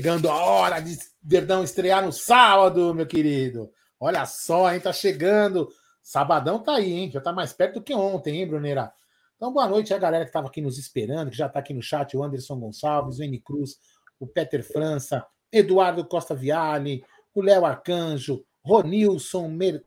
chegando 0.00 0.30
a 0.30 0.34
hora 0.34 0.80
de 0.80 0.96
Verdão 1.22 1.62
estrear 1.62 2.02
no 2.02 2.10
sábado, 2.10 2.94
meu 2.94 3.06
querido. 3.06 3.70
Olha 4.00 4.24
só, 4.24 4.72
hein? 4.72 4.80
Tá 4.80 4.94
chegando. 4.94 5.68
Sabadão 6.02 6.58
tá 6.58 6.76
aí, 6.76 6.90
hein? 6.90 7.10
Já 7.10 7.20
tá 7.20 7.34
mais 7.34 7.52
perto 7.52 7.74
do 7.74 7.82
que 7.82 7.92
ontem, 7.92 8.40
hein, 8.40 8.48
Brunera? 8.48 8.90
Então, 9.36 9.52
boa 9.52 9.68
noite 9.68 9.92
a 9.92 9.98
galera 9.98 10.24
que 10.24 10.30
estava 10.30 10.46
aqui 10.46 10.62
nos 10.62 10.78
esperando, 10.78 11.30
que 11.30 11.36
já 11.36 11.48
está 11.48 11.58
aqui 11.58 11.74
no 11.74 11.82
chat, 11.82 12.16
o 12.16 12.24
Anderson 12.24 12.58
Gonçalves, 12.58 13.18
o 13.18 13.22
N 13.22 13.38
Cruz, 13.40 13.76
o 14.18 14.26
Peter 14.26 14.64
França, 14.64 15.22
Eduardo 15.52 16.02
Costa 16.06 16.34
Viale, 16.34 17.04
o 17.34 17.42
Léo 17.42 17.66
Arcanjo, 17.66 18.42
Ronilson, 18.64 19.48
Mer... 19.48 19.84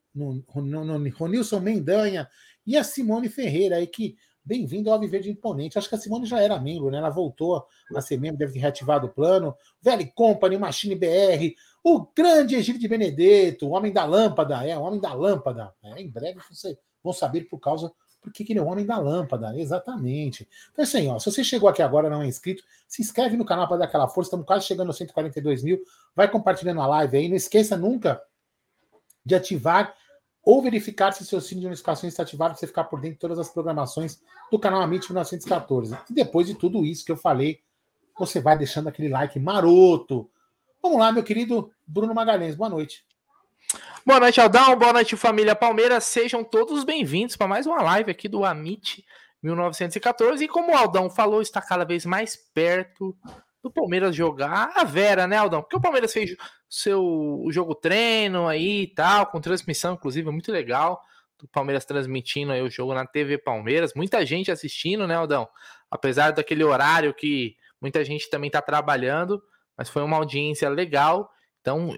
Ronilson 1.18 1.59
Mendanha 1.59 2.30
e 2.68 2.78
a 2.78 2.84
Simone 2.84 3.30
Ferreira 3.30 3.78
aí, 3.78 3.88
que 3.88 4.16
bem-vindo 4.44 4.92
ao 4.92 5.00
Viver 5.00 5.22
de 5.22 5.32
Imponente. 5.32 5.78
Acho 5.78 5.88
que 5.88 5.96
a 5.96 5.98
Simone 5.98 6.26
já 6.26 6.42
era 6.42 6.60
membro, 6.60 6.92
né? 6.92 6.98
Ela 6.98 7.10
voltou 7.10 7.66
a 7.96 8.02
ser 8.02 8.20
membro, 8.20 8.38
deve 8.38 8.54
ter 8.54 8.60
reativado 8.60 9.08
o 9.08 9.10
plano. 9.10 9.56
Velho 9.82 10.12
Company, 10.14 10.58
Machine 10.58 10.96
BR, 10.96 11.56
o 11.84 12.06
grande 12.16 12.56
Egílio 12.56 12.80
de 12.80 12.88
Benedetto, 12.88 13.68
o 13.68 13.72
Homem 13.72 13.92
da 13.92 14.06
Lâmpada, 14.06 14.68
é, 14.68 14.78
o 14.78 14.82
Homem 14.82 15.00
da 15.00 15.14
Lâmpada. 15.14 15.74
É, 15.84 16.02
em 16.02 16.10
breve 16.10 16.40
vocês 16.50 16.78
vão 17.04 17.14
saber 17.14 17.42
por 17.50 17.60
causa 17.60 17.92
porque 18.24 18.44
ele 18.50 18.58
é 18.58 18.62
o 18.62 18.68
homem 18.68 18.86
da 18.86 18.98
lâmpada, 18.98 19.54
exatamente. 19.60 20.48
Então, 20.72 20.84
assim, 20.84 21.10
ó, 21.10 21.20
se 21.20 21.30
você 21.30 21.44
chegou 21.44 21.68
aqui 21.68 21.82
agora 21.82 22.10
não 22.10 22.22
é 22.22 22.26
inscrito, 22.26 22.64
se 22.88 23.02
inscreve 23.02 23.36
no 23.36 23.44
canal 23.44 23.68
para 23.68 23.78
dar 23.78 23.86
aquela 23.86 24.08
força. 24.08 24.30
Estamos 24.30 24.46
quase 24.46 24.66
chegando 24.66 24.88
aos 24.88 24.98
142 24.98 25.62
mil. 25.62 25.84
Vai 26.16 26.32
compartilhando 26.32 26.80
a 26.80 26.88
live 26.88 27.18
aí. 27.18 27.28
Não 27.28 27.36
esqueça 27.36 27.76
nunca 27.76 28.22
de 29.26 29.36
ativar 29.36 29.94
ou 30.44 30.62
verificar 30.62 31.14
se 31.14 31.26
seu 31.26 31.40
sino 31.40 31.62
de 31.62 31.68
notificações 31.68 32.12
está 32.12 32.24
ativado 32.24 32.52
para 32.52 32.60
você 32.60 32.68
ficar 32.68 32.84
por 32.84 33.00
dentro 33.00 33.16
de 33.16 33.20
todas 33.22 33.40
as 33.40 33.50
programações 33.50 34.22
do 34.52 34.60
canal 34.60 34.82
Amit 34.82 35.08
1914. 35.10 35.98
E 36.10 36.14
depois 36.14 36.48
de 36.48 36.56
tudo 36.56 36.86
isso 36.86 37.06
que 37.06 37.12
eu 37.12 37.18
falei, 37.18 37.62
você 38.18 38.42
vai 38.42 38.58
deixando 38.58 38.90
aquele 38.90 39.08
like 39.08 39.40
maroto. 39.40 40.30
Vamos 40.82 41.00
lá, 41.00 41.12
meu 41.12 41.24
querido 41.24 41.72
Bruno 41.88 42.14
Magalhães. 42.14 42.56
Boa 42.56 42.70
noite. 42.70 43.06
Boa 44.06 44.20
noite, 44.20 44.42
Aldão. 44.42 44.76
Boa 44.78 44.92
noite, 44.92 45.16
família 45.16 45.56
Palmeiras. 45.56 46.04
Sejam 46.04 46.44
todos 46.44 46.84
bem-vindos 46.84 47.38
para 47.38 47.48
mais 47.48 47.66
uma 47.66 47.82
live 47.82 48.12
aqui 48.12 48.28
do 48.28 48.44
Amit 48.44 49.06
1914. 49.42 50.44
E 50.44 50.48
como 50.48 50.74
o 50.74 50.76
Aldão 50.76 51.10
falou, 51.10 51.42
está 51.42 51.62
cada 51.62 51.86
vez 51.86 52.06
mais 52.06 52.36
perto 52.36 53.16
do 53.64 53.72
Palmeiras 53.72 54.14
jogar 54.14 54.73
a 54.75 54.83
Vera, 54.83 55.25
né, 55.25 55.38
Aldão? 55.38 55.61
Porque 55.61 55.78
o 55.78 55.81
Palmeiras 55.81 56.11
fez 56.11 56.36
seu 56.69 57.02
o 57.02 57.50
jogo 57.50 57.73
treino 57.73 58.47
aí 58.47 58.81
e 58.81 58.88
tal, 58.88 59.28
com 59.28 59.39
transmissão, 59.39 59.94
inclusive, 59.94 60.30
muito 60.30 60.52
legal. 60.52 61.02
Do 61.39 61.47
Palmeiras 61.47 61.86
transmitindo 61.86 62.52
aí 62.52 62.61
o 62.61 62.69
jogo 62.69 62.94
na 62.94 63.06
TV 63.06 63.38
Palmeiras. 63.38 63.94
Muita 63.96 64.25
gente 64.25 64.52
assistindo, 64.52 65.07
né, 65.07 65.16
Aldão? 65.16 65.47
Apesar 65.90 66.31
daquele 66.31 66.63
horário 66.63 67.13
que 67.13 67.56
muita 67.81 68.03
gente 68.03 68.29
também 68.29 68.47
está 68.47 68.62
trabalhando, 68.62 69.41
mas 69.78 69.90
foi 69.90 70.03
uma 70.03 70.18
audiência 70.18 70.69
legal. 70.69 71.29
Então, 71.62 71.97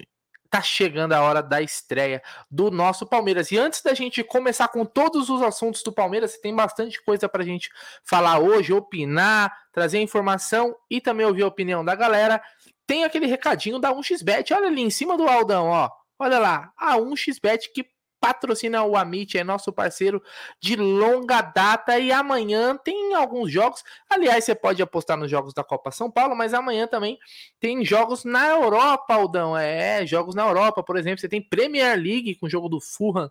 tá 0.50 0.62
chegando 0.62 1.12
a 1.12 1.22
hora 1.22 1.42
da 1.42 1.60
estreia 1.60 2.22
do 2.50 2.70
nosso 2.70 3.06
Palmeiras. 3.06 3.50
E 3.50 3.58
antes 3.58 3.82
da 3.82 3.94
gente 3.94 4.22
começar 4.24 4.68
com 4.68 4.84
todos 4.84 5.28
os 5.28 5.42
assuntos 5.42 5.82
do 5.82 5.92
Palmeiras, 5.92 6.38
tem 6.38 6.54
bastante 6.54 7.02
coisa 7.02 7.28
pra 7.28 7.44
gente 7.44 7.70
falar 8.04 8.38
hoje, 8.38 8.72
opinar, 8.72 9.52
trazer 9.72 10.00
informação 10.00 10.74
e 10.90 11.00
também 11.00 11.26
ouvir 11.26 11.42
a 11.42 11.48
opinião 11.48 11.84
da 11.84 11.94
galera. 11.94 12.42
Tem 12.86 13.04
aquele 13.04 13.26
recadinho 13.26 13.78
da 13.78 13.92
1xBet, 13.92 14.54
olha 14.54 14.68
ali 14.68 14.82
em 14.82 14.90
cima 14.90 15.16
do 15.16 15.28
Aldão, 15.28 15.68
ó. 15.68 15.90
Olha 16.18 16.38
lá, 16.38 16.72
a 16.78 16.96
1xBet 16.96 17.72
que 17.74 17.84
patrocina 18.20 18.82
o 18.82 18.96
Amit, 18.96 19.36
é 19.36 19.44
nosso 19.44 19.72
parceiro 19.72 20.22
de 20.60 20.76
longa 20.76 21.42
data. 21.42 21.98
E 21.98 22.12
amanhã 22.12 22.76
tem 22.76 23.14
alguns 23.14 23.50
jogos. 23.50 23.82
Aliás, 24.08 24.44
você 24.44 24.54
pode 24.54 24.82
apostar 24.82 25.16
nos 25.16 25.30
jogos 25.30 25.54
da 25.54 25.64
Copa 25.64 25.90
São 25.90 26.10
Paulo, 26.10 26.36
mas 26.36 26.54
amanhã 26.54 26.86
também 26.86 27.18
tem 27.60 27.84
jogos 27.84 28.24
na 28.24 28.48
Europa, 28.48 29.14
Aldão. 29.14 29.56
É, 29.56 30.06
jogos 30.06 30.34
na 30.34 30.46
Europa, 30.46 30.82
por 30.82 30.96
exemplo, 30.96 31.20
você 31.20 31.28
tem 31.28 31.40
Premier 31.40 31.96
League 31.96 32.34
com 32.36 32.46
o 32.46 32.50
jogo 32.50 32.68
do 32.68 32.80
Fulham 32.80 33.30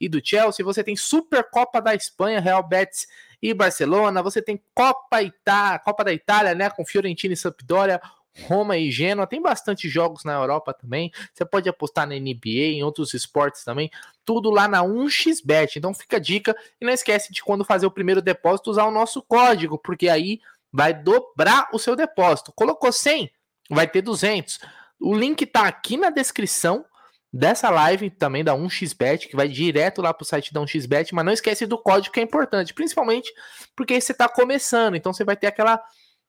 e 0.00 0.08
do 0.08 0.20
Chelsea, 0.24 0.64
você 0.64 0.82
tem 0.82 0.96
Supercopa 0.96 1.80
da 1.80 1.94
Espanha, 1.94 2.40
Real 2.40 2.62
Betis 2.62 3.06
e 3.42 3.52
Barcelona, 3.52 4.22
você 4.22 4.40
tem 4.40 4.62
Copa 4.74 5.22
Itália, 5.22 5.78
Copa 5.78 6.04
da 6.04 6.12
Itália, 6.12 6.54
né, 6.54 6.70
com 6.70 6.84
Fiorentina 6.84 7.34
e 7.34 7.36
Sampdoria, 7.36 8.00
Roma 8.42 8.76
e 8.76 8.90
Genoa. 8.90 9.26
Tem 9.26 9.40
bastante 9.40 9.88
jogos 9.88 10.24
na 10.24 10.34
Europa 10.34 10.74
também. 10.74 11.12
Você 11.32 11.44
pode 11.44 11.68
apostar 11.68 12.06
na 12.06 12.14
NBA, 12.14 12.74
em 12.74 12.82
outros 12.82 13.14
esportes 13.14 13.64
também. 13.64 13.90
Tudo 14.24 14.50
lá 14.50 14.66
na 14.66 14.82
1xBet. 14.82 15.76
Então 15.76 15.94
fica 15.94 16.16
a 16.16 16.20
dica. 16.20 16.56
E 16.80 16.84
não 16.84 16.92
esquece 16.92 17.32
de 17.32 17.42
quando 17.42 17.64
fazer 17.64 17.86
o 17.86 17.90
primeiro 17.90 18.20
depósito 18.20 18.70
usar 18.70 18.84
o 18.84 18.90
nosso 18.90 19.22
código, 19.22 19.78
porque 19.78 20.08
aí 20.08 20.40
vai 20.72 20.92
dobrar 20.92 21.68
o 21.72 21.78
seu 21.78 21.94
depósito. 21.94 22.52
Colocou 22.52 22.90
100, 22.90 23.30
vai 23.70 23.86
ter 23.86 24.02
200. 24.02 24.58
O 25.00 25.14
link 25.14 25.46
tá 25.46 25.66
aqui 25.66 25.96
na 25.96 26.10
descrição 26.10 26.84
dessa 27.32 27.68
live 27.68 28.10
também 28.10 28.44
da 28.44 28.54
1xBet, 28.54 29.28
que 29.28 29.34
vai 29.34 29.48
direto 29.48 30.00
lá 30.00 30.14
pro 30.14 30.24
site 30.24 30.52
da 30.52 30.60
1xBet, 30.60 31.12
mas 31.12 31.24
não 31.24 31.32
esquece 31.32 31.66
do 31.66 31.76
código 31.76 32.12
que 32.12 32.20
é 32.20 32.22
importante, 32.22 32.72
principalmente 32.72 33.32
porque 33.74 34.00
você 34.00 34.12
está 34.12 34.28
começando, 34.28 34.94
então 34.94 35.12
você 35.12 35.24
vai 35.24 35.36
ter 35.36 35.48
aquela 35.48 35.82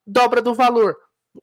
dobra 0.06 0.42
do 0.42 0.56
valor 0.56 0.98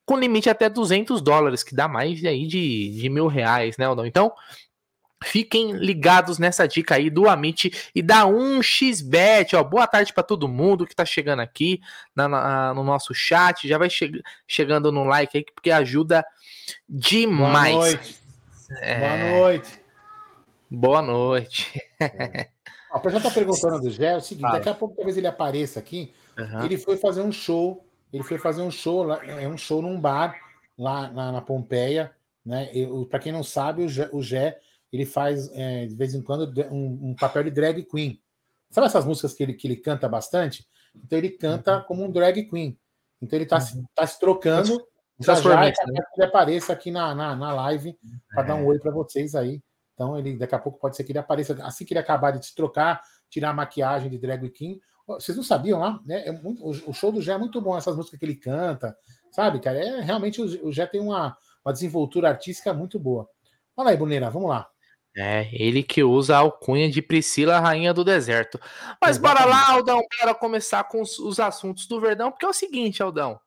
com 0.04 0.18
limite 0.18 0.48
até 0.48 0.68
200 0.68 1.20
dólares, 1.20 1.62
que 1.62 1.74
dá 1.74 1.88
mais 1.88 2.24
aí 2.24 2.46
de, 2.46 2.90
de 2.90 3.08
mil 3.08 3.26
reais, 3.26 3.76
né, 3.76 3.84
Aldão? 3.84 4.06
Então, 4.06 4.32
fiquem 5.22 5.72
ligados 5.72 6.38
nessa 6.38 6.66
dica 6.66 6.96
aí 6.96 7.08
do 7.08 7.28
Amit 7.28 7.90
e 7.94 8.02
da 8.02 8.24
1xBet, 8.24 9.54
ó, 9.54 9.62
boa 9.62 9.86
tarde 9.86 10.12
para 10.12 10.22
todo 10.22 10.48
mundo 10.48 10.86
que 10.86 10.94
tá 10.94 11.04
chegando 11.04 11.40
aqui 11.40 11.80
na, 12.14 12.28
na, 12.28 12.74
no 12.74 12.82
nosso 12.82 13.14
chat, 13.14 13.66
já 13.66 13.78
vai 13.78 13.88
che 13.88 14.10
chegando 14.46 14.90
no 14.90 15.04
like 15.04 15.36
aí, 15.36 15.44
porque 15.54 15.70
ajuda 15.70 16.24
demais. 16.88 17.74
Boa 17.74 17.86
noite. 17.86 18.22
É... 18.80 18.98
Boa 18.98 19.40
noite. 19.40 19.82
Boa 20.70 21.02
noite. 21.02 21.82
É. 22.00 22.48
O 22.94 23.00
pessoal 23.00 23.22
tá 23.22 23.30
perguntando 23.30 23.80
do 23.80 23.90
Gé, 23.90 24.12
é 24.12 24.16
o 24.16 24.20
seguinte, 24.20 24.52
daqui 24.52 24.68
a 24.68 24.74
pouco 24.74 24.94
talvez 24.94 25.16
ele 25.16 25.26
apareça 25.26 25.80
aqui, 25.80 26.12
uhum. 26.38 26.64
ele 26.64 26.76
foi 26.76 26.98
fazer 26.98 27.22
um 27.22 27.32
show 27.32 27.86
ele 28.12 28.22
foi 28.22 28.38
fazer 28.38 28.62
um 28.62 28.70
show 28.70 29.02
lá, 29.02 29.24
é 29.24 29.48
um 29.48 29.56
show 29.56 29.80
num 29.80 30.00
bar 30.00 30.34
lá 30.76 31.10
na, 31.10 31.32
na 31.32 31.40
Pompeia, 31.40 32.14
né? 32.44 32.70
Para 33.08 33.18
quem 33.18 33.32
não 33.32 33.42
sabe, 33.42 33.84
o 33.84 33.88
Gé, 33.88 34.08
o 34.12 34.22
Gé 34.22 34.58
ele 34.92 35.06
faz 35.06 35.50
é, 35.54 35.86
de 35.86 35.94
vez 35.94 36.14
em 36.14 36.22
quando 36.22 36.52
um, 36.70 37.10
um, 37.10 37.14
papel 37.14 37.44
de 37.44 37.50
drag 37.50 37.82
queen. 37.84 38.20
Sabe 38.70 38.86
essas 38.86 39.04
músicas 39.04 39.32
que 39.32 39.42
ele, 39.42 39.54
que 39.54 39.66
ele 39.66 39.76
canta 39.76 40.08
bastante? 40.08 40.66
Então 40.94 41.18
ele 41.18 41.30
canta 41.30 41.78
uhum. 41.78 41.84
como 41.84 42.04
um 42.04 42.10
drag 42.10 42.44
queen. 42.44 42.78
Então 43.20 43.36
ele 43.36 43.44
está 43.44 43.56
uhum. 43.56 43.62
se, 43.62 43.84
tá 43.94 44.06
se 44.06 44.20
trocando. 44.20 44.86
Já 45.18 45.34
já 45.34 45.60
né? 45.60 45.72
ele 46.16 46.26
apareça 46.26 46.72
aqui 46.72 46.90
na, 46.90 47.14
na, 47.14 47.36
na 47.36 47.54
live 47.54 47.96
para 48.34 48.42
é. 48.42 48.46
dar 48.46 48.54
um 48.56 48.66
oi 48.66 48.78
para 48.78 48.90
vocês 48.90 49.34
aí. 49.34 49.62
Então 49.94 50.18
ele 50.18 50.36
daqui 50.36 50.54
a 50.54 50.58
pouco 50.58 50.78
pode 50.78 50.96
ser 50.96 51.04
que 51.04 51.12
ele 51.12 51.18
apareça 51.18 51.54
assim 51.64 51.84
que 51.84 51.92
ele 51.92 52.00
acabar 52.00 52.32
de 52.32 52.44
se 52.44 52.54
trocar, 52.54 53.00
tirar 53.30 53.50
a 53.50 53.54
maquiagem 53.54 54.10
de 54.10 54.18
drag 54.18 54.50
queen, 54.50 54.80
vocês 55.14 55.36
não 55.36 55.44
sabiam 55.44 55.80
lá, 55.80 56.00
né? 56.04 56.26
É 56.26 56.32
muito, 56.32 56.64
o 56.64 56.92
show 56.92 57.12
do 57.12 57.22
Jé 57.22 57.32
é 57.32 57.38
muito 57.38 57.60
bom, 57.60 57.76
essas 57.76 57.96
músicas 57.96 58.18
que 58.18 58.24
ele 58.24 58.36
canta, 58.36 58.96
sabe, 59.30 59.60
cara? 59.60 59.78
É 59.78 60.00
realmente 60.00 60.40
o 60.40 60.72
Jé 60.72 60.86
tem 60.86 61.00
uma, 61.00 61.36
uma 61.64 61.72
desenvoltura 61.72 62.28
artística 62.28 62.72
muito 62.72 62.98
boa. 62.98 63.28
Fala 63.74 63.90
aí, 63.90 63.96
Boneira, 63.96 64.30
vamos 64.30 64.50
lá. 64.50 64.68
É, 65.14 65.48
ele 65.52 65.82
que 65.82 66.02
usa 66.02 66.36
a 66.36 66.40
alcunha 66.40 66.90
de 66.90 67.02
Priscila, 67.02 67.60
rainha 67.60 67.92
do 67.92 68.02
deserto. 68.02 68.58
Mas 69.00 69.16
Exatamente. 69.16 69.42
bora 69.42 69.44
lá, 69.44 69.70
Aldão, 69.70 70.00
para 70.18 70.34
começar 70.34 70.84
com 70.84 71.02
os, 71.02 71.18
os, 71.18 71.38
assuntos 71.38 71.86
do 71.86 72.00
Verdão, 72.00 72.30
porque 72.30 72.46
é 72.46 72.48
o 72.48 72.54
seguinte, 72.54 73.02
Aldão. 73.02 73.38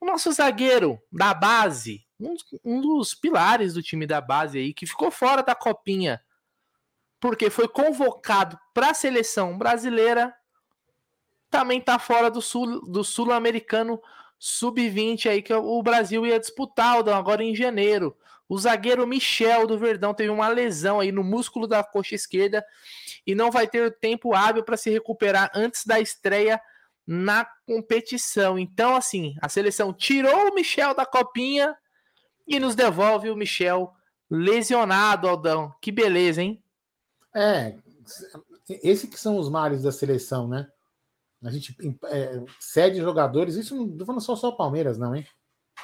O 0.00 0.06
nosso 0.06 0.32
zagueiro 0.32 0.98
da 1.12 1.34
base, 1.34 2.06
um, 2.18 2.34
um 2.64 2.80
dos 2.80 3.14
pilares 3.14 3.74
do 3.74 3.82
time 3.82 4.06
da 4.06 4.20
base 4.20 4.58
aí, 4.58 4.72
que 4.72 4.86
ficou 4.86 5.10
fora 5.10 5.42
da 5.42 5.54
copinha, 5.54 6.22
porque 7.20 7.50
foi 7.50 7.68
convocado 7.68 8.58
para 8.72 8.90
a 8.90 8.94
seleção 8.94 9.58
brasileira 9.58 10.34
também 11.54 11.80
tá 11.80 12.00
fora 12.00 12.28
do 12.28 12.42
sul 12.42 12.84
do 12.84 13.04
sul-americano 13.04 14.02
sub-20 14.40 15.30
aí 15.30 15.40
que 15.40 15.54
o 15.54 15.80
Brasil 15.84 16.26
ia 16.26 16.40
disputar 16.40 17.08
agora 17.08 17.44
em 17.44 17.54
janeiro. 17.54 18.16
O 18.48 18.58
zagueiro 18.58 19.06
Michel 19.06 19.64
do 19.64 19.78
Verdão 19.78 20.12
teve 20.12 20.30
uma 20.30 20.48
lesão 20.48 20.98
aí 20.98 21.12
no 21.12 21.22
músculo 21.22 21.68
da 21.68 21.84
coxa 21.84 22.16
esquerda 22.16 22.64
e 23.24 23.36
não 23.36 23.52
vai 23.52 23.68
ter 23.68 23.96
tempo 23.98 24.34
hábil 24.34 24.64
para 24.64 24.76
se 24.76 24.90
recuperar 24.90 25.48
antes 25.54 25.86
da 25.86 26.00
estreia 26.00 26.60
na 27.06 27.46
competição. 27.64 28.58
Então, 28.58 28.96
assim, 28.96 29.36
a 29.40 29.48
seleção 29.48 29.92
tirou 29.92 30.50
o 30.50 30.54
Michel 30.56 30.92
da 30.92 31.06
copinha 31.06 31.76
e 32.48 32.58
nos 32.58 32.74
devolve 32.74 33.30
o 33.30 33.36
Michel 33.36 33.92
lesionado, 34.28 35.28
Aldão. 35.28 35.72
Que 35.80 35.92
beleza, 35.92 36.42
hein? 36.42 36.60
É, 37.32 37.76
esses 38.82 39.08
que 39.08 39.18
são 39.18 39.38
os 39.38 39.48
males 39.48 39.84
da 39.84 39.92
seleção, 39.92 40.48
né? 40.48 40.68
A 41.44 41.50
gente 41.50 41.76
é, 42.06 42.42
cede 42.58 43.00
jogadores, 43.00 43.54
isso 43.56 43.76
não 43.76 43.86
estou 43.86 44.06
falando 44.06 44.22
só 44.22 44.34
só 44.34 44.50
Palmeiras, 44.52 44.98
não, 44.98 45.14
hein? 45.14 45.26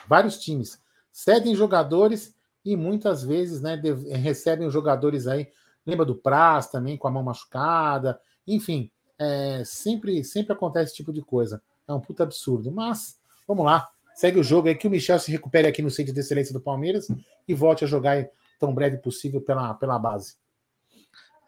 Vários 0.09 0.39
times 0.39 0.81
cedem 1.13 1.55
jogadores 1.55 2.35
e 2.65 2.77
muitas 2.77 3.23
vezes 3.23 3.61
né, 3.61 3.81
recebem 4.17 4.71
jogadores 4.71 5.27
aí. 5.27 5.49
Lembra 5.87 6.05
do 6.05 6.15
Praz 6.15 6.69
também, 6.69 6.97
com 6.97 7.09
a 7.09 7.11
mão 7.11 7.23
machucada. 7.23 8.21
Enfim, 8.47 8.91
é, 9.19 9.63
sempre, 9.65 10.23
sempre 10.25 10.53
acontece 10.53 10.87
esse 10.87 10.97
tipo 10.97 11.13
de 11.13 11.23
coisa. 11.23 11.63
É 11.89 11.93
um 11.93 12.01
puta 12.01 12.23
absurdo. 12.23 12.71
Mas, 12.71 13.19
vamos 13.47 13.65
lá. 13.65 13.89
segue 14.15 14.39
o 14.39 14.45
jogo 14.45 14.69
aí, 14.69 14.75
que 14.75 14.87
o 14.87 14.91
Michel 14.91 15.19
se 15.19 15.33
recupere 15.33 15.67
aqui 15.67 15.83
no 15.83 15.91
centro 15.91 16.13
de 16.13 16.21
excelência 16.21 16.53
do 16.53 16.61
Palmeiras 16.61 17.09
e 17.49 17.55
volte 17.55 17.85
a 17.85 17.89
jogar 17.89 18.29
tão 18.59 18.75
breve 18.75 18.99
possível 18.99 19.41
pela, 19.41 19.75
pela 19.75 19.99
base. 19.99 20.37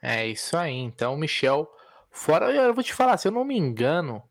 É 0.00 0.26
isso 0.26 0.56
aí. 0.56 0.74
Então, 0.74 1.16
Michel, 1.16 1.70
fora, 2.12 2.52
eu 2.52 2.74
vou 2.74 2.84
te 2.84 2.94
falar, 2.94 3.16
se 3.16 3.26
eu 3.26 3.32
não 3.32 3.44
me 3.44 3.56
engano, 3.58 4.22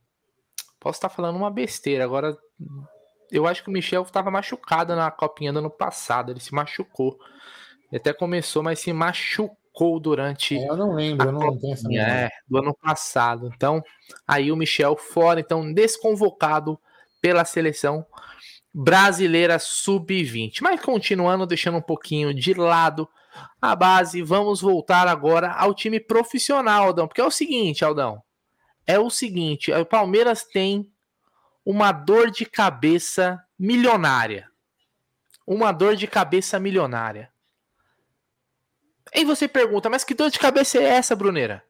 posso 0.80 0.98
estar 0.98 1.10
falando 1.10 1.36
uma 1.36 1.52
besteira. 1.52 2.04
Agora, 2.04 2.38
eu 3.32 3.48
acho 3.48 3.64
que 3.64 3.70
o 3.70 3.74
Michel 3.74 4.04
estava 4.04 4.32
machucado 4.32 4.96
na 4.96 5.10
copinha 5.10 5.52
do 5.52 5.60
ano 5.60 5.70
passado. 5.70 6.32
Ele 6.32 6.40
se 6.40 6.54
machucou. 6.54 7.18
Ele 7.92 8.00
até 8.00 8.14
começou, 8.14 8.62
mas 8.62 8.80
se 8.80 8.92
machucou 8.94 10.00
durante. 10.00 10.58
É, 10.58 10.70
eu 10.70 10.76
não 10.76 10.94
lembro, 10.94 11.28
eu 11.28 11.32
não 11.32 11.58
tenho 11.58 11.74
essa 11.74 11.94
É, 11.94 12.30
do 12.48 12.58
ano 12.58 12.74
passado. 12.74 13.52
Então, 13.56 13.84
aí 14.28 14.52
o 14.52 14.56
Michel 14.56 14.96
fora, 14.96 15.40
então, 15.40 15.74
desconvocado 15.74 16.80
pela 17.22 17.46
seleção 17.46 18.06
brasileira 18.74 19.60
sub-20. 19.60 20.62
Mas 20.62 20.82
continuando, 20.82 21.46
deixando 21.46 21.78
um 21.78 21.82
pouquinho 21.82 22.34
de 22.34 22.54
lado 22.54 23.08
a 23.62 23.76
base, 23.76 24.22
vamos 24.22 24.62
voltar 24.62 25.08
agora 25.08 25.52
ao 25.52 25.74
time 25.74 26.00
profissional, 26.00 26.88
Aldão. 26.88 27.08
Porque 27.08 27.22
é 27.22 27.26
o 27.26 27.32
seguinte, 27.32 27.84
Aldão. 27.84 28.22
É 28.86 29.00
o 29.00 29.10
seguinte: 29.10 29.72
o 29.72 29.86
Palmeiras 29.86 30.44
tem 30.44 30.92
uma 31.66 31.92
dor 31.92 32.32
de 32.32 32.46
cabeça 32.46 33.42
milionária. 33.58 34.50
Uma 35.46 35.72
dor 35.72 35.96
de 35.96 36.08
cabeça 36.08 36.60
milionária. 36.60 37.32
E 39.14 39.26
você 39.26 39.48
pergunta, 39.48 39.90
mas 39.90 40.04
que 40.04 40.14
dor 40.14 40.30
de 40.30 40.40
cabeça 40.40 40.78
é 40.78 40.84
essa, 40.84 41.16
Bruneira? 41.16 41.64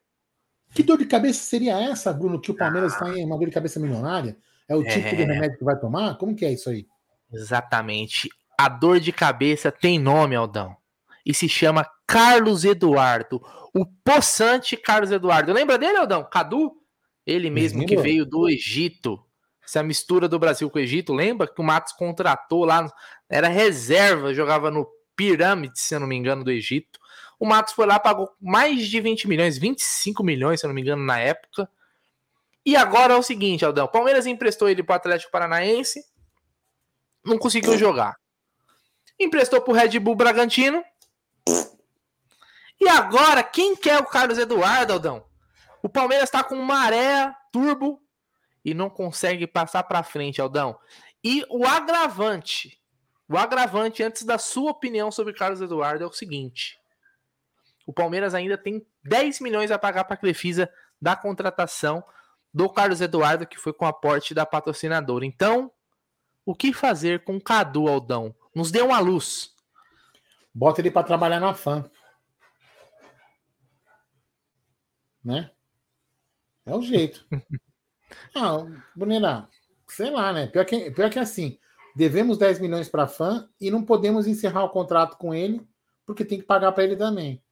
Que 0.73 0.83
dor 0.83 0.97
de 0.97 1.05
cabeça 1.05 1.43
seria 1.43 1.79
essa, 1.79 2.13
Bruno, 2.13 2.39
que 2.39 2.51
o 2.51 2.55
Palmeiras 2.55 2.93
está 2.93 3.07
ah. 3.07 3.17
em 3.17 3.25
uma 3.25 3.37
dor 3.37 3.47
de 3.47 3.53
cabeça 3.53 3.79
milionária? 3.79 4.37
É 4.67 4.75
o 4.75 4.83
tipo 4.83 5.07
é... 5.07 5.15
de 5.15 5.23
remédio 5.23 5.57
que 5.57 5.63
vai 5.63 5.77
tomar? 5.77 6.17
Como 6.17 6.35
que 6.35 6.45
é 6.45 6.51
isso 6.51 6.69
aí? 6.69 6.85
Exatamente. 7.31 8.29
A 8.57 8.69
dor 8.69 8.99
de 8.99 9.11
cabeça 9.11 9.71
tem 9.71 9.99
nome, 9.99 10.35
Aldão. 10.35 10.75
E 11.25 11.33
se 11.33 11.47
chama 11.47 11.89
Carlos 12.07 12.65
Eduardo. 12.65 13.41
O 13.73 13.85
possante 13.85 14.75
Carlos 14.75 15.11
Eduardo. 15.11 15.53
Lembra 15.53 15.77
dele, 15.77 15.97
Aldão? 15.97 16.27
Cadu? 16.29 16.71
Ele 17.25 17.49
mesmo 17.49 17.85
que 17.85 17.95
veio 17.95 18.25
do 18.25 18.49
Egito. 18.49 19.19
Essa 19.63 19.83
mistura 19.83 20.27
do 20.27 20.39
Brasil 20.39 20.69
com 20.69 20.79
o 20.79 20.81
Egito. 20.81 21.13
Lembra 21.13 21.47
que 21.47 21.61
o 21.61 21.63
Matos 21.63 21.93
contratou 21.93 22.65
lá? 22.65 22.91
Era 23.29 23.47
reserva, 23.47 24.33
jogava 24.33 24.69
no 24.71 24.87
Pirâmide, 25.15 25.79
se 25.79 25.95
eu 25.95 25.99
não 25.99 26.07
me 26.07 26.15
engano, 26.15 26.43
do 26.43 26.51
Egito. 26.51 26.99
O 27.39 27.45
Matos 27.45 27.73
foi 27.73 27.85
lá, 27.85 27.99
pagou 27.99 28.29
mais 28.39 28.87
de 28.87 28.99
20 28.99 29.27
milhões, 29.27 29.57
25 29.57 30.23
milhões, 30.23 30.59
se 30.59 30.65
eu 30.65 30.67
não 30.67 30.75
me 30.75 30.81
engano, 30.81 31.03
na 31.03 31.19
época. 31.19 31.69
E 32.65 32.75
agora 32.75 33.13
é 33.13 33.17
o 33.17 33.23
seguinte, 33.23 33.63
Aldão. 33.63 33.87
Palmeiras 33.87 34.25
emprestou 34.25 34.69
ele 34.69 34.83
para 34.83 34.93
o 34.93 34.97
Atlético 34.97 35.31
Paranaense 35.31 36.01
não 37.23 37.37
conseguiu 37.37 37.77
jogar. 37.77 38.15
Emprestou 39.19 39.61
pro 39.61 39.73
Red 39.73 39.99
Bull 39.99 40.15
Bragantino. 40.15 40.83
E 42.79 42.89
agora, 42.89 43.43
quem 43.43 43.75
quer 43.75 43.99
o 43.99 44.05
Carlos 44.05 44.37
Eduardo, 44.37 44.93
Aldão? 44.93 45.25
O 45.83 45.89
Palmeiras 45.89 46.29
tá 46.29 46.43
com 46.43 46.55
maré 46.57 47.33
turbo 47.51 48.01
e 48.63 48.73
não 48.73 48.89
consegue 48.89 49.45
passar 49.47 49.83
para 49.83 50.03
frente, 50.03 50.41
Aldão. 50.41 50.79
E 51.23 51.45
o 51.49 51.65
agravante, 51.65 52.81
o 53.27 53.37
agravante 53.37 54.01
antes 54.03 54.23
da 54.23 54.37
sua 54.37 54.71
opinião 54.71 55.11
sobre 55.11 55.33
Carlos 55.33 55.61
Eduardo 55.61 56.03
é 56.03 56.07
o 56.07 56.11
seguinte: 56.11 56.79
o 57.85 57.93
Palmeiras 57.93 58.33
ainda 58.33 58.57
tem 58.57 58.85
10 59.03 59.39
milhões 59.39 59.71
a 59.71 59.79
pagar 59.79 60.03
para 60.05 60.15
a 60.15 60.17
Crefisa 60.17 60.71
da 61.01 61.15
contratação 61.15 62.03
do 62.53 62.69
Carlos 62.69 63.01
Eduardo, 63.01 63.47
que 63.47 63.57
foi 63.57 63.73
com 63.73 63.85
aporte 63.85 64.33
da 64.33 64.45
patrocinadora. 64.45 65.25
Então, 65.25 65.71
o 66.45 66.53
que 66.53 66.73
fazer 66.73 67.23
com 67.23 67.39
Cadu 67.39 67.87
Aldão? 67.87 68.35
Nos 68.53 68.71
dê 68.71 68.81
uma 68.81 68.99
luz. 68.99 69.50
Bota 70.53 70.81
ele 70.81 70.91
para 70.91 71.05
trabalhar 71.05 71.39
na 71.39 71.53
fã. 71.53 71.89
Né? 75.23 75.51
É 76.65 76.75
o 76.75 76.81
jeito. 76.81 77.25
ah, 78.35 78.65
Brunera, 78.95 79.47
sei 79.87 80.09
lá, 80.09 80.33
né? 80.33 80.47
Pior 80.47 80.65
que, 80.65 80.91
pior 80.91 81.09
que 81.09 81.19
assim, 81.19 81.57
devemos 81.95 82.37
10 82.37 82.59
milhões 82.59 82.89
para 82.89 83.07
fã 83.07 83.49
e 83.59 83.71
não 83.71 83.83
podemos 83.83 84.27
encerrar 84.27 84.63
o 84.63 84.69
contrato 84.69 85.17
com 85.17 85.33
ele, 85.33 85.67
porque 86.05 86.25
tem 86.25 86.39
que 86.39 86.45
pagar 86.45 86.71
para 86.71 86.83
ele 86.83 86.95
também. 86.95 87.43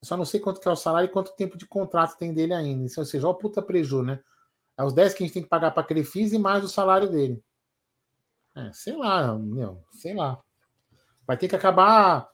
Eu 0.00 0.06
só 0.06 0.16
não 0.16 0.24
sei 0.24 0.40
quanto 0.40 0.60
que 0.60 0.68
é 0.68 0.70
o 0.70 0.76
salário 0.76 1.08
e 1.08 1.12
quanto 1.12 1.34
tempo 1.34 1.56
de 1.56 1.66
contrato 1.66 2.18
tem 2.18 2.32
dele 2.32 2.52
ainda. 2.52 2.86
Ou 2.96 3.04
seja, 3.04 3.28
o 3.28 3.34
puta 3.34 3.62
preju, 3.62 4.02
né? 4.02 4.20
É 4.76 4.84
os 4.84 4.92
10 4.92 5.14
que 5.14 5.22
a 5.22 5.26
gente 5.26 5.34
tem 5.34 5.42
que 5.42 5.48
pagar 5.48 5.70
para 5.70 5.82
aquele 5.82 6.04
FIS 6.04 6.32
e 6.32 6.38
mais 6.38 6.64
o 6.64 6.68
salário 6.68 7.08
dele. 7.08 7.42
É, 8.56 8.72
sei 8.72 8.96
lá, 8.96 9.36
meu, 9.36 9.82
sei 9.92 10.14
lá. 10.14 10.40
Vai 11.26 11.36
ter 11.36 11.48
que 11.48 11.56
acabar. 11.56 12.28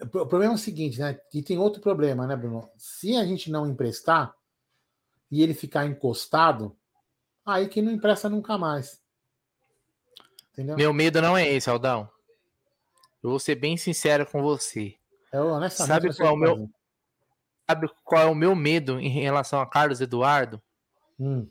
O 0.00 0.06
problema 0.06 0.52
é 0.52 0.54
o 0.54 0.58
seguinte, 0.58 0.98
né? 0.98 1.20
E 1.32 1.42
tem 1.42 1.58
outro 1.58 1.80
problema, 1.80 2.26
né, 2.26 2.34
Bruno? 2.34 2.70
Se 2.76 3.16
a 3.16 3.24
gente 3.24 3.50
não 3.50 3.66
emprestar 3.66 4.34
e 5.30 5.42
ele 5.42 5.54
ficar 5.54 5.86
encostado, 5.86 6.76
aí 7.44 7.68
que 7.68 7.82
não 7.82 7.92
empresta 7.92 8.28
nunca 8.28 8.56
mais. 8.56 9.00
Entendeu? 10.52 10.76
Meu 10.76 10.92
medo 10.92 11.20
não 11.20 11.36
é 11.36 11.48
esse, 11.48 11.68
Aldão. 11.68 12.08
Eu 13.22 13.30
vou 13.30 13.38
ser 13.38 13.54
bem 13.54 13.76
sincero 13.76 14.26
com 14.26 14.42
você. 14.42 14.96
Eu, 15.32 15.70
Sabe 15.70 16.14
qual 16.16 16.28
é 16.28 16.32
o 16.32 16.36
meu 16.36 16.70
Sabe 17.70 17.88
qual 18.02 18.22
é 18.22 18.26
o 18.26 18.34
meu 18.34 18.56
medo 18.56 18.98
em 18.98 19.08
relação 19.08 19.60
a 19.60 19.66
Carlos 19.66 20.00
Eduardo? 20.00 20.60
Hum. 21.20 21.48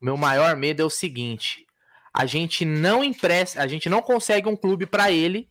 Meu 0.00 0.16
maior 0.16 0.56
medo 0.56 0.80
é 0.80 0.84
o 0.86 0.88
seguinte: 0.88 1.66
a 2.12 2.26
gente 2.26 2.64
não 2.64 3.04
empresta, 3.04 3.62
a 3.62 3.66
gente 3.66 3.88
não 3.88 4.02
consegue 4.02 4.48
um 4.48 4.56
clube 4.56 4.86
para 4.86 5.10
ele. 5.10 5.48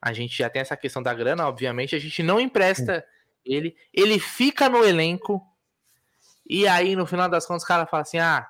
A 0.00 0.12
gente 0.12 0.36
já 0.36 0.50
tem 0.50 0.62
essa 0.62 0.76
questão 0.76 1.02
da 1.02 1.14
grana, 1.14 1.46
obviamente, 1.46 1.94
a 1.94 1.98
gente 1.98 2.22
não 2.22 2.40
empresta 2.40 3.04
ele, 3.44 3.76
ele 3.92 4.18
fica 4.18 4.68
no 4.68 4.84
elenco. 4.84 5.42
E 6.48 6.66
aí 6.66 6.94
no 6.96 7.06
final 7.06 7.28
das 7.28 7.46
contas 7.46 7.62
o 7.62 7.66
cara 7.66 7.86
fala 7.86 8.02
assim: 8.02 8.18
"Ah, 8.18 8.46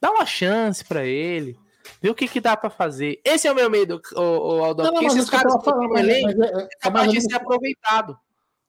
dá 0.00 0.10
uma 0.10 0.26
chance 0.26 0.84
para 0.84 1.04
ele". 1.04 1.58
Vê 2.00 2.10
o 2.10 2.14
que, 2.14 2.28
que 2.28 2.40
dá 2.40 2.56
para 2.56 2.70
fazer. 2.70 3.20
Esse 3.24 3.48
é 3.48 3.52
o 3.52 3.54
meu 3.54 3.68
medo, 3.68 4.00
o, 4.14 4.20
o 4.20 4.64
Aldão. 4.64 4.86
Não, 4.86 4.92
porque 4.92 5.06
esses 5.06 5.28
caras 5.28 5.52
falando, 5.64 5.88
no 5.88 5.98
elenco 5.98 6.38
mas, 6.38 6.50
é, 6.50 6.62
é, 6.62 6.68
capaz 6.80 7.10
de 7.10 7.20
ser 7.20 7.34
aproveitado. 7.34 8.18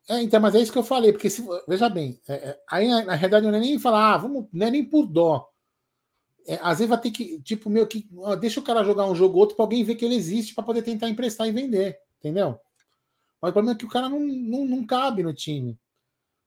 É, 0.09 0.21
então, 0.21 0.39
mas 0.41 0.55
é 0.55 0.59
isso 0.59 0.71
que 0.71 0.77
eu 0.77 0.83
falei, 0.83 1.13
porque 1.13 1.29
se, 1.29 1.45
veja 1.67 1.87
bem, 1.89 2.19
é, 2.27 2.33
é 2.33 2.59
aí 2.69 2.87
na, 2.87 3.05
na 3.05 3.15
realidade 3.15 3.45
não 3.45 3.55
é 3.55 3.59
nem 3.59 3.79
falar, 3.79 4.13
ah, 4.13 4.17
vamos, 4.17 4.47
não 4.51 4.67
é 4.67 4.71
nem 4.71 4.83
por 4.83 5.05
dó 5.05 5.52
é, 6.47 6.59
às 6.61 6.79
vezes 6.79 6.89
vai 6.89 6.99
ter 6.99 7.11
que, 7.11 7.41
tipo, 7.41 7.69
meu, 7.69 7.87
que 7.87 8.07
ó, 8.17 8.35
deixa 8.35 8.59
o 8.59 8.63
cara 8.63 8.83
jogar 8.83 9.05
um 9.05 9.15
jogo 9.15 9.35
ou 9.35 9.41
outro 9.41 9.55
para 9.55 9.63
alguém 9.63 9.83
ver 9.83 9.95
que 9.95 10.03
ele 10.03 10.15
existe 10.15 10.53
para 10.53 10.63
poder 10.63 10.81
tentar 10.81 11.09
emprestar 11.09 11.47
e 11.47 11.51
vender, 11.51 11.97
entendeu? 12.19 12.59
Mas 13.41 13.49
o 13.49 13.53
problema 13.53 13.75
é 13.75 13.77
que 13.77 13.85
o 13.85 13.89
cara 13.89 14.09
não, 14.09 14.19
não, 14.19 14.65
não 14.65 14.85
cabe 14.85 15.23
no 15.23 15.33
time. 15.33 15.77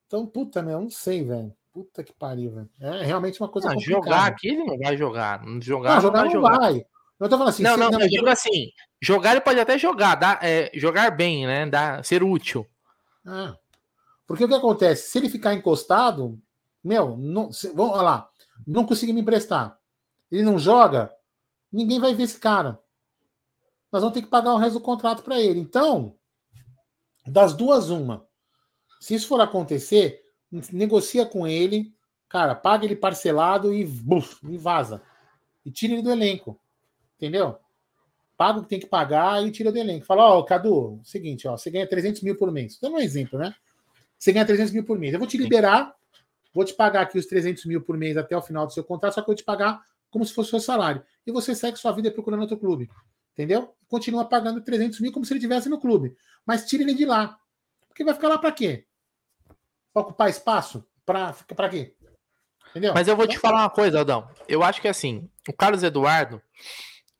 Então, 0.07 0.27
puta, 0.27 0.63
meu, 0.63 0.81
não 0.81 0.91
sei, 0.91 1.25
velho. 1.25 1.55
Puta 1.73 2.03
que 2.03 2.13
pariu, 2.13 2.53
velho. 2.53 2.71
É 2.81 3.05
realmente 3.05 3.41
uma 3.41 3.49
coisa 3.49 3.69
ah, 3.69 3.75
complicada. 3.75 4.07
Jogar 4.07 4.27
aqui 4.27 4.49
ele 4.49 4.65
não 4.65 4.79
vai 4.79 4.97
jogar. 4.97 5.43
Jogar 5.61 5.95
não, 5.97 6.01
jogar 6.01 6.03
não, 6.03 6.11
vai. 6.11 6.25
Não 6.25 6.31
jogar. 6.31 6.59
vai. 6.59 6.87
Eu 7.19 7.29
tô 7.29 7.37
falando 7.37 7.49
assim. 7.49 7.63
Não, 7.63 7.77
não, 7.77 7.91
não, 7.91 8.01
eu 8.01 8.09
digo 8.09 8.29
assim. 8.29 8.71
Jogar 9.01 9.33
ele 9.33 9.41
pode 9.41 9.61
até 9.61 9.79
jogar, 9.79 10.15
dá, 10.15 10.39
é, 10.43 10.71
jogar 10.75 11.11
bem, 11.11 11.47
né? 11.47 11.67
Dá, 11.67 12.03
ser 12.03 12.23
útil. 12.23 12.67
Ah, 13.27 13.55
porque 14.27 14.45
o 14.45 14.49
que 14.49 14.55
acontece? 14.55 15.11
Se 15.11 15.19
ele 15.19 15.29
ficar 15.29 15.55
encostado, 15.55 16.39
meu, 16.83 17.17
não, 17.17 17.53
se, 17.53 17.69
vamos 17.75 17.97
lá, 18.03 18.29
não 18.67 18.87
conseguir 18.87 19.13
me 19.13 19.21
emprestar 19.21 19.79
ele 20.31 20.43
não 20.43 20.59
joga, 20.59 21.13
ninguém 21.73 22.01
vai 22.01 22.15
ver 22.15 22.25
esse 22.25 22.39
cara. 22.39 22.79
Nós 23.93 24.03
vamos 24.03 24.15
ter 24.15 24.23
que 24.23 24.29
pagar 24.29 24.53
o 24.53 24.59
resto 24.59 24.75
do 24.75 24.85
contrato 24.85 25.23
para 25.23 25.41
ele. 25.41 25.61
Então, 25.61 26.15
das 27.27 27.55
duas, 27.55 27.91
uma. 27.91 28.27
Se 29.01 29.15
isso 29.15 29.29
for 29.29 29.41
acontecer, 29.41 30.23
negocia 30.73 31.25
com 31.25 31.47
ele, 31.47 31.95
cara, 32.29 32.55
paga 32.55 32.85
ele 32.85 32.97
parcelado 32.97 33.73
e, 33.73 33.85
buf, 33.85 34.39
e 34.49 34.59
vaza. 34.59 35.03
E 35.65 35.71
tira 35.71 35.95
ele 35.95 36.03
do 36.03 36.11
elenco. 36.11 36.61
Entendeu? 37.17 37.59
Paga 38.37 38.59
o 38.59 38.63
que 38.63 38.69
tem 38.69 38.81
que 38.81 38.87
pagar 38.87 39.45
e 39.47 39.51
tira 39.51 39.73
do 39.73 39.79
elenco. 39.79 40.05
Fala, 40.05 40.25
ó, 40.25 40.39
oh, 40.39 40.45
Cadu, 40.45 41.01
seguinte, 41.03 41.49
ó, 41.49 41.57
você 41.57 41.71
ganha 41.71 41.89
300 41.89 42.23
mil 42.23 42.37
por 42.37 42.51
mês. 42.53 42.79
Dando 42.81 42.97
um 42.97 43.01
exemplo, 43.01 43.39
né? 43.39 43.55
Você 44.19 44.33
ganha 44.33 44.45
300 44.45 44.73
mil 44.73 44.85
por 44.85 44.99
mês. 44.99 45.13
Eu 45.13 45.19
vou 45.19 45.29
te 45.29 45.39
liberar, 45.39 45.95
vou 46.53 46.65
te 46.65 46.75
pagar 46.75 47.03
aqui 47.03 47.19
os 47.19 47.27
300 47.27 47.65
mil 47.65 47.81
por 47.81 47.97
mês 47.97 48.17
até 48.17 48.37
o 48.37 48.43
final 48.43 48.67
do 48.67 48.73
seu 48.73 48.85
contrato, 48.85 49.15
só 49.15 49.21
que 49.21 49.25
eu 49.25 49.33
vou 49.33 49.37
te 49.37 49.45
pagar 49.45 49.83
como 50.17 50.25
se 50.25 50.33
fosse 50.33 50.49
seu 50.49 50.61
salário. 50.61 51.05
E 51.27 51.31
você 51.31 51.55
segue 51.55 51.77
sua 51.77 51.93
vida 51.93 52.11
procurando 52.11 52.41
outro 52.41 52.57
clube. 52.57 52.89
Entendeu? 53.35 53.77
Continua 53.87 54.25
pagando 54.25 54.63
300 54.63 54.99
mil 55.01 55.13
como 55.13 55.27
se 55.27 55.33
ele 55.35 55.41
estivesse 55.41 55.69
no 55.69 55.79
clube. 55.79 56.17
Mas 56.47 56.65
tira 56.65 56.83
ele 56.83 56.95
de 56.95 57.05
lá. 57.05 57.39
Porque 57.87 58.03
vai 58.03 58.15
ficar 58.15 58.29
lá 58.29 58.39
para 58.39 58.51
quê? 58.51 58.87
Pra 59.93 60.01
ocupar 60.01 60.31
espaço? 60.31 60.89
Para 61.05 61.35
quê? 61.69 61.95
Entendeu? 62.71 62.95
Mas 62.95 63.09
eu 63.09 63.15
vou 63.15 63.29
te 63.29 63.39
falar 63.39 63.61
uma 63.61 63.69
coisa, 63.69 63.99
Aldão. 63.99 64.27
Eu 64.49 64.63
acho 64.63 64.81
que 64.81 64.89
assim, 64.89 65.29
o 65.47 65.53
Carlos 65.53 65.83
Eduardo, 65.83 66.41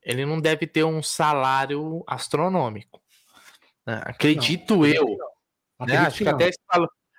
ele 0.01 0.25
não 0.25 0.41
deve 0.41 0.65
ter 0.65 0.83
um 0.83 1.03
salário 1.03 2.03
astronômico. 2.07 2.99
Né? 3.85 4.01
Acredito 4.05 4.77
não, 4.77 4.87
eu. 4.87 5.17
Não. 5.79 5.85
Né? 5.85 5.97
Acho, 5.97 6.23
que 6.23 6.29
até 6.29 6.49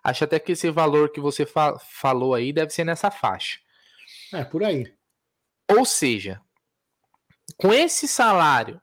acho 0.03 0.25
até 0.25 0.41
que 0.41 0.53
esse 0.53 0.71
valor 0.73 1.13
que 1.13 1.21
você 1.21 1.47
falou 1.47 2.35
aí 2.35 2.53
deve 2.53 2.73
ser 2.73 2.83
nessa 2.83 3.13
faixa. 3.13 3.61
É, 4.33 4.43
por 4.43 4.65
aí. 4.65 4.98
Ou 5.71 5.85
seja, 5.85 6.41
com 7.57 7.73
esse 7.73 8.07
salário, 8.09 8.81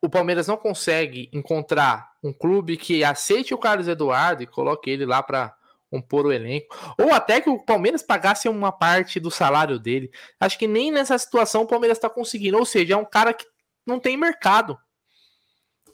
o 0.00 0.08
Palmeiras 0.08 0.46
não 0.46 0.56
consegue 0.56 1.30
encontrar 1.32 2.12
um 2.22 2.32
clube 2.32 2.76
que 2.76 3.02
aceite 3.02 3.54
o 3.54 3.58
Carlos 3.58 3.88
Eduardo 3.88 4.42
e 4.42 4.46
coloque 4.46 4.90
ele 4.90 5.06
lá 5.06 5.22
para 5.22 5.56
compor 5.90 6.26
o 6.26 6.32
elenco, 6.32 6.76
ou 6.98 7.12
até 7.12 7.40
que 7.40 7.48
o 7.48 7.58
Palmeiras 7.58 8.02
pagasse 8.02 8.48
uma 8.48 8.72
parte 8.72 9.20
do 9.20 9.30
salário 9.30 9.78
dele. 9.78 10.10
Acho 10.40 10.58
que 10.58 10.66
nem 10.66 10.90
nessa 10.90 11.16
situação 11.16 11.62
o 11.62 11.66
Palmeiras 11.66 11.98
está 11.98 12.10
conseguindo. 12.10 12.58
Ou 12.58 12.66
seja, 12.66 12.94
é 12.94 12.96
um 12.96 13.04
cara 13.04 13.32
que 13.32 13.46
não 13.86 14.00
tem 14.00 14.16
mercado. 14.16 14.76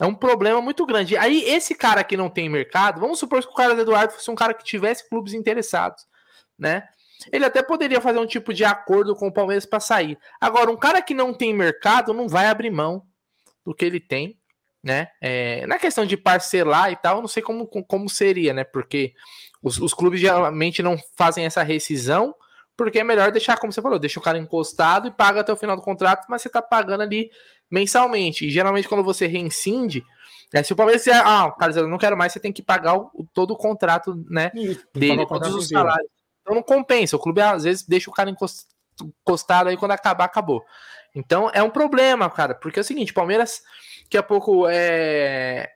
É 0.00 0.06
um 0.06 0.14
problema 0.14 0.62
muito 0.62 0.87
grande. 0.87 1.18
Aí, 1.18 1.44
esse 1.44 1.75
cara 1.75 2.02
que 2.02 2.16
não 2.16 2.30
tem 2.30 2.49
mercado, 2.49 2.99
vamos 2.99 3.18
supor 3.18 3.42
que 3.42 3.49
o 3.49 3.54
Carlos 3.54 3.78
Eduardo 3.78 4.14
fosse 4.14 4.30
um 4.30 4.34
cara 4.34 4.54
que 4.54 4.64
tivesse 4.64 5.06
clubes 5.06 5.34
interessados, 5.34 6.06
né? 6.58 6.88
Ele 7.33 7.45
até 7.45 7.62
poderia 7.62 8.00
fazer 8.00 8.19
um 8.19 8.27
tipo 8.27 8.53
de 8.55 8.65
acordo 8.65 9.15
com 9.15 9.29
o 9.29 9.33
Palmeiras 9.33 9.67
para 9.67 9.81
sair. 9.81 10.19
Agora, 10.41 10.71
um 10.71 10.77
cara 10.77 11.03
que 11.03 11.15
não 11.15 11.35
tem 11.35 11.55
mercado 11.55 12.15
não 12.15 12.29
vai 12.29 12.47
abrir 12.47 12.71
mão 12.71 13.03
do 13.65 13.75
que 13.75 13.85
ele 13.85 14.00
tem, 14.00 14.39
né? 14.83 15.09
É, 15.21 15.67
na 15.67 15.79
questão 15.79 16.07
de 16.07 16.17
parcelar 16.17 16.91
e 16.91 16.97
tal, 16.97 17.17
eu 17.17 17.21
não 17.21 17.29
sei 17.29 17.43
como, 17.43 17.67
como 17.67 18.09
seria, 18.09 18.55
né? 18.55 18.65
Porque 18.65 19.12
os, 19.62 19.79
os, 19.79 19.93
clubes 19.93 20.21
geralmente 20.21 20.83
não 20.83 20.97
fazem 21.17 21.45
essa 21.45 21.62
rescisão, 21.62 22.35
porque 22.77 23.00
é 23.00 23.05
melhor 23.05 23.31
deixar, 23.31 23.59
como 23.59 23.73
você 23.73 23.83
falou, 23.83 23.99
deixa 23.99 24.19
o 24.19 24.23
cara 24.23 24.39
encostado 24.39 25.09
e 25.09 25.11
paga 25.11 25.41
até 25.41 25.53
o 25.53 25.57
final 25.57 25.77
do 25.77 25.83
contrato, 25.83 26.27
mas 26.31 26.41
você 26.41 26.49
tá 26.49 26.62
pagando 26.62 27.03
ali 27.03 27.31
mensalmente. 27.71 28.47
E 28.47 28.50
geralmente 28.50 28.89
quando 28.89 29.05
você 29.05 29.27
reincide, 29.27 30.03
é, 30.53 30.62
se 30.62 30.73
o 30.73 30.77
Palmeiras 30.77 31.05
disser, 31.05 31.21
ah, 31.25 31.50
cara, 31.53 31.73
eu 31.73 31.87
não 31.87 31.99
quero 31.99 32.17
mais, 32.17 32.33
você 32.33 32.41
tem 32.41 32.53
que 32.53 32.62
pagar 32.62 32.97
o, 32.97 33.29
todo 33.33 33.53
o 33.53 33.57
contrato, 33.57 34.15
né? 34.29 34.50
Dele, 34.95 35.27
todos 35.27 35.55
os 35.55 35.69
salários. 35.69 36.11
Então 36.50 36.57
não 36.57 36.62
compensa. 36.62 37.16
O 37.16 37.21
clube 37.21 37.40
às 37.40 37.62
vezes 37.62 37.85
deixa 37.85 38.11
o 38.11 38.12
cara 38.12 38.28
encostado 38.28 39.69
aí 39.69 39.76
quando 39.76 39.92
acabar, 39.92 40.25
acabou. 40.25 40.64
Então 41.14 41.49
é 41.54 41.62
um 41.62 41.71
problema, 41.71 42.28
cara, 42.28 42.54
porque 42.54 42.80
é 42.80 42.83
o 42.83 42.85
seguinte, 42.85 43.12
Palmeiras, 43.12 43.62
daqui 44.02 44.19
a 44.19 44.23
pouco 44.23 44.66
é... 44.69 45.71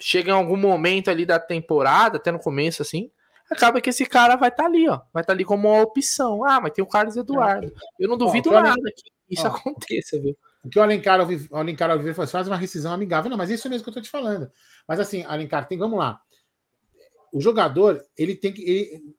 chega 0.00 0.30
em 0.30 0.34
algum 0.34 0.56
momento 0.56 1.10
ali 1.10 1.26
da 1.26 1.38
temporada, 1.38 2.16
até 2.16 2.32
no 2.32 2.38
começo, 2.38 2.80
assim, 2.80 3.10
acaba 3.50 3.80
que 3.80 3.90
esse 3.90 4.06
cara 4.06 4.36
vai 4.36 4.48
estar 4.48 4.62
tá 4.62 4.68
ali, 4.68 4.88
ó. 4.88 5.00
Vai 5.12 5.22
estar 5.22 5.26
tá 5.26 5.32
ali 5.32 5.44
como 5.44 5.68
uma 5.68 5.82
opção. 5.82 6.42
Ah, 6.42 6.60
mas 6.60 6.72
tem 6.72 6.82
o 6.82 6.88
Carlos 6.88 7.16
Eduardo. 7.16 7.72
Eu 7.98 8.08
não 8.08 8.16
duvido 8.16 8.50
ó, 8.50 8.62
nada 8.62 8.90
que 8.96 9.10
isso 9.28 9.46
ó, 9.46 9.50
aconteça, 9.50 10.18
viu? 10.18 10.36
O 10.64 10.70
que 10.70 10.78
o 10.78 10.82
Alencar, 10.82 11.20
o 11.20 11.56
Alencar 11.56 11.90
Oliveira 11.90 12.14
falou, 12.14 12.30
faz 12.30 12.48
uma 12.48 12.56
rescisão 12.56 12.92
amigável. 12.94 13.30
Não, 13.30 13.36
mas 13.36 13.50
isso 13.50 13.66
é 13.66 13.70
mesmo 13.70 13.84
que 13.84 13.90
eu 13.90 13.94
tô 13.94 14.00
te 14.00 14.08
falando. 14.08 14.50
Mas 14.88 14.98
assim, 14.98 15.22
Alencar, 15.24 15.68
tem, 15.68 15.76
vamos 15.76 15.98
lá. 15.98 16.18
O 17.30 17.40
jogador, 17.40 18.02
ele 18.16 18.34
tem 18.34 18.52
que. 18.52 18.62
Ele, 18.62 19.14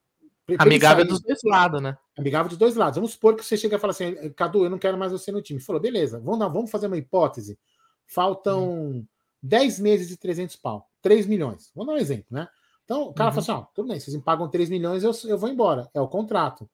Amigável 0.59 1.03
sair, 1.03 1.11
dos 1.11 1.21
dois 1.21 1.39
lados, 1.43 1.81
né? 1.81 1.97
Amigável 2.17 2.49
dos 2.49 2.57
dois 2.57 2.75
lados. 2.75 2.95
Vamos 2.97 3.11
supor 3.11 3.35
que 3.35 3.43
você 3.43 3.57
chega 3.57 3.77
e 3.77 3.79
fala 3.79 3.91
assim, 3.91 4.13
Cadu, 4.35 4.63
eu 4.63 4.69
não 4.69 4.77
quero 4.77 4.97
mais 4.97 5.11
você 5.11 5.31
no 5.31 5.41
time. 5.41 5.59
Falou, 5.59 5.81
beleza, 5.81 6.19
vamos, 6.19 6.39
dar, 6.39 6.47
vamos 6.47 6.69
fazer 6.69 6.87
uma 6.87 6.97
hipótese. 6.97 7.57
Faltam 8.05 8.91
hum. 8.91 9.05
10 9.41 9.79
meses 9.79 10.07
de 10.07 10.17
300 10.17 10.55
pau, 10.57 10.87
3 11.01 11.25
milhões. 11.25 11.71
Vamos 11.73 11.87
dar 11.87 11.99
um 11.99 12.01
exemplo, 12.01 12.27
né? 12.29 12.47
Então 12.83 13.03
o 13.09 13.13
cara 13.13 13.29
uhum. 13.29 13.41
fala 13.41 13.57
assim: 13.57 13.63
ó, 13.63 13.67
tudo 13.73 13.87
bem, 13.87 13.99
vocês 13.99 14.15
me 14.15 14.21
pagam 14.21 14.47
3 14.47 14.69
milhões, 14.69 15.03
eu, 15.03 15.11
eu 15.27 15.37
vou 15.37 15.49
embora. 15.49 15.89
É 15.93 15.99
o 15.99 16.07
contrato. 16.07 16.69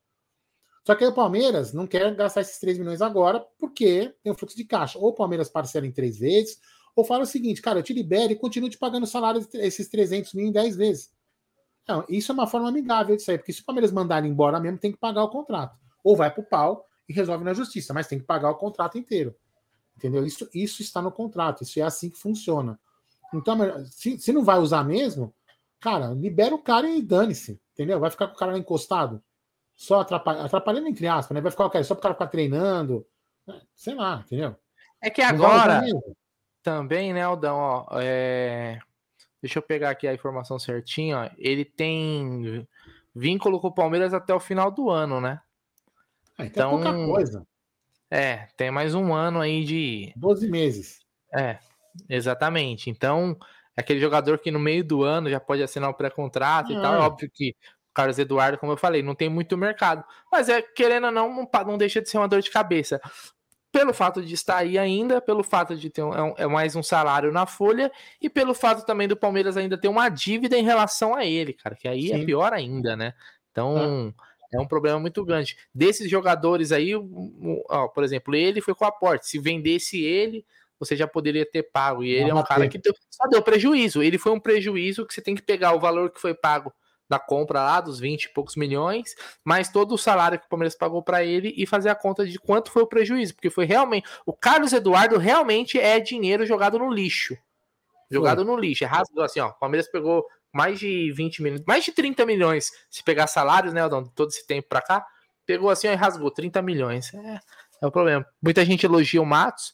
Só 0.85 0.95
que 0.95 1.03
aí 1.03 1.09
o 1.09 1.13
Palmeiras 1.13 1.73
não 1.73 1.87
quer 1.87 2.13
gastar 2.15 2.41
esses 2.41 2.59
3 2.59 2.77
milhões 2.77 3.01
agora 3.01 3.45
porque 3.59 4.13
tem 4.23 4.33
um 4.33 4.35
fluxo 4.35 4.57
de 4.57 4.65
caixa. 4.65 4.97
Ou 4.99 5.09
o 5.09 5.13
Palmeiras 5.13 5.49
parcela 5.49 5.85
em 5.85 5.91
três 5.91 6.17
vezes, 6.17 6.59
ou 6.95 7.05
fala 7.05 7.23
o 7.23 7.27
seguinte, 7.27 7.61
cara, 7.61 7.79
eu 7.79 7.83
te 7.83 7.93
libero 7.93 8.33
e 8.33 8.35
continuo 8.35 8.69
te 8.69 8.77
pagando 8.77 9.03
o 9.03 9.07
salário 9.07 9.47
esses 9.53 9.87
300 9.87 10.33
mil 10.33 10.47
em 10.47 10.51
10 10.51 10.75
vezes. 10.75 11.11
Não, 11.91 12.05
isso 12.07 12.31
é 12.31 12.33
uma 12.33 12.47
forma 12.47 12.69
amigável 12.69 13.17
disso 13.17 13.29
aí, 13.31 13.37
porque 13.37 13.51
se 13.51 13.61
o 13.61 13.65
Palmeiras 13.65 13.91
mandar 13.91 14.19
ele 14.19 14.29
embora 14.29 14.61
mesmo, 14.61 14.77
tem 14.77 14.93
que 14.93 14.97
pagar 14.97 15.23
o 15.23 15.29
contrato. 15.29 15.77
Ou 16.01 16.15
vai 16.15 16.31
pro 16.31 16.41
pau 16.41 16.87
e 17.07 17.11
resolve 17.11 17.43
na 17.43 17.53
justiça, 17.53 17.93
mas 17.93 18.07
tem 18.07 18.17
que 18.17 18.25
pagar 18.25 18.49
o 18.49 18.55
contrato 18.55 18.97
inteiro. 18.97 19.35
Entendeu? 19.97 20.25
Isso, 20.25 20.49
isso 20.53 20.81
está 20.81 21.01
no 21.01 21.11
contrato, 21.11 21.63
isso 21.63 21.79
é 21.81 21.83
assim 21.83 22.09
que 22.09 22.17
funciona. 22.17 22.79
Então, 23.33 23.57
se, 23.87 24.17
se 24.17 24.31
não 24.31 24.41
vai 24.41 24.57
usar 24.57 24.85
mesmo, 24.85 25.33
cara, 25.81 26.07
libera 26.13 26.55
o 26.55 26.61
cara 26.61 26.89
e 26.89 27.01
dane-se, 27.01 27.59
entendeu? 27.73 27.99
Vai 27.99 28.09
ficar 28.09 28.27
com 28.27 28.35
o 28.35 28.37
cara 28.37 28.57
encostado, 28.57 29.21
só 29.75 29.99
atrapalhando, 29.99 30.45
atrapalhando 30.45 30.87
entre 30.87 31.07
aspas, 31.07 31.35
né? 31.35 31.41
Vai 31.41 31.51
ficar 31.51 31.65
okay, 31.65 31.83
só 31.83 31.93
para 31.93 31.99
o 31.99 32.03
cara 32.03 32.13
ficar 32.13 32.27
treinando, 32.27 33.05
né? 33.45 33.61
sei 33.75 33.95
lá, 33.95 34.23
entendeu? 34.25 34.55
É 35.01 35.09
que 35.09 35.21
agora 35.21 35.81
também, 36.63 37.13
né, 37.13 37.23
Aldão, 37.23 37.57
ó, 37.57 37.87
é... 37.99 38.79
deixa 39.41 39.59
eu 39.59 39.63
pegar 39.63 39.89
aqui 39.89 40.07
a 40.07 40.13
informação 40.13 40.59
certinha, 40.59 41.31
ele 41.37 41.65
tem 41.65 42.67
vínculo 43.15 43.59
com 43.59 43.67
o 43.67 43.73
Palmeiras 43.73 44.13
até 44.13 44.33
o 44.33 44.39
final 44.39 44.71
do 44.71 44.89
ano, 44.89 45.19
né? 45.19 45.41
Ah, 46.37 46.45
então, 46.45 46.79
é 46.79 46.83
pouca 46.83 47.05
coisa. 47.05 47.47
É, 48.09 48.47
tem 48.57 48.71
mais 48.71 48.93
um 48.93 49.13
ano 49.13 49.39
aí 49.39 49.63
de. 49.63 50.13
12 50.15 50.49
meses. 50.49 50.99
É, 51.33 51.57
exatamente. 52.09 52.89
Então, 52.89 53.37
aquele 53.75 53.99
jogador 53.99 54.37
que 54.39 54.51
no 54.51 54.59
meio 54.59 54.83
do 54.83 55.03
ano 55.03 55.29
já 55.29 55.39
pode 55.39 55.63
assinar 55.63 55.89
o 55.89 55.93
pré-contrato 55.93 56.71
e 56.71 56.75
tal. 56.75 56.95
É 56.95 56.99
óbvio 56.99 57.29
que 57.33 57.51
o 57.51 57.93
Carlos 57.93 58.19
Eduardo, 58.19 58.57
como 58.57 58.73
eu 58.73 58.77
falei, 58.77 59.01
não 59.01 59.15
tem 59.15 59.29
muito 59.29 59.57
mercado. 59.57 60.03
Mas 60.31 60.49
é, 60.49 60.61
querendo 60.61 61.05
ou 61.05 61.11
não, 61.11 61.33
não, 61.33 61.49
não 61.65 61.77
deixa 61.77 62.01
de 62.01 62.09
ser 62.09 62.17
uma 62.17 62.27
dor 62.27 62.41
de 62.41 62.51
cabeça. 62.51 63.01
Pelo 63.71 63.93
fato 63.93 64.21
de 64.21 64.33
estar 64.33 64.57
aí 64.57 64.77
ainda, 64.77 65.21
pelo 65.21 65.43
fato 65.43 65.75
de 65.77 65.89
ter 65.89 66.03
um, 66.03 66.13
é, 66.13 66.43
é 66.43 66.47
mais 66.47 66.75
um 66.75 66.83
salário 66.83 67.31
na 67.31 67.45
folha 67.45 67.91
e 68.21 68.29
pelo 68.29 68.53
fato 68.53 68.85
também 68.85 69.07
do 69.07 69.15
Palmeiras 69.15 69.55
ainda 69.55 69.77
ter 69.77 69.87
uma 69.87 70.09
dívida 70.09 70.57
em 70.57 70.63
relação 70.63 71.15
a 71.15 71.25
ele, 71.25 71.53
cara, 71.53 71.75
que 71.75 71.87
aí 71.87 72.11
é 72.11 72.15
Sim. 72.15 72.21
é 72.21 72.25
pior 72.25 72.51
ainda, 72.51 72.95
né? 72.95 73.13
Então, 73.51 74.13
é. 74.51 74.57
é 74.57 74.59
um 74.59 74.67
problema 74.67 74.99
muito 74.99 75.23
grande. 75.23 75.57
Desses 75.73 76.09
jogadores 76.09 76.71
aí, 76.71 76.93
ó, 77.69 77.87
por 77.87 78.03
exemplo, 78.03 78.35
ele 78.35 78.61
foi 78.61 78.75
com 78.75 78.85
aporte. 78.85 79.27
Se 79.27 79.39
vendesse 79.39 80.03
ele, 80.03 80.45
você 80.77 80.95
já 80.95 81.07
poderia 81.07 81.45
ter 81.45 81.63
pago. 81.63 82.03
E 82.03 82.11
ele 82.11 82.31
Não 82.31 82.39
é 82.39 82.41
um 82.41 82.43
cara 82.43 82.67
que 82.67 82.77
deu, 82.77 82.93
só 83.09 83.27
deu 83.27 83.41
prejuízo. 83.41 84.03
Ele 84.03 84.17
foi 84.17 84.31
um 84.31 84.39
prejuízo 84.39 85.05
que 85.05 85.13
você 85.13 85.21
tem 85.21 85.35
que 85.35 85.41
pegar 85.41 85.73
o 85.73 85.79
valor 85.79 86.09
que 86.11 86.19
foi 86.19 86.33
pago 86.33 86.73
da 87.11 87.19
compra 87.19 87.61
lá, 87.61 87.81
dos 87.81 87.99
20 87.99 88.23
e 88.23 88.29
poucos 88.29 88.55
milhões, 88.55 89.13
mais 89.43 89.67
todo 89.67 89.93
o 89.93 89.97
salário 89.97 90.39
que 90.39 90.45
o 90.45 90.49
Palmeiras 90.49 90.77
pagou 90.77 91.03
para 91.03 91.21
ele 91.25 91.53
e 91.57 91.67
fazer 91.67 91.89
a 91.89 91.95
conta 91.95 92.25
de 92.25 92.39
quanto 92.39 92.71
foi 92.71 92.83
o 92.83 92.87
prejuízo, 92.87 93.35
porque 93.35 93.49
foi 93.49 93.65
realmente. 93.65 94.07
O 94.25 94.31
Carlos 94.31 94.71
Eduardo 94.71 95.17
realmente 95.17 95.77
é 95.77 95.99
dinheiro 95.99 96.45
jogado 96.45 96.79
no 96.79 96.89
lixo. 96.89 97.37
Jogado 98.09 98.45
foi. 98.45 98.55
no 98.55 98.57
lixo. 98.57 98.85
É 98.85 98.87
rasgado 98.87 99.23
assim, 99.23 99.41
ó. 99.41 99.49
O 99.49 99.53
Palmeiras 99.55 99.91
pegou 99.91 100.25
mais 100.53 100.79
de 100.79 101.11
20 101.11 101.43
milhões, 101.43 101.63
mais 101.67 101.83
de 101.83 101.91
30 101.91 102.25
milhões, 102.25 102.71
se 102.89 103.03
pegar 103.03 103.27
salários, 103.27 103.73
né, 103.73 103.81
todo 104.15 104.29
esse 104.29 104.47
tempo 104.47 104.69
para 104.69 104.81
cá, 104.81 105.05
pegou 105.45 105.69
assim 105.69 105.89
ó, 105.89 105.91
e 105.91 105.95
rasgou 105.95 106.31
30 106.31 106.61
milhões. 106.61 107.13
É, 107.13 107.39
é 107.81 107.87
o 107.87 107.91
problema. 107.91 108.25
Muita 108.41 108.63
gente 108.63 108.85
elogia 108.85 109.21
o 109.21 109.25
Matos, 109.25 109.73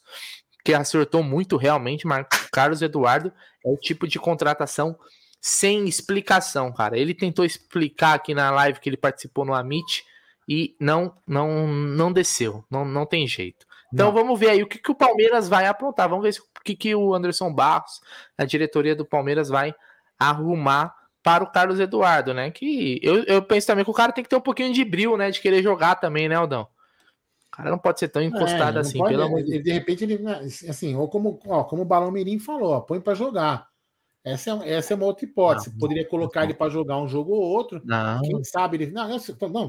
que 0.64 0.74
acertou 0.74 1.22
muito 1.22 1.56
realmente, 1.56 2.04
mas 2.04 2.26
Carlos 2.50 2.82
Eduardo 2.82 3.32
é 3.64 3.68
o 3.70 3.76
tipo 3.76 4.08
de 4.08 4.18
contratação 4.18 4.98
sem 5.40 5.88
explicação, 5.88 6.72
cara. 6.72 6.98
Ele 6.98 7.14
tentou 7.14 7.44
explicar 7.44 8.14
aqui 8.14 8.34
na 8.34 8.50
live 8.50 8.80
que 8.80 8.88
ele 8.88 8.96
participou 8.96 9.44
no 9.44 9.54
Amit 9.54 10.04
e 10.48 10.76
não 10.80 11.14
não 11.26 11.66
não 11.66 12.12
desceu, 12.12 12.64
não, 12.70 12.84
não 12.84 13.06
tem 13.06 13.26
jeito. 13.26 13.66
Então 13.92 14.08
não. 14.08 14.14
vamos 14.14 14.38
ver 14.38 14.50
aí 14.50 14.62
o 14.62 14.66
que, 14.66 14.78
que 14.78 14.90
o 14.90 14.94
Palmeiras 14.94 15.48
vai 15.48 15.66
aprontar. 15.66 16.08
Vamos 16.08 16.24
ver 16.24 16.40
o 16.40 16.62
que, 16.62 16.74
que 16.74 16.94
o 16.94 17.14
Anderson 17.14 17.52
Barros, 17.52 18.00
a 18.36 18.44
diretoria 18.44 18.94
do 18.94 19.04
Palmeiras, 19.04 19.48
vai 19.48 19.74
arrumar 20.18 20.94
para 21.22 21.44
o 21.44 21.50
Carlos 21.50 21.80
Eduardo, 21.80 22.34
né? 22.34 22.50
Que 22.50 23.00
eu, 23.02 23.24
eu 23.24 23.42
penso 23.42 23.66
também 23.66 23.84
que 23.84 23.90
o 23.90 23.94
cara 23.94 24.12
tem 24.12 24.24
que 24.24 24.30
ter 24.30 24.36
um 24.36 24.40
pouquinho 24.40 24.72
de 24.72 24.84
bril, 24.84 25.16
né? 25.16 25.30
De 25.30 25.40
querer 25.40 25.62
jogar 25.62 25.96
também, 25.96 26.28
né, 26.28 26.34
Aldão? 26.34 26.68
cara 27.58 27.70
não 27.70 27.78
pode 27.78 27.98
ser 27.98 28.08
tão 28.08 28.22
encostado 28.22 28.78
é, 28.78 28.80
assim, 28.80 28.98
pode, 28.98 29.10
pelo 29.10 29.24
amor 29.24 29.42
de 29.42 29.50
Deus. 29.50 29.64
De 29.64 29.72
repente, 29.72 30.04
ele, 30.04 30.18
né, 30.18 30.38
assim, 30.68 30.94
ou 30.94 31.08
como, 31.08 31.40
ó, 31.46 31.64
como 31.64 31.82
o 31.82 31.84
Balão 31.84 32.12
Mirim 32.12 32.38
falou, 32.38 32.70
ó, 32.70 32.80
põe 32.80 33.00
para 33.00 33.14
jogar. 33.14 33.66
Essa 34.24 34.50
é, 34.50 34.74
essa 34.74 34.92
é 34.92 34.96
uma 34.96 35.06
outra 35.06 35.24
hipótese. 35.24 35.70
Não, 35.70 35.78
Poderia 35.78 36.06
colocar 36.06 36.40
não. 36.40 36.46
ele 36.48 36.54
para 36.54 36.70
jogar 36.70 36.98
um 36.98 37.08
jogo 37.08 37.32
ou 37.32 37.42
outro. 37.42 37.80
Não. 37.84 38.20
Quem 38.22 38.44
sabe 38.44 38.76
ele. 38.76 38.90
Não, 38.90 39.08
não 39.08 39.18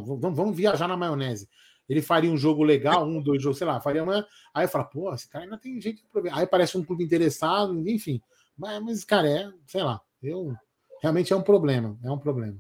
vamos, 0.06 0.36
vamos 0.36 0.58
viajar 0.58 0.88
na 0.88 0.98
maionese. 0.98 1.48
Ele 1.88 2.01
faria 2.01 2.32
um 2.32 2.38
jogo 2.38 2.63
legal, 2.63 3.03
um, 3.08 3.22
dois 3.22 3.41
jogos, 3.41 3.58
sei 3.58 3.65
lá, 3.65 3.82
faria 3.82 4.03
uma. 4.03 4.25
Aí 4.53 4.65
eu 4.65 4.70
falo, 4.70 4.86
pô, 4.86 5.13
esse 5.13 5.27
cara 5.27 5.46
ainda 5.46 5.58
tem 5.58 5.82
jeito 5.82 6.03
de 6.03 6.29
Aí 6.29 6.46
parece 6.46 6.77
um 6.77 6.84
clube 6.84 7.03
interessado, 7.03 7.75
enfim. 7.89 8.22
Mas, 8.56 8.84
mas, 8.84 9.03
cara, 9.03 9.27
é, 9.27 9.50
sei 9.65 9.82
lá, 9.82 10.00
eu 10.22 10.53
realmente 11.01 11.34
é 11.34 11.36
um 11.36 11.41
problema. 11.41 11.98
É 12.03 12.12
um 12.12 12.20
problema. 12.20 12.58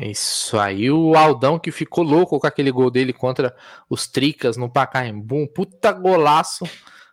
Isso 0.00 0.58
aí, 0.58 0.90
o 0.90 1.14
Aldão 1.14 1.56
que 1.56 1.70
ficou 1.70 2.02
louco 2.02 2.40
com 2.40 2.46
aquele 2.46 2.72
gol 2.72 2.90
dele 2.90 3.12
contra 3.12 3.54
os 3.88 4.08
Tricas 4.08 4.56
no 4.56 4.68
Pacaembu. 4.68 5.46
Puta 5.54 5.92
golaço, 5.92 6.64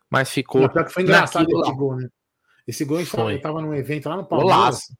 mas 0.09 0.31
ficou. 0.31 0.61
Não, 0.61 0.89
foi 0.89 1.03
engraçado 1.03 1.47
esse 1.47 1.75
gol, 1.75 1.95
né? 1.95 2.09
Esse 2.67 2.85
gol 2.85 2.99
ele 2.99 3.39
tava 3.39 3.61
num 3.61 3.73
evento 3.73 4.07
lá 4.07 4.17
no 4.17 4.25
Palmeiras. 4.25 4.55
Golaço. 4.55 4.93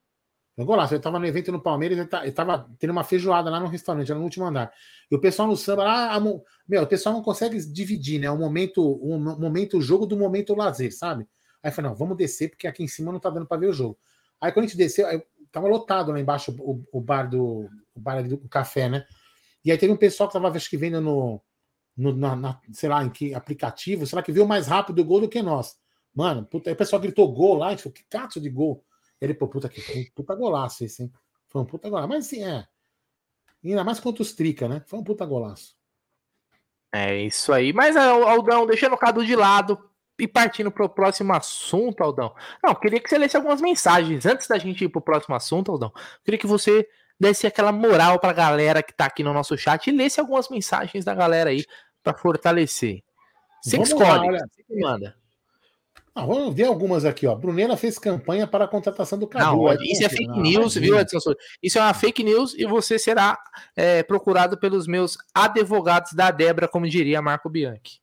Um 0.58 0.66
golaço. 0.66 0.94
Ele 0.94 1.02
tava 1.02 1.20
no 1.20 1.26
evento 1.26 1.52
no 1.52 1.62
Palmeiras, 1.62 1.98
ele, 1.98 2.08
tá, 2.08 2.24
ele 2.24 2.32
tava 2.32 2.70
tendo 2.78 2.92
uma 2.92 3.04
feijoada 3.04 3.50
lá 3.50 3.60
no 3.60 3.68
restaurante, 3.68 4.10
era 4.10 4.20
no 4.20 4.26
último 4.26 4.46
andar. 4.46 4.72
E 5.10 5.16
o 5.16 5.20
pessoal 5.20 5.48
no 5.48 5.56
samba 5.56 5.84
lá, 5.84 6.20
meu, 6.68 6.84
o 6.84 6.88
pessoal 6.88 7.16
não 7.16 7.22
consegue 7.22 7.58
dividir, 7.66 8.20
né? 8.20 8.30
O 8.30 8.38
momento, 8.38 8.82
o 8.84 9.18
momento 9.18 9.78
o 9.78 9.82
jogo 9.82 10.06
do 10.06 10.18
momento 10.18 10.54
o 10.54 10.56
lazer, 10.56 10.96
sabe? 10.96 11.28
Aí 11.64 11.72
falei, 11.72 11.90
não, 11.90 11.98
vamos 11.98 12.18
descer, 12.18 12.50
porque 12.50 12.68
aqui 12.68 12.84
em 12.84 12.88
cima 12.88 13.12
não 13.12 13.20
tá 13.20 13.30
dando 13.30 13.46
para 13.46 13.58
ver 13.58 13.68
o 13.68 13.74
jogo. 13.74 13.98
Aí 14.40 14.52
quando 14.52 14.66
a 14.66 14.68
gente 14.68 14.78
desceu, 14.78 15.06
tava 15.52 15.68
lotado 15.68 16.12
lá 16.12 16.20
embaixo 16.20 16.56
o, 16.60 16.84
o 16.92 17.00
bar 17.00 17.30
do 17.30 17.70
o 17.94 18.00
bar 18.00 18.24
do 18.24 18.38
café, 18.50 18.90
né? 18.90 19.06
E 19.64 19.72
aí 19.72 19.78
teve 19.78 19.94
um 19.94 19.98
pessoal 19.98 20.28
que 20.28 20.34
tava 20.34 20.50
acho 20.50 20.70
que 20.70 20.78
vendo 20.78 21.00
no, 21.00 21.42
no, 21.96 22.16
na, 22.16 22.36
na, 22.36 22.60
sei 22.72 22.90
lá, 22.90 23.04
em 23.04 23.10
que 23.10 23.34
aplicativo, 23.34 24.08
será 24.08 24.24
que 24.24 24.32
viu 24.32 24.48
mais 24.48 24.68
rápido 24.68 25.00
o 25.00 25.06
gol 25.06 25.22
do 25.22 25.30
que 25.30 25.42
nós? 25.42 25.76
Mano, 26.14 26.46
puta, 26.46 26.70
aí 26.70 26.74
o 26.74 26.78
pessoal 26.78 27.02
gritou 27.02 27.32
gol 27.32 27.56
lá, 27.56 27.68
a 27.68 27.70
gente 27.72 27.84
falou, 27.84 27.94
que 27.94 28.04
cato 28.04 28.40
de 28.40 28.50
gol. 28.50 28.84
Ele, 29.20 29.34
pô, 29.34 29.48
puta 29.48 29.70
que 29.70 29.82
foi 29.82 30.02
um 30.02 30.06
puta 30.16 30.36
golaço 30.36 30.84
esse, 30.84 31.04
hein? 31.04 31.14
Foi 31.48 31.62
um 31.62 31.66
puta 31.66 31.90
golaço. 31.90 32.08
Mas 32.10 32.26
assim, 32.26 32.44
é. 32.44 32.68
Ainda 33.64 33.84
mais 33.84 34.00
contra 34.00 34.22
os 34.22 34.34
Trica, 34.34 34.68
né? 34.68 34.84
Foi 34.88 35.00
um 35.00 35.04
puta 35.04 35.26
golaço. 35.26 35.76
É 36.92 37.16
isso 37.22 37.54
aí. 37.54 37.72
Mas, 37.72 37.96
Aldão, 37.96 38.66
deixando 38.66 38.94
o 38.94 38.98
Cadu 38.98 39.26
de 39.26 39.36
lado 39.36 39.80
e 40.20 40.28
partindo 40.28 40.72
para 40.72 40.86
o 40.86 40.90
próximo 40.90 41.34
assunto, 41.34 42.04
Aldão. 42.04 42.36
Não, 42.64 42.76
queria 42.76 43.00
que 43.00 43.10
você 43.10 43.18
lesse 43.18 43.38
algumas 43.38 43.62
mensagens. 43.62 44.26
Antes 44.26 44.48
da 44.48 44.58
gente 44.58 44.84
ir 44.84 44.90
para 44.90 45.00
o 45.00 45.04
próximo 45.04 45.36
assunto, 45.36 45.72
Aldão, 45.72 45.94
queria 46.24 46.38
que 46.38 46.48
você 46.48 46.88
desse 47.20 47.46
aquela 47.46 47.72
moral 47.72 48.20
para 48.20 48.32
a 48.32 48.34
galera 48.34 48.82
que 48.82 48.92
está 48.92 49.06
aqui 49.06 49.24
no 49.24 49.32
nosso 49.32 49.56
chat 49.56 49.88
e 49.88 49.92
lesse 49.92 50.20
algumas 50.20 50.50
mensagens 50.50 51.06
da 51.06 51.14
galera 51.14 51.52
aí 51.52 51.64
para 52.04 52.18
fortalecer. 52.18 53.04
Você 53.64 53.80
escolhe, 53.80 54.10
lá, 54.10 54.22
olha. 54.22 54.40
você 54.40 54.80
manda. 54.80 55.21
Ah, 56.14 56.26
vamos 56.26 56.54
ver 56.54 56.66
algumas 56.66 57.06
aqui, 57.06 57.26
ó. 57.26 57.34
Brunella 57.34 57.78
fez 57.78 57.98
campanha 57.98 58.46
para 58.46 58.66
a 58.66 58.68
contratação 58.68 59.18
do 59.18 59.28
Cadu. 59.28 59.64
Não, 59.64 59.74
isso 59.82 60.04
é 60.04 60.10
fake 60.10 60.28
não, 60.28 60.42
news, 60.42 60.76
viu, 60.76 61.00
Edson? 61.00 61.20
Isso 61.64 61.80
é 61.80 61.82
uma 61.82 61.94
fake 61.94 62.22
news 62.22 62.54
e 62.54 62.66
você 62.66 63.00
será 63.00 63.38
é, 63.76 64.04
procurado 64.04 64.58
pelos 64.58 64.88
meus 64.88 65.18
advogados 65.34 66.12
da 66.12 66.30
Debra, 66.30 66.68
como 66.68 66.88
diria 66.88 67.22
Marco 67.22 67.50
Bianchi. 67.50 68.02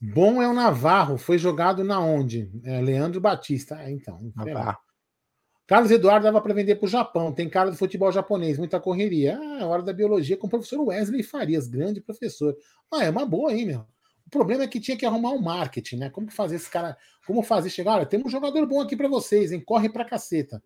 Bom 0.00 0.42
é 0.42 0.48
o 0.48 0.54
Navarro, 0.54 1.18
foi 1.18 1.36
jogado 1.36 1.84
na 1.84 2.00
onde? 2.00 2.50
É, 2.64 2.80
Leandro 2.80 3.20
Batista. 3.20 3.76
É, 3.82 3.90
então. 3.90 4.32
Navarro. 4.34 4.78
Carlos 5.66 5.90
Eduardo 5.90 6.24
dava 6.24 6.40
para 6.40 6.52
vender 6.52 6.74
para 6.76 6.86
o 6.86 6.90
Japão. 6.90 7.32
Tem 7.32 7.48
cara 7.48 7.70
do 7.70 7.76
futebol 7.76 8.12
japonês, 8.12 8.58
muita 8.58 8.78
correria. 8.78 9.38
Ah, 9.38 9.58
é 9.60 9.64
hora 9.64 9.82
da 9.82 9.92
biologia 9.92 10.36
com 10.36 10.46
o 10.46 10.50
professor 10.50 10.80
Wesley 10.80 11.22
Farias, 11.22 11.66
grande 11.66 12.00
professor. 12.00 12.54
Ah, 12.92 13.04
é 13.04 13.10
uma 13.10 13.24
boa, 13.24 13.52
hein, 13.52 13.66
meu? 13.66 13.86
O 14.34 14.38
problema 14.38 14.64
é 14.64 14.66
que 14.66 14.80
tinha 14.80 14.96
que 14.96 15.06
arrumar 15.06 15.30
um 15.30 15.40
marketing, 15.40 15.96
né? 15.96 16.10
Como 16.10 16.28
fazer 16.28 16.56
esse 16.56 16.68
cara. 16.68 16.96
Como 17.24 17.40
fazer 17.40 17.70
chegar? 17.70 17.92
Olha, 17.94 18.06
temos 18.06 18.26
um 18.26 18.30
jogador 18.30 18.66
bom 18.66 18.80
aqui 18.80 18.96
para 18.96 19.06
vocês, 19.06 19.52
hein? 19.52 19.62
Corre 19.64 19.88
pra 19.88 20.04
caceta. 20.04 20.60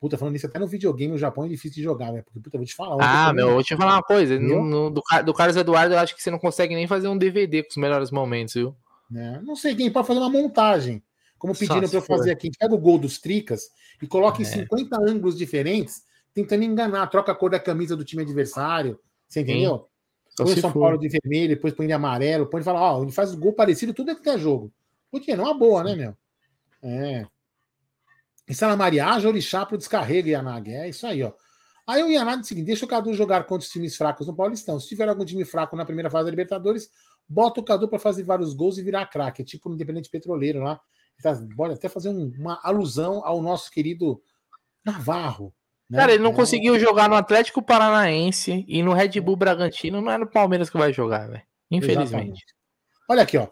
Puta, 0.00 0.16
falando 0.16 0.36
isso, 0.36 0.46
até 0.46 0.58
no 0.58 0.66
videogame, 0.66 1.12
o 1.12 1.18
Japão 1.18 1.44
é 1.44 1.48
difícil 1.48 1.76
de 1.76 1.82
jogar, 1.82 2.10
né? 2.10 2.22
Porque, 2.22 2.40
puta, 2.40 2.56
vou 2.56 2.66
te 2.66 2.74
falar. 2.74 2.96
Ah, 2.98 3.30
meu, 3.34 3.52
vou 3.52 3.62
te 3.62 3.76
falar 3.76 3.96
uma 3.96 4.02
coisa. 4.02 4.40
No, 4.40 4.64
no, 4.64 4.90
do, 4.90 5.02
do 5.26 5.34
Carlos 5.34 5.56
Eduardo, 5.58 5.94
eu 5.94 5.98
acho 5.98 6.16
que 6.16 6.22
você 6.22 6.30
não 6.30 6.38
consegue 6.38 6.74
nem 6.74 6.86
fazer 6.86 7.08
um 7.08 7.18
DVD 7.18 7.62
com 7.62 7.68
os 7.68 7.76
melhores 7.76 8.10
momentos, 8.10 8.54
viu? 8.54 8.74
É, 9.14 9.42
não 9.42 9.54
sei 9.54 9.74
quem 9.74 9.92
pode 9.92 10.06
fazer 10.06 10.20
uma 10.20 10.30
montagem. 10.30 11.02
Como 11.38 11.54
pediram 11.54 11.86
para 11.86 11.98
eu 11.98 12.02
fazer 12.02 12.30
aqui. 12.30 12.50
Pega 12.58 12.74
o 12.74 12.78
gol 12.78 12.98
dos 12.98 13.18
Tricas 13.18 13.64
e 14.00 14.06
coloca 14.06 14.38
é. 14.38 14.42
em 14.42 14.46
50 14.46 14.98
ângulos 14.98 15.36
diferentes, 15.36 16.02
tentando 16.32 16.64
enganar. 16.64 17.06
Troca 17.08 17.32
a 17.32 17.34
cor 17.34 17.50
da 17.50 17.60
camisa 17.60 17.94
do 17.94 18.04
time 18.04 18.22
adversário. 18.22 18.98
Você 19.28 19.40
entendeu? 19.40 19.89
Põe 20.44 20.52
o 20.52 20.60
São 20.60 20.72
for. 20.72 20.80
Paulo 20.80 20.98
de 20.98 21.08
vermelho, 21.08 21.54
depois 21.54 21.74
põe 21.74 21.86
de 21.86 21.92
amarelo, 21.92 22.48
põe 22.48 22.60
e 22.60 22.64
fala, 22.64 22.80
ó, 22.80 23.02
ele 23.02 23.12
faz 23.12 23.34
gol 23.34 23.52
parecido, 23.52 23.94
tudo 23.94 24.10
é 24.10 24.14
que 24.14 24.28
é 24.28 24.38
jogo. 24.38 24.72
Porque 25.10 25.34
não 25.36 25.44
é 25.44 25.48
uma 25.48 25.58
boa, 25.58 25.82
né, 25.84 25.94
meu? 25.94 26.16
É. 26.82 27.26
Insala 28.48 28.76
Mariage, 28.76 29.26
Orixá 29.26 29.64
pro 29.64 29.78
descarrego, 29.78 30.28
Yanag. 30.28 30.72
É 30.72 30.88
isso 30.88 31.06
aí, 31.06 31.22
ó. 31.22 31.32
Aí 31.86 32.02
o 32.02 32.08
Yanag 32.08 32.38
é 32.38 32.40
o 32.40 32.44
seguinte: 32.44 32.66
deixa 32.66 32.84
o 32.84 32.88
Cadu 32.88 33.12
jogar 33.14 33.44
contra 33.44 33.64
os 33.64 33.72
times 33.72 33.96
fracos 33.96 34.26
no 34.26 34.34
Paulistão. 34.34 34.78
Se 34.78 34.88
tiver 34.88 35.08
algum 35.08 35.24
time 35.24 35.44
fraco 35.44 35.76
na 35.76 35.84
primeira 35.84 36.10
fase 36.10 36.24
da 36.24 36.30
Libertadores, 36.30 36.88
bota 37.28 37.60
o 37.60 37.64
Cadu 37.64 37.88
para 37.88 37.98
fazer 37.98 38.22
vários 38.22 38.54
gols 38.54 38.78
e 38.78 38.82
virar 38.82 39.06
craque. 39.06 39.42
É 39.42 39.44
tipo 39.44 39.68
no 39.68 39.74
Independente 39.74 40.10
Petroleiro 40.10 40.60
lá. 40.60 40.80
Pode 41.56 41.74
até 41.74 41.88
fazer 41.88 42.08
um, 42.08 42.32
uma 42.38 42.58
alusão 42.62 43.24
ao 43.24 43.42
nosso 43.42 43.70
querido 43.70 44.22
Navarro. 44.84 45.54
Né? 45.90 45.98
Cara, 45.98 46.12
ele 46.14 46.22
não 46.22 46.30
é. 46.30 46.34
conseguiu 46.34 46.78
jogar 46.78 47.08
no 47.08 47.16
Atlético 47.16 47.60
Paranaense 47.60 48.64
e 48.68 48.82
no 48.82 48.92
Red 48.92 49.20
Bull 49.20 49.34
Bragantino, 49.34 50.00
não 50.00 50.12
é 50.12 50.16
no 50.16 50.26
Palmeiras 50.26 50.70
que 50.70 50.78
vai 50.78 50.92
jogar, 50.92 51.28
velho. 51.28 51.42
Infelizmente. 51.68 52.08
Exatamente. 52.08 52.44
Olha 53.08 53.22
aqui, 53.22 53.36
ó. 53.36 53.48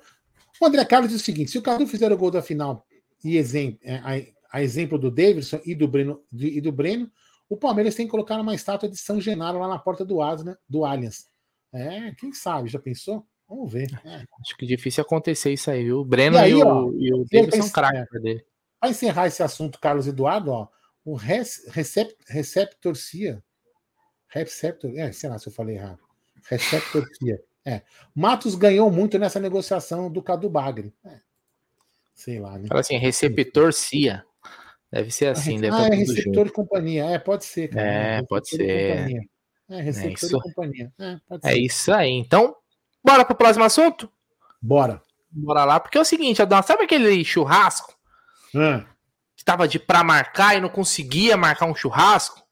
O 0.60 0.66
André 0.66 0.84
Carlos 0.84 1.10
diz 1.10 1.20
o 1.20 1.24
seguinte: 1.24 1.50
se 1.50 1.58
o 1.58 1.62
Cadu 1.62 1.86
fizer 1.86 2.12
o 2.12 2.16
gol 2.16 2.30
da 2.30 2.40
final 2.40 2.86
e 3.24 3.36
exemplo, 3.36 3.80
é, 3.82 4.30
a, 4.52 4.62
exemplo 4.62 4.96
do 4.98 5.10
Davidson 5.10 5.60
e 5.64 5.74
do 5.74 5.88
Breno, 5.88 6.22
e 6.32 6.60
do 6.60 6.70
Breno, 6.70 7.10
o 7.48 7.56
Palmeiras 7.56 7.94
tem 7.96 8.06
que 8.06 8.10
colocar 8.10 8.40
uma 8.40 8.54
estátua 8.54 8.88
de 8.88 8.96
São 8.96 9.20
Genaro 9.20 9.58
lá 9.58 9.66
na 9.66 9.78
porta 9.78 10.04
do, 10.04 10.22
Asna, 10.22 10.56
do 10.68 10.84
Allianz. 10.84 11.26
É, 11.72 12.12
quem 12.12 12.32
sabe? 12.32 12.68
Já 12.68 12.78
pensou? 12.78 13.26
Vamos 13.48 13.72
ver. 13.72 13.88
É. 14.04 14.24
Acho 14.40 14.56
que 14.56 14.66
difícil 14.66 15.02
acontecer 15.02 15.52
isso 15.52 15.70
aí, 15.70 15.84
viu? 15.84 16.00
O 16.00 16.04
Breno 16.04 16.36
e, 16.36 16.40
aí, 16.40 16.52
e, 16.52 16.62
o, 16.62 16.94
e 16.98 17.14
o 17.14 17.24
Davidson 17.30 17.62
são 17.62 17.70
craques 17.70 18.06
é, 18.14 18.20
dele. 18.20 18.44
Para 18.78 18.90
encerrar 18.90 19.26
esse 19.26 19.42
assunto, 19.42 19.80
Carlos 19.80 20.06
Eduardo, 20.06 20.52
ó, 20.52 20.68
o 21.08 21.14
recept, 21.14 22.14
receptorcia. 22.28 23.42
Receptor, 24.28 24.92
é, 24.94 25.10
sei 25.10 25.30
lá 25.30 25.38
se 25.38 25.48
eu 25.48 25.52
falei 25.52 25.76
errado. 25.76 26.00
Receptorcia. 26.46 27.40
É. 27.64 27.80
Matos 28.14 28.54
ganhou 28.54 28.90
muito 28.90 29.18
nessa 29.18 29.40
negociação 29.40 30.12
do 30.12 30.22
Cadu 30.22 30.50
Bagre. 30.50 30.92
É. 31.06 31.20
Sei 32.14 32.38
lá, 32.38 32.58
né? 32.58 32.68
Fala 32.68 32.80
assim, 32.80 32.98
receptorcia. 32.98 34.22
Deve 34.92 35.10
ser 35.10 35.28
assim. 35.28 35.58
Deve 35.58 35.76
ah, 35.76 35.86
é 35.86 35.94
receptor 35.94 36.44
de 36.44 36.52
companhia. 36.52 37.04
É, 37.06 37.18
pode 37.18 37.46
ser. 37.46 37.68
Cara, 37.68 37.86
é, 37.86 38.22
pode 38.24 38.48
ser. 38.50 39.28
É, 39.70 39.80
receptor 39.80 40.10
é 40.10 40.14
isso. 40.14 40.28
de 40.28 40.42
companhia. 40.42 40.92
É, 40.98 41.52
é 41.52 41.58
isso 41.58 41.90
aí. 41.90 42.10
Então, 42.10 42.54
bora 43.02 43.24
pro 43.24 43.34
próximo 43.34 43.64
assunto? 43.64 44.12
Bora. 44.60 45.00
Bora 45.30 45.64
lá, 45.64 45.80
porque 45.80 45.96
é 45.96 46.00
o 46.00 46.04
seguinte, 46.04 46.42
Adão, 46.42 46.62
sabe 46.62 46.84
aquele 46.84 47.24
churrasco? 47.24 47.96
Hum 48.54 48.84
estava 49.48 49.66
de 49.66 49.78
pra 49.78 50.04
marcar 50.04 50.56
e 50.56 50.60
não 50.60 50.68
conseguia 50.68 51.36
marcar 51.36 51.64
um 51.64 51.74
churrasco. 51.74 52.42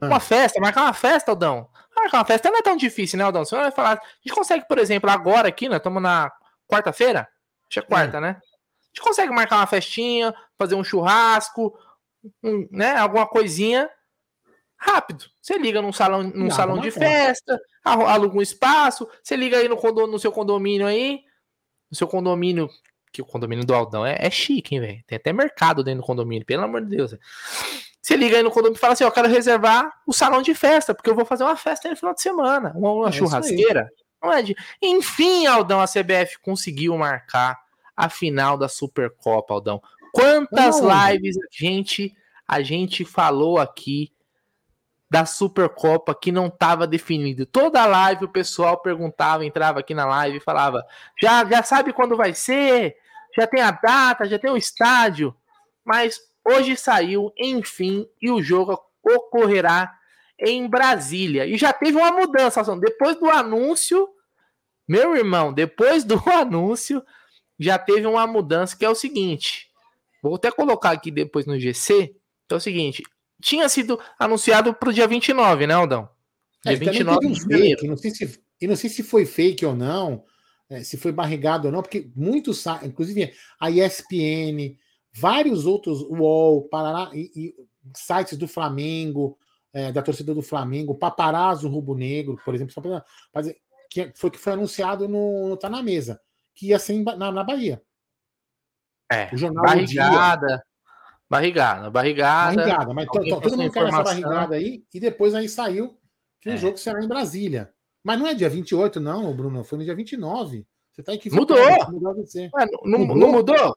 Ah. 0.00 0.06
Uma 0.06 0.20
festa, 0.20 0.60
marcar 0.60 0.82
uma 0.82 0.92
festa, 0.92 1.32
Aldão. 1.32 1.68
Marcar 1.94 2.18
uma 2.18 2.24
festa 2.24 2.50
não 2.50 2.58
é 2.58 2.62
tão 2.62 2.76
difícil, 2.76 3.18
né, 3.18 3.24
Aldão? 3.24 3.44
Você 3.44 3.56
vai 3.56 3.72
falar. 3.72 3.94
A 3.94 4.00
gente 4.24 4.34
consegue, 4.34 4.68
por 4.68 4.78
exemplo, 4.78 5.10
agora 5.10 5.48
aqui, 5.48 5.68
né? 5.68 5.76
Estamos 5.76 6.00
na 6.00 6.30
quarta-feira? 6.68 7.20
Acho 7.68 7.70
que 7.70 7.78
é 7.80 7.82
quarta, 7.82 8.18
é. 8.18 8.20
né? 8.20 8.28
A 8.28 8.86
gente 8.88 9.00
consegue 9.00 9.32
marcar 9.32 9.56
uma 9.56 9.66
festinha, 9.66 10.32
fazer 10.56 10.76
um 10.76 10.84
churrasco, 10.84 11.76
um, 12.44 12.68
né? 12.70 12.96
Alguma 12.96 13.26
coisinha 13.26 13.90
rápido. 14.76 15.24
Você 15.42 15.58
liga 15.58 15.82
num 15.82 15.92
salão, 15.92 16.22
num 16.22 16.44
não, 16.44 16.50
salão 16.50 16.78
de 16.78 16.90
festa, 16.90 17.58
aluga 17.82 18.36
um 18.36 18.42
espaço, 18.42 19.08
você 19.22 19.34
liga 19.34 19.56
aí 19.56 19.68
no, 19.68 19.76
no 20.06 20.18
seu 20.18 20.30
condomínio 20.30 20.86
aí, 20.86 21.20
no 21.90 21.96
seu 21.96 22.06
condomínio 22.06 22.68
que 23.16 23.22
o 23.22 23.24
condomínio 23.24 23.64
do 23.64 23.74
Aldão 23.74 24.04
é, 24.04 24.16
é 24.18 24.30
chique, 24.30 24.74
hein, 24.74 24.80
velho? 24.80 25.04
Tem 25.06 25.16
até 25.16 25.32
mercado 25.32 25.82
dentro 25.82 26.02
do 26.02 26.06
condomínio, 26.06 26.44
pelo 26.44 26.64
amor 26.64 26.82
de 26.82 26.96
Deus. 26.96 27.12
Véio. 27.12 27.22
Você 28.00 28.14
liga 28.14 28.36
aí 28.36 28.42
no 28.42 28.50
condomínio 28.50 28.76
e 28.76 28.80
fala 28.80 28.92
assim: 28.92 29.04
eu 29.04 29.10
quero 29.10 29.28
reservar 29.28 29.90
o 30.06 30.12
salão 30.12 30.42
de 30.42 30.54
festa, 30.54 30.94
porque 30.94 31.08
eu 31.08 31.14
vou 31.14 31.24
fazer 31.24 31.44
uma 31.44 31.56
festa 31.56 31.88
no 31.88 31.96
final 31.96 32.14
de 32.14 32.20
semana, 32.20 32.72
uma, 32.76 32.92
uma 32.92 33.08
é 33.08 33.12
churrasqueira. 33.12 33.90
Não 34.22 34.32
é 34.32 34.42
de... 34.42 34.56
Enfim, 34.82 35.46
Aldão, 35.46 35.80
a 35.80 35.86
CBF 35.86 36.38
conseguiu 36.42 36.96
marcar 36.96 37.58
a 37.96 38.08
final 38.08 38.58
da 38.58 38.68
Supercopa, 38.68 39.54
Aldão. 39.54 39.80
Quantas 40.12 40.80
não. 40.80 40.88
lives 41.08 41.36
a 41.36 41.46
gente, 41.50 42.14
a 42.46 42.62
gente 42.62 43.04
falou 43.04 43.58
aqui 43.58 44.12
da 45.10 45.24
Supercopa 45.24 46.14
que 46.14 46.32
não 46.32 46.46
estava 46.46 46.86
definido. 46.86 47.46
Toda 47.46 47.86
live 47.86 48.24
o 48.26 48.32
pessoal 48.32 48.78
perguntava, 48.78 49.44
entrava 49.44 49.80
aqui 49.80 49.94
na 49.94 50.04
live 50.04 50.38
e 50.38 50.40
falava: 50.40 50.84
já, 51.20 51.44
já 51.44 51.62
sabe 51.62 51.92
quando 51.92 52.16
vai 52.16 52.34
ser? 52.34 52.96
Já 53.36 53.46
tem 53.46 53.60
a 53.60 53.70
data, 53.70 54.24
já 54.24 54.38
tem 54.38 54.50
o 54.50 54.56
estádio, 54.56 55.34
mas 55.84 56.18
hoje 56.44 56.76
saiu, 56.76 57.32
enfim, 57.38 58.08
e 58.20 58.30
o 58.30 58.42
jogo 58.42 58.80
ocorrerá 59.02 59.92
em 60.38 60.68
Brasília. 60.68 61.46
E 61.46 61.56
já 61.56 61.72
teve 61.72 61.96
uma 61.96 62.12
mudança, 62.12 62.62
depois 62.76 63.16
do 63.18 63.28
anúncio, 63.30 64.08
meu 64.88 65.16
irmão, 65.16 65.52
depois 65.52 66.04
do 66.04 66.16
anúncio, 66.30 67.02
já 67.58 67.78
teve 67.78 68.06
uma 68.06 68.26
mudança 68.26 68.76
que 68.76 68.84
é 68.84 68.88
o 68.88 68.94
seguinte. 68.94 69.70
Vou 70.22 70.34
até 70.34 70.50
colocar 70.50 70.90
aqui 70.90 71.10
depois 71.10 71.46
no 71.46 71.58
GC, 71.58 72.14
que 72.48 72.54
é 72.54 72.56
o 72.56 72.60
seguinte, 72.60 73.02
tinha 73.40 73.68
sido 73.68 74.00
anunciado 74.18 74.74
para 74.74 74.88
o 74.88 74.92
dia 74.92 75.06
29, 75.06 75.66
né, 75.66 75.74
Aldão? 75.74 76.08
Dia 76.64 76.74
é, 76.74 76.76
29 76.76 77.26
um 77.26 77.32
de 77.32 77.86
não 77.86 77.96
sei 77.96 78.10
se, 78.10 78.40
e 78.60 78.66
não 78.66 78.76
sei 78.76 78.90
se 78.90 79.02
foi 79.02 79.24
fake 79.26 79.64
ou 79.64 79.74
não, 79.74 80.24
é, 80.68 80.82
se 80.82 80.96
foi 80.96 81.12
barrigado 81.12 81.68
ou 81.68 81.72
não, 81.72 81.82
porque 81.82 82.10
muitos, 82.14 82.64
inclusive 82.82 83.32
a 83.60 83.70
ESPN, 83.70 84.76
vários 85.14 85.66
outros, 85.66 86.02
UOL, 86.02 86.68
Paraná, 86.68 87.10
e, 87.14 87.30
e 87.34 87.54
sites 87.96 88.36
do 88.36 88.48
Flamengo, 88.48 89.38
é, 89.72 89.92
da 89.92 90.02
torcida 90.02 90.34
do 90.34 90.42
Flamengo, 90.42 90.94
Paparazzo 90.94 91.68
Rubro 91.68 91.94
Negro, 91.94 92.40
por 92.44 92.54
exemplo, 92.54 92.74
para 93.32 93.42
dizer, 93.42 93.58
que 93.90 94.12
foi 94.16 94.30
que 94.30 94.38
foi 94.38 94.54
anunciado 94.54 95.08
no, 95.08 95.48
no 95.48 95.56
Tá 95.56 95.68
na 95.68 95.82
Mesa, 95.82 96.20
que 96.54 96.68
ia 96.68 96.78
ser 96.78 97.02
na, 97.02 97.30
na 97.30 97.44
Bahia. 97.44 97.82
É, 99.10 99.32
o 99.32 99.36
jornal 99.36 99.64
barrigada, 99.64 100.64
barrigada, 101.30 101.90
barrigada. 101.90 102.56
Barrigada, 102.56 102.94
mas 102.94 103.06
todo 103.06 103.56
mundo 103.56 103.70
quer 103.70 103.86
essa 103.86 104.02
barrigada 104.02 104.56
aí, 104.56 104.84
e 104.92 104.98
depois 104.98 105.34
aí 105.34 105.48
saiu 105.48 105.96
que 106.40 106.50
é. 106.50 106.54
o 106.54 106.56
jogo 106.56 106.76
será 106.76 107.02
em 107.02 107.08
Brasília. 107.08 107.72
Mas 108.06 108.20
não 108.20 108.26
é 108.28 108.34
dia 108.34 108.48
28, 108.48 109.00
não, 109.00 109.34
Bruno. 109.34 109.64
Foi 109.64 109.78
no 109.78 109.84
dia 109.84 109.92
29. 109.92 110.64
Você 110.92 111.02
tá 111.02 111.12
equivocado. 111.12 111.90
Mudou! 111.92 112.12
Ué, 112.54 112.66
não, 112.84 113.00
mudou? 113.00 113.16
não 113.16 113.32
mudou? 113.32 113.76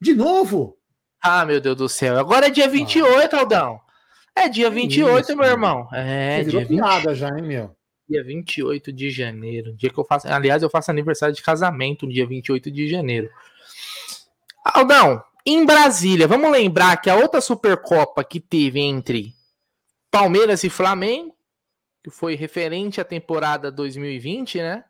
De 0.00 0.14
novo? 0.14 0.76
Ah, 1.22 1.46
meu 1.46 1.60
Deus 1.60 1.76
do 1.76 1.88
céu. 1.88 2.18
Agora 2.18 2.48
é 2.48 2.50
dia 2.50 2.68
28, 2.68 3.36
ah. 3.36 3.38
Aldão. 3.38 3.80
É 4.34 4.48
dia 4.48 4.68
28, 4.68 5.26
Isso, 5.26 5.36
meu 5.36 5.46
irmão. 5.46 5.88
É, 5.92 6.42
Você 6.42 6.50
dia 6.50 6.64
20. 6.64 6.68
piada 6.68 7.14
já, 7.14 7.28
hein, 7.28 7.44
meu? 7.44 7.76
Dia 8.10 8.24
28 8.24 8.92
de 8.92 9.10
janeiro. 9.12 9.72
Dia 9.76 9.90
que 9.90 9.98
eu 9.98 10.04
faço. 10.04 10.26
Aliás, 10.26 10.60
eu 10.60 10.70
faço 10.70 10.90
aniversário 10.90 11.32
de 11.32 11.40
casamento 11.40 12.04
no 12.04 12.12
dia 12.12 12.26
28 12.26 12.72
de 12.72 12.88
janeiro. 12.88 13.30
Aldão, 14.64 15.22
em 15.46 15.64
Brasília, 15.64 16.26
vamos 16.26 16.50
lembrar 16.50 16.96
que 16.96 17.08
a 17.08 17.14
outra 17.14 17.40
Supercopa 17.40 18.24
que 18.24 18.40
teve 18.40 18.80
entre 18.80 19.34
Palmeiras 20.10 20.64
e 20.64 20.68
Flamengo, 20.68 21.37
que 22.08 22.16
foi 22.16 22.34
referente 22.34 23.00
à 23.00 23.04
temporada 23.04 23.70
2020, 23.70 24.58
né? 24.58 24.84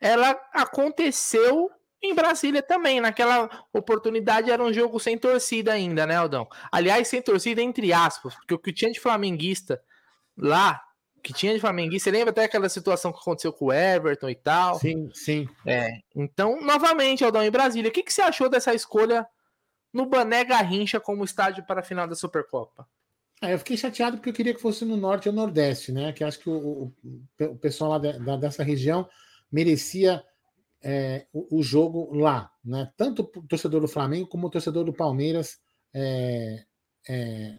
Ela 0.00 0.30
aconteceu 0.52 1.70
em 2.02 2.14
Brasília 2.14 2.62
também. 2.62 3.00
Naquela 3.00 3.48
oportunidade 3.72 4.50
era 4.50 4.62
um 4.62 4.72
jogo 4.72 4.98
sem 4.98 5.16
torcida 5.16 5.72
ainda, 5.72 6.06
né, 6.06 6.16
Aldão? 6.16 6.48
Aliás, 6.70 7.06
sem 7.08 7.22
torcida 7.22 7.62
entre 7.62 7.92
aspas, 7.92 8.34
porque 8.34 8.54
o 8.54 8.58
que 8.58 8.72
tinha 8.72 8.90
de 8.90 8.98
flamenguista 8.98 9.80
lá, 10.36 10.82
que 11.22 11.32
tinha 11.32 11.54
de 11.54 11.60
flamenguista, 11.60 12.10
você 12.10 12.16
lembra 12.16 12.30
até 12.30 12.44
aquela 12.44 12.68
situação 12.68 13.12
que 13.12 13.20
aconteceu 13.20 13.52
com 13.52 13.66
o 13.66 13.72
Everton 13.72 14.28
e 14.28 14.34
tal? 14.34 14.78
Sim, 14.78 15.10
sim. 15.14 15.48
É. 15.64 15.98
Então, 16.16 16.60
novamente, 16.60 17.24
Aldão, 17.24 17.44
em 17.44 17.50
Brasília, 17.50 17.90
o 17.90 17.92
que, 17.92 18.02
que 18.02 18.12
você 18.12 18.22
achou 18.22 18.48
dessa 18.48 18.74
escolha 18.74 19.26
no 19.92 20.06
Bané 20.06 20.44
Garrincha 20.44 20.98
como 20.98 21.22
estádio 21.22 21.64
para 21.64 21.80
a 21.80 21.84
final 21.84 22.08
da 22.08 22.16
Supercopa? 22.16 22.88
É, 23.42 23.54
eu 23.54 23.58
fiquei 23.58 23.76
chateado 23.76 24.16
porque 24.16 24.30
eu 24.30 24.34
queria 24.34 24.54
que 24.54 24.60
fosse 24.60 24.84
no 24.84 24.96
norte 24.96 25.28
ou 25.28 25.34
nordeste, 25.34 25.90
né? 25.90 26.12
Que 26.12 26.22
acho 26.22 26.38
que 26.38 26.48
o, 26.48 26.92
o, 27.02 27.44
o 27.44 27.56
pessoal 27.56 27.90
lá 27.90 27.98
de, 27.98 28.16
da, 28.20 28.36
dessa 28.36 28.62
região 28.62 29.08
merecia 29.50 30.24
é, 30.80 31.26
o, 31.32 31.58
o, 31.58 31.62
jogo 31.62 32.14
lá, 32.14 32.52
né? 32.64 32.92
Tanto 32.96 33.22
o 33.22 33.42
torcedor 33.42 33.80
do 33.80 33.88
Flamengo 33.88 34.28
como 34.28 34.46
o 34.46 34.50
torcedor 34.50 34.84
do 34.84 34.92
Palmeiras 34.92 35.60
é, 35.92 36.64
é, 37.08 37.58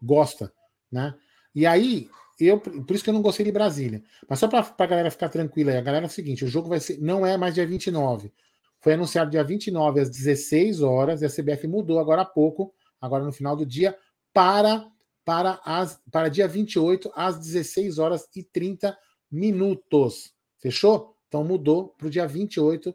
gosta, 0.00 0.52
né? 0.92 1.12
E 1.52 1.66
aí, 1.66 2.08
eu, 2.38 2.60
por 2.60 2.94
isso 2.94 3.02
que 3.02 3.10
eu 3.10 3.14
não 3.14 3.22
gostei 3.22 3.44
de 3.44 3.50
Brasília. 3.50 4.00
Mas 4.28 4.38
só 4.38 4.46
para 4.46 4.72
a 4.78 4.86
galera 4.86 5.10
ficar 5.10 5.28
tranquila 5.28 5.72
aí, 5.72 5.78
a 5.78 5.82
galera 5.82 6.06
é 6.06 6.08
o 6.08 6.10
seguinte: 6.10 6.44
o 6.44 6.48
jogo 6.48 6.68
vai 6.68 6.78
ser, 6.78 7.00
não 7.00 7.26
é 7.26 7.36
mais 7.36 7.52
dia 7.52 7.66
29. 7.66 8.32
Foi 8.80 8.92
anunciado 8.92 9.28
dia 9.28 9.42
29 9.42 10.00
às 10.00 10.08
16 10.08 10.82
horas, 10.82 11.20
e 11.20 11.24
a 11.24 11.28
CBF 11.28 11.66
mudou 11.66 11.98
agora 11.98 12.22
há 12.22 12.24
pouco, 12.24 12.72
agora 13.00 13.24
no 13.24 13.32
final 13.32 13.56
do 13.56 13.66
dia, 13.66 13.96
para, 14.36 14.86
para, 15.24 15.58
as, 15.64 15.98
para 16.12 16.28
dia 16.28 16.46
28, 16.46 17.10
às 17.16 17.38
16 17.38 17.98
horas 17.98 18.28
e 18.36 18.42
30 18.42 18.94
minutos. 19.32 20.34
Fechou? 20.58 21.16
Então 21.26 21.42
mudou 21.42 21.94
para 21.96 22.06
o 22.06 22.10
dia 22.10 22.26
28 22.26 22.94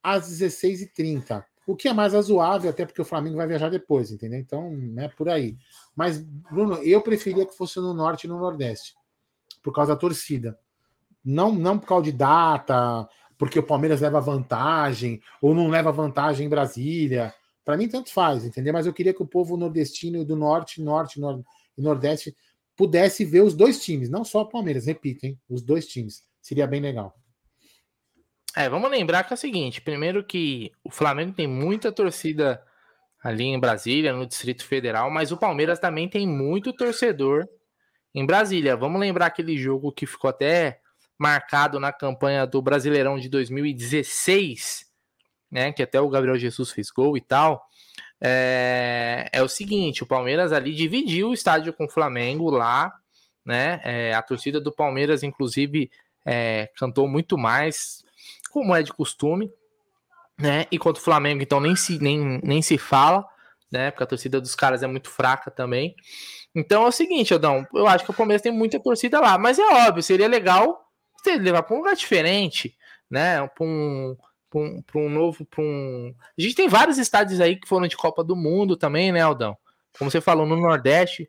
às 0.00 0.30
16h30. 0.30 1.44
O 1.66 1.74
que 1.74 1.88
é 1.88 1.92
mais 1.92 2.12
razoável, 2.12 2.70
até 2.70 2.86
porque 2.86 3.02
o 3.02 3.04
Flamengo 3.04 3.36
vai 3.36 3.48
viajar 3.48 3.70
depois, 3.70 4.12
entendeu? 4.12 4.38
Então, 4.38 4.72
é 4.98 5.08
por 5.08 5.28
aí. 5.28 5.58
Mas, 5.96 6.18
Bruno, 6.18 6.76
eu 6.76 7.02
preferia 7.02 7.44
que 7.44 7.56
fosse 7.56 7.80
no 7.80 7.92
norte 7.92 8.24
e 8.24 8.28
no 8.28 8.38
nordeste, 8.38 8.94
por 9.60 9.74
causa 9.74 9.94
da 9.94 10.00
torcida. 10.00 10.56
Não, 11.24 11.52
não 11.52 11.76
por 11.76 11.88
causa 11.88 12.04
de 12.04 12.12
data, 12.12 13.06
porque 13.36 13.58
o 13.58 13.66
Palmeiras 13.66 14.00
leva 14.00 14.20
vantagem, 14.20 15.20
ou 15.42 15.56
não 15.56 15.68
leva 15.68 15.90
vantagem 15.90 16.46
em 16.46 16.48
Brasília. 16.48 17.34
Para 17.68 17.76
mim, 17.76 17.86
tanto 17.86 18.10
faz, 18.10 18.46
entendeu? 18.46 18.72
Mas 18.72 18.86
eu 18.86 18.94
queria 18.94 19.12
que 19.12 19.22
o 19.22 19.26
povo 19.26 19.54
nordestino 19.54 20.24
do 20.24 20.34
norte, 20.34 20.80
norte 20.80 21.20
nord 21.20 21.44
e 21.76 21.82
nordeste 21.82 22.34
pudesse 22.74 23.26
ver 23.26 23.42
os 23.42 23.52
dois 23.54 23.84
times, 23.84 24.08
não 24.08 24.24
só 24.24 24.40
o 24.40 24.48
Palmeiras, 24.48 24.86
repito, 24.86 25.26
hein? 25.26 25.38
Os 25.50 25.60
dois 25.60 25.86
times. 25.86 26.22
Seria 26.40 26.66
bem 26.66 26.80
legal. 26.80 27.14
É, 28.56 28.70
vamos 28.70 28.90
lembrar 28.90 29.22
que 29.24 29.34
é 29.34 29.36
o 29.36 29.36
seguinte: 29.36 29.82
primeiro 29.82 30.24
que 30.24 30.72
o 30.82 30.90
Flamengo 30.90 31.34
tem 31.34 31.46
muita 31.46 31.92
torcida 31.92 32.58
ali 33.22 33.44
em 33.44 33.60
Brasília, 33.60 34.14
no 34.14 34.26
Distrito 34.26 34.64
Federal, 34.64 35.10
mas 35.10 35.30
o 35.30 35.36
Palmeiras 35.36 35.78
também 35.78 36.08
tem 36.08 36.26
muito 36.26 36.72
torcedor 36.72 37.46
em 38.14 38.24
Brasília. 38.24 38.78
Vamos 38.78 38.98
lembrar 38.98 39.26
aquele 39.26 39.58
jogo 39.58 39.92
que 39.92 40.06
ficou 40.06 40.30
até 40.30 40.80
marcado 41.18 41.78
na 41.78 41.92
campanha 41.92 42.46
do 42.46 42.62
Brasileirão 42.62 43.18
de 43.18 43.28
2016, 43.28 44.87
né? 45.50 45.72
Que 45.72 45.82
até 45.82 46.00
o 46.00 46.08
Gabriel 46.08 46.38
Jesus 46.38 46.70
fez 46.70 46.90
gol 46.90 47.16
e 47.16 47.20
tal. 47.20 47.66
É, 48.20 49.28
é 49.32 49.42
o 49.42 49.48
seguinte: 49.48 50.02
o 50.02 50.06
Palmeiras 50.06 50.52
ali 50.52 50.74
dividiu 50.74 51.30
o 51.30 51.34
estádio 51.34 51.72
com 51.72 51.84
o 51.86 51.90
Flamengo 51.90 52.50
lá, 52.50 52.92
né? 53.44 53.80
É, 53.84 54.14
a 54.14 54.22
torcida 54.22 54.60
do 54.60 54.72
Palmeiras, 54.72 55.22
inclusive, 55.22 55.90
é, 56.26 56.70
cantou 56.76 57.08
muito 57.08 57.38
mais, 57.38 58.04
como 58.50 58.74
é 58.74 58.82
de 58.82 58.92
costume, 58.92 59.50
né? 60.38 60.66
E 60.70 60.78
contra 60.78 61.00
o 61.00 61.04
Flamengo, 61.04 61.42
então, 61.42 61.60
nem 61.60 61.74
se, 61.74 61.98
nem, 61.98 62.40
nem 62.42 62.62
se 62.62 62.76
fala, 62.76 63.24
né? 63.70 63.90
Porque 63.90 64.04
a 64.04 64.06
torcida 64.06 64.40
dos 64.40 64.54
caras 64.54 64.82
é 64.82 64.86
muito 64.86 65.10
fraca 65.10 65.50
também. 65.50 65.94
Então 66.54 66.84
é 66.84 66.88
o 66.88 66.92
seguinte, 66.92 67.34
Adão, 67.34 67.66
eu 67.74 67.86
acho 67.86 68.04
que 68.04 68.10
o 68.10 68.14
Palmeiras 68.14 68.42
tem 68.42 68.52
muita 68.52 68.80
torcida 68.80 69.20
lá, 69.20 69.38
mas 69.38 69.58
é 69.58 69.86
óbvio, 69.86 70.02
seria 70.02 70.26
legal 70.26 70.88
você 71.16 71.36
levar 71.36 71.62
para 71.62 71.74
um 71.74 71.78
lugar 71.78 71.94
diferente, 71.94 72.76
né? 73.10 73.46
Para 73.48 73.64
um, 73.64 74.16
um, 74.54 74.82
um 74.94 75.08
novo. 75.08 75.44
Pra 75.44 75.62
um... 75.62 76.14
A 76.38 76.40
gente 76.40 76.54
tem 76.54 76.68
vários 76.68 76.98
estádios 76.98 77.40
aí 77.40 77.56
que 77.56 77.68
foram 77.68 77.86
de 77.86 77.96
Copa 77.96 78.22
do 78.22 78.36
Mundo 78.36 78.76
também, 78.76 79.12
né, 79.12 79.20
Aldão? 79.20 79.56
Como 79.98 80.10
você 80.10 80.20
falou, 80.20 80.46
no 80.46 80.56
Nordeste, 80.56 81.28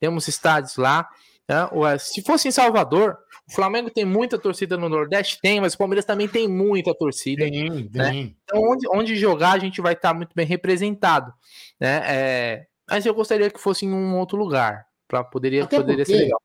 temos 0.00 0.26
estádios 0.28 0.76
lá. 0.76 1.08
Né? 1.48 1.56
Se 1.98 2.22
fosse 2.22 2.48
em 2.48 2.50
Salvador, 2.50 3.16
o 3.48 3.54
Flamengo 3.54 3.90
tem 3.90 4.04
muita 4.04 4.38
torcida 4.38 4.76
no 4.76 4.88
Nordeste? 4.88 5.40
Tem, 5.40 5.60
mas 5.60 5.74
o 5.74 5.78
Palmeiras 5.78 6.04
também 6.04 6.28
tem 6.28 6.46
muita 6.46 6.94
torcida. 6.94 7.44
Tem, 7.44 7.88
né? 7.92 8.10
tem. 8.10 8.36
Então, 8.44 8.60
onde, 8.60 8.88
onde 8.88 9.16
jogar, 9.16 9.52
a 9.52 9.58
gente 9.58 9.80
vai 9.80 9.94
estar 9.94 10.12
muito 10.12 10.34
bem 10.34 10.46
representado. 10.46 11.32
Né? 11.80 12.02
É, 12.04 12.66
mas 12.88 13.06
eu 13.06 13.14
gostaria 13.14 13.50
que 13.50 13.60
fosse 13.60 13.86
em 13.86 13.92
um 13.92 14.18
outro 14.18 14.36
lugar. 14.36 14.86
Pra, 15.06 15.24
poderia 15.24 15.64
até 15.64 15.78
poderia 15.78 16.04
porque, 16.04 16.18
ser 16.18 16.24
legal. 16.24 16.42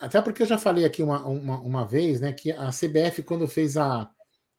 Até 0.00 0.20
porque 0.20 0.42
eu 0.42 0.46
já 0.46 0.58
falei 0.58 0.84
aqui 0.84 1.00
uma, 1.00 1.24
uma, 1.24 1.60
uma 1.60 1.86
vez, 1.86 2.20
né, 2.20 2.32
que 2.32 2.50
a 2.50 2.70
CBF, 2.70 3.22
quando 3.22 3.46
fez 3.46 3.76
a, 3.76 4.10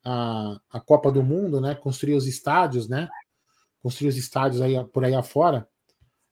a, 0.04 0.60
a 0.72 0.80
Copa 0.80 1.12
do 1.12 1.24
Mundo, 1.24 1.62
né, 1.62 1.76
construiu 1.76 2.18
os 2.18 2.28
estádios, 2.28 2.88
né, 2.88 3.10
construiu 3.82 4.10
os 4.10 4.18
estádios 4.18 4.62
aí, 4.62 4.84
por 4.86 5.04
aí 5.04 5.14
afora, 5.14 5.68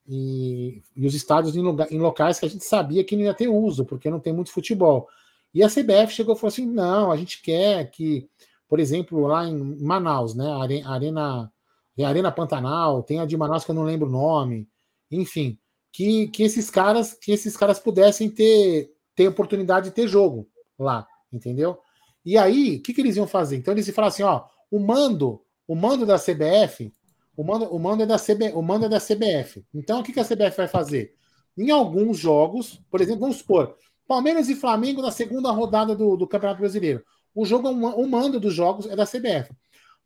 e, 0.08 0.82
e 0.96 1.06
os 1.06 1.14
estádios 1.14 1.56
em, 1.56 1.62
lugar, 1.62 1.92
em, 1.92 2.00
locais 2.00 2.40
que 2.40 2.46
a 2.46 2.50
gente 2.50 2.66
sabia 2.66 3.04
que 3.04 3.16
não 3.16 3.24
ia 3.24 3.34
ter 3.34 3.48
uso, 3.48 3.86
porque 3.86 4.10
não 4.10 4.20
tem 4.20 4.34
muito 4.34 4.52
futebol. 4.52 5.08
E 5.54 5.64
a 5.64 5.68
CBF 5.68 6.12
chegou 6.12 6.36
e 6.36 6.38
falou 6.38 6.52
assim: 6.52 6.66
não, 6.66 7.12
a 7.12 7.18
gente 7.18 7.42
quer 7.42 7.90
que, 7.92 8.28
por 8.68 8.80
exemplo, 8.80 9.28
lá 9.28 9.48
em 9.48 9.56
Manaus, 9.80 10.34
né, 10.34 10.52
a 10.84 10.92
Arena, 10.92 11.52
a 12.00 12.08
Arena 12.08 12.32
Pantanal, 12.32 13.04
tem 13.04 13.20
a 13.20 13.26
de 13.26 13.38
Manaus 13.38 13.64
que 13.64 13.70
eu 13.70 13.76
não 13.76 13.84
lembro 13.84 14.08
o 14.08 14.12
nome, 14.12 14.68
enfim, 15.12 15.60
que, 15.92 16.28
que 16.30 16.42
esses 16.42 16.72
caras 16.72 17.14
que 17.14 17.32
esses 17.32 17.56
caras 17.56 17.80
pudessem 17.80 18.30
ter, 18.32 18.92
ter 19.16 19.28
oportunidade 19.28 19.90
de 19.90 19.96
ter 19.96 20.08
jogo 20.08 20.48
lá, 20.78 21.08
entendeu? 21.32 21.80
E 22.26 22.38
aí, 22.38 22.78
o 22.78 22.82
que, 22.82 22.94
que 22.94 23.02
eles 23.02 23.16
iam 23.16 23.28
fazer? 23.28 23.58
Então 23.58 23.74
eles 23.74 23.88
iam 23.88 23.96
falar 23.96 24.08
assim: 24.08 24.24
ó, 24.24 24.46
o 24.70 24.80
mando, 24.80 25.42
o 25.68 25.76
mando 25.76 26.06
da 26.06 26.18
CBF 26.18 26.94
o 27.40 27.44
mando, 27.46 27.74
o 27.74 27.80
mando, 27.80 28.04
é, 28.04 28.06
da 28.06 28.18
CB, 28.20 28.52
o 28.54 28.62
mando 28.62 28.86
é 28.86 28.90
da 28.90 29.00
CBF. 29.00 29.66
Então, 29.74 30.02
o 30.02 30.04
que, 30.04 30.12
que 30.12 30.20
a 30.20 30.26
CBF 30.26 30.58
vai 30.58 30.68
fazer? 30.68 31.16
Em 31.58 31.72
alguns 31.72 32.18
jogos, 32.18 32.82
por 32.92 33.00
exemplo, 33.00 33.22
vamos 33.22 33.38
supor, 33.38 33.78
Palmeiras 34.06 34.50
e 34.50 34.56
Flamengo 34.56 35.02
na 35.02 35.10
segunda 35.10 35.50
rodada 35.50 35.96
do, 35.96 36.18
do 36.18 36.28
Campeonato 36.28 36.60
Brasileiro. 36.60 37.02
O 37.34 37.46
jogo, 37.46 37.70
o 37.70 38.10
mando 38.10 38.42
dos 38.42 38.54
jogos 38.54 38.88
é 38.88 38.96
da 38.96 39.06
CBF. 39.06 39.54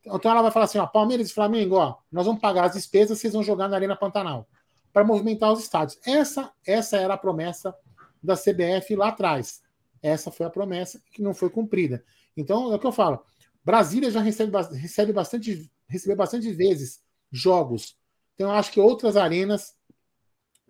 Então 0.06 0.30
ela 0.30 0.44
vai 0.44 0.52
falar 0.52 0.66
assim: 0.66 0.78
ó, 0.78 0.86
Palmeiras 0.86 1.32
e 1.32 1.34
Flamengo, 1.34 1.78
ó, 1.78 1.96
nós 2.12 2.28
vamos 2.28 2.40
pagar 2.40 2.66
as 2.66 2.74
despesas, 2.74 3.18
vocês 3.18 3.34
vão 3.34 3.42
jogar 3.42 3.68
na 3.68 3.78
Arena 3.78 3.96
Pantanal 3.96 4.48
para 4.92 5.04
movimentar 5.04 5.52
os 5.52 5.60
estádios. 5.60 6.00
Essa, 6.06 6.52
essa 6.64 6.98
era 6.98 7.16
a 7.16 7.18
promessa 7.18 7.74
da 8.22 8.36
CBF 8.36 8.96
lá 8.96 9.08
atrás. 9.08 9.63
Essa 10.04 10.30
foi 10.30 10.46
a 10.46 10.50
promessa 10.50 11.02
que 11.12 11.22
não 11.22 11.34
foi 11.34 11.50
cumprida. 11.50 12.04
Então, 12.36 12.72
é 12.72 12.76
o 12.76 12.80
que 12.80 12.86
eu 12.86 12.92
falo. 12.92 13.24
Brasília 13.64 14.12
já 14.12 14.20
recebe, 14.20 14.52
recebe 14.76 15.14
bastante, 15.14 15.72
recebeu 15.88 16.18
bastante 16.18 16.52
vezes 16.52 17.02
jogos. 17.32 17.96
Então, 18.36 18.50
eu 18.50 18.56
acho 18.56 18.72
que 18.72 18.82
outras 18.82 19.16
arenas 19.16 19.74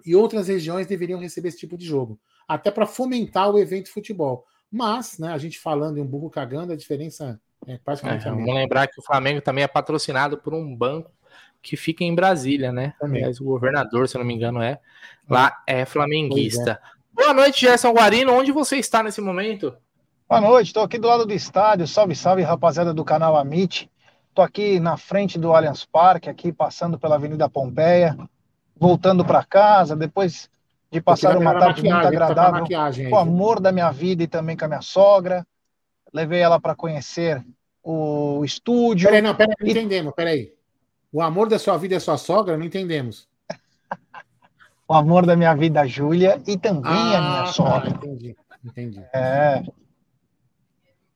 e 0.06 0.15
outras 0.15 0.48
regiões 0.48 0.86
deveriam 0.86 1.19
receber 1.19 1.50
esse 1.50 1.58
tipo 1.58 1.78
de 1.78 1.86
jogo, 1.86 2.19
até 2.48 2.69
para 2.69 2.86
fomentar 2.86 3.50
o 3.50 3.58
evento 3.58 3.91
futebol. 3.91 4.46
Mas, 4.69 5.17
né, 5.17 5.32
a 5.34 5.38
gente 5.38 5.60
falando 5.60 5.98
em 5.98 6.02
um 6.02 6.08
burro 6.08 6.30
cagando, 6.30 6.74
a 6.74 6.76
diferença 6.76 7.39
é 7.65 7.78
praticamente 7.78 8.26
é, 8.26 8.30
a 8.30 8.32
mesma. 8.32 8.46
Vamos 8.46 8.62
lembrar 8.62 8.88
que 8.88 9.00
o 9.00 9.04
Flamengo 9.04 9.41
também 9.41 9.63
é 9.63 9.67
patrocinado 9.67 10.38
por 10.38 10.54
um 10.54 10.76
banco 10.76 11.12
que 11.62 11.78
fica 11.78 12.04
em 12.04 12.13
Brasília, 12.13 12.72
né? 12.72 12.93
Aliás, 13.02 13.39
o 13.39 13.46
governador, 13.46 14.08
se 14.10 14.17
eu 14.17 14.19
não 14.19 14.26
me 14.26 14.34
engano, 14.34 14.62
é. 14.62 14.80
Lá 15.30 15.63
é 15.65 15.86
flamenguista. 15.86 16.72
É. 16.72 17.03
Boa 17.13 17.32
noite, 17.32 17.62
Gerson 17.62 17.91
Guarino. 17.93 18.34
Onde 18.34 18.52
você 18.52 18.78
está 18.78 19.04
nesse 19.04 19.21
momento? 19.21 19.76
Boa 20.28 20.41
noite, 20.41 20.67
estou 20.67 20.82
aqui 20.82 20.97
do 20.97 21.08
lado 21.08 21.28
do 21.28 21.34
estádio. 21.34 21.88
Salve, 21.88 22.15
salve, 22.15 22.41
rapaziada 22.41 22.91
do 22.91 23.06
canal 23.06 23.38
Amit. 23.38 23.89
Estou 24.30 24.43
aqui 24.43 24.80
na 24.80 24.97
frente 24.97 25.38
do 25.38 25.54
Allianz 25.54 25.86
Parque, 25.86 26.28
aqui 26.28 26.52
passando 26.52 26.97
pela 26.97 27.15
Avenida 27.15 27.47
Pompeia, 27.47 28.17
voltando 28.76 29.23
para 29.23 29.43
casa, 29.43 29.95
depois 29.95 30.49
de 30.91 30.99
passar 30.99 31.38
uma 31.38 31.54
tarde 31.54 31.84
muito 31.84 31.95
agradável 31.95 32.65
com 33.10 33.15
o 33.15 33.19
amor 33.19 33.60
da 33.60 33.71
minha 33.71 33.91
vida 33.91 34.23
e 34.23 34.28
também 34.28 34.58
com 34.58 34.65
a 34.65 34.67
minha 34.67 34.82
sogra. 34.82 35.45
Levei 36.12 36.39
ela 36.39 36.60
para 36.60 36.76
conhecer 36.76 37.45
o 37.84 38.43
estúdio. 38.43 39.08
Peraí, 39.08 39.21
não, 39.21 39.36
peraí, 39.36 39.56
não 39.60 39.67
e... 39.67 39.71
entendemos, 39.71 40.13
peraí. 40.15 40.52
O 41.12 41.21
amor 41.21 41.47
da 41.47 41.60
sua 41.60 41.78
vida 41.78 41.93
é 41.95 41.99
sua 41.99 42.17
sogra? 42.17 42.58
Não 42.58 42.65
entendemos. 42.65 43.28
O 44.88 44.93
amor 44.93 45.26
da 45.26 45.36
minha 45.36 45.56
vida, 45.56 45.82
a 45.82 45.88
Júlia, 45.88 46.41
e 46.46 46.58
também 46.58 46.91
ah, 46.91 47.17
a 47.17 47.22
minha 47.22 47.43
tá, 47.43 47.46
sogra. 47.48 47.89
Entendi. 47.89 48.36
Entendi. 48.63 49.04
É. 49.13 49.63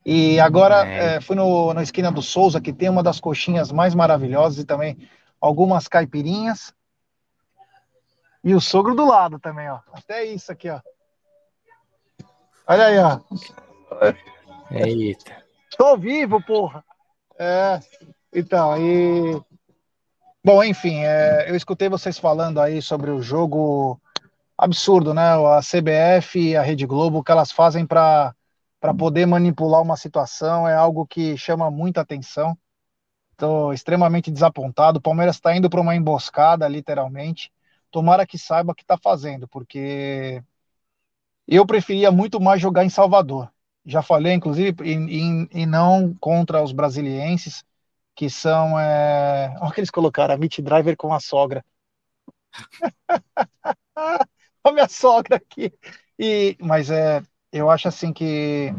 E 0.05 0.39
agora 0.39 0.87
é. 0.87 1.15
É, 1.15 1.21
fui 1.21 1.35
no, 1.35 1.73
na 1.73 1.83
esquina 1.83 2.11
do 2.11 2.21
Souza, 2.21 2.61
que 2.61 2.71
tem 2.71 2.89
uma 2.89 3.03
das 3.03 3.19
coxinhas 3.19 3.71
mais 3.71 3.93
maravilhosas 3.93 4.59
e 4.59 4.65
também 4.65 4.97
algumas 5.39 5.87
caipirinhas. 5.87 6.73
E 8.43 8.55
o 8.55 8.61
sogro 8.61 8.95
do 8.95 9.05
lado 9.05 9.39
também, 9.39 9.69
ó. 9.69 9.79
Até 9.91 10.23
isso 10.23 10.51
aqui, 10.51 10.69
ó. 10.69 10.79
Olha 12.65 12.85
aí, 12.85 12.99
ó. 12.99 13.19
Eita. 14.71 15.43
Estou 15.69 15.97
vivo, 15.97 16.41
porra. 16.41 16.83
É, 17.37 17.79
então, 18.33 18.77
e. 18.77 19.41
Bom, 20.47 20.63
enfim, 20.63 21.03
é, 21.03 21.51
eu 21.51 21.57
escutei 21.57 21.89
vocês 21.89 22.17
falando 22.17 22.61
aí 22.61 22.81
sobre 22.81 23.11
o 23.11 23.21
jogo 23.21 23.99
absurdo, 24.57 25.13
né? 25.13 25.21
A 25.21 25.59
CBF 25.61 26.39
e 26.39 26.55
a 26.55 26.61
Rede 26.61 26.85
Globo, 26.85 27.17
o 27.17 27.23
que 27.23 27.33
elas 27.33 27.51
fazem 27.51 27.85
para 27.85 28.33
poder 28.97 29.25
manipular 29.25 29.81
uma 29.81 29.97
situação 29.97 30.65
é 30.65 30.73
algo 30.73 31.05
que 31.05 31.35
chama 31.35 31.69
muita 31.69 31.99
atenção. 31.99 32.57
Estou 33.33 33.73
extremamente 33.73 34.31
desapontado. 34.31 34.99
O 34.99 35.01
Palmeiras 35.01 35.35
está 35.35 35.53
indo 35.53 35.69
para 35.69 35.81
uma 35.81 35.97
emboscada, 35.97 36.65
literalmente. 36.65 37.51
Tomara 37.91 38.25
que 38.25 38.37
saiba 38.37 38.71
o 38.71 38.75
que 38.75 38.83
está 38.83 38.97
fazendo, 38.97 39.49
porque 39.49 40.41
eu 41.45 41.65
preferia 41.65 42.09
muito 42.09 42.39
mais 42.39 42.61
jogar 42.61 42.85
em 42.85 42.89
Salvador. 42.89 43.51
Já 43.85 44.01
falei, 44.01 44.31
inclusive, 44.31 44.77
e, 44.81 45.65
não 45.65 46.15
contra 46.21 46.63
os 46.63 46.71
brasilienses, 46.71 47.65
que 48.17 48.29
são. 48.29 48.77
É... 48.77 49.55
Olha 49.61 49.69
o 49.69 49.71
que 49.71 49.79
eles 49.79 49.91
colocaram, 49.91 50.33
a 50.33 50.37
Meet 50.37 50.59
Driver 50.59 50.97
com 50.97 51.13
a 51.13 51.19
sogra. 51.21 51.63
a 53.95 54.71
minha 54.71 54.89
sogra 54.89 55.37
aqui. 55.37 55.71
E, 56.19 56.57
mas 56.59 56.89
é, 56.89 57.21
eu 57.53 57.69
acho 57.69 57.87
assim 57.87 58.11
que 58.11 58.73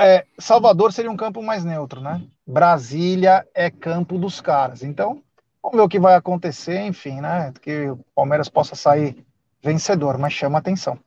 é, 0.00 0.26
Salvador 0.38 0.92
seria 0.92 1.10
um 1.10 1.16
campo 1.16 1.40
mais 1.40 1.64
neutro, 1.64 2.00
né? 2.00 2.22
Brasília 2.44 3.46
é 3.54 3.70
campo 3.70 4.18
dos 4.18 4.40
caras. 4.40 4.82
Então, 4.82 5.22
vamos 5.62 5.78
ver 5.78 5.84
o 5.84 5.88
que 5.88 6.00
vai 6.00 6.16
acontecer, 6.16 6.80
enfim, 6.80 7.20
né? 7.20 7.52
Que 7.62 7.90
o 7.90 7.98
Palmeiras 8.14 8.48
possa 8.48 8.74
sair 8.74 9.24
vencedor, 9.62 10.18
mas 10.18 10.32
chama 10.32 10.58
atenção. 10.58 10.98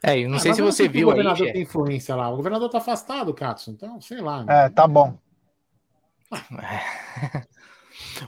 É, 0.00 0.18
eu 0.18 0.28
não 0.28 0.36
ah, 0.36 0.40
sei 0.40 0.54
se 0.54 0.62
você 0.62 0.88
viu. 0.88 1.08
O 1.08 1.10
governador 1.10 1.46
aí, 1.46 1.52
tem 1.52 1.62
influência 1.62 2.14
lá. 2.14 2.28
O 2.28 2.36
governador 2.36 2.68
tá 2.68 2.78
afastado, 2.78 3.34
Katsu, 3.34 3.70
então, 3.70 4.00
sei 4.00 4.20
lá. 4.20 4.44
Né? 4.44 4.66
É, 4.66 4.68
tá 4.68 4.86
bom. 4.86 5.16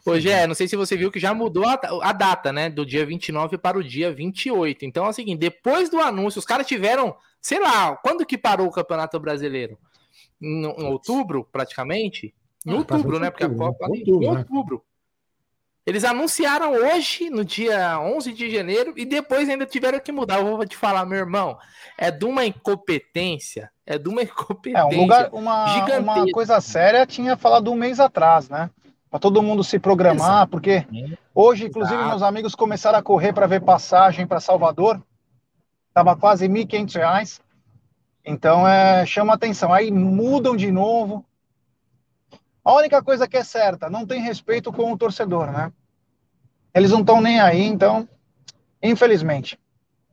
Hoje 0.04 0.30
é, 0.30 0.46
não 0.46 0.54
sei 0.54 0.68
se 0.68 0.76
você 0.76 0.96
viu 0.96 1.10
que 1.10 1.18
já 1.18 1.34
mudou 1.34 1.66
a, 1.66 1.78
a, 2.02 2.12
data, 2.12 2.52
né? 2.52 2.68
Do 2.68 2.84
dia 2.84 3.04
29 3.04 3.58
para 3.58 3.78
o 3.78 3.84
dia 3.84 4.12
28. 4.12 4.84
Então 4.84 5.06
é 5.06 5.08
o 5.08 5.12
seguinte: 5.12 5.38
depois 5.38 5.88
do 5.88 6.00
anúncio, 6.00 6.38
os 6.38 6.44
caras 6.44 6.66
tiveram, 6.66 7.16
sei 7.40 7.60
lá, 7.60 7.96
quando 7.96 8.26
que 8.26 8.38
parou 8.38 8.66
o 8.66 8.72
Campeonato 8.72 9.18
Brasileiro? 9.18 9.78
Em, 10.40 10.64
em 10.64 10.84
outubro, 10.84 11.48
praticamente? 11.50 12.34
Em 12.66 12.72
ah, 12.72 12.76
outubro, 12.76 13.18
né? 13.18 13.30
Porque 13.30 13.44
a 13.44 13.50
Copa. 13.50 13.86
Outubro, 13.88 14.24
em 14.24 14.28
outubro. 14.28 14.76
Né? 14.76 14.94
Eles 15.86 16.02
anunciaram 16.02 16.72
hoje, 16.72 17.28
no 17.28 17.44
dia 17.44 18.00
11 18.00 18.32
de 18.32 18.50
janeiro, 18.50 18.94
e 18.96 19.04
depois 19.04 19.48
ainda 19.48 19.66
tiveram 19.66 20.00
que 20.00 20.10
mudar. 20.10 20.38
Eu 20.38 20.56
vou 20.56 20.66
te 20.66 20.76
falar, 20.76 21.04
meu 21.04 21.18
irmão, 21.18 21.58
é 21.98 22.10
de 22.10 22.24
uma 22.24 22.46
incompetência, 22.46 23.70
é 23.86 23.98
de 23.98 24.08
uma 24.08 24.22
incompetência. 24.22 24.74
É, 24.74 24.84
um 24.84 25.02
lugar, 25.02 25.28
uma, 25.32 25.98
uma 25.98 26.30
coisa 26.32 26.60
séria 26.60 27.06
tinha 27.06 27.36
falado 27.36 27.70
um 27.70 27.74
mês 27.74 28.00
atrás, 28.00 28.48
né? 28.48 28.70
Para 29.10 29.20
todo 29.20 29.42
mundo 29.42 29.62
se 29.62 29.78
programar, 29.78 30.28
Exato. 30.28 30.50
porque 30.50 30.86
hoje, 31.34 31.66
inclusive, 31.66 31.94
Exato. 31.94 32.10
meus 32.10 32.22
amigos 32.22 32.54
começaram 32.54 32.98
a 32.98 33.02
correr 33.02 33.32
para 33.32 33.46
ver 33.46 33.60
passagem 33.60 34.26
para 34.26 34.40
Salvador, 34.40 35.00
tava 35.92 36.16
quase 36.16 36.46
R$ 36.46 36.64
1.500. 36.64 37.40
Então, 38.24 38.66
é, 38.66 39.06
chama 39.06 39.34
atenção. 39.34 39.72
Aí 39.72 39.90
mudam 39.90 40.56
de 40.56 40.72
novo, 40.72 41.24
a 42.64 42.74
única 42.74 43.02
coisa 43.02 43.28
que 43.28 43.36
é 43.36 43.44
certa, 43.44 43.90
não 43.90 44.06
tem 44.06 44.22
respeito 44.22 44.72
com 44.72 44.90
o 44.90 44.96
torcedor, 44.98 45.52
né? 45.52 45.70
Eles 46.74 46.90
não 46.90 47.00
estão 47.00 47.20
nem 47.20 47.38
aí, 47.38 47.62
então, 47.62 48.08
infelizmente. 48.82 49.58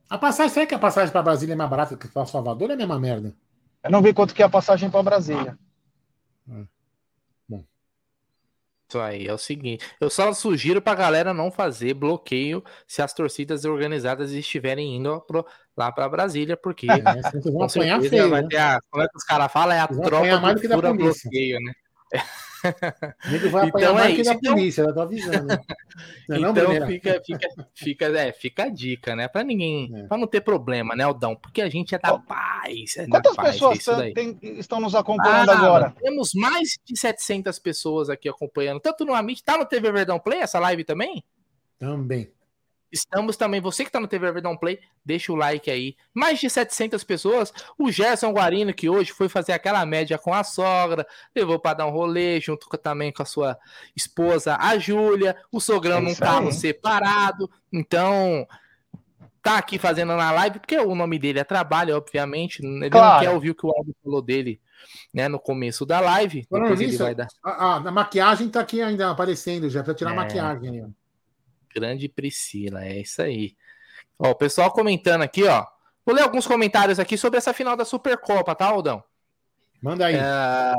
A 0.09 0.17
passagem, 0.17 0.53
será 0.53 0.65
que 0.65 0.75
a 0.75 0.79
passagem 0.79 1.11
para 1.11 1.23
Brasília 1.23 1.53
é 1.53 1.55
mais 1.55 1.69
barata 1.69 1.95
que 1.95 2.07
para 2.07 2.25
Salvador 2.25 2.69
é 2.69 2.73
a 2.73 2.77
mesma 2.77 2.99
merda? 2.99 3.33
Eu 3.83 3.91
não 3.91 4.01
vi 4.01 4.13
quanto 4.13 4.33
que 4.33 4.41
é 4.41 4.45
a 4.45 4.49
passagem 4.49 4.89
para 4.89 5.03
Brasília. 5.03 5.57
Ah. 6.49 6.63
Bom. 7.47 7.63
Isso 8.87 8.99
aí 8.99 9.27
é 9.27 9.33
o 9.33 9.37
seguinte. 9.37 9.85
Eu 9.99 10.09
só 10.09 10.31
sugiro 10.33 10.81
para 10.81 10.93
a 10.93 10.95
galera 10.95 11.33
não 11.33 11.51
fazer 11.51 11.93
bloqueio 11.93 12.63
se 12.87 13.01
as 13.01 13.13
torcidas 13.13 13.65
organizadas 13.65 14.31
estiverem 14.31 14.97
indo 14.97 15.19
pro, 15.21 15.45
lá 15.75 15.91
para 15.91 16.09
Brasília, 16.09 16.55
porque 16.55 16.87
é, 16.89 17.21
vocês 17.21 17.43
vão 17.45 17.63
apanhar 17.63 18.01
feio, 18.01 18.29
vai 18.29 18.41
né? 18.43 18.47
ter 18.49 18.57
a, 18.57 18.79
como 18.89 19.03
é 19.03 19.07
que 19.07 19.17
os 19.17 19.23
caras 19.23 19.51
falam? 19.51 19.75
É 19.75 19.79
a 19.79 19.87
tropa 19.87 20.53
do 20.53 20.67
fura 20.67 20.93
bloqueio, 20.93 21.59
né? 21.61 21.73
Nego 23.31 23.49
vai 23.49 23.67
então 23.67 23.99
é 23.99 24.11
isso. 24.11 24.23
da 24.23 24.33
então... 24.33 24.53
polícia, 24.53 24.81
eu 24.81 24.93
tô 24.93 25.01
avisando. 25.01 25.47
Não 26.27 26.35
é 26.35 26.39
então 26.39 26.53
não, 26.53 26.87
fica, 26.87 27.21
fica, 27.23 27.49
fica, 27.73 28.05
é, 28.05 28.31
fica 28.31 28.63
a 28.63 28.69
dica, 28.69 29.15
né? 29.15 29.27
Para 29.27 29.43
ninguém, 29.43 29.91
é. 29.93 30.03
para 30.03 30.17
não 30.17 30.25
ter 30.25 30.41
problema, 30.41 30.95
né, 30.95 31.03
Aldão? 31.03 31.35
Porque 31.35 31.61
a 31.61 31.69
gente 31.69 31.93
é 31.93 31.99
da 31.99 32.17
paz. 32.17 32.97
É 32.97 33.07
Quantas 33.07 33.35
da 33.35 33.43
paz, 33.43 33.55
pessoas 33.55 33.87
é 33.87 34.11
tem, 34.11 34.39
estão 34.41 34.79
nos 34.79 34.95
acompanhando 34.95 35.49
ah, 35.49 35.57
agora? 35.57 35.93
Temos 35.99 36.33
mais 36.33 36.79
de 36.83 36.97
700 36.97 37.59
pessoas 37.59 38.09
aqui 38.09 38.29
acompanhando, 38.29 38.79
tanto 38.79 39.05
no 39.05 39.13
Amit, 39.13 39.43
tá 39.43 39.57
no 39.57 39.65
TV 39.65 39.91
Verdão 39.91 40.19
Play 40.19 40.39
essa 40.39 40.59
live 40.59 40.83
também? 40.83 41.23
Também. 41.77 42.31
Estamos 42.91 43.37
também, 43.37 43.61
você 43.61 43.83
que 43.83 43.89
está 43.89 43.99
no 43.99 44.07
TV 44.07 44.31
Verdão 44.31 44.57
Play, 44.57 44.79
deixa 45.05 45.31
o 45.31 45.35
like 45.35 45.71
aí. 45.71 45.95
Mais 46.13 46.39
de 46.39 46.49
700 46.49 47.03
pessoas. 47.03 47.53
O 47.77 47.91
Gerson 47.91 48.31
Guarino, 48.31 48.73
que 48.73 48.89
hoje 48.89 49.11
foi 49.11 49.29
fazer 49.29 49.53
aquela 49.53 49.85
média 49.85 50.17
com 50.17 50.33
a 50.33 50.43
sogra, 50.43 51.07
levou 51.35 51.57
para 51.57 51.77
dar 51.77 51.87
um 51.87 51.91
rolê, 51.91 52.39
junto 52.41 52.67
com, 52.67 52.77
também 52.77 53.11
com 53.11 53.23
a 53.23 53.25
sua 53.25 53.57
esposa, 53.95 54.57
a 54.59 54.77
Júlia. 54.77 55.35
O 55.51 55.61
sogrão 55.61 55.97
é 55.97 56.01
num 56.01 56.15
carro 56.15 56.47
aí. 56.47 56.53
separado. 56.53 57.49
Então, 57.71 58.45
tá 59.41 59.57
aqui 59.57 59.77
fazendo 59.79 60.15
na 60.15 60.31
live, 60.31 60.59
porque 60.59 60.77
o 60.77 60.93
nome 60.93 61.17
dele 61.17 61.39
é 61.39 61.43
trabalho, 61.43 61.95
obviamente. 61.95 62.59
Ele 62.59 62.89
claro. 62.89 63.13
não 63.13 63.19
quer 63.21 63.29
ouvir 63.29 63.51
o 63.51 63.55
que 63.55 63.65
o 63.65 63.69
Aldo 63.69 63.95
falou 64.03 64.21
dele 64.21 64.59
né, 65.13 65.27
no 65.27 65.39
começo 65.39 65.85
da 65.85 65.99
live. 65.99 66.41
Depois 66.41 66.81
ele 66.81 66.97
vai 66.97 67.15
dar. 67.15 67.27
A, 67.43 67.49
a, 67.49 67.75
a, 67.77 67.91
maquiagem 67.91 68.49
tá 68.49 68.59
aqui 68.59 68.81
ainda 68.81 69.09
aparecendo 69.09 69.69
já, 69.69 69.83
para 69.83 69.93
tirar 69.93 70.11
é... 70.11 70.13
a 70.13 70.15
maquiagem. 70.17 70.83
Ó. 70.83 71.00
Grande 71.73 72.07
Priscila, 72.09 72.85
é 72.85 72.99
isso 72.99 73.21
aí. 73.21 73.55
Ó, 74.17 74.31
o 74.31 74.35
pessoal 74.35 74.71
comentando 74.71 75.21
aqui, 75.21 75.43
ó. 75.43 75.65
Vou 76.05 76.15
ler 76.15 76.21
alguns 76.21 76.47
comentários 76.47 76.99
aqui 76.99 77.17
sobre 77.17 77.37
essa 77.37 77.53
final 77.53 77.75
da 77.75 77.85
Supercopa, 77.85 78.55
tá, 78.55 78.65
Aldão? 78.65 79.03
Manda 79.81 80.05
aí. 80.05 80.15
É... 80.15 80.73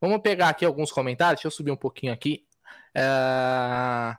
Vamos 0.00 0.20
pegar 0.20 0.48
aqui 0.50 0.64
alguns 0.64 0.92
comentários. 0.92 1.38
Deixa 1.38 1.46
eu 1.46 1.50
subir 1.50 1.70
um 1.70 1.76
pouquinho 1.76 2.12
aqui. 2.12 2.44
É... 2.94 4.16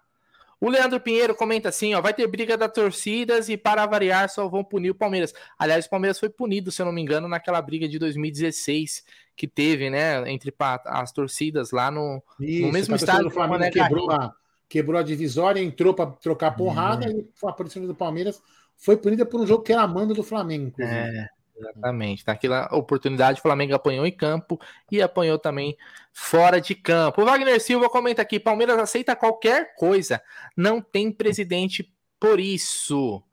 O 0.60 0.70
Leandro 0.70 1.00
Pinheiro 1.00 1.36
comenta 1.36 1.70
assim: 1.70 1.94
ó, 1.94 2.02
vai 2.02 2.14
ter 2.14 2.26
briga 2.28 2.58
das 2.58 2.72
torcidas 2.72 3.50
e 3.50 3.58
para 3.58 3.86
variar 3.86 4.30
só 4.30 4.48
vão 4.48 4.64
punir 4.64 4.90
o 4.90 4.96
Palmeiras. 4.96 5.34
Aliás, 5.60 5.86
o 5.86 5.90
Palmeiras 5.90 6.20
foi 6.20 6.30
punido, 6.30 6.72
se 6.72 6.82
eu 6.82 6.86
não 6.86 6.94
me 6.94 7.02
engano, 7.02 7.28
naquela 7.28 7.62
briga 7.62 7.88
de 7.88 8.00
2016 8.00 9.04
que 9.36 9.48
teve, 9.48 9.90
né, 9.90 10.28
entre 10.32 10.54
as 10.86 11.12
torcidas 11.12 11.72
lá 11.72 11.92
no, 11.92 12.24
Isso, 12.40 12.66
no 12.66 12.72
mesmo 12.72 12.96
estádio. 12.96 13.28
O 13.28 13.32
Flamengo 13.32 13.70
quebrou 13.70 14.10
a, 14.10 14.34
quebrou 14.76 15.00
a 15.00 15.04
divisória, 15.04 15.62
entrou 15.62 15.94
para 15.94 16.08
trocar 16.08 16.52
porrada 16.52 17.08
uhum. 17.08 17.20
e 17.20 17.48
a 17.48 17.52
torcida 17.54 17.88
do 17.88 17.96
Palmeiras 17.96 18.44
foi 18.76 18.98
punida 18.98 19.26
por 19.26 19.40
um 19.40 19.48
jogo 19.48 19.64
que 19.64 19.72
era 19.72 19.84
a 19.84 19.88
manda 19.88 20.14
do 20.14 20.22
Flamengo. 20.22 20.68
Inclusive. 20.68 20.98
É, 20.98 21.30
exatamente. 21.56 22.26
Naquela 22.28 22.68
oportunidade, 22.76 23.40
o 23.40 23.42
Flamengo 23.42 23.74
apanhou 23.74 24.06
em 24.06 24.12
campo 24.12 24.60
e 24.92 25.02
apanhou 25.02 25.40
também 25.40 25.78
fora 26.12 26.60
de 26.60 26.76
campo. 26.76 27.22
O 27.22 27.26
Wagner 27.26 27.62
Silva 27.62 27.90
comenta 27.90 28.22
aqui: 28.22 28.38
Palmeiras 28.38 28.78
aceita 28.78 29.16
qualquer 29.16 29.76
coisa, 29.76 30.22
não 30.58 30.82
tem 30.82 31.10
presidente 31.10 31.90
por 32.20 32.38
isso. 32.38 33.24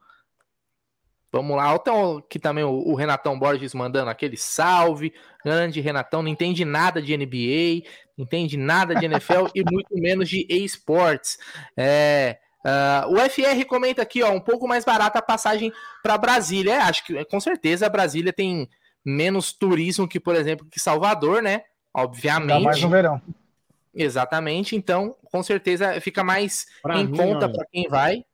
Vamos 1.32 1.56
lá, 1.56 1.74
então 1.74 2.18
aqui 2.18 2.38
também 2.38 2.62
o, 2.62 2.70
o, 2.70 2.94
Renatão 2.94 3.38
Borges 3.38 3.72
mandando 3.72 4.10
aquele 4.10 4.36
salve. 4.36 5.14
Grande 5.42 5.80
Renatão, 5.80 6.20
não 6.20 6.28
entende 6.28 6.62
nada 6.62 7.00
de 7.00 7.16
NBA, 7.16 7.88
não 8.18 8.24
entende 8.26 8.58
nada 8.58 8.94
de 8.94 9.06
NFL 9.06 9.46
e 9.54 9.64
muito 9.64 9.94
menos 9.94 10.28
de 10.28 10.46
esportes. 10.50 11.38
É, 11.74 12.38
uh, 12.66 13.14
o 13.14 13.30
FR 13.30 13.64
comenta 13.66 14.02
aqui, 14.02 14.22
ó, 14.22 14.30
um 14.30 14.40
pouco 14.40 14.68
mais 14.68 14.84
barata 14.84 15.20
a 15.20 15.22
passagem 15.22 15.72
para 16.02 16.18
Brasília. 16.18 16.74
É, 16.74 16.78
acho 16.82 17.06
que 17.06 17.24
com 17.24 17.40
certeza 17.40 17.86
a 17.86 17.90
Brasília 17.90 18.32
tem 18.32 18.68
menos 19.02 19.54
turismo 19.54 20.06
que, 20.06 20.20
por 20.20 20.36
exemplo, 20.36 20.66
que 20.70 20.78
Salvador, 20.78 21.42
né? 21.42 21.62
Obviamente. 21.94 22.52
Ainda 22.52 22.64
mais 22.64 22.82
no 22.82 22.90
verão. 22.90 23.22
Exatamente, 23.94 24.76
então 24.76 25.16
com 25.30 25.42
certeza 25.42 25.98
fica 26.00 26.22
mais 26.22 26.66
pra 26.82 26.98
em 26.98 27.06
mim, 27.06 27.16
conta 27.16 27.48
para 27.48 27.66
quem 27.70 27.88
vai. 27.88 28.24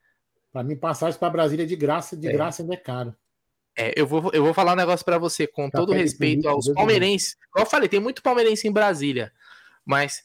Para 0.53 0.63
mim, 0.63 0.77
passagem 0.77 1.19
para 1.19 1.31
Brasília 1.31 1.67
de 1.67 1.77
graça, 1.77 2.17
de 2.17 2.29
é. 2.29 2.33
graça 2.33 2.63
ainda 2.63 2.75
é 2.75 2.77
caro. 2.79 3.15
É, 3.77 3.93
eu 3.97 4.07
vou, 4.07 4.31
eu 4.33 4.43
vou 4.43 4.53
falar 4.53 4.73
um 4.73 4.77
negócio 4.77 5.05
para 5.05 5.19
você, 5.19 5.47
com 5.47 5.71
tá 5.71 5.79
todo 5.79 5.93
respeito 5.93 6.49
aos 6.49 6.69
palmeirenses. 6.69 7.37
Como 7.53 7.65
eu 7.65 7.71
falei, 7.71 7.89
tem 7.89 8.01
muito 8.01 8.23
palmeirense 8.23 8.67
em 8.67 8.73
Brasília, 8.73 9.33
mas 9.85 10.25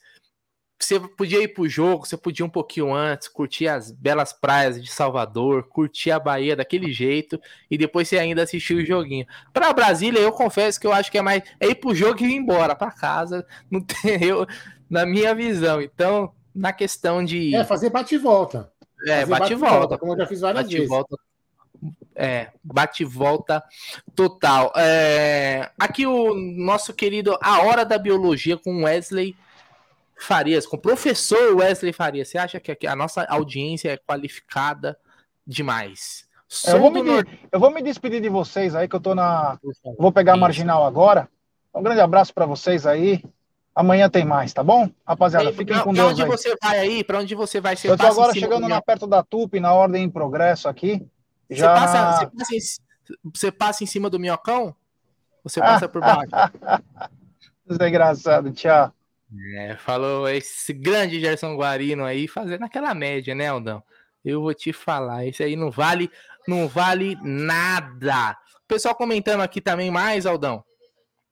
você 0.79 0.99
podia 0.99 1.41
ir 1.41 1.49
pro 1.49 1.67
jogo, 1.67 2.05
você 2.05 2.17
podia 2.17 2.45
um 2.45 2.49
pouquinho 2.49 2.93
antes, 2.93 3.27
curtir 3.27 3.67
as 3.67 3.91
belas 3.91 4.33
praias 4.33 4.81
de 4.81 4.91
Salvador, 4.91 5.63
curtir 5.69 6.11
a 6.11 6.19
Bahia 6.19 6.55
daquele 6.55 6.91
jeito 6.91 7.39
e 7.69 7.77
depois 7.77 8.07
você 8.07 8.17
ainda 8.17 8.43
assistir 8.43 8.73
o 8.73 8.85
joguinho. 8.85 9.25
Para 9.53 9.71
Brasília, 9.71 10.19
eu 10.19 10.31
confesso 10.31 10.79
que 10.79 10.87
eu 10.87 10.91
acho 10.91 11.11
que 11.11 11.17
é 11.17 11.21
mais 11.21 11.43
é 11.59 11.67
ir 11.67 11.75
pro 11.75 11.95
jogo 11.95 12.21
e 12.23 12.25
ir 12.25 12.35
embora 12.35 12.75
para 12.75 12.91
casa, 12.91 13.45
não 13.69 13.81
tem 13.85 14.23
eu 14.23 14.45
na 14.89 15.05
minha 15.05 15.33
visão. 15.33 15.81
Então, 15.81 16.33
na 16.53 16.73
questão 16.73 17.23
de 17.23 17.55
É, 17.55 17.63
fazer 17.63 17.89
bate 17.89 18.15
e 18.15 18.17
volta. 18.17 18.71
É, 19.05 19.25
bate 19.25 19.53
e 19.53 19.55
volta, 19.55 19.97
como 19.97 20.13
eu 20.13 20.17
já 20.17 20.27
fiz 20.27 20.41
várias 20.41 20.63
bate 20.63 20.75
vezes. 20.75 20.89
volta. 20.89 21.17
É, 22.15 22.51
bate 22.63 23.03
volta 23.03 23.63
total. 24.15 24.71
É, 24.77 25.71
aqui 25.77 26.05
o 26.05 26.33
nosso 26.33 26.93
querido 26.93 27.37
A 27.41 27.63
Hora 27.63 27.83
da 27.83 27.97
Biologia 27.97 28.57
com 28.57 28.83
Wesley 28.83 29.35
Farias, 30.15 30.65
com 30.65 30.77
o 30.77 30.79
professor 30.79 31.55
Wesley 31.55 31.91
Farias. 31.91 32.29
Você 32.29 32.37
acha 32.37 32.59
que 32.59 32.87
a 32.87 32.95
nossa 32.95 33.23
audiência 33.25 33.91
é 33.91 33.97
qualificada 33.97 34.97
demais? 35.45 36.25
Eu 36.67 36.79
vou, 36.79 36.91
me, 36.91 37.01
eu 37.51 37.59
vou, 37.59 37.71
me, 37.71 37.81
despedir 37.81 38.21
de 38.21 38.29
vocês 38.29 38.75
aí, 38.75 38.87
que 38.87 38.95
eu 38.95 38.99
tô 38.99 39.15
na. 39.15 39.57
Vou 39.97 40.11
pegar 40.11 40.33
a 40.33 40.37
marginal 40.37 40.85
agora. 40.85 41.27
Um 41.73 41.81
grande 41.81 42.01
abraço 42.01 42.31
para 42.31 42.45
vocês 42.45 42.85
aí. 42.85 43.23
Amanhã 43.75 44.07
tem 44.09 44.23
mais, 44.23 44.53
tá 44.53 44.63
bom? 44.63 44.87
Rapaziada, 45.05 45.45
Ei, 45.45 45.51
fiquem 45.53 45.75
pra, 45.75 45.83
com 45.83 45.93
pra 45.93 46.01
Deus. 46.03 46.13
onde 46.13 46.21
aí. 46.23 46.27
você 46.29 46.55
vai 46.61 46.79
aí? 46.79 47.03
Para 47.03 47.19
onde 47.19 47.33
você 47.33 47.59
vai? 47.59 47.75
Você 47.75 47.87
eu 47.89 47.97
tô 47.97 48.03
passa 48.03 48.19
agora 48.19 48.33
chegando 48.33 48.61
do 48.63 48.69
na 48.69 48.81
perto 48.81 49.07
da 49.07 49.23
TUP, 49.23 49.59
na 49.59 49.73
ordem 49.73 50.03
em 50.03 50.09
progresso 50.09 50.69
aqui. 50.69 51.05
Você 51.49 51.55
Já 51.59 51.73
passa, 51.73 51.93
na- 52.01 52.11
você, 52.11 52.27
passa 52.27 52.55
em, 52.55 52.59
você 53.33 53.51
passa 53.51 53.83
em 53.83 53.87
cima 53.87 54.09
do 54.09 54.19
minhocão? 54.19 54.75
Você 55.43 55.59
passa 55.59 55.89
por 55.89 56.01
baixo? 56.01 56.29
Isso 57.67 57.81
é 57.81 57.89
engraçado, 57.89 58.51
tchau. 58.51 58.93
É, 59.57 59.75
falou 59.77 60.29
esse 60.29 60.71
grande 60.73 61.19
Gerson 61.19 61.55
Guarino 61.55 62.05
aí, 62.05 62.27
fazendo 62.27 62.63
aquela 62.63 62.93
média, 62.93 63.33
né, 63.33 63.47
Aldão? 63.47 63.81
Eu 64.23 64.41
vou 64.41 64.53
te 64.53 64.71
falar, 64.71 65.25
esse 65.25 65.41
aí 65.43 65.55
não 65.55 65.71
vale, 65.71 66.11
não 66.47 66.67
vale 66.67 67.17
nada. 67.23 68.37
O 68.63 68.67
pessoal 68.67 68.93
comentando 68.95 69.41
aqui 69.41 69.59
também 69.59 69.89
mais, 69.89 70.25
Aldão. 70.27 70.63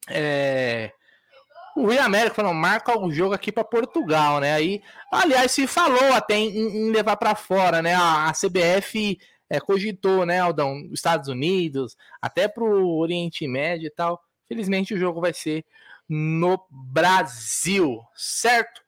É, 0.10 0.92
o 1.76 1.88
Rio 1.88 2.02
América 2.02 2.36
falou, 2.36 2.54
marca 2.54 2.98
o 3.00 3.12
jogo 3.12 3.34
aqui 3.34 3.52
para 3.52 3.64
Portugal, 3.64 4.40
né? 4.40 4.54
Aí, 4.54 4.82
aliás, 5.12 5.52
se 5.52 5.66
falou 5.68 6.14
até 6.14 6.36
em, 6.36 6.50
em 6.58 6.92
levar 6.92 7.16
para 7.18 7.36
fora, 7.36 7.82
né? 7.82 7.94
A, 7.96 8.30
a 8.30 8.34
CBF 8.34 9.18
é, 9.50 9.60
cogitou, 9.60 10.26
né, 10.26 10.40
Aldão, 10.40 10.82
os 10.88 10.94
Estados 10.94 11.28
Unidos, 11.28 11.96
até 12.22 12.48
pro 12.48 12.88
Oriente 12.98 13.48
Médio 13.48 13.88
e 13.88 13.92
tal. 13.92 14.22
Felizmente 14.48 14.94
o 14.94 14.98
jogo 14.98 15.20
vai 15.22 15.34
ser 15.34 15.66
no 16.08 16.60
Brasil, 16.70 18.00
certo? 18.16 18.82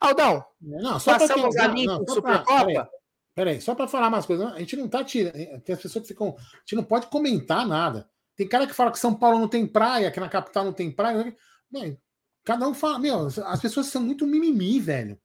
Aldão, 0.00 0.44
Não, 0.60 0.98
só 1.00 1.18
passamos 1.18 1.56
a 1.56 1.68
pra- 1.68 2.14
Supercopa? 2.14 2.90
peraí, 3.34 3.60
só 3.60 3.74
para 3.74 3.88
falar 3.88 4.08
umas 4.08 4.26
coisas. 4.26 4.52
A 4.52 4.58
gente 4.58 4.76
não 4.76 4.88
tá 4.88 5.02
tirando. 5.02 5.60
Tem 5.62 5.74
as 5.74 5.80
pessoas 5.80 6.02
que 6.02 6.08
ficam. 6.08 6.28
A 6.38 6.58
gente 6.60 6.76
não 6.76 6.84
pode 6.84 7.06
comentar 7.06 7.66
nada. 7.66 8.08
Tem 8.36 8.46
cara 8.48 8.66
que 8.66 8.74
fala 8.74 8.90
que 8.90 8.98
São 8.98 9.14
Paulo 9.14 9.38
não 9.38 9.48
tem 9.48 9.66
praia, 9.66 10.10
que 10.10 10.20
na 10.20 10.28
capital 10.28 10.64
não 10.64 10.72
tem 10.72 10.90
praia. 10.90 11.34
Mano, 11.70 11.96
cada 12.44 12.68
um 12.68 12.74
fala. 12.74 12.98
Meu, 12.98 13.26
as 13.26 13.60
pessoas 13.60 13.86
são 13.86 14.02
muito 14.02 14.26
mimimi, 14.26 14.78
velho. 14.80 15.18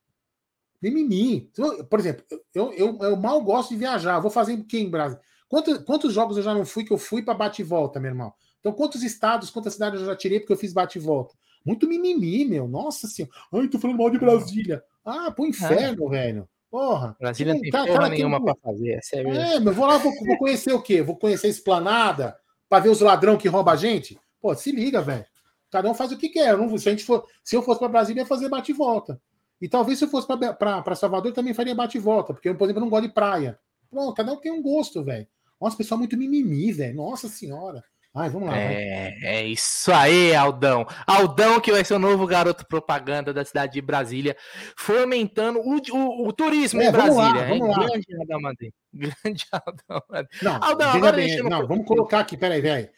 Mimimi. 0.82 1.51
Por 1.89 1.99
exemplo, 1.99 2.23
eu, 2.53 2.71
eu, 2.73 2.97
eu 3.01 3.15
mal 3.15 3.41
gosto 3.41 3.69
de 3.69 3.75
viajar. 3.77 4.19
Vou 4.19 4.32
fazer 4.32 4.53
o 4.53 4.63
quê 4.63 4.79
em 4.79 4.89
Brasil? 4.89 5.19
Quantos, 5.47 5.79
quantos 5.79 6.13
jogos 6.13 6.38
eu 6.38 6.43
já 6.43 6.53
não 6.53 6.65
fui 6.65 6.84
que 6.86 6.93
eu 6.93 6.97
fui 6.97 7.21
para 7.21 7.34
bate 7.34 7.62
e 7.62 7.65
volta, 7.65 7.99
meu 7.99 8.10
irmão? 8.12 8.34
Então, 8.60 8.71
quantos 8.71 9.03
estados, 9.03 9.49
quantas 9.49 9.73
cidades 9.73 9.99
eu 9.99 10.05
já 10.05 10.15
tirei 10.15 10.39
porque 10.39 10.53
eu 10.53 10.58
fiz 10.58 10.71
bate 10.73 10.97
e 10.97 11.01
volta? 11.01 11.34
Muito 11.65 11.88
mimimi, 11.88 12.45
meu. 12.45 12.67
Nossa 12.67 13.08
senhora. 13.08 13.34
Ai, 13.53 13.67
tô 13.67 13.79
falando 13.79 13.97
mal 13.97 14.10
de 14.10 14.17
Brasília. 14.19 14.84
Ah, 15.03 15.32
pro 15.32 15.45
inferno, 15.45 16.08
velho. 16.10 16.47
Porra. 16.69 17.15
Brasília 17.19 17.53
não 17.53 17.62
tem 17.62 17.71
Cara, 17.71 17.86
porra 17.88 17.97
cara, 17.99 18.10
tem 18.10 18.19
nenhuma 18.19 18.38
um- 18.38 18.43
para 18.45 18.55
fazer, 18.62 18.99
é. 19.13 19.19
É, 19.19 19.60
mas 19.60 19.65
eu 19.65 19.73
vou 19.73 19.88
lá, 19.88 19.97
vou, 19.97 20.13
vou 20.25 20.38
conhecer 20.38 20.71
o 20.71 20.82
quê? 20.82 21.01
Vou 21.01 21.17
conhecer 21.17 21.47
a 21.47 21.49
esplanada 21.49 22.38
para 22.69 22.84
ver 22.84 22.89
os 22.89 23.01
ladrão 23.01 23.38
que 23.38 23.47
rouba 23.47 23.71
a 23.71 23.75
gente? 23.75 24.19
Pô, 24.39 24.53
se 24.53 24.71
liga, 24.71 25.01
velho. 25.01 25.25
Cada 25.71 25.89
um 25.89 25.93
faz 25.93 26.12
o 26.12 26.17
que 26.17 26.29
quer. 26.29 26.49
Eu 26.49 26.58
não, 26.58 26.77
se, 26.77 26.88
a 26.89 26.91
gente 26.91 27.03
for, 27.05 27.25
se 27.43 27.55
eu 27.55 27.62
fosse 27.62 27.79
para 27.79 27.88
Brasília, 27.89 28.21
ia 28.21 28.25
fazer 28.25 28.49
bate 28.49 28.71
e 28.71 28.75
volta. 28.75 29.21
E 29.62 29.67
talvez 29.67 29.99
se 29.99 30.05
eu 30.05 30.10
fosse 30.10 30.25
para 30.27 30.95
Salvador, 30.95 31.34
também 31.34 31.53
faria 31.53 31.75
bate 31.75 31.97
e 31.97 32.01
volta, 32.01 32.34
porque 32.34 32.47
eu, 32.49 32.55
por 32.55 32.63
exemplo, 32.65 32.82
não 32.82 32.89
gosto 32.89 33.08
de 33.08 33.13
praia. 33.13 33.60
Bom, 33.91 34.13
cada 34.13 34.32
um 34.32 34.38
tem 34.38 34.51
um 34.51 34.62
gosto, 34.62 35.03
velho. 35.03 35.27
Nossa, 35.60 35.75
pessoal 35.75 35.97
muito 35.97 36.15
mimimi, 36.15 36.71
velho. 36.71 36.95
Nossa 36.95 37.27
senhora. 37.27 37.84
Ai, 38.15 38.29
vamos 38.29 38.47
lá. 38.47 38.55
vai. 38.55 38.63
É, 38.73 39.17
é 39.21 39.45
isso 39.45 39.91
aí, 39.91 40.34
Aldão. 40.34 40.86
Aldão, 41.05 41.60
que 41.60 41.71
vai 41.71 41.84
ser 41.86 41.93
o 41.93 41.99
novo 41.99 42.25
garoto 42.25 42.65
propaganda 42.67 43.32
da 43.34 43.43
cidade 43.45 43.73
de 43.73 43.82
Brasília, 43.82 44.36
fomentando 44.77 45.60
o, 45.60 45.75
o- 45.91 46.27
o 46.27 46.34
turismo 46.34 46.82
É, 46.82 46.86
em 46.86 46.88
lá, 46.88 46.91
Brasília. 46.91 47.53
hein? 47.53 47.60
vamos 47.60 47.77
lá. 47.77 47.86
Grande 47.86 48.15
Aldão 48.19 48.41
Madrid. 48.41 48.71
Grande 48.93 49.45
Aldão 49.51 50.03
Madrid. 50.10 50.41
Não, 50.41 50.63
Aldão, 50.63 50.89
agora 50.91 51.15
bem, 51.17 51.43
não, 51.43 51.67
vamos 51.67 51.86
colocar 51.86 52.19
aqui, 52.21 52.38
peraí, 52.38 52.62
velho. 52.62 52.89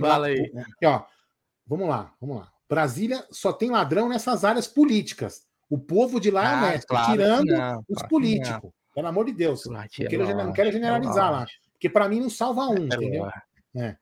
Fala 0.00 0.26
aí. 0.26 0.40
Aqui, 0.56 0.86
ó. 0.86 1.02
Vamos 1.66 1.88
lá, 1.88 2.12
vamos 2.20 2.38
lá. 2.38 2.52
Brasília 2.68 3.24
só 3.30 3.52
tem 3.52 3.70
ladrão 3.70 4.08
nessas 4.08 4.44
áreas 4.44 4.66
políticas. 4.66 5.46
O 5.70 5.78
povo 5.78 6.20
de 6.20 6.30
lá 6.30 6.42
é 6.44 6.46
Ah, 6.46 6.58
honesto, 6.68 6.86
claro 6.88 7.06
que 7.06 7.12
tirando 7.12 7.46
não, 7.46 7.78
os 7.80 7.84
claro 7.86 8.02
que 8.02 8.08
políticos. 8.08 8.70
Pelo 8.94 9.06
amor 9.08 9.24
de 9.26 9.32
Deus. 9.32 9.64
não. 9.66 9.72
Não 9.72 9.80
Lógico, 9.80 10.08
quero, 10.08 10.36
não 10.36 10.52
quero 10.52 10.72
generalizar 10.72 11.32
lá. 11.32 11.46
Porque 11.72 11.88
para 11.88 12.08
mim 12.08 12.20
não 12.20 12.30
salva 12.30 12.68
um, 12.68 12.76
É 12.76 12.94
entendeu? 12.94 13.28
É. 13.76 13.96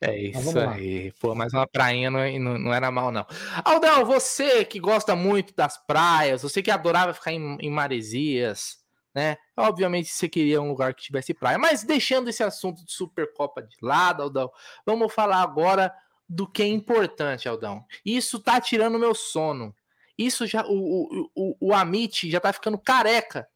É 0.00 0.18
isso 0.18 0.58
aí. 0.58 1.12
Pô, 1.20 1.34
mas 1.34 1.52
uma 1.54 1.66
prainha 1.66 2.10
não, 2.10 2.20
não, 2.38 2.58
não 2.58 2.74
era 2.74 2.90
mal, 2.90 3.10
não. 3.10 3.26
Aldão, 3.64 4.04
você 4.04 4.64
que 4.64 4.78
gosta 4.78 5.16
muito 5.16 5.54
das 5.54 5.78
praias, 5.86 6.42
você 6.42 6.62
que 6.62 6.70
adorava 6.70 7.14
ficar 7.14 7.32
em, 7.32 7.56
em 7.60 7.70
Maresias, 7.70 8.78
né? 9.14 9.36
Obviamente 9.56 10.10
você 10.10 10.28
queria 10.28 10.60
um 10.60 10.68
lugar 10.68 10.94
que 10.94 11.02
tivesse 11.02 11.32
praia. 11.32 11.58
Mas 11.58 11.82
deixando 11.82 12.28
esse 12.28 12.42
assunto 12.42 12.84
de 12.84 12.92
Supercopa 12.92 13.62
de 13.62 13.76
lado, 13.80 14.22
Aldão, 14.22 14.50
vamos 14.84 15.12
falar 15.14 15.40
agora 15.40 15.92
do 16.28 16.46
que 16.46 16.62
é 16.62 16.66
importante, 16.66 17.48
Aldão. 17.48 17.84
Isso 18.04 18.40
tá 18.40 18.60
tirando 18.60 18.98
meu 18.98 19.14
sono. 19.14 19.74
Isso 20.18 20.46
já. 20.46 20.64
O, 20.66 20.72
o, 20.74 21.30
o, 21.34 21.56
o 21.68 21.74
Amit 21.74 22.30
já 22.30 22.40
tá 22.40 22.52
ficando 22.52 22.78
careca. 22.78 23.48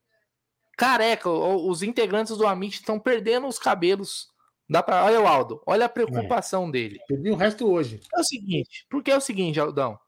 Careca. 0.77 1.29
Os 1.29 1.83
integrantes 1.83 2.37
do 2.37 2.47
Amit 2.47 2.77
estão 2.77 2.99
perdendo 2.99 3.47
os 3.47 3.59
cabelos. 3.59 4.29
Dá 4.69 4.83
pra... 4.83 5.05
Olha 5.05 5.21
o 5.21 5.27
Aldo, 5.27 5.61
olha 5.67 5.87
a 5.87 5.89
preocupação 5.89 6.71
dele. 6.71 7.01
Perdi 7.09 7.31
o 7.31 7.35
resto 7.35 7.69
hoje. 7.69 8.01
É 8.15 8.21
o 8.21 8.25
seguinte, 8.25 8.87
porque 8.89 9.11
é 9.11 9.17
o 9.17 9.21
seguinte, 9.21 9.59
Aldão. 9.59 9.99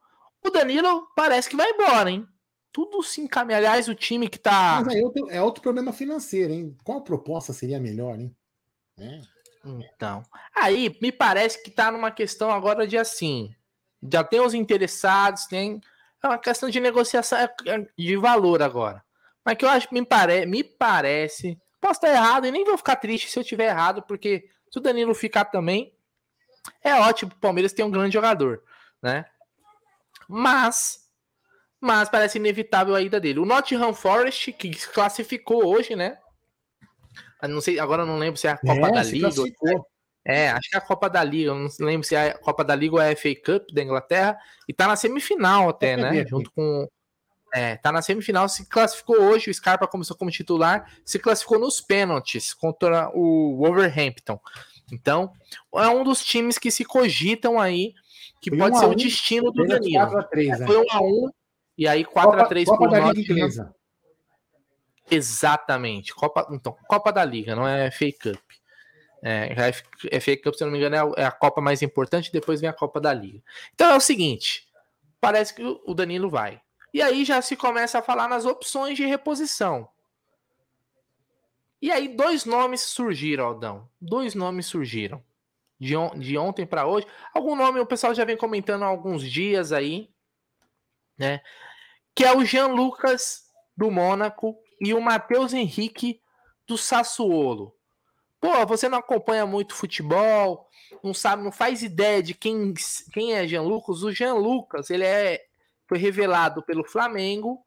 O 0.44 0.50
Danilo 0.50 1.08
parece 1.16 1.48
que 1.50 1.56
vai 1.56 1.68
embora, 1.70 2.10
hein? 2.10 2.26
Tudo 2.70 3.02
se 3.02 3.20
encaminha. 3.20 3.58
Aliás, 3.58 3.88
o 3.88 3.94
time 3.94 4.28
que 4.28 4.38
tá. 4.38 4.80
Mas 4.84 4.94
aí 4.94 5.02
outro- 5.02 5.28
é 5.30 5.42
outro 5.42 5.62
problema 5.62 5.92
financeiro, 5.92 6.52
hein? 6.52 6.76
Qual 6.84 7.02
proposta 7.02 7.52
seria 7.52 7.80
melhor, 7.80 8.18
hein? 8.18 8.34
É. 8.98 9.20
Então. 9.64 10.22
Aí, 10.54 10.96
me 11.00 11.12
parece 11.12 11.62
que 11.62 11.70
tá 11.70 11.90
numa 11.90 12.10
questão 12.10 12.50
agora 12.50 12.86
de 12.86 12.98
assim. 12.98 13.54
Já 14.10 14.24
tem 14.24 14.40
os 14.40 14.54
interessados, 14.54 15.46
tem. 15.46 15.80
É 16.22 16.28
uma 16.28 16.38
questão 16.38 16.68
de 16.68 16.80
negociação 16.80 17.38
é- 17.38 17.54
é 17.66 17.86
de 17.96 18.16
valor 18.16 18.62
agora. 18.62 19.04
Mas 19.44 19.56
que 19.56 19.64
eu 19.64 19.68
acho 19.68 19.88
que 19.88 19.94
me, 19.94 20.04
pare... 20.04 20.46
me 20.46 20.62
parece. 20.62 21.58
Posso 21.80 21.94
estar 21.94 22.10
errado 22.10 22.46
e 22.46 22.50
nem 22.50 22.64
vou 22.64 22.76
ficar 22.76 22.96
triste 22.96 23.28
se 23.28 23.38
eu 23.38 23.44
tiver 23.44 23.66
errado, 23.66 24.02
porque 24.02 24.48
se 24.70 24.78
o 24.78 24.82
Danilo 24.82 25.14
ficar 25.14 25.46
também, 25.46 25.92
é 26.82 26.94
ótimo. 26.94 27.32
O 27.32 27.40
Palmeiras 27.40 27.72
tem 27.72 27.84
um 27.84 27.90
grande 27.90 28.14
jogador, 28.14 28.62
né? 29.02 29.24
Mas. 30.28 31.00
Mas 31.80 32.08
parece 32.08 32.38
inevitável 32.38 32.94
a 32.94 33.00
ida 33.02 33.18
dele. 33.18 33.40
O 33.40 33.44
Nottingham 33.44 33.92
Forest, 33.92 34.52
que 34.52 34.72
se 34.72 34.88
classificou 34.88 35.66
hoje, 35.66 35.96
né? 35.96 36.16
Eu 37.42 37.48
Não 37.48 37.60
sei, 37.60 37.78
agora 37.78 38.02
eu 38.02 38.06
não 38.06 38.18
lembro 38.18 38.38
se 38.38 38.46
é 38.46 38.50
a 38.50 38.56
Copa 38.56 38.88
É, 38.88 38.92
da 38.92 39.02
Liga. 39.02 39.30
classificou. 39.30 39.86
é, 40.24 40.50
acho 40.50 40.70
que 40.70 40.76
é 40.76 40.78
a 40.78 40.82
Copa 40.82 41.10
da 41.10 41.24
Liga. 41.24 41.54
Não 41.54 41.68
lembro 41.80 42.06
se 42.06 42.14
é 42.14 42.30
a 42.30 42.38
Copa 42.38 42.64
da 42.64 42.74
Liga 42.74 42.94
ou 42.94 43.00
é 43.00 43.12
a 43.12 43.16
FA 43.16 43.34
Cup 43.34 43.70
da 43.72 43.82
Inglaterra. 43.82 44.38
E 44.68 44.72
tá 44.72 44.86
na 44.86 44.96
semifinal 44.96 45.68
até, 45.68 45.96
né? 45.96 46.24
Junto 46.26 46.50
com. 46.52 46.88
É, 47.54 47.76
tá 47.76 47.92
na 47.92 48.00
semifinal, 48.00 48.48
se 48.48 48.66
classificou 48.66 49.20
hoje. 49.20 49.50
O 49.50 49.54
Scarpa 49.54 49.86
começou 49.86 50.16
como 50.16 50.30
titular, 50.30 50.90
se 51.04 51.18
classificou 51.18 51.58
nos 51.58 51.82
pênaltis 51.82 52.54
contra 52.54 53.10
o 53.14 53.56
Wolverhampton. 53.58 54.40
Então, 54.90 55.32
é 55.74 55.88
um 55.88 56.02
dos 56.04 56.24
times 56.24 56.56
que 56.58 56.70
se 56.70 56.84
cogitam 56.84 57.60
aí 57.60 57.92
que 58.40 58.50
Foi 58.50 58.58
pode 58.58 58.76
um 58.76 58.78
ser 58.78 58.86
o 58.86 58.90
um, 58.90 58.94
destino 58.96 59.52
do 59.52 59.64
Danilo. 59.64 60.06
4x3, 60.06 60.58
né? 60.58 60.66
Foi 60.66 60.76
1 60.78 60.84
a 60.90 61.00
1 61.00 61.30
e 61.78 61.88
aí 61.88 62.04
4 62.04 62.30
Copa, 62.32 62.42
a 62.42 62.48
3 62.48 62.68
Copa 62.68 62.82
pro 62.82 62.90
da 62.90 62.96
Liga 62.98 63.06
Nottingham. 63.08 63.36
Inglesa. 63.36 63.74
Exatamente. 65.10 66.14
Copa, 66.14 66.46
então, 66.50 66.76
Copa 66.88 67.12
da 67.12 67.24
Liga, 67.24 67.54
não 67.54 67.66
é 67.66 67.90
FA 67.90 68.12
Cup. 68.12 68.40
É, 69.24 69.52
a 69.52 70.20
FA 70.20 70.36
Cup, 70.36 70.54
se 70.54 70.64
não 70.64 70.70
me 70.72 70.78
engano, 70.78 70.96
é 70.96 70.98
a- 70.98 71.22
é 71.22 71.24
a 71.26 71.30
Copa 71.30 71.60
mais 71.60 71.80
importante, 71.82 72.32
depois 72.32 72.60
vem 72.60 72.68
a 72.68 72.72
Copa 72.72 73.00
da 73.00 73.12
Liga. 73.12 73.40
Então 73.74 73.90
é 73.90 73.96
o 73.96 74.00
seguinte: 74.00 74.68
parece 75.20 75.54
que 75.54 75.62
o 75.62 75.80
o 75.86 75.94
Danilo 75.94 76.28
vai. 76.30 76.60
E 76.94 77.00
aí 77.00 77.24
já 77.24 77.40
se 77.40 77.56
começa 77.56 77.98
a 77.98 78.02
falar 78.02 78.28
nas 78.28 78.44
opções 78.44 78.96
de 78.96 79.06
reposição. 79.06 79.88
E 81.80 81.90
aí, 81.90 82.08
dois 82.08 82.44
nomes 82.44 82.80
surgiram, 82.82 83.44
Aldão. 83.46 83.88
Dois 84.00 84.34
nomes 84.34 84.66
surgiram. 84.66 85.22
De, 85.80 85.96
on- 85.96 86.16
de 86.18 86.38
ontem 86.38 86.64
para 86.64 86.86
hoje. 86.86 87.06
Algum 87.34 87.56
nome 87.56 87.80
o 87.80 87.86
pessoal 87.86 88.14
já 88.14 88.24
vem 88.24 88.36
comentando 88.36 88.84
há 88.84 88.86
alguns 88.86 89.28
dias 89.28 89.72
aí, 89.72 90.08
né? 91.18 91.40
que 92.14 92.24
é 92.24 92.36
o 92.36 92.44
Jean 92.44 92.68
Lucas 92.68 93.48
do 93.76 93.90
Mônaco 93.90 94.61
e 94.82 94.92
o 94.92 95.00
Matheus 95.00 95.54
Henrique 95.54 96.20
do 96.66 96.76
Sassuolo. 96.76 97.72
Pô, 98.40 98.66
você 98.66 98.88
não 98.88 98.98
acompanha 98.98 99.46
muito 99.46 99.76
futebol, 99.76 100.68
não 101.04 101.14
sabe, 101.14 101.44
não 101.44 101.52
faz 101.52 101.84
ideia 101.84 102.20
de 102.20 102.34
quem, 102.34 102.74
quem 103.12 103.32
é 103.34 103.46
Jean 103.46 103.62
Lucas. 103.62 104.02
O 104.02 104.10
Jean 104.10 104.34
Lucas, 104.34 104.90
ele 104.90 105.04
é, 105.04 105.40
foi 105.86 105.98
revelado 105.98 106.64
pelo 106.64 106.82
Flamengo, 106.82 107.64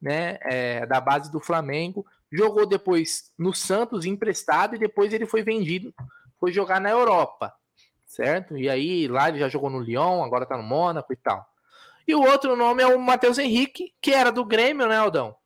né, 0.00 0.38
é, 0.42 0.84
da 0.84 1.00
base 1.00 1.32
do 1.32 1.40
Flamengo, 1.40 2.04
jogou 2.30 2.66
depois 2.66 3.32
no 3.38 3.54
Santos 3.54 4.04
emprestado 4.04 4.76
e 4.76 4.78
depois 4.78 5.14
ele 5.14 5.24
foi 5.24 5.42
vendido, 5.42 5.94
foi 6.38 6.52
jogar 6.52 6.78
na 6.78 6.90
Europa, 6.90 7.54
certo? 8.06 8.56
E 8.56 8.68
aí 8.68 9.08
lá 9.08 9.30
ele 9.30 9.38
já 9.38 9.48
jogou 9.48 9.70
no 9.70 9.80
Lyon, 9.80 10.22
agora 10.22 10.44
tá 10.44 10.58
no 10.58 10.62
Mônaco 10.62 11.10
e 11.10 11.16
tal. 11.16 11.46
E 12.06 12.14
o 12.14 12.20
outro 12.20 12.54
nome 12.54 12.82
é 12.82 12.86
o 12.86 13.00
Matheus 13.00 13.38
Henrique, 13.38 13.94
que 14.00 14.12
era 14.12 14.30
do 14.30 14.44
Grêmio, 14.44 14.86
né, 14.86 14.98
Aldão? 14.98 15.39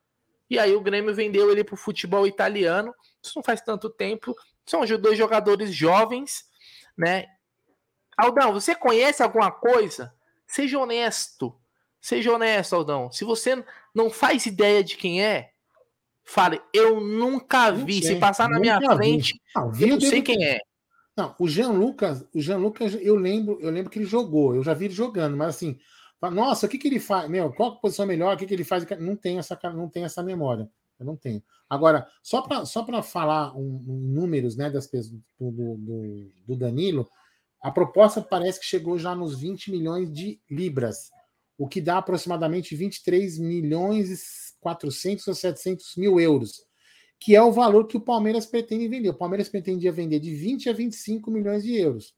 E 0.48 0.58
aí 0.58 0.74
o 0.74 0.80
Grêmio 0.80 1.14
vendeu 1.14 1.50
ele 1.50 1.64
pro 1.64 1.76
futebol 1.76 2.26
italiano. 2.26 2.94
Isso 3.22 3.32
não 3.36 3.42
faz 3.42 3.60
tanto 3.60 3.88
tempo. 3.88 4.34
São 4.66 4.84
dois 4.98 5.18
jogadores 5.18 5.74
jovens, 5.74 6.44
né? 6.96 7.26
Aldão, 8.16 8.52
você 8.52 8.74
conhece 8.74 9.22
alguma 9.22 9.50
coisa? 9.50 10.14
Seja 10.46 10.78
honesto. 10.78 11.54
Seja 12.00 12.32
honesto, 12.32 12.76
Aldão. 12.76 13.10
Se 13.10 13.24
você 13.24 13.64
não 13.94 14.10
faz 14.10 14.46
ideia 14.46 14.84
de 14.84 14.96
quem 14.96 15.22
é, 15.22 15.50
fale, 16.24 16.60
eu 16.72 17.00
nunca 17.00 17.70
vi. 17.70 18.02
Se 18.02 18.16
passar 18.16 18.48
na 18.48 18.58
minha 18.60 18.80
frente, 18.80 19.40
não, 19.54 19.72
eu 19.78 19.88
não 19.88 20.00
sei 20.00 20.22
quem 20.22 20.44
é. 20.44 20.60
Não, 21.16 21.34
o 21.38 21.48
Jean 21.48 21.70
Lucas, 21.70 22.26
o 22.34 22.40
Jean 22.40 22.56
Lucas, 22.56 22.94
eu 23.00 23.14
lembro, 23.14 23.58
eu 23.60 23.70
lembro 23.70 23.90
que 23.90 23.98
ele 23.98 24.06
jogou, 24.06 24.54
eu 24.54 24.64
já 24.64 24.74
vi 24.74 24.86
ele 24.86 24.94
jogando, 24.94 25.36
mas 25.36 25.50
assim, 25.50 25.78
nossa, 26.30 26.66
o 26.66 26.68
que, 26.68 26.78
que 26.78 26.88
ele 26.88 27.00
faz? 27.00 27.28
Meu, 27.28 27.52
qual 27.52 27.72
a 27.72 27.76
posição 27.76 28.06
melhor? 28.06 28.34
O 28.34 28.38
que, 28.38 28.46
que 28.46 28.54
ele 28.54 28.64
faz? 28.64 28.86
Não 28.98 29.16
tenho 29.16 29.38
essa, 29.38 29.58
não 29.74 29.88
tenho 29.88 30.06
essa 30.06 30.22
memória. 30.22 30.68
Eu 30.98 31.06
não 31.06 31.16
tenho. 31.16 31.42
Agora, 31.68 32.06
só 32.22 32.42
para 32.42 32.64
só 32.64 32.84
falar 33.02 33.56
um, 33.56 33.84
um, 33.86 33.96
números 33.96 34.56
né, 34.56 34.70
das 34.70 34.88
do, 34.88 35.50
do, 35.50 36.30
do, 36.46 36.56
Danilo, 36.56 37.08
a 37.60 37.70
proposta 37.70 38.22
parece 38.22 38.60
que 38.60 38.66
chegou 38.66 38.98
já 38.98 39.14
nos 39.14 39.38
20 39.40 39.70
milhões 39.70 40.12
de 40.12 40.40
libras, 40.48 41.10
o 41.58 41.66
que 41.66 41.80
dá 41.80 41.98
aproximadamente 41.98 42.76
23 42.76 43.38
milhões 43.38 44.10
e 44.10 44.54
400 44.60 45.26
ou 45.26 45.34
700 45.34 45.96
mil 45.96 46.20
euros, 46.20 46.64
que 47.18 47.34
é 47.34 47.42
o 47.42 47.52
valor 47.52 47.86
que 47.86 47.96
o 47.96 48.00
Palmeiras 48.00 48.46
pretende 48.46 48.86
vender. 48.86 49.08
O 49.08 49.14
Palmeiras 49.14 49.48
pretendia 49.48 49.90
vender 49.90 50.20
de 50.20 50.34
20 50.34 50.68
a 50.68 50.72
25 50.72 51.30
milhões 51.30 51.64
de 51.64 51.74
euros. 51.74 52.14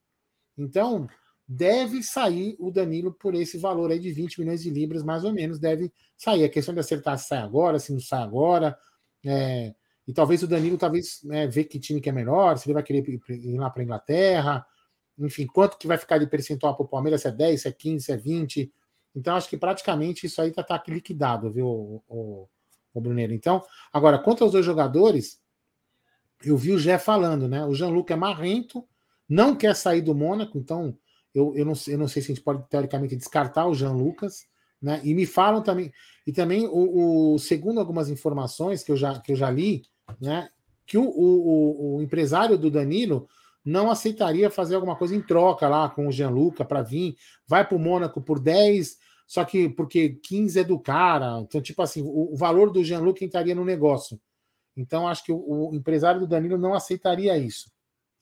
Então, 0.59 1.09
deve 1.49 2.03
sair 2.03 2.57
o 2.59 2.71
Danilo 2.71 3.13
por 3.13 3.35
esse 3.35 3.57
valor 3.57 3.91
aí 3.91 3.99
de 3.99 4.11
20 4.11 4.41
milhões 4.41 4.63
de 4.63 4.71
libras, 4.71 5.03
mais 5.03 5.25
ou 5.25 5.33
menos, 5.33 5.59
deve 5.59 5.93
sair. 6.17 6.45
A 6.45 6.49
questão 6.49 6.75
de 6.75 6.81
acertar 6.81 7.19
se 7.19 7.29
sai 7.29 7.39
agora, 7.39 7.79
se 7.79 7.93
não 7.93 8.01
sai 8.01 8.23
agora. 8.23 8.77
É, 9.25 9.75
e 10.07 10.13
talvez 10.13 10.43
o 10.43 10.49
Danilo 10.49 10.79
talvez 10.79 11.21
né, 11.25 11.47
ver 11.47 11.65
que 11.65 11.79
time 11.79 12.01
que 12.01 12.09
é 12.09 12.13
melhor, 12.13 12.57
se 12.59 12.67
ele 12.67 12.75
vai 12.75 12.83
querer 12.83 13.05
ir 13.29 13.59
lá 13.59 13.71
para 13.71 13.83
Inglaterra, 13.83 14.67
enfim, 15.19 15.47
quanto 15.47 15.79
que 15.79 15.87
vai 15.87 15.99
ficar 15.99 16.19
de 16.19 16.27
percentual 16.27 16.77
para 16.77 16.85
o 16.85 16.89
Palmeiras, 16.89 17.23
se 17.23 17.29
é 17.29 17.33
10, 17.33 17.63
se 17.63 17.69
é 17.69 17.73
15, 17.73 18.05
se 18.05 18.13
é 18.13 18.17
20. 18.17 18.73
Então, 19.15 19.35
acho 19.35 19.49
que 19.49 19.57
praticamente 19.57 20.27
isso 20.27 20.41
aí 20.43 20.51
está 20.51 20.63
tá 20.63 20.83
liquidado, 20.87 21.51
viu, 21.51 21.67
o, 21.67 22.03
o, 22.09 22.49
o 22.93 23.01
Bruneiro. 23.01 23.33
Então, 23.33 23.65
agora, 23.93 24.19
quanto 24.19 24.45
aos 24.45 24.53
dois 24.53 24.65
jogadores, 24.65 25.41
eu 26.45 26.57
vi 26.57 26.73
o 26.73 26.79
Jé 26.79 26.99
falando, 26.99 27.49
né? 27.49 27.65
O 27.65 27.75
Jean-Luc 27.75 28.13
é 28.13 28.17
marrento, 28.17 28.87
não 29.29 29.57
quer 29.57 29.75
sair 29.75 30.03
do 30.03 30.15
Mônaco, 30.15 30.59
então 30.59 30.97
eu, 31.37 31.55
eu, 31.55 31.67
não, 31.67 31.75
eu 31.87 31.99
não 31.99 32.09
sei 32.09 32.23
se 32.23 32.33
a 32.33 32.35
gente 32.35 32.43
pode, 32.43 32.67
teoricamente, 32.71 33.15
descartar 33.15 33.67
o 33.67 33.75
Jean 33.75 33.93
Lucas, 33.93 34.47
né? 34.81 35.03
E 35.05 35.15
me 35.15 35.27
falam 35.27 35.63
também, 35.63 35.93
e 36.27 36.33
também, 36.33 36.67
o, 36.67 37.35
o 37.35 37.39
segundo 37.39 37.79
algumas 37.79 38.09
informações 38.09 38.83
que 38.83 38.91
eu 38.91 38.97
já, 38.97 39.21
que 39.21 39.33
eu 39.33 39.37
já 39.37 39.51
li, 39.51 39.83
né? 40.19 40.49
Que 40.87 40.97
o, 40.97 41.05
o, 41.05 41.97
o 41.97 42.03
empresário 42.03 42.57
do 42.57 42.71
Danilo 42.71 43.29
não 43.63 43.91
aceitaria 43.91 44.49
fazer 44.49 44.77
alguma 44.77 44.97
coisa 44.97 45.15
em 45.15 45.21
troca 45.21 45.69
lá 45.69 45.91
com 45.91 46.09
o 46.09 46.13
Gianluca 46.13 46.65
para 46.65 46.81
vir, 46.81 47.17
vai 47.47 47.67
para 47.69 47.77
o 47.77 47.81
Mônaco 47.81 48.23
por 48.23 48.41
10, 48.41 48.97
só 49.27 49.45
que 49.45 49.69
porque 49.69 50.19
15 50.23 50.61
é 50.61 50.65
do 50.65 50.79
cara. 50.79 51.41
Então, 51.41 51.61
tipo 51.61 51.83
assim, 51.83 52.01
o, 52.01 52.33
o 52.33 52.37
valor 52.37 52.71
do 52.71 52.83
Gianluca 52.83 53.25
entraria 53.25 53.55
no 53.55 53.65
negócio. 53.65 54.19
Então, 54.75 55.07
acho 55.07 55.23
que 55.23 55.33
o, 55.33 55.71
o, 55.71 55.75
empresário 55.75 56.21
do 56.21 56.27
Danilo 56.27 56.57
não 56.57 56.73
aceitaria 56.73 57.37
isso. 57.37 57.71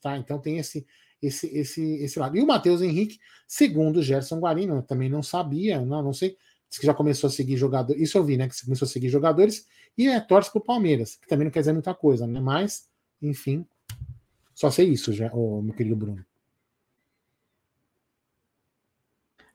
Tá? 0.01 0.19
Então 0.19 0.41
tem 0.41 0.59
esse, 0.59 0.85
esse, 1.23 1.47
esse, 1.57 1.83
esse 2.03 2.19
lado. 2.19 2.37
E 2.37 2.41
o 2.41 2.47
Matheus 2.47 2.83
Henrique, 2.83 3.19
segundo 3.47 3.99
o 3.99 4.03
Gerson 4.03 4.39
Guarino, 4.39 4.83
também 4.83 5.09
não 5.09 5.23
sabia, 5.23 5.81
não, 5.81 6.03
não 6.03 6.13
sei, 6.13 6.37
disse 6.69 6.81
que 6.81 6.87
já 6.87 6.95
começou 6.95 7.29
a 7.29 7.31
seguir 7.31 7.57
jogadores, 7.57 8.03
isso 8.03 8.19
eu 8.19 8.25
vi, 8.25 8.37
né, 8.37 8.49
que 8.49 8.65
começou 8.65 8.87
a 8.87 8.89
seguir 8.89 9.09
jogadores, 9.09 9.67
e 9.97 10.09
é, 10.09 10.21
torce 10.21 10.51
pro 10.51 10.61
Palmeiras, 10.61 11.17
que 11.17 11.29
também 11.29 11.45
não 11.45 11.53
quer 11.53 11.61
dizer 11.61 11.73
muita 11.73 11.95
coisa, 11.95 12.27
né, 12.27 12.41
mas, 12.41 12.89
enfim, 13.23 13.67
só 14.55 14.71
sei 14.71 14.89
isso, 14.89 15.13
já, 15.13 15.31
oh, 15.33 15.63
meu 15.63 15.75
querido 15.75 15.97
Bruno. 15.97 16.25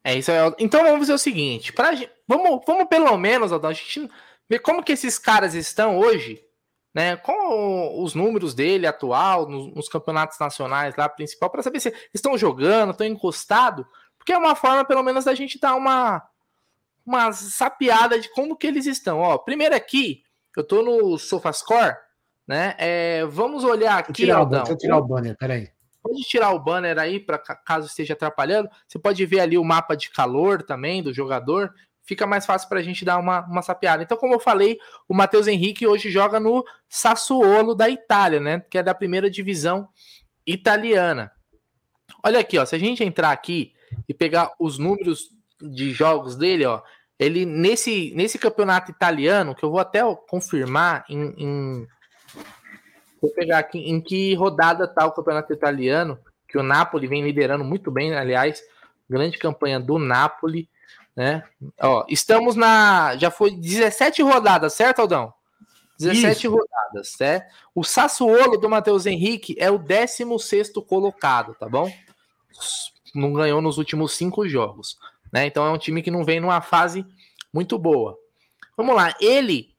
É 0.02 0.18
isso. 0.18 0.32
Então 0.58 0.82
vamos 0.82 1.00
fazer 1.00 1.14
o 1.14 1.18
seguinte, 1.18 1.74
pra, 1.74 1.92
vamos, 2.28 2.64
vamos 2.66 2.88
pelo 2.88 3.18
menos, 3.18 3.52
Adão, 3.52 3.70
a 3.70 3.74
gente 3.74 4.10
ver 4.50 4.60
como 4.60 4.84
que 4.84 4.94
esses 4.94 5.20
caras 5.20 5.54
estão 5.54 6.00
hoje, 6.00 6.44
né, 6.94 7.16
com 7.18 8.02
os 8.04 8.16
números 8.16 8.54
dele 8.54 8.88
atual 8.88 9.48
nos, 9.48 9.74
nos 9.76 9.90
campeonatos 9.90 10.40
nacionais 10.40 10.96
lá 10.96 11.08
principal 11.08 11.50
para 11.50 11.64
saber 11.64 11.80
se 11.80 11.94
estão 12.14 12.38
jogando, 12.38 12.92
estão 12.92 13.06
encostados, 13.06 13.86
porque 14.18 14.34
é 14.34 14.38
uma 14.38 14.56
forma 14.56 14.84
pelo 14.84 15.04
menos 15.04 15.26
da 15.26 15.36
gente 15.36 15.60
dar 15.60 15.76
uma 15.76 16.28
uma 17.06 17.32
sapiada 17.32 18.20
de 18.20 18.32
como 18.34 18.56
que 18.56 18.68
eles 18.68 18.86
estão. 18.86 19.20
Ó, 19.20 19.38
primeiro 19.40 19.76
aqui, 19.76 20.22
eu 20.56 20.64
tô 20.64 20.84
no 20.84 21.18
SofaScore, 21.18 21.96
né? 22.48 22.76
É, 22.78 23.26
vamos 23.26 23.64
olhar 23.64 23.98
aqui, 23.98 24.14
tirar 24.14 24.38
Aldão. 24.38 24.60
Deixa 24.60 24.74
eu 24.74 24.78
tirar 24.78 24.98
o 24.98 25.08
banner, 25.08 25.36
peraí. 25.36 25.70
Pode 26.04 26.22
tirar 26.22 26.52
o 26.52 26.60
banner 26.60 26.98
aí 27.00 27.20
para 27.20 27.40
caso 27.40 27.88
esteja 27.88 28.14
atrapalhando. 28.14 28.70
Você 28.88 29.00
pode 29.00 29.26
ver 29.26 29.40
ali 29.40 29.58
o 29.58 29.64
mapa 29.64 29.96
de 29.96 30.10
calor 30.12 30.62
também 30.62 31.02
do 31.02 31.14
jogador 31.14 31.74
fica 32.10 32.26
mais 32.26 32.44
fácil 32.44 32.68
para 32.68 32.80
a 32.80 32.82
gente 32.82 33.06
dar 33.06 33.20
uma, 33.20 33.46
uma 33.46 33.62
sapiada. 33.62 34.02
Então, 34.02 34.18
como 34.18 34.34
eu 34.34 34.40
falei, 34.40 34.80
o 35.08 35.14
Matheus 35.14 35.46
Henrique 35.46 35.86
hoje 35.86 36.10
joga 36.10 36.40
no 36.40 36.66
Sassuolo 36.90 37.76
da 37.76 37.88
Itália, 37.88 38.40
né? 38.40 38.64
Que 38.68 38.80
é 38.80 38.84
da 38.84 38.96
primeira 38.96 39.30
divisão 39.30 39.88
italiana. 40.44 41.32
Olha 42.24 42.40
aqui, 42.40 42.58
ó. 42.58 42.66
Se 42.66 42.76
a 42.76 42.80
gente 42.80 43.04
entrar 43.04 43.30
aqui 43.30 43.74
e 44.08 44.14
pegar 44.14 44.52
os 44.60 44.80
números 44.80 45.30
de 45.62 45.92
jogos 45.92 46.36
dele, 46.36 46.66
ó, 46.66 46.82
ele 47.20 47.46
nesse, 47.46 48.12
nesse 48.16 48.40
campeonato 48.40 48.90
italiano, 48.90 49.54
que 49.54 49.64
eu 49.64 49.70
vou 49.70 49.80
até 49.80 50.02
confirmar 50.28 51.06
em, 51.08 51.36
em 51.38 51.88
vou 53.22 53.32
pegar 53.36 53.60
aqui 53.60 53.78
em 53.78 54.02
que 54.02 54.34
rodada 54.34 54.88
tá 54.88 55.06
o 55.06 55.12
campeonato 55.12 55.54
italiano, 55.54 56.18
que 56.48 56.58
o 56.58 56.64
Napoli 56.64 57.06
vem 57.06 57.22
liderando 57.22 57.64
muito 57.64 57.92
bem, 57.92 58.16
aliás, 58.16 58.64
grande 59.08 59.38
campanha 59.38 59.80
do 59.80 60.00
Napoli 60.00 60.68
né? 61.20 61.44
Ó, 61.82 62.06
estamos 62.08 62.56
na. 62.56 63.18
Já 63.18 63.30
foi 63.30 63.52
17 63.52 64.22
rodadas, 64.22 64.74
certo, 64.74 65.00
Aldão? 65.02 65.34
17 66.00 66.48
Isso. 66.48 66.50
rodadas, 66.50 67.14
né? 67.20 67.46
O 67.76 67.84
Sassuolo 67.84 68.58
do 68.58 68.70
Matheus 68.70 69.06
Henrique 69.06 69.54
é 69.60 69.70
o 69.70 69.78
16 69.78 70.72
colocado, 70.88 71.54
tá 71.56 71.68
bom? 71.68 71.92
Não 73.14 73.34
ganhou 73.34 73.62
nos 73.62 73.78
últimos 73.78 74.14
cinco 74.14 74.48
jogos, 74.48 74.98
né? 75.30 75.46
Então 75.46 75.66
é 75.66 75.72
um 75.72 75.78
time 75.78 76.02
que 76.02 76.10
não 76.10 76.24
vem 76.24 76.40
numa 76.40 76.62
fase 76.62 77.06
muito 77.54 77.78
boa. 77.78 78.18
Vamos 78.78 78.96
lá, 78.96 79.14
ele 79.20 79.76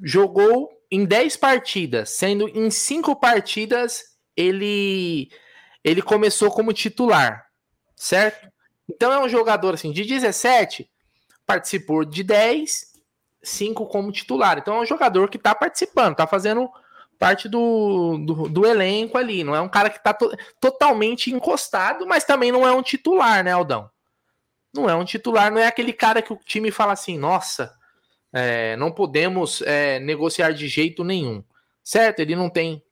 jogou 0.00 0.70
em 0.88 1.04
10 1.04 1.38
partidas, 1.38 2.10
sendo 2.10 2.48
em 2.48 2.70
5 2.70 3.16
partidas 3.16 4.16
ele 4.36 5.28
ele 5.82 6.02
começou 6.02 6.52
como 6.52 6.72
titular, 6.72 7.48
certo? 7.96 8.51
Então 8.92 9.12
é 9.12 9.18
um 9.18 9.28
jogador 9.28 9.74
assim 9.74 9.90
de 9.90 10.04
17, 10.04 10.88
participou 11.46 12.04
de 12.04 12.22
10, 12.22 12.92
5 13.42 13.86
como 13.86 14.12
titular. 14.12 14.58
Então 14.58 14.76
é 14.76 14.80
um 14.80 14.86
jogador 14.86 15.28
que 15.28 15.38
está 15.38 15.54
participando, 15.54 16.12
está 16.12 16.26
fazendo 16.26 16.70
parte 17.18 17.48
do, 17.48 18.18
do, 18.18 18.48
do, 18.48 18.66
elenco 18.66 19.16
ali. 19.16 19.42
Não 19.42 19.54
é 19.54 19.60
um 19.60 19.68
cara 19.68 19.88
que 19.88 19.98
está 19.98 20.12
to 20.12 20.30
totalmente 20.60 21.30
encostado, 21.30 22.06
mas 22.06 22.24
também 22.24 22.52
não 22.52 22.66
é 22.66 22.72
um 22.72 22.82
titular, 22.82 23.42
né, 23.42 23.52
Aldão? 23.52 23.90
Não 24.74 24.88
é 24.88 24.94
um 24.94 25.04
titular, 25.04 25.50
não 25.50 25.58
é 25.58 25.66
aquele 25.66 25.92
cara 25.92 26.22
que 26.22 26.32
o 26.32 26.40
time 26.44 26.70
fala 26.70 26.92
assim, 26.92 27.18
nossa, 27.18 27.74
é, 28.32 28.76
não 28.76 28.90
podemos 28.90 29.62
é, 29.62 30.00
negociar 30.00 30.52
de 30.52 30.66
jeito 30.68 31.04
nenhum. 31.04 31.44
Certo? 31.84 32.20
Ele 32.20 32.36
não 32.36 32.48
tem, 32.48 32.82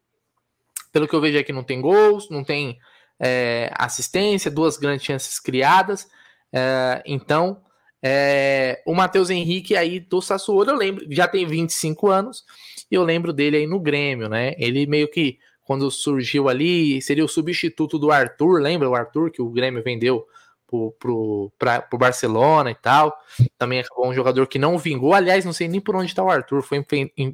pelo 0.92 1.06
que 1.06 1.14
eu 1.14 1.20
vejo 1.20 1.38
aqui, 1.38 1.52
não 1.52 1.62
tem 1.62 1.80
gols, 1.80 2.28
não 2.30 2.42
tem 2.42 2.78
é, 3.20 3.70
assistência, 3.76 4.50
duas 4.50 4.78
grandes 4.78 5.04
chances 5.04 5.38
criadas. 5.38 6.08
É, 6.52 7.02
então, 7.04 7.60
é, 8.02 8.82
o 8.86 8.94
Matheus 8.94 9.28
Henrique 9.28 9.76
aí 9.76 10.00
do 10.00 10.22
Sassuolo, 10.22 10.70
eu 10.70 10.76
lembro, 10.76 11.04
já 11.10 11.28
tem 11.28 11.46
25 11.46 12.08
anos, 12.08 12.44
e 12.90 12.94
eu 12.94 13.04
lembro 13.04 13.32
dele 13.32 13.58
aí 13.58 13.66
no 13.66 13.78
Grêmio, 13.78 14.28
né? 14.28 14.54
Ele 14.58 14.86
meio 14.86 15.08
que, 15.08 15.38
quando 15.62 15.90
surgiu 15.90 16.48
ali, 16.48 17.02
seria 17.02 17.24
o 17.24 17.28
substituto 17.28 17.98
do 17.98 18.10
Arthur, 18.10 18.60
lembra 18.60 18.88
o 18.88 18.94
Arthur 18.94 19.30
que 19.30 19.42
o 19.42 19.50
Grêmio 19.50 19.82
vendeu 19.82 20.26
pro, 20.70 20.94
pro, 20.98 21.52
pro 21.88 21.98
Barcelona 21.98 22.70
e 22.70 22.74
tal. 22.74 23.16
Também 23.58 23.80
acabou 23.80 24.08
um 24.08 24.14
jogador 24.14 24.46
que 24.46 24.58
não 24.58 24.78
vingou. 24.78 25.12
Aliás, 25.12 25.44
não 25.44 25.52
sei 25.52 25.66
nem 25.66 25.80
por 25.80 25.96
onde 25.96 26.14
tá 26.14 26.22
o 26.22 26.30
Arthur. 26.30 26.62
Foi 26.62 26.86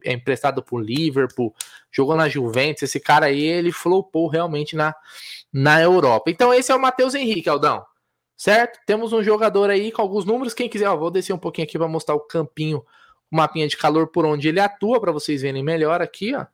é 0.05 0.13
emprestado 0.13 0.63
pro 0.63 0.79
Liverpool, 0.79 1.55
jogou 1.93 2.17
na 2.17 2.29
Juventus. 2.29 2.83
Esse 2.85 2.99
cara 2.99 3.27
aí, 3.27 3.43
ele 3.43 3.71
flopou 3.71 4.29
realmente 4.29 4.75
na, 4.75 4.95
na 5.53 5.81
Europa. 5.81 6.31
Então, 6.31 6.55
esse 6.55 6.73
é 6.73 6.75
o 6.75 6.81
Matheus 6.81 7.15
Henrique, 7.15 7.49
Aldão. 7.49 7.85
Certo? 8.37 8.79
Temos 8.87 9.13
um 9.13 9.23
jogador 9.23 9.71
aí 9.71 9.93
com 9.93 10.03
alguns 10.03 10.25
números. 10.25 10.55
Quem 10.55 10.69
quiser, 10.69 10.89
ó, 10.89 10.97
vou 10.97 11.11
descer 11.11 11.33
um 11.33 11.39
pouquinho 11.39 11.67
aqui 11.67 11.79
para 11.79 11.89
mostrar 11.89 12.15
o 12.15 12.21
campinho, 12.21 12.85
o 13.31 13.37
mapinha 13.37 13.69
de 13.69 13.77
calor 13.77 14.09
por 14.09 14.25
onde 14.27 14.49
ele 14.49 14.61
atua, 14.61 15.01
para 15.01 15.13
vocês 15.13 15.43
verem 15.43 15.63
melhor 15.63 16.01
aqui, 16.03 16.35
ó. 16.35 16.47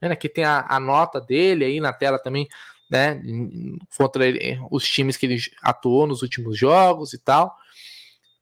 Aqui 0.00 0.28
tem 0.28 0.44
a, 0.44 0.64
a 0.68 0.78
nota 0.78 1.20
dele 1.20 1.64
aí 1.64 1.80
na 1.80 1.92
tela 1.92 2.20
também 2.20 2.48
né? 2.90 3.20
Contra 3.96 4.26
ele, 4.26 4.58
os 4.70 4.88
times 4.88 5.16
que 5.16 5.26
ele 5.26 5.38
atuou 5.62 6.06
nos 6.06 6.22
últimos 6.22 6.58
jogos 6.58 7.12
e 7.12 7.18
tal. 7.18 7.54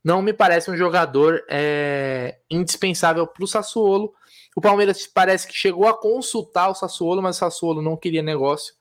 Não 0.05 0.22
me 0.22 0.32
parece 0.32 0.70
um 0.70 0.76
jogador 0.76 1.44
é, 1.49 2.38
indispensável 2.49 3.26
para 3.26 3.42
o 3.42 3.49
Sassuolo. 3.49 4.14
O 4.55 4.61
Palmeiras 4.61 5.07
parece 5.07 5.49
que 5.49 5.55
chegou 5.55 5.86
a 5.88 5.99
consultar 5.99 6.68
o 6.68 6.74
Sassuolo, 6.74 7.20
mas 7.20 7.36
o 7.36 7.38
Sassuolo 7.40 7.82
não 7.82 7.97
queria 7.97 8.22
negócio 8.22 8.74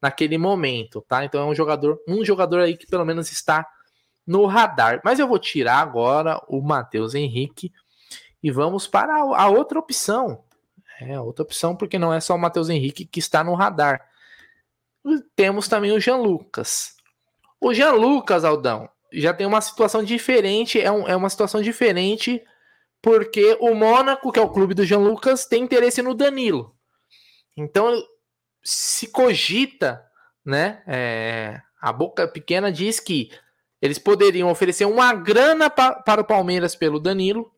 naquele 0.00 0.38
momento, 0.38 1.04
tá? 1.06 1.24
Então 1.24 1.42
é 1.42 1.46
um 1.46 1.54
jogador, 1.54 2.00
um 2.08 2.24
jogador 2.24 2.60
aí 2.60 2.76
que 2.76 2.86
pelo 2.86 3.04
menos 3.04 3.30
está 3.30 3.66
no 4.26 4.46
radar. 4.46 5.00
Mas 5.04 5.18
eu 5.18 5.28
vou 5.28 5.38
tirar 5.38 5.78
agora 5.78 6.40
o 6.48 6.60
Matheus 6.62 7.14
Henrique 7.14 7.70
e 8.42 8.50
vamos 8.50 8.86
para 8.86 9.14
a 9.14 9.48
outra 9.48 9.78
opção. 9.78 10.42
É, 11.00 11.20
outra 11.20 11.42
opção, 11.42 11.76
porque 11.76 11.98
não 11.98 12.12
é 12.12 12.20
só 12.20 12.34
o 12.34 12.38
Matheus 12.38 12.68
Henrique 12.68 13.04
que 13.04 13.18
está 13.18 13.44
no 13.44 13.54
radar 13.54 14.11
temos 15.34 15.68
também 15.68 15.92
o 15.92 16.00
Jean 16.00 16.16
Lucas. 16.16 16.94
O 17.60 17.72
Jean 17.72 17.92
Lucas, 17.92 18.44
Aldão, 18.44 18.88
já 19.12 19.32
tem 19.34 19.46
uma 19.46 19.60
situação 19.60 20.02
diferente, 20.02 20.80
é, 20.80 20.90
um, 20.90 21.06
é 21.06 21.14
uma 21.14 21.28
situação 21.28 21.60
diferente, 21.60 22.42
porque 23.00 23.56
o 23.60 23.74
Mônaco, 23.74 24.32
que 24.32 24.38
é 24.38 24.42
o 24.42 24.50
clube 24.50 24.74
do 24.74 24.84
Jean 24.84 24.98
Lucas, 24.98 25.44
tem 25.44 25.62
interesse 25.62 26.02
no 26.02 26.14
Danilo. 26.14 26.74
Então, 27.56 27.92
se 28.64 29.08
cogita, 29.08 30.02
né? 30.44 30.82
É, 30.86 31.60
a 31.80 31.92
boca 31.92 32.26
pequena 32.28 32.70
diz 32.70 33.00
que 33.00 33.30
eles 33.80 33.98
poderiam 33.98 34.48
oferecer 34.48 34.84
uma 34.84 35.12
grana 35.12 35.68
pa, 35.68 35.94
para 35.94 36.20
o 36.20 36.24
Palmeiras 36.24 36.76
pelo 36.76 37.00
Danilo 37.00 37.52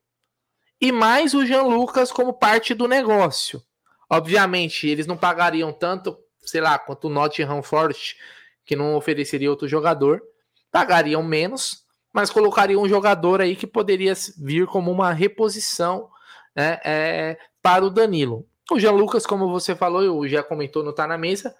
e 0.80 0.90
mais 0.90 1.34
o 1.34 1.44
Jean 1.44 1.62
Lucas 1.62 2.10
como 2.10 2.32
parte 2.32 2.72
do 2.72 2.88
negócio. 2.88 3.62
Obviamente, 4.10 4.88
eles 4.88 5.06
não 5.06 5.16
pagariam 5.16 5.72
tanto 5.72 6.16
sei 6.44 6.60
lá, 6.60 6.78
quanto 6.78 7.08
o 7.08 7.10
Nottingham 7.10 7.62
Forest, 7.62 8.16
que 8.64 8.76
não 8.76 8.94
ofereceria 8.96 9.50
outro 9.50 9.68
jogador, 9.68 10.22
pagariam 10.70 11.22
menos, 11.22 11.84
mas 12.12 12.30
colocariam 12.30 12.82
um 12.82 12.88
jogador 12.88 13.40
aí 13.40 13.56
que 13.56 13.66
poderia 13.66 14.12
vir 14.38 14.66
como 14.66 14.90
uma 14.90 15.12
reposição 15.12 16.08
né, 16.54 16.80
é, 16.84 17.38
para 17.62 17.84
o 17.84 17.90
Danilo. 17.90 18.46
O 18.70 18.78
Jean 18.78 18.92
Lucas, 18.92 19.26
como 19.26 19.50
você 19.50 19.74
falou, 19.74 20.26
já 20.26 20.42
comentou, 20.42 20.82
não 20.82 20.90
está 20.90 21.06
na 21.06 21.18
mesa, 21.18 21.54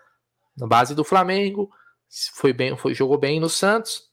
na 0.57 0.67
base 0.67 0.95
do 0.95 1.05
Flamengo, 1.05 1.71
foi 2.35 2.53
bem, 2.53 2.77
foi, 2.77 2.95
jogou 2.95 3.19
bem 3.19 3.41
no 3.41 3.49
Santos. 3.49 4.09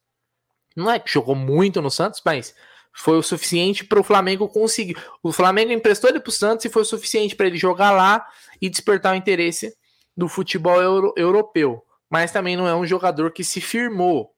Não 0.76 0.90
é 0.90 1.00
que 1.00 1.12
jogou 1.12 1.36
muito 1.36 1.82
no 1.82 1.92
Santos, 1.92 2.22
mas 2.26 2.56
foi 2.94 3.18
o 3.18 3.24
suficiente 3.24 3.86
para 3.86 4.00
o 4.00 4.04
Flamengo 4.04 4.48
conseguir. 4.50 4.98
O 5.24 5.32
Flamengo 5.32 5.72
emprestou 5.72 6.10
ele 6.10 6.20
para 6.20 6.30
o 6.30 6.34
Santos 6.34 6.66
e 6.66 6.70
foi 6.70 6.82
o 6.82 6.86
suficiente 6.86 7.36
para 7.36 7.48
ele 7.48 7.58
jogar 7.58 7.92
lá 7.92 8.26
e 8.62 8.70
despertar 8.70 9.14
o 9.14 9.18
interesse 9.18 9.76
do 10.16 10.28
futebol 10.28 10.82
euro, 10.82 11.14
europeu, 11.16 11.84
mas 12.10 12.32
também 12.32 12.58
não 12.58 12.68
é 12.68 12.76
um 12.76 12.86
jogador 12.86 13.32
que 13.32 13.44
se 13.44 13.62
firmou, 13.62 14.34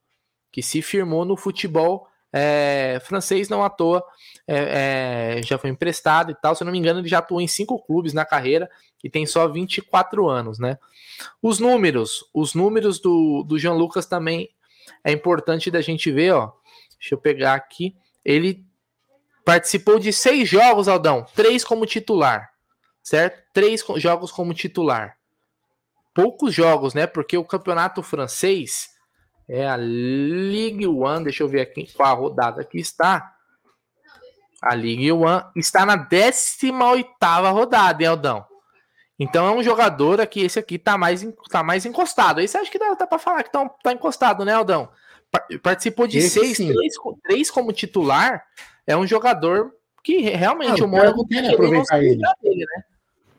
que 0.52 0.62
se 0.62 0.82
firmou 0.82 1.26
no 1.26 1.36
futebol 1.36 2.08
é, 2.32 3.00
francês, 3.06 3.48
não 3.48 3.64
à 3.64 3.70
toa, 3.70 4.04
é, 4.48 5.38
é, 5.38 5.44
já 5.44 5.58
foi 5.58 5.70
emprestado 5.70 6.32
e 6.32 6.36
tal. 6.36 6.56
Se 6.56 6.64
eu 6.64 6.66
não 6.66 6.72
me 6.72 6.80
engano, 6.80 7.00
ele 7.00 7.08
já 7.08 7.20
atuou 7.20 7.40
em 7.40 7.48
cinco 7.48 7.80
clubes 7.80 8.14
na 8.14 8.26
carreira 8.26 8.70
e 9.04 9.10
tem 9.10 9.26
só 9.26 9.48
24 9.48 10.28
anos, 10.28 10.58
né? 10.58 10.78
Os 11.42 11.60
números, 11.60 12.26
os 12.34 12.56
números 12.56 13.00
do, 13.00 13.44
do 13.44 13.60
Jean 13.60 13.74
Lucas 13.74 14.06
também 14.06 14.50
é 15.04 15.12
importante 15.12 15.70
da 15.70 15.82
gente 15.82 16.12
ver, 16.12 16.34
ó. 16.34 16.52
Deixa 17.00 17.14
eu 17.14 17.20
pegar 17.20 17.54
aqui. 17.54 17.96
Ele 18.26 18.66
participou 19.46 20.00
de 20.00 20.12
seis 20.12 20.50
jogos, 20.50 20.88
Aldão, 20.88 21.26
três 21.36 21.64
como 21.64 21.86
titular, 21.86 22.52
certo? 23.04 23.44
Três 23.54 23.84
jogos 23.98 24.32
como 24.32 24.54
titular 24.54 25.18
poucos 26.14 26.54
jogos, 26.54 26.94
né? 26.94 27.08
Porque 27.08 27.38
o 27.38 27.46
campeonato 27.46 28.02
francês 28.02 28.90
é 29.48 29.68
a 29.68 29.76
Ligue 29.76 30.88
1, 30.88 31.24
deixa 31.24 31.44
eu 31.44 31.48
ver 31.48 31.62
aqui 31.62 31.92
qual 31.94 32.10
a 32.10 32.14
rodada 32.14 32.64
que 32.64 32.80
está. 32.80 33.34
A 34.62 34.74
Ligue 34.76 35.12
1 35.12 35.24
está 35.56 35.86
na 35.86 35.96
18 35.96 37.10
rodada, 37.52 38.02
hein, 38.02 38.10
Aldão? 38.10 38.46
Então 39.20 39.46
é 39.46 39.52
um 39.52 39.64
jogador 39.64 40.20
aqui, 40.22 40.42
esse 40.42 40.58
aqui 40.58 40.80
tá 40.80 40.98
mais, 40.98 41.26
tá 41.50 41.62
mais 41.62 41.86
encostado. 41.86 42.42
Você 42.42 42.58
acha 42.58 42.72
que 42.72 42.80
dá, 42.80 42.94
dá 42.94 43.06
para 43.06 43.20
falar 43.20 43.44
que 43.44 43.52
tá, 43.52 43.68
tá 43.84 43.94
encostado, 43.94 44.44
né, 44.46 44.54
Aldão? 44.54 44.90
Participou 45.62 46.08
de 46.08 46.20
esse 46.20 46.30
seis, 46.30 46.58
três, 46.58 46.94
três, 47.24 47.52
como 47.52 47.74
titular. 47.74 48.44
É 48.86 48.96
um 48.96 49.06
jogador 49.06 49.74
que 50.04 50.20
realmente 50.20 50.82
ah, 50.82 50.86
o 50.86 50.88
Mônaco 50.88 51.26
tem 51.28 51.42
que 51.42 51.54
aproveitar 51.54 52.04
ele. 52.04 52.22
Dele, 52.42 52.66
né? 52.76 52.84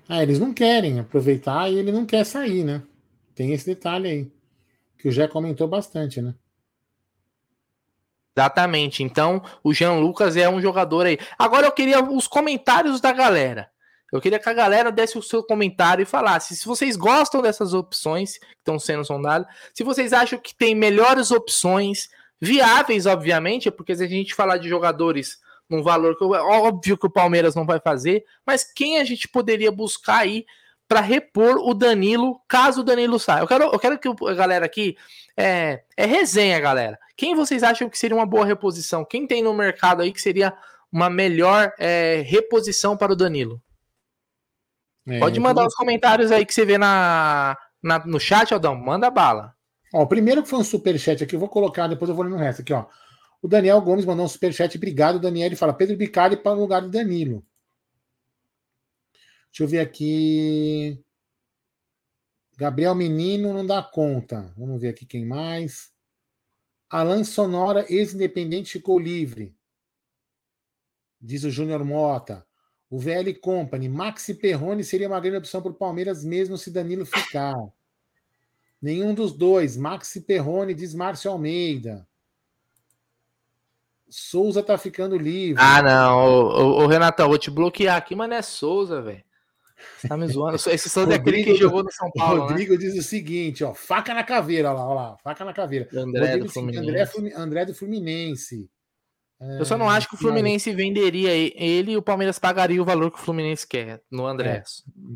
Ah, 0.09 0.23
eles 0.23 0.39
não 0.39 0.53
querem 0.53 0.99
aproveitar 0.99 1.71
e 1.71 1.79
ele 1.79 1.91
não 1.91 2.05
quer 2.05 2.25
sair, 2.25 2.65
né? 2.65 2.83
Tem 3.35 3.53
esse 3.53 3.67
detalhe 3.67 4.09
aí. 4.09 4.33
Que 4.99 5.09
o 5.09 5.13
Jé 5.13 5.27
comentou 5.27 5.67
bastante, 5.67 6.21
né? 6.21 6.35
Exatamente. 8.37 9.03
Então, 9.03 9.43
o 9.63 9.73
Jean 9.73 9.95
Lucas 9.95 10.37
é 10.37 10.49
um 10.49 10.61
jogador 10.61 11.07
aí. 11.07 11.19
Agora 11.39 11.67
eu 11.67 11.73
queria 11.73 12.03
os 12.03 12.27
comentários 12.27 13.01
da 13.01 13.13
galera. 13.13 13.71
Eu 14.13 14.21
queria 14.21 14.39
que 14.39 14.49
a 14.49 14.53
galera 14.53 14.93
desse 14.93 15.19
o 15.19 15.23
seu 15.23 15.43
comentário 15.43 16.03
e 16.03 16.07
falasse 16.07 16.55
se 16.55 16.67
vocês 16.67 16.95
gostam 16.97 17.43
dessas 17.43 17.75
opções 17.75 18.39
que 18.39 18.47
estão 18.59 18.79
sendo 18.79 19.05
sondadas, 19.05 19.47
se 19.73 19.83
vocês 19.83 20.13
acham 20.13 20.39
que 20.39 20.55
tem 20.55 20.73
melhores 20.75 21.33
opções, 21.33 22.09
viáveis, 22.41 23.07
obviamente, 23.07 23.71
porque 23.71 23.97
se 23.97 24.05
a 24.05 24.07
gente 24.07 24.35
falar 24.35 24.59
de 24.59 24.69
jogadores 24.69 25.39
num 25.69 25.83
valor 25.83 26.17
que 26.17 26.25
óbvio 26.25 26.97
que 26.97 27.07
o 27.07 27.11
Palmeiras 27.11 27.55
não 27.55 27.65
vai 27.65 27.81
fazer, 27.81 28.25
mas 28.47 28.65
quem 28.65 28.99
a 28.99 29.05
gente 29.05 29.29
poderia 29.29 29.73
buscar 29.73 30.19
aí 30.19 30.45
para 30.87 31.01
repor 31.01 31.57
o 31.57 31.73
Danilo, 31.73 32.41
caso 32.47 32.81
o 32.81 32.85
Danilo 32.85 33.19
saia? 33.19 33.43
Eu 33.43 33.47
quero, 33.47 33.65
eu 33.65 33.79
quero 33.79 33.99
que 33.99 34.09
a 34.09 34.35
galera 34.35 34.67
aqui 34.67 34.97
é, 35.37 35.83
é 35.97 36.05
resenha, 36.05 36.61
galera. 36.61 36.99
Quem 37.17 37.35
vocês 37.35 37.63
acham 37.63 37.89
que 37.89 37.99
seria 37.99 38.17
uma 38.17 38.27
boa 38.27 38.45
reposição? 38.45 39.05
Quem 39.05 39.27
tem 39.27 39.43
no 39.43 39.55
mercado 39.55 40.03
aí 40.03 40.13
que 40.13 40.21
seria 40.21 40.53
uma 40.93 41.09
melhor 41.09 41.73
é, 41.79 42.23
reposição 42.27 42.97
para 42.97 43.13
o 43.13 43.17
Danilo? 43.17 43.61
É, 45.07 45.19
Pode 45.19 45.39
mandar 45.41 45.67
os 45.67 45.75
comentários 45.75 46.31
aí 46.31 46.45
que 46.45 46.55
você 46.55 46.65
vê 46.65 46.79
na, 46.79 47.57
na, 47.83 47.99
no 48.07 48.21
chat, 48.21 48.53
Aldão. 48.53 48.75
Manda 48.75 49.11
bala. 49.11 49.55
Ó, 49.93 50.03
o 50.03 50.07
primeiro 50.07 50.43
que 50.43 50.49
foi 50.49 50.59
um 50.59 50.65
superchat 50.65 51.23
aqui, 51.23 51.37
eu 51.37 51.41
vou 51.41 51.49
colocar, 51.49 51.87
depois 51.87 52.09
eu 52.09 52.15
vou 52.15 52.25
ler 52.25 52.31
no 52.31 52.37
resto 52.37 52.63
aqui, 52.63 52.73
ó. 52.73 52.87
O 53.45 53.49
Daniel 53.49 53.79
Gomes 53.83 54.07
mandou 54.07 54.25
um 54.25 54.29
superchat. 54.29 54.75
Obrigado, 54.75 55.21
Daniel. 55.21 55.49
Ele 55.49 55.55
fala: 55.55 55.75
Pedro 55.75 55.99
Bicari 55.99 56.35
para 56.35 56.57
o 56.57 56.61
lugar 56.61 56.81
do 56.81 56.89
Danilo. 56.89 57.45
Deixa 59.51 59.65
eu 59.65 59.69
ver 59.69 59.81
aqui. 59.81 60.99
Gabriel 62.57 62.95
Menino 62.95 63.53
não 63.53 63.67
dá 63.67 63.83
conta. 63.83 64.51
Vamos 64.57 64.81
ver 64.81 64.89
aqui 64.89 65.05
quem 65.05 65.27
mais. 65.27 65.93
Alan 66.89 67.23
Sonora, 67.23 67.85
ex-independente, 67.93 68.73
ficou 68.73 68.99
livre. 68.99 69.55
Diz 71.21 71.45
o 71.45 71.51
Júnior 71.51 71.85
Mota. 71.85 72.47
O 72.89 72.99
VL 72.99 73.35
Company. 73.43 73.91
Maxi 73.91 74.33
Perrone 74.33 74.83
seria 74.83 75.07
uma 75.07 75.21
grande 75.21 75.37
opção 75.37 75.61
para 75.61 75.71
o 75.71 75.75
Palmeiras, 75.75 76.25
mesmo 76.25 76.57
se 76.57 76.71
Danilo 76.71 77.05
ficar. 77.05 77.55
Nenhum 78.81 79.13
dos 79.13 79.37
dois. 79.37 79.77
Maxi 79.77 80.23
Perrone, 80.23 80.73
diz 80.73 80.95
Márcio 80.95 81.31
Almeida. 81.31 82.09
Souza 84.17 84.63
tá 84.63 84.79
ficando 84.79 85.19
livre. 85.19 85.61
Ah, 85.61 85.83
não. 85.83 86.19
Ô, 86.19 86.45
ô, 86.45 86.85
ô 86.85 86.87
Renatão, 86.87 87.27
vou 87.27 87.37
te 87.37 87.51
bloquear 87.51 87.97
aqui, 87.97 88.15
mas 88.15 88.29
não 88.29 88.37
é 88.37 88.43
Souza, 88.43 89.03
velho. 89.03 89.25
Você 89.99 90.07
tá 90.07 90.17
me 90.17 90.29
zoando. 90.29 90.55
Esse 90.55 90.89
Souza 90.89 91.15
é 91.15 91.17
aquele 91.17 91.43
que 91.43 91.57
jogou 91.57 91.83
no 91.83 91.91
São 91.91 92.09
Paulo. 92.13 92.43
Né? 92.43 92.49
Rodrigo 92.51 92.75
né? 92.75 92.79
diz 92.79 92.97
o 92.97 93.03
seguinte: 93.03 93.65
ó, 93.65 93.75
faca 93.75 94.15
na 94.15 94.23
caveira, 94.23 94.71
olha 94.71 94.79
lá, 94.79 94.87
olha 94.87 94.95
lá, 94.95 95.17
faca 95.19 95.45
na 95.45 95.53
caveira. 95.53 95.89
André, 95.93 96.37
do 96.37 96.49
Fluminense. 96.49 96.89
André, 96.89 97.35
André 97.35 97.65
do 97.65 97.75
Fluminense. 97.75 98.71
Eu 99.59 99.65
só 99.65 99.77
não 99.77 99.91
acho 99.91 100.09
que 100.09 100.15
o 100.15 100.19
Fluminense 100.19 100.73
venderia 100.73 101.33
ele 101.33 101.93
e 101.93 101.97
o 101.97 102.03
Palmeiras 102.03 102.39
pagaria 102.39 102.81
o 102.81 102.85
valor 102.85 103.11
que 103.11 103.19
o 103.19 103.23
Fluminense 103.23 103.67
quer 103.67 104.01
no 104.09 104.25
André. 104.27 104.59
É. 104.59 104.63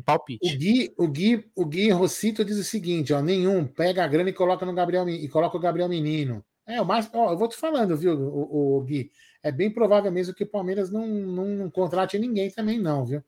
palpite. 0.05 0.45
O 0.45 0.57
Gui, 0.57 0.93
o 0.97 1.07
Gui, 1.07 1.51
o 1.55 1.65
Gui 1.65 1.89
Rossito 1.91 2.43
diz 2.43 2.57
o 2.57 2.65
seguinte: 2.65 3.13
ó, 3.13 3.21
nenhum, 3.21 3.65
pega 3.65 4.03
a 4.03 4.07
grana 4.07 4.29
e 4.29 4.33
coloca 4.33 4.65
no 4.65 4.73
Gabriel 4.73 5.07
e 5.07 5.29
coloca 5.29 5.55
o 5.55 5.61
Gabriel 5.61 5.87
Menino. 5.87 6.43
É, 6.69 6.81
o 6.81 6.85
mais. 6.85 7.09
Ó, 7.13 7.31
eu 7.31 7.37
vou 7.37 7.47
te 7.47 7.57
falando, 7.57 7.97
viu, 7.97 8.13
o, 8.13 8.77
o, 8.77 8.81
Gui? 8.83 9.11
É 9.41 9.51
bem 9.51 9.71
provável 9.71 10.11
mesmo 10.11 10.33
que 10.33 10.43
o 10.43 10.47
Palmeiras 10.47 10.91
não, 10.91 11.07
não, 11.07 11.45
não 11.45 11.71
contrate 11.71 12.19
ninguém 12.19 12.51
também, 12.51 12.79
não, 12.79 13.05
viu? 13.05 13.23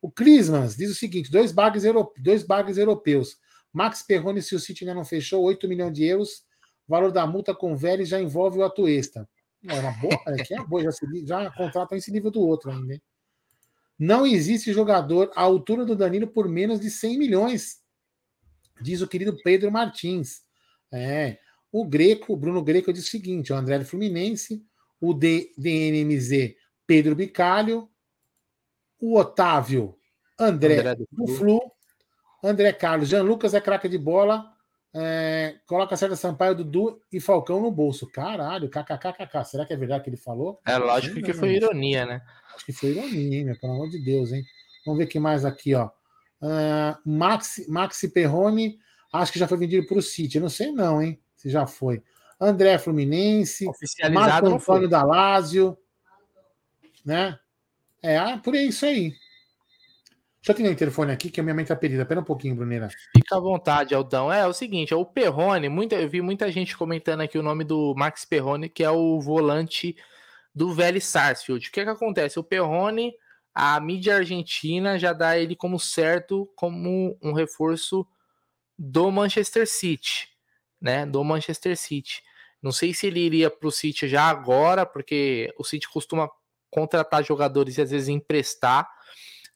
O 0.00 0.10
Clismans 0.10 0.76
diz 0.76 0.90
o 0.90 0.94
seguinte: 0.94 1.30
dois 1.30 1.52
bagres, 1.52 1.84
dois 2.16 2.42
bagres 2.42 2.78
europeus. 2.78 3.36
Max 3.72 4.02
Perrone, 4.02 4.42
se 4.42 4.54
o 4.54 4.60
City 4.60 4.84
ainda 4.84 4.94
não 4.94 5.04
fechou, 5.04 5.42
8 5.42 5.68
milhões 5.68 5.92
de 5.92 6.04
euros 6.04 6.48
valor 6.88 7.12
da 7.12 7.26
multa 7.26 7.54
com 7.54 7.74
o 7.74 7.76
Vélez 7.76 8.08
já 8.08 8.18
envolve 8.18 8.58
o 8.58 8.64
Atuesta. 8.64 9.28
É 9.68 9.74
uma 9.74 9.92
boa, 9.92 10.20
é 10.28 10.42
que 10.42 10.54
é 10.54 10.64
boa, 10.64 10.82
já, 10.82 10.92
se, 10.92 11.26
já 11.26 11.50
contrata 11.50 11.94
esse 11.94 12.10
nível 12.10 12.30
do 12.30 12.40
outro 12.40 12.70
ainda. 12.70 12.94
Hein? 12.94 13.02
Não 13.98 14.26
existe 14.26 14.72
jogador 14.72 15.30
à 15.36 15.42
altura 15.42 15.84
do 15.84 15.94
Danilo 15.94 16.28
por 16.28 16.48
menos 16.48 16.80
de 16.80 16.90
100 16.90 17.18
milhões, 17.18 17.82
diz 18.80 19.02
o 19.02 19.08
querido 19.08 19.36
Pedro 19.42 19.70
Martins. 19.70 20.42
É, 20.90 21.38
o 21.70 21.84
Greco, 21.84 22.32
o 22.32 22.36
Bruno 22.36 22.62
Greco 22.62 22.92
diz 22.92 23.04
o 23.04 23.10
seguinte: 23.10 23.52
o 23.52 23.56
André 23.56 23.84
Fluminense, 23.84 24.64
o 25.00 25.12
D, 25.14 25.52
DNMZ 25.56 26.54
Pedro 26.86 27.14
Bicalho, 27.14 27.88
o 29.00 29.16
Otávio 29.18 29.98
André, 30.38 30.78
André 30.78 30.96
do, 31.10 31.26
Flu, 31.28 31.60
André 32.42 32.72
Carlos, 32.72 33.08
Jean 33.08 33.22
Lucas 33.22 33.52
é 33.52 33.60
craque 33.60 33.88
de 33.88 33.98
bola, 33.98 34.50
é, 34.94 35.56
coloca 35.66 35.96
Sérgio 35.96 36.16
Sampaio, 36.16 36.54
Dudu 36.54 37.00
e 37.12 37.20
Falcão 37.20 37.60
no 37.60 37.70
bolso. 37.70 38.06
Caralho, 38.06 38.70
kkkk. 38.70 39.44
Será 39.44 39.66
que 39.66 39.74
é 39.74 39.76
verdade 39.76 40.04
que 40.04 40.10
ele 40.10 40.16
falou? 40.16 40.60
É 40.66 40.78
lógico 40.78 41.20
que 41.20 41.34
foi 41.34 41.56
ironia, 41.56 42.06
né? 42.06 42.22
Acho 42.54 42.64
que 42.64 42.72
foi 42.72 42.90
ironia, 42.90 43.38
hein, 43.38 43.44
meu, 43.44 43.58
pelo 43.58 43.74
amor 43.74 43.90
de 43.90 44.02
Deus, 44.02 44.32
hein? 44.32 44.42
Vamos 44.86 44.98
ver 44.98 45.04
o 45.04 45.08
que 45.08 45.20
mais 45.20 45.44
aqui, 45.44 45.74
ó. 45.74 45.90
Uh, 46.40 46.96
Maxi, 47.04 47.68
Maxi 47.68 48.08
Perrone, 48.08 48.78
acho 49.12 49.32
que 49.32 49.38
já 49.38 49.48
foi 49.48 49.58
vendido 49.58 49.86
para 49.86 49.98
o 49.98 50.02
City. 50.02 50.36
Eu 50.36 50.42
não 50.42 50.48
sei, 50.48 50.72
não, 50.72 51.02
hein? 51.02 51.20
Se 51.38 51.48
já 51.48 51.66
foi. 51.66 52.02
André 52.38 52.78
Fluminense, 52.78 53.64
Marco 54.12 54.48
Antônio 54.48 54.88
da 54.88 55.02
Lazio, 55.02 55.76
né? 57.04 57.38
É, 58.02 58.18
ah, 58.18 58.38
por 58.38 58.54
isso 58.54 58.84
aí. 58.84 59.14
Deixa 60.40 60.50
eu 60.50 60.52
atender 60.52 60.72
o 60.72 60.76
telefone 60.76 61.12
aqui, 61.12 61.30
que 61.30 61.40
a 61.40 61.42
minha 61.42 61.54
mãe 61.54 61.64
tá 61.64 61.74
perdida. 61.74 62.06
Pera 62.06 62.20
um 62.20 62.24
pouquinho, 62.24 62.54
Brunera. 62.54 62.88
Fica 63.16 63.36
à 63.36 63.40
vontade, 63.40 63.94
Aldão. 63.94 64.32
É, 64.32 64.40
é 64.40 64.46
o 64.46 64.52
seguinte, 64.52 64.92
é 64.92 64.96
o 64.96 65.04
Perrone, 65.04 65.68
muita, 65.68 65.96
eu 65.96 66.08
vi 66.08 66.20
muita 66.20 66.50
gente 66.52 66.76
comentando 66.76 67.22
aqui 67.22 67.38
o 67.38 67.42
nome 67.42 67.64
do 67.64 67.94
Max 67.96 68.24
Perrone, 68.24 68.68
que 68.68 68.84
é 68.84 68.90
o 68.90 69.20
volante 69.20 69.96
do 70.54 70.72
Vélez 70.72 71.04
Sarsfield. 71.04 71.68
O 71.68 71.72
que 71.72 71.80
é 71.80 71.84
que 71.84 71.90
acontece? 71.90 72.38
O 72.38 72.44
Perrone, 72.44 73.12
a 73.52 73.78
mídia 73.80 74.16
argentina 74.16 74.98
já 74.98 75.12
dá 75.12 75.36
ele 75.36 75.56
como 75.56 75.78
certo, 75.78 76.48
como 76.54 77.18
um 77.20 77.32
reforço 77.32 78.06
do 78.78 79.10
Manchester 79.10 79.66
City, 79.66 80.28
né? 80.80 81.06
Do 81.06 81.22
Manchester 81.24 81.76
City. 81.76 82.22
Não 82.62 82.72
sei 82.72 82.92
se 82.92 83.06
ele 83.06 83.20
iria 83.20 83.50
para 83.50 83.68
o 83.68 83.72
City 83.72 84.08
já 84.08 84.24
agora, 84.24 84.84
porque 84.84 85.52
o 85.58 85.64
City 85.64 85.88
costuma 85.88 86.28
contratar 86.70 87.24
jogadores 87.24 87.78
e 87.78 87.82
às 87.82 87.90
vezes 87.90 88.08
emprestar 88.08 88.88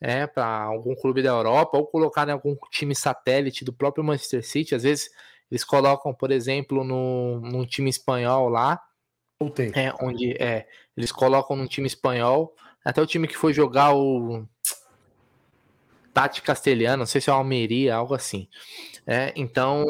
é, 0.00 0.26
para 0.26 0.62
algum 0.62 0.94
clube 0.94 1.22
da 1.22 1.30
Europa 1.30 1.76
ou 1.78 1.86
colocar 1.86 2.28
em 2.28 2.32
algum 2.32 2.56
time 2.70 2.94
satélite 2.94 3.64
do 3.64 3.72
próprio 3.72 4.04
Manchester 4.04 4.44
City. 4.44 4.74
Às 4.74 4.82
vezes 4.82 5.10
eles 5.50 5.64
colocam, 5.64 6.14
por 6.14 6.30
exemplo, 6.30 6.82
no, 6.82 7.40
num 7.40 7.66
time 7.66 7.90
espanhol 7.90 8.48
lá, 8.48 8.80
é, 9.74 9.92
onde 10.00 10.32
é, 10.42 10.66
eles 10.96 11.12
colocam 11.12 11.56
num 11.56 11.66
time 11.66 11.86
espanhol, 11.86 12.54
até 12.84 13.02
o 13.02 13.06
time 13.06 13.28
que 13.28 13.36
foi 13.36 13.52
jogar 13.52 13.94
o 13.94 14.46
Tati 16.12 16.42
Castelhano, 16.42 16.98
não 16.98 17.06
sei 17.06 17.20
se 17.20 17.30
é 17.30 17.32
o 17.32 17.36
Almeria, 17.36 17.96
algo 17.96 18.14
assim. 18.14 18.48
É, 19.06 19.32
então, 19.36 19.84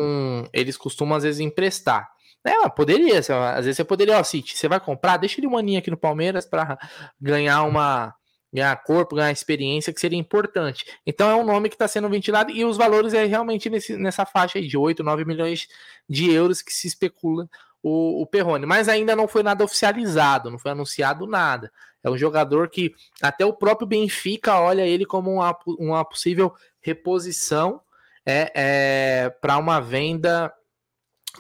eles 0.52 0.76
costumam 0.76 1.16
às 1.16 1.22
vezes 1.22 1.40
emprestar. 1.40 2.10
É, 2.44 2.68
poderia, 2.68 3.18
às 3.18 3.64
vezes 3.64 3.76
você 3.76 3.84
poderia, 3.84 4.18
ó, 4.18 4.24
City, 4.24 4.56
você 4.56 4.66
vai 4.66 4.80
comprar, 4.80 5.16
deixa 5.16 5.38
ele 5.38 5.46
um 5.46 5.56
aninho 5.56 5.78
aqui 5.78 5.90
no 5.90 5.96
Palmeiras 5.96 6.44
para 6.44 6.76
ganhar 7.20 7.62
uma 7.62 8.14
ganhar 8.52 8.76
corpo, 8.82 9.16
ganhar 9.16 9.32
experiência, 9.32 9.92
que 9.92 10.00
seria 10.00 10.18
importante. 10.18 10.84
Então 11.06 11.30
é 11.30 11.34
um 11.34 11.44
nome 11.44 11.70
que 11.70 11.74
está 11.74 11.88
sendo 11.88 12.08
ventilado 12.08 12.50
e 12.50 12.64
os 12.64 12.76
valores 12.76 13.14
é 13.14 13.24
realmente 13.24 13.70
nesse, 13.70 13.96
nessa 13.96 14.26
faixa 14.26 14.60
de 14.60 14.76
8, 14.76 15.02
9 15.02 15.24
milhões 15.24 15.66
de 16.08 16.30
euros 16.30 16.60
que 16.60 16.72
se 16.72 16.86
especula 16.86 17.48
o, 17.82 18.20
o 18.22 18.26
Perrone. 18.26 18.66
Mas 18.66 18.88
ainda 18.88 19.16
não 19.16 19.26
foi 19.26 19.42
nada 19.42 19.64
oficializado, 19.64 20.50
não 20.50 20.58
foi 20.58 20.72
anunciado 20.72 21.26
nada. 21.26 21.72
É 22.04 22.10
um 22.10 22.18
jogador 22.18 22.68
que 22.68 22.94
até 23.22 23.46
o 23.46 23.54
próprio 23.54 23.86
Benfica 23.86 24.58
olha 24.58 24.82
ele 24.82 25.06
como 25.06 25.32
uma, 25.32 25.56
uma 25.66 26.04
possível 26.04 26.52
reposição 26.80 27.80
é, 28.26 28.52
é 28.54 29.30
para 29.30 29.58
uma 29.58 29.80
venda 29.80 30.52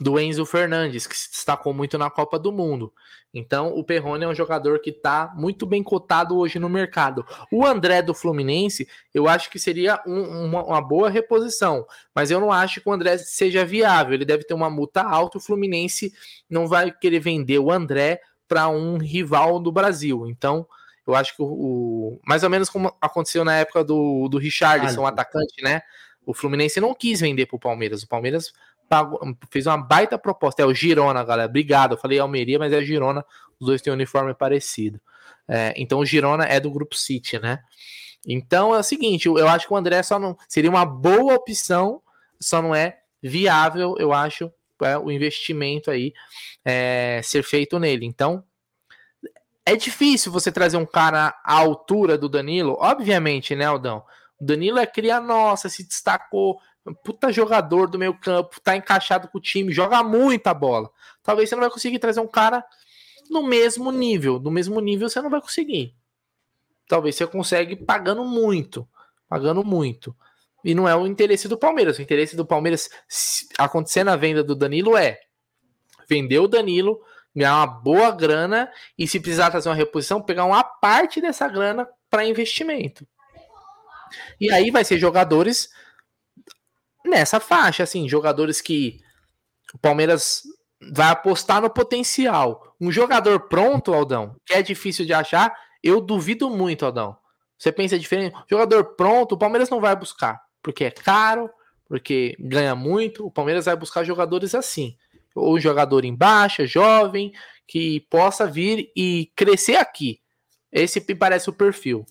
do 0.00 0.18
Enzo 0.18 0.46
Fernandes, 0.46 1.06
que 1.06 1.16
se 1.16 1.30
destacou 1.30 1.74
muito 1.74 1.98
na 1.98 2.10
Copa 2.10 2.38
do 2.38 2.50
Mundo. 2.50 2.92
Então, 3.34 3.74
o 3.74 3.82
Perrone 3.82 4.24
é 4.24 4.28
um 4.28 4.34
jogador 4.34 4.78
que 4.80 4.90
está 4.90 5.32
muito 5.34 5.64
bem 5.64 5.82
cotado 5.82 6.36
hoje 6.36 6.58
no 6.58 6.68
mercado. 6.68 7.24
O 7.50 7.64
André 7.64 8.02
do 8.02 8.12
Fluminense, 8.12 8.86
eu 9.14 9.26
acho 9.26 9.48
que 9.48 9.58
seria 9.58 10.00
um, 10.06 10.44
uma, 10.44 10.62
uma, 10.64 10.82
boa 10.82 11.08
reposição, 11.08 11.86
mas 12.14 12.30
eu 12.30 12.38
não 12.38 12.52
acho 12.52 12.80
que 12.80 12.88
o 12.88 12.92
André 12.92 13.16
seja 13.18 13.64
viável. 13.64 14.12
Ele 14.12 14.26
deve 14.26 14.44
ter 14.44 14.52
uma 14.52 14.68
multa 14.68 15.02
alta. 15.02 15.38
O 15.38 15.40
Fluminense 15.40 16.12
não 16.48 16.66
vai 16.66 16.90
querer 16.90 17.20
vender 17.20 17.58
o 17.58 17.70
André 17.70 18.20
para 18.46 18.68
um 18.68 18.98
rival 18.98 19.58
do 19.58 19.72
Brasil. 19.72 20.26
Então, 20.26 20.66
eu 21.06 21.14
acho 21.14 21.34
que 21.34 21.42
o, 21.42 21.46
o, 21.46 22.20
mais 22.26 22.42
ou 22.42 22.50
menos 22.50 22.68
como 22.68 22.94
aconteceu 23.00 23.44
na 23.46 23.54
época 23.54 23.82
do, 23.82 24.28
do 24.28 24.36
Richardson, 24.36 25.06
ah, 25.06 25.08
atacante, 25.08 25.62
né? 25.62 25.82
O 26.24 26.34
Fluminense 26.34 26.80
não 26.80 26.94
quis 26.94 27.20
vender 27.20 27.46
para 27.46 27.56
o 27.56 27.60
Palmeiras. 27.60 28.02
O 28.02 28.08
Palmeiras 28.08 28.52
pagou, 28.88 29.20
fez 29.50 29.66
uma 29.66 29.76
baita 29.76 30.18
proposta. 30.18 30.62
É 30.62 30.66
o 30.66 30.74
Girona, 30.74 31.24
galera. 31.24 31.48
Obrigado. 31.48 31.92
Eu 31.92 31.98
falei 31.98 32.18
Almeria, 32.18 32.58
mas 32.58 32.72
é 32.72 32.80
Girona. 32.82 33.24
Os 33.58 33.66
dois 33.66 33.82
têm 33.82 33.92
um 33.92 33.94
uniforme 33.94 34.34
parecido. 34.34 35.00
É, 35.48 35.74
então 35.76 35.98
o 35.98 36.06
Girona 36.06 36.44
é 36.44 36.60
do 36.60 36.70
grupo 36.70 36.94
City, 36.94 37.38
né? 37.38 37.58
Então 38.26 38.74
é 38.74 38.78
o 38.78 38.82
seguinte, 38.82 39.26
eu, 39.26 39.36
eu 39.36 39.48
acho 39.48 39.66
que 39.66 39.72
o 39.72 39.76
André 39.76 40.02
só 40.02 40.18
não 40.18 40.36
seria 40.48 40.70
uma 40.70 40.86
boa 40.86 41.34
opção, 41.34 42.00
só 42.40 42.62
não 42.62 42.74
é 42.74 43.00
viável, 43.20 43.96
eu 43.98 44.12
acho, 44.12 44.50
é, 44.82 44.96
o 44.96 45.10
investimento 45.10 45.90
aí 45.90 46.12
é, 46.64 47.20
ser 47.22 47.42
feito 47.42 47.78
nele. 47.78 48.06
Então 48.06 48.44
é 49.64 49.76
difícil 49.76 50.30
você 50.30 50.50
trazer 50.50 50.76
um 50.76 50.86
cara 50.86 51.34
à 51.44 51.54
altura 51.54 52.18
do 52.18 52.28
Danilo, 52.28 52.76
obviamente, 52.80 53.54
né, 53.54 53.64
Aldão? 53.64 54.04
Danilo 54.42 54.78
é 54.78 54.86
cria 54.86 55.20
nossa, 55.20 55.68
se 55.68 55.86
destacou, 55.86 56.58
puta 57.04 57.32
jogador 57.32 57.88
do 57.88 57.98
meio 57.98 58.14
campo, 58.18 58.60
tá 58.60 58.76
encaixado 58.76 59.28
com 59.28 59.38
o 59.38 59.40
time, 59.40 59.72
joga 59.72 60.02
muita 60.02 60.52
bola. 60.52 60.90
Talvez 61.22 61.48
você 61.48 61.54
não 61.54 61.62
vai 61.62 61.70
conseguir 61.70 61.98
trazer 61.98 62.20
um 62.20 62.26
cara 62.26 62.64
no 63.30 63.42
mesmo 63.42 63.92
nível. 63.92 64.40
No 64.40 64.50
mesmo 64.50 64.80
nível 64.80 65.08
você 65.08 65.22
não 65.22 65.30
vai 65.30 65.40
conseguir. 65.40 65.94
Talvez 66.88 67.14
você 67.14 67.26
consegue 67.26 67.76
pagando 67.76 68.24
muito. 68.24 68.86
Pagando 69.28 69.64
muito. 69.64 70.14
E 70.64 70.74
não 70.74 70.88
é 70.88 70.94
o 70.94 71.06
interesse 71.06 71.48
do 71.48 71.56
Palmeiras. 71.56 71.98
O 71.98 72.02
interesse 72.02 72.36
do 72.36 72.44
Palmeiras, 72.44 72.90
acontecendo 73.58 74.08
a 74.08 74.16
venda 74.16 74.42
do 74.42 74.54
Danilo, 74.54 74.96
é 74.96 75.20
vender 76.08 76.38
o 76.40 76.48
Danilo, 76.48 77.00
ganhar 77.34 77.56
uma 77.56 77.66
boa 77.66 78.10
grana 78.10 78.70
e, 78.98 79.08
se 79.08 79.18
precisar 79.18 79.50
trazer 79.50 79.68
uma 79.68 79.74
reposição, 79.74 80.20
pegar 80.20 80.44
uma 80.44 80.62
parte 80.62 81.20
dessa 81.20 81.48
grana 81.48 81.88
para 82.10 82.26
investimento. 82.26 83.06
E 84.40 84.50
aí 84.52 84.70
vai 84.70 84.84
ser 84.84 84.98
jogadores 84.98 85.68
nessa 87.04 87.40
faixa, 87.40 87.82
assim, 87.82 88.08
jogadores 88.08 88.60
que 88.60 89.00
o 89.74 89.78
Palmeiras 89.78 90.42
vai 90.92 91.08
apostar 91.10 91.60
no 91.60 91.70
potencial. 91.70 92.74
Um 92.80 92.90
jogador 92.90 93.48
pronto, 93.48 93.94
Aldão, 93.94 94.36
que 94.44 94.54
é 94.54 94.62
difícil 94.62 95.04
de 95.04 95.12
achar, 95.12 95.54
eu 95.82 96.00
duvido 96.00 96.50
muito, 96.50 96.84
Aldão. 96.84 97.16
Você 97.58 97.70
pensa 97.70 97.98
diferente? 97.98 98.36
Jogador 98.50 98.96
pronto, 98.96 99.34
o 99.34 99.38
Palmeiras 99.38 99.70
não 99.70 99.80
vai 99.80 99.94
buscar, 99.94 100.40
porque 100.62 100.84
é 100.84 100.90
caro, 100.90 101.48
porque 101.86 102.34
ganha 102.40 102.74
muito. 102.74 103.26
O 103.26 103.30
Palmeiras 103.30 103.66
vai 103.66 103.76
buscar 103.76 104.02
jogadores 104.02 104.54
assim. 104.54 104.96
Ou 105.34 105.60
jogador 105.60 106.04
em 106.04 106.14
baixa, 106.14 106.66
jovem, 106.66 107.32
que 107.66 108.00
possa 108.10 108.46
vir 108.46 108.90
e 108.96 109.30
crescer 109.36 109.76
aqui. 109.76 110.20
Esse 110.72 111.04
me 111.06 111.14
parece 111.14 111.50
o 111.50 111.52
perfil. 111.52 112.04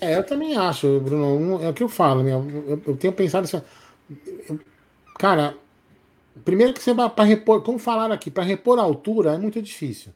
É, 0.00 0.16
eu 0.16 0.24
também 0.24 0.56
acho, 0.56 1.00
Bruno. 1.00 1.62
É 1.62 1.68
o 1.68 1.74
que 1.74 1.82
eu 1.82 1.88
falo, 1.88 2.22
né? 2.22 2.32
eu, 2.32 2.82
eu 2.86 2.96
tenho 2.96 3.12
pensado 3.12 3.44
assim. 3.44 3.62
Cara, 5.18 5.56
primeiro 6.44 6.72
que 6.72 6.82
você 6.82 6.94
vai 6.94 7.08
para 7.10 7.24
repor, 7.24 7.62
como 7.62 7.78
falaram 7.78 8.14
aqui, 8.14 8.30
para 8.30 8.42
repor 8.42 8.78
a 8.78 8.82
altura 8.82 9.34
é 9.34 9.38
muito 9.38 9.60
difícil. 9.60 10.12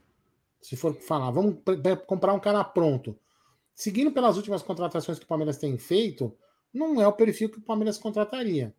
Se 0.61 0.77
for 0.77 0.95
falar, 0.95 1.31
vamos 1.31 1.59
comprar 2.07 2.33
um 2.33 2.41
cara 2.41 2.63
pronto. 2.65 3.17
Seguindo 3.75 4.11
pelas 4.11 4.37
últimas 4.37 4.63
contratações 4.63 5.19
que 5.19 5.25
o 5.25 5.29
Palmeiras 5.29 5.59
tem 5.59 5.77
feito, 5.77 6.35
não 6.73 7.01
é 7.01 7.07
o 7.07 7.13
perfil 7.13 7.51
que 7.51 7.59
o 7.59 7.63
Palmeiras 7.63 7.99
contrataria. 7.99 8.75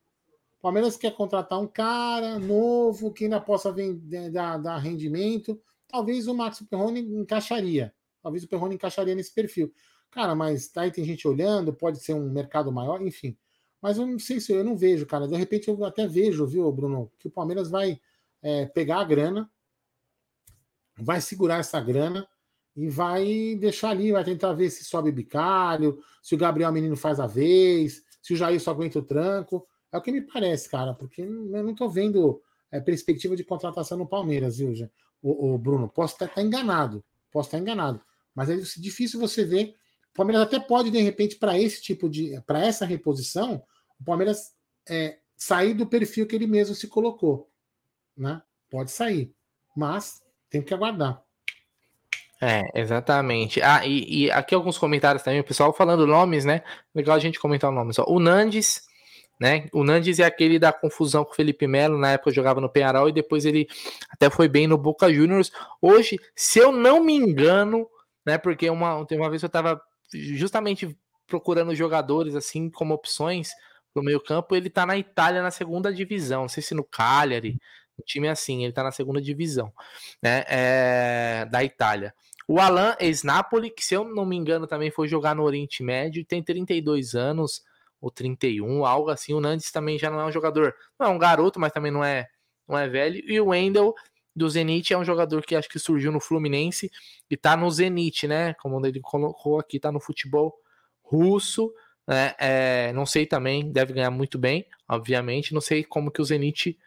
O 0.60 0.62
Palmeiras 0.62 0.98
quer 0.98 1.12
contratar 1.12 1.60
um 1.60 1.68
cara 1.68 2.40
novo 2.40 3.14
que 3.14 3.26
ainda 3.26 3.40
possa 3.40 3.72
vender, 3.72 4.32
dar, 4.32 4.58
dar 4.58 4.78
rendimento. 4.80 5.62
Talvez 5.88 6.28
o 6.28 6.34
Max 6.34 6.62
Perrone 6.68 7.00
encaixaria. 7.00 7.94
Talvez 8.24 8.44
o 8.44 8.48
Perrone 8.48 8.76
encaixaria 8.76 9.14
nesse 9.14 9.34
perfil. 9.34 9.72
Cara, 10.18 10.34
mas 10.34 10.72
aí 10.76 10.90
tem 10.90 11.06
gente 11.06 11.28
olhando, 11.28 11.72
pode 11.72 12.00
ser 12.00 12.16
um 12.16 12.28
mercado 12.28 12.72
maior, 12.72 13.00
enfim. 13.04 13.38
Mas 13.80 14.00
eu 14.00 14.08
não 14.08 14.18
sei 14.18 14.40
se 14.40 14.52
eu 14.52 14.64
não 14.64 14.76
vejo, 14.76 15.06
cara. 15.06 15.28
De 15.28 15.36
repente 15.36 15.68
eu 15.68 15.86
até 15.86 16.08
vejo, 16.08 16.44
viu, 16.48 16.72
Bruno, 16.72 17.12
que 17.20 17.28
o 17.28 17.30
Palmeiras 17.30 17.70
vai 17.70 18.02
é, 18.42 18.66
pegar 18.66 19.02
a 19.02 19.04
grana, 19.04 19.48
vai 21.00 21.22
segurar 21.22 21.60
essa 21.60 21.80
grana 21.80 22.28
e 22.76 22.90
vai 22.90 23.56
deixar 23.60 23.92
ali, 23.92 24.12
vai 24.12 24.24
tentar 24.24 24.54
ver 24.54 24.72
se 24.72 24.84
sobe 24.86 25.12
bicalho, 25.12 26.04
se 26.24 26.34
o 26.34 26.38
Gabriel 26.40 26.72
Menino 26.72 26.98
faz 26.98 27.20
a 27.20 27.28
vez, 27.28 28.04
se 28.20 28.34
o 28.34 28.36
Jair 28.36 28.60
só 28.60 28.72
aguenta 28.72 28.98
o 28.98 29.04
tranco. 29.04 29.68
É 29.92 30.00
o 30.00 30.02
que 30.02 30.12
me 30.12 30.22
parece, 30.22 30.68
cara, 30.68 30.96
porque 30.96 31.22
eu 31.22 31.64
não 31.64 31.76
tô 31.76 31.88
vendo 31.88 32.42
é, 32.72 32.80
perspectiva 32.80 33.36
de 33.36 33.44
contratação 33.44 34.00
no 34.00 34.08
Palmeiras, 34.08 34.58
viu, 34.58 34.74
o, 35.22 35.54
o 35.54 35.58
Bruno? 35.60 35.88
Posso 35.88 36.16
estar 36.16 36.28
tá 36.28 36.42
enganado, 36.42 37.06
posso 37.32 37.50
estar 37.50 37.60
enganado, 37.60 38.02
mas 38.34 38.50
é 38.50 38.56
difícil 38.82 39.20
você 39.20 39.46
ver. 39.46 39.76
Palmeiras 40.18 40.42
até 40.42 40.60
pode, 40.60 40.90
de 40.90 41.00
repente, 41.00 41.36
para 41.36 41.60
esse 41.60 41.80
tipo 41.80 42.10
de. 42.10 42.42
para 42.42 42.66
essa 42.66 42.86
reposição, 42.86 43.64
o 44.00 44.04
Palmeiras 44.04 44.52
é, 44.90 45.20
sair 45.36 45.76
do 45.76 45.86
perfil 45.86 46.26
que 46.26 46.36
ele 46.36 46.48
mesmo 46.48 46.74
se 46.74 46.88
colocou. 46.88 47.48
Né? 48.18 48.42
Pode 48.68 48.90
sair. 48.90 49.32
Mas 49.76 50.24
tem 50.50 50.64
que 50.64 50.74
aguardar. 50.74 51.22
É, 52.42 52.64
exatamente. 52.74 53.62
Ah, 53.62 53.86
e, 53.86 54.26
e, 54.26 54.32
aqui 54.32 54.56
alguns 54.56 54.78
comentários 54.78 55.24
também, 55.24 55.40
o 55.40 55.44
pessoal 55.44 55.72
falando 55.72 56.08
nomes, 56.08 56.46
né? 56.46 56.64
Legal 56.96 57.16
a 57.16 57.20
gente 57.20 57.40
comentar 57.40 57.72
nomes. 57.72 58.00
Ó. 58.00 58.06
O 58.08 58.20
Nandes, 58.20 58.82
né? 59.40 59.68
O 59.72 59.84
Nandes 59.84 60.20
é 60.20 60.24
aquele 60.24 60.58
da 60.58 60.74
confusão 60.74 61.24
com 61.24 61.32
o 61.32 61.36
Felipe 61.36 61.68
Melo, 61.68 61.98
na 61.98 62.14
época 62.14 62.32
jogava 62.32 62.60
no 62.60 62.70
Penharol 62.70 63.08
e 63.08 63.14
depois 63.14 63.46
ele 63.46 63.68
até 64.10 64.32
foi 64.32 64.48
bem 64.48 64.66
no 64.66 64.80
Boca 64.80 65.14
Juniors. 65.14 65.52
Hoje, 65.80 66.20
se 66.36 66.58
eu 66.58 66.72
não 66.72 67.04
me 67.04 67.14
engano, 67.14 67.88
né? 68.26 68.40
Porque 68.40 68.68
uma, 68.68 68.96
uma 68.96 69.30
vez 69.30 69.44
eu 69.44 69.48
estava 69.48 69.80
justamente 70.14 70.98
procurando 71.26 71.76
jogadores 71.76 72.36
assim 72.36 72.70
como 72.70 72.94
opções 72.94 73.50
no 73.96 74.04
meio 74.04 74.22
campo, 74.22 74.56
ele 74.56 74.70
tá 74.70 74.86
na 74.86 74.98
Itália 74.98 75.42
na 75.42 75.52
segunda 75.52 75.94
divisão, 75.94 76.42
não 76.42 76.50
sei 76.50 76.62
se 76.62 76.76
no 76.76 76.84
Cagliari, 76.84 77.60
o 77.98 78.04
time 78.04 78.28
assim, 78.28 78.64
ele 78.64 78.74
tá 78.74 78.84
na 78.84 78.92
segunda 78.92 79.20
divisão, 79.20 79.74
né, 80.22 80.44
é, 80.48 81.48
da 81.50 81.64
Itália. 81.64 82.14
O 82.48 82.60
Alan 82.60 82.96
ex-Napoli, 83.00 83.72
que 83.72 83.84
se 83.84 83.96
eu 83.96 84.04
não 84.04 84.26
me 84.26 84.36
engano 84.36 84.68
também 84.68 84.92
foi 84.92 85.08
jogar 85.08 85.36
no 85.36 85.44
Oriente 85.44 85.84
Médio, 85.84 86.24
tem 86.24 86.42
32 86.42 87.16
anos, 87.16 87.64
ou 88.00 88.12
31, 88.12 88.86
algo 88.86 89.10
assim. 89.10 89.34
O 89.34 89.42
Nandes 89.42 89.72
também 89.72 89.98
já 89.98 90.10
não 90.10 90.20
é 90.20 90.26
um 90.26 90.32
jogador, 90.32 90.74
não 91.00 91.08
é 91.08 91.10
um 91.10 91.18
garoto, 91.18 91.60
mas 91.60 91.72
também 91.72 91.92
não 91.92 92.04
é, 92.04 92.28
não 92.68 92.78
é 92.78 92.88
velho. 92.88 93.22
E 93.30 93.40
o 93.40 93.48
Wendel 93.48 93.94
do 94.38 94.48
Zenit 94.48 94.94
é 94.94 94.98
um 94.98 95.04
jogador 95.04 95.44
que 95.44 95.56
acho 95.56 95.68
que 95.68 95.80
surgiu 95.80 96.12
no 96.12 96.20
Fluminense 96.20 96.92
e 97.30 97.36
tá 97.36 97.58
no 97.58 97.70
Zenit, 97.72 98.28
né? 98.28 98.54
Como 98.54 98.86
ele 98.86 99.00
colocou 99.02 99.60
aqui, 99.60 99.80
tá 99.80 99.92
no 99.92 100.00
futebol 100.00 100.54
russo. 101.02 101.74
Né? 102.08 102.36
É, 102.38 102.94
não 102.94 103.06
sei 103.06 103.26
também, 103.26 103.72
deve 103.72 103.94
ganhar 103.94 104.12
muito 104.12 104.38
bem, 104.38 104.66
obviamente. 104.88 105.56
Não 105.56 105.60
sei 105.60 105.84
como 105.84 106.12
que 106.12 106.22
o 106.22 106.26
Zenit, 106.26 106.78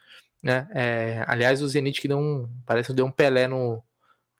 né? 0.40 0.68
É, 0.72 1.24
aliás, 1.26 1.60
o 1.60 1.68
Zenit 1.68 2.00
que 2.00 2.06
deu 2.06 2.18
um, 2.18 2.48
parece 2.64 2.90
que 2.90 2.94
deu 2.94 3.04
um 3.04 3.10
Pelé 3.10 3.48
no, 3.48 3.82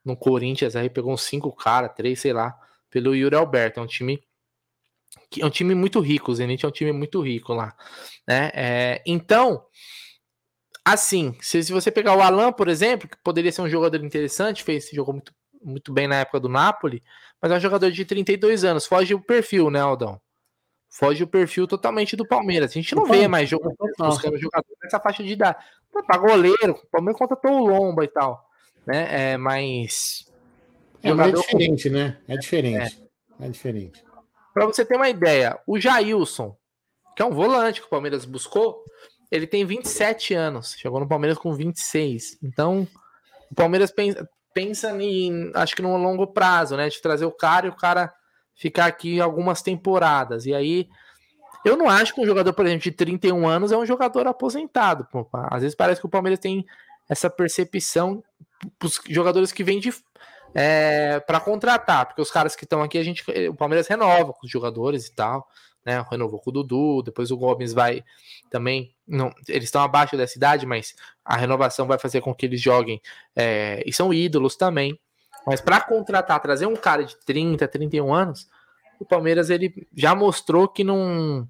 no 0.04 0.16
Corinthians, 0.16 0.76
aí 0.76 0.88
pegou 0.88 1.12
uns 1.12 1.22
cinco 1.22 1.52
caras, 1.52 1.92
três, 1.96 2.20
sei 2.20 2.32
lá, 2.32 2.56
pelo 2.88 3.14
Yuri 3.14 3.34
Alberto. 3.34 3.80
É 3.80 3.82
um 3.82 3.88
time 3.88 4.22
que 5.28 5.42
é 5.42 5.46
um 5.46 5.50
time 5.50 5.74
muito 5.74 5.98
rico. 5.98 6.30
O 6.30 6.34
Zenit 6.34 6.64
é 6.64 6.68
um 6.68 6.72
time 6.72 6.92
muito 6.92 7.20
rico 7.20 7.52
lá, 7.54 7.76
né? 8.26 8.52
É, 8.54 9.02
então, 9.04 9.64
assim, 10.92 11.36
se, 11.40 11.62
se 11.62 11.72
você 11.72 11.90
pegar 11.90 12.16
o 12.16 12.20
Alan, 12.20 12.52
por 12.52 12.68
exemplo, 12.68 13.08
que 13.08 13.16
poderia 13.22 13.52
ser 13.52 13.62
um 13.62 13.68
jogador 13.68 14.02
interessante, 14.04 14.64
fez 14.64 14.88
jogou 14.92 15.14
muito, 15.14 15.32
muito 15.62 15.92
bem 15.92 16.08
na 16.08 16.16
época 16.16 16.40
do 16.40 16.48
Napoli, 16.48 17.02
mas 17.40 17.52
é 17.52 17.56
um 17.56 17.60
jogador 17.60 17.90
de 17.90 18.04
32 18.04 18.64
anos, 18.64 18.86
foge 18.86 19.14
o 19.14 19.20
perfil, 19.20 19.70
né, 19.70 19.80
Aldão? 19.80 20.20
foge 20.90 21.22
o 21.22 21.26
perfil 21.26 21.66
totalmente 21.68 22.16
do 22.16 22.26
Palmeiras. 22.26 22.72
A 22.72 22.74
gente 22.74 22.94
não 22.94 23.06
vê 23.06 23.28
mais 23.28 23.48
jogo, 23.48 23.74
buscando 23.98 24.36
jogador 24.36 24.66
nessa 24.82 24.98
faixa 24.98 25.22
de 25.22 25.32
idade. 25.32 25.64
Pra 26.06 26.18
goleiro, 26.18 26.72
o 26.72 26.86
Palmeiras 26.90 27.18
contratou 27.18 27.52
o 27.52 27.66
Lomba 27.66 28.04
e 28.04 28.08
tal. 28.08 28.44
Né? 28.84 29.32
É, 29.32 29.36
mas. 29.36 30.26
É, 31.02 31.14
mas 31.14 31.28
é 31.28 31.32
diferente, 31.32 31.88
com... 31.88 31.94
né? 31.94 32.18
É 32.26 32.36
diferente. 32.36 33.02
É, 33.40 33.46
é 33.46 33.48
diferente. 33.48 34.04
Para 34.52 34.66
você 34.66 34.84
ter 34.84 34.96
uma 34.96 35.08
ideia, 35.08 35.58
o 35.66 35.78
Jailson, 35.78 36.56
que 37.14 37.22
é 37.22 37.24
um 37.24 37.30
volante 37.30 37.80
que 37.80 37.86
o 37.86 37.90
Palmeiras 37.90 38.24
buscou, 38.24 38.84
ele 39.30 39.46
tem 39.46 39.64
27 39.64 40.34
anos. 40.34 40.74
Chegou 40.76 41.00
no 41.00 41.08
Palmeiras 41.08 41.38
com 41.38 41.52
26. 41.52 42.38
Então, 42.42 42.86
o 43.50 43.54
Palmeiras 43.54 43.90
pensa, 43.90 44.28
pensa 44.52 45.02
em, 45.02 45.50
acho 45.54 45.76
que 45.76 45.82
no 45.82 45.96
longo 45.96 46.26
prazo, 46.26 46.76
né? 46.76 46.88
De 46.88 47.00
trazer 47.00 47.24
o 47.24 47.32
cara 47.32 47.66
e 47.66 47.70
o 47.70 47.76
cara 47.76 48.12
ficar 48.54 48.86
aqui 48.86 49.20
algumas 49.20 49.62
temporadas. 49.62 50.46
E 50.46 50.54
aí, 50.54 50.88
eu 51.64 51.76
não 51.76 51.88
acho 51.88 52.14
que 52.14 52.20
um 52.20 52.26
jogador, 52.26 52.52
por 52.52 52.66
exemplo, 52.66 52.82
de 52.82 52.92
31 52.92 53.46
anos 53.46 53.72
é 53.72 53.76
um 53.76 53.86
jogador 53.86 54.26
aposentado. 54.26 55.06
Pô. 55.10 55.28
Às 55.32 55.62
vezes 55.62 55.74
parece 55.74 56.00
que 56.00 56.06
o 56.06 56.10
Palmeiras 56.10 56.38
tem 56.38 56.66
essa 57.08 57.28
percepção 57.28 58.22
os 58.82 59.00
jogadores 59.08 59.52
que 59.52 59.64
vêm 59.64 59.80
de 59.80 59.92
é, 60.54 61.20
para 61.20 61.40
contratar, 61.40 62.06
porque 62.06 62.20
os 62.20 62.30
caras 62.30 62.56
que 62.56 62.64
estão 62.64 62.82
aqui, 62.82 62.98
a 62.98 63.04
gente, 63.04 63.24
o 63.48 63.54
Palmeiras 63.54 63.86
renova 63.86 64.32
com 64.32 64.44
os 64.44 64.50
jogadores 64.50 65.06
e 65.06 65.14
tal, 65.14 65.46
né? 65.84 66.04
Renovou 66.10 66.40
com 66.40 66.50
o 66.50 66.52
Dudu, 66.52 67.02
depois 67.02 67.30
o 67.30 67.36
Gomes 67.36 67.72
vai 67.72 68.04
também. 68.50 68.94
Não, 69.06 69.32
eles 69.48 69.64
estão 69.64 69.82
abaixo 69.82 70.16
da 70.16 70.26
cidade, 70.26 70.66
mas 70.66 70.94
a 71.24 71.36
renovação 71.36 71.86
vai 71.86 71.98
fazer 71.98 72.20
com 72.20 72.34
que 72.34 72.46
eles 72.46 72.60
joguem 72.60 73.00
é, 73.34 73.82
e 73.86 73.92
são 73.92 74.12
ídolos 74.12 74.56
também. 74.56 74.98
Mas 75.46 75.60
para 75.60 75.80
contratar, 75.80 76.40
trazer 76.40 76.66
um 76.66 76.76
cara 76.76 77.04
de 77.04 77.16
30, 77.24 77.66
31 77.66 78.12
anos, 78.12 78.48
o 78.98 79.04
Palmeiras 79.04 79.48
ele 79.48 79.88
já 79.96 80.14
mostrou 80.14 80.68
que 80.68 80.84
não, 80.84 81.48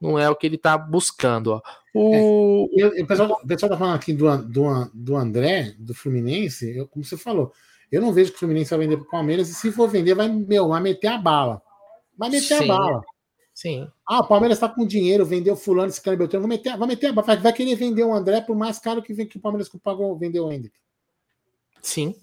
não 0.00 0.18
é 0.18 0.28
o 0.28 0.34
que 0.34 0.46
ele 0.46 0.56
está 0.56 0.76
buscando. 0.76 1.52
Ó. 1.52 1.62
O... 1.94 2.68
É, 2.76 3.04
pessoal, 3.04 3.40
o 3.42 3.46
pessoal 3.46 3.70
tá 3.70 3.78
falando 3.78 3.94
aqui 3.94 4.12
do, 4.12 4.36
do, 4.38 4.90
do 4.92 5.16
André, 5.16 5.74
do 5.78 5.94
Fluminense, 5.94 6.76
eu, 6.76 6.86
como 6.88 7.04
você 7.04 7.16
falou, 7.16 7.52
eu 7.90 8.02
não 8.02 8.12
vejo 8.12 8.30
que 8.30 8.36
o 8.36 8.40
Fluminense 8.40 8.70
vai 8.70 8.80
vender 8.80 8.96
para 8.96 9.06
o 9.06 9.10
Palmeiras, 9.10 9.48
e 9.48 9.54
se 9.54 9.72
for 9.72 9.88
vender, 9.88 10.14
vai, 10.14 10.28
meu, 10.28 10.68
vai 10.68 10.80
meter 10.80 11.08
a 11.08 11.18
bala. 11.18 11.62
Vai 12.16 12.28
meter 12.28 12.58
Sim. 12.58 12.64
a 12.64 12.66
bala. 12.66 13.02
Sim. 13.58 13.90
Ah, 14.06 14.20
o 14.20 14.28
Palmeiras 14.28 14.56
está 14.56 14.68
com 14.68 14.86
dinheiro, 14.86 15.26
vendeu 15.26 15.56
fulano, 15.56 15.88
esse 15.88 16.00
cara 16.00 16.16
Beltrano, 16.16 16.46
vai 16.46 16.56
meter, 16.56 16.76
vai 16.76 16.86
meter. 16.86 17.12
Vai 17.12 17.52
querer 17.52 17.74
vender 17.74 18.04
o 18.04 18.14
André 18.14 18.40
por 18.40 18.54
mais 18.54 18.78
caro 18.78 19.02
que, 19.02 19.26
que 19.26 19.36
o 19.36 19.40
Palmeiras 19.40 19.68
pagou, 19.82 20.16
vendeu 20.16 20.46
o 20.46 20.52
Hendrick. 20.52 20.78
Sim. 21.82 22.14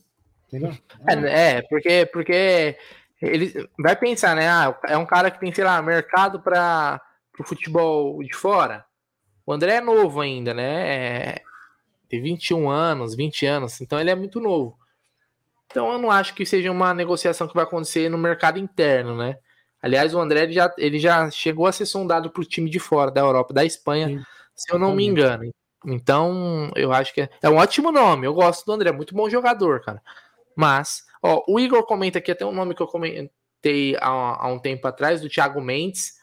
É, 1.05 1.57
é, 1.57 1.61
porque, 1.63 2.05
porque 2.05 2.77
ele 3.21 3.67
vai 3.77 3.97
pensar, 3.97 4.33
né? 4.33 4.47
Ah, 4.47 4.79
é 4.87 4.97
um 4.97 5.05
cara 5.05 5.29
que 5.29 5.37
tem, 5.37 5.53
sei 5.53 5.65
lá, 5.65 5.81
mercado 5.81 6.39
para 6.39 7.01
o 7.37 7.43
futebol 7.43 8.23
de 8.23 8.33
fora. 8.33 8.85
O 9.45 9.51
André 9.51 9.75
é 9.75 9.81
novo 9.81 10.21
ainda, 10.21 10.53
né? 10.53 10.87
É, 10.87 11.41
tem 12.07 12.21
21 12.21 12.69
anos, 12.69 13.13
20 13.13 13.45
anos, 13.45 13.81
então 13.81 13.99
ele 13.99 14.09
é 14.09 14.15
muito 14.15 14.39
novo. 14.39 14.79
Então 15.65 15.91
eu 15.91 15.99
não 15.99 16.09
acho 16.09 16.33
que 16.33 16.45
seja 16.45 16.71
uma 16.71 16.93
negociação 16.93 17.45
que 17.45 17.53
vai 17.53 17.65
acontecer 17.65 18.07
no 18.07 18.17
mercado 18.17 18.57
interno, 18.57 19.17
né? 19.17 19.37
Aliás, 19.85 20.15
o 20.15 20.19
André 20.19 20.41
ele 20.41 20.53
já, 20.53 20.73
ele 20.79 20.97
já 20.97 21.29
chegou 21.29 21.67
a 21.67 21.71
ser 21.71 21.85
sondado 21.85 22.31
para 22.31 22.41
o 22.41 22.45
time 22.45 22.71
de 22.71 22.79
fora 22.79 23.11
da 23.11 23.21
Europa, 23.21 23.53
da 23.53 23.63
Espanha, 23.63 24.07
Sim. 24.07 24.23
se 24.55 24.73
eu 24.73 24.79
não 24.79 24.95
me 24.95 25.05
engano. 25.05 25.53
Então, 25.85 26.71
eu 26.75 26.91
acho 26.91 27.13
que 27.13 27.21
é, 27.21 27.29
é 27.39 27.47
um 27.47 27.57
ótimo 27.57 27.91
nome. 27.91 28.25
Eu 28.25 28.33
gosto 28.33 28.65
do 28.65 28.71
André, 28.71 28.91
muito 28.91 29.13
bom 29.13 29.29
jogador, 29.29 29.81
cara. 29.81 30.01
Mas, 30.57 31.03
ó, 31.21 31.43
o 31.47 31.59
Igor 31.59 31.85
comenta 31.85 32.17
aqui 32.17 32.31
até 32.31 32.43
um 32.43 32.51
nome 32.51 32.73
que 32.73 32.81
eu 32.81 32.87
comentei 32.87 33.95
há, 34.01 34.45
há 34.45 34.47
um 34.47 34.57
tempo 34.57 34.87
atrás, 34.87 35.21
do 35.21 35.29
Thiago 35.29 35.61
Mendes, 35.61 36.13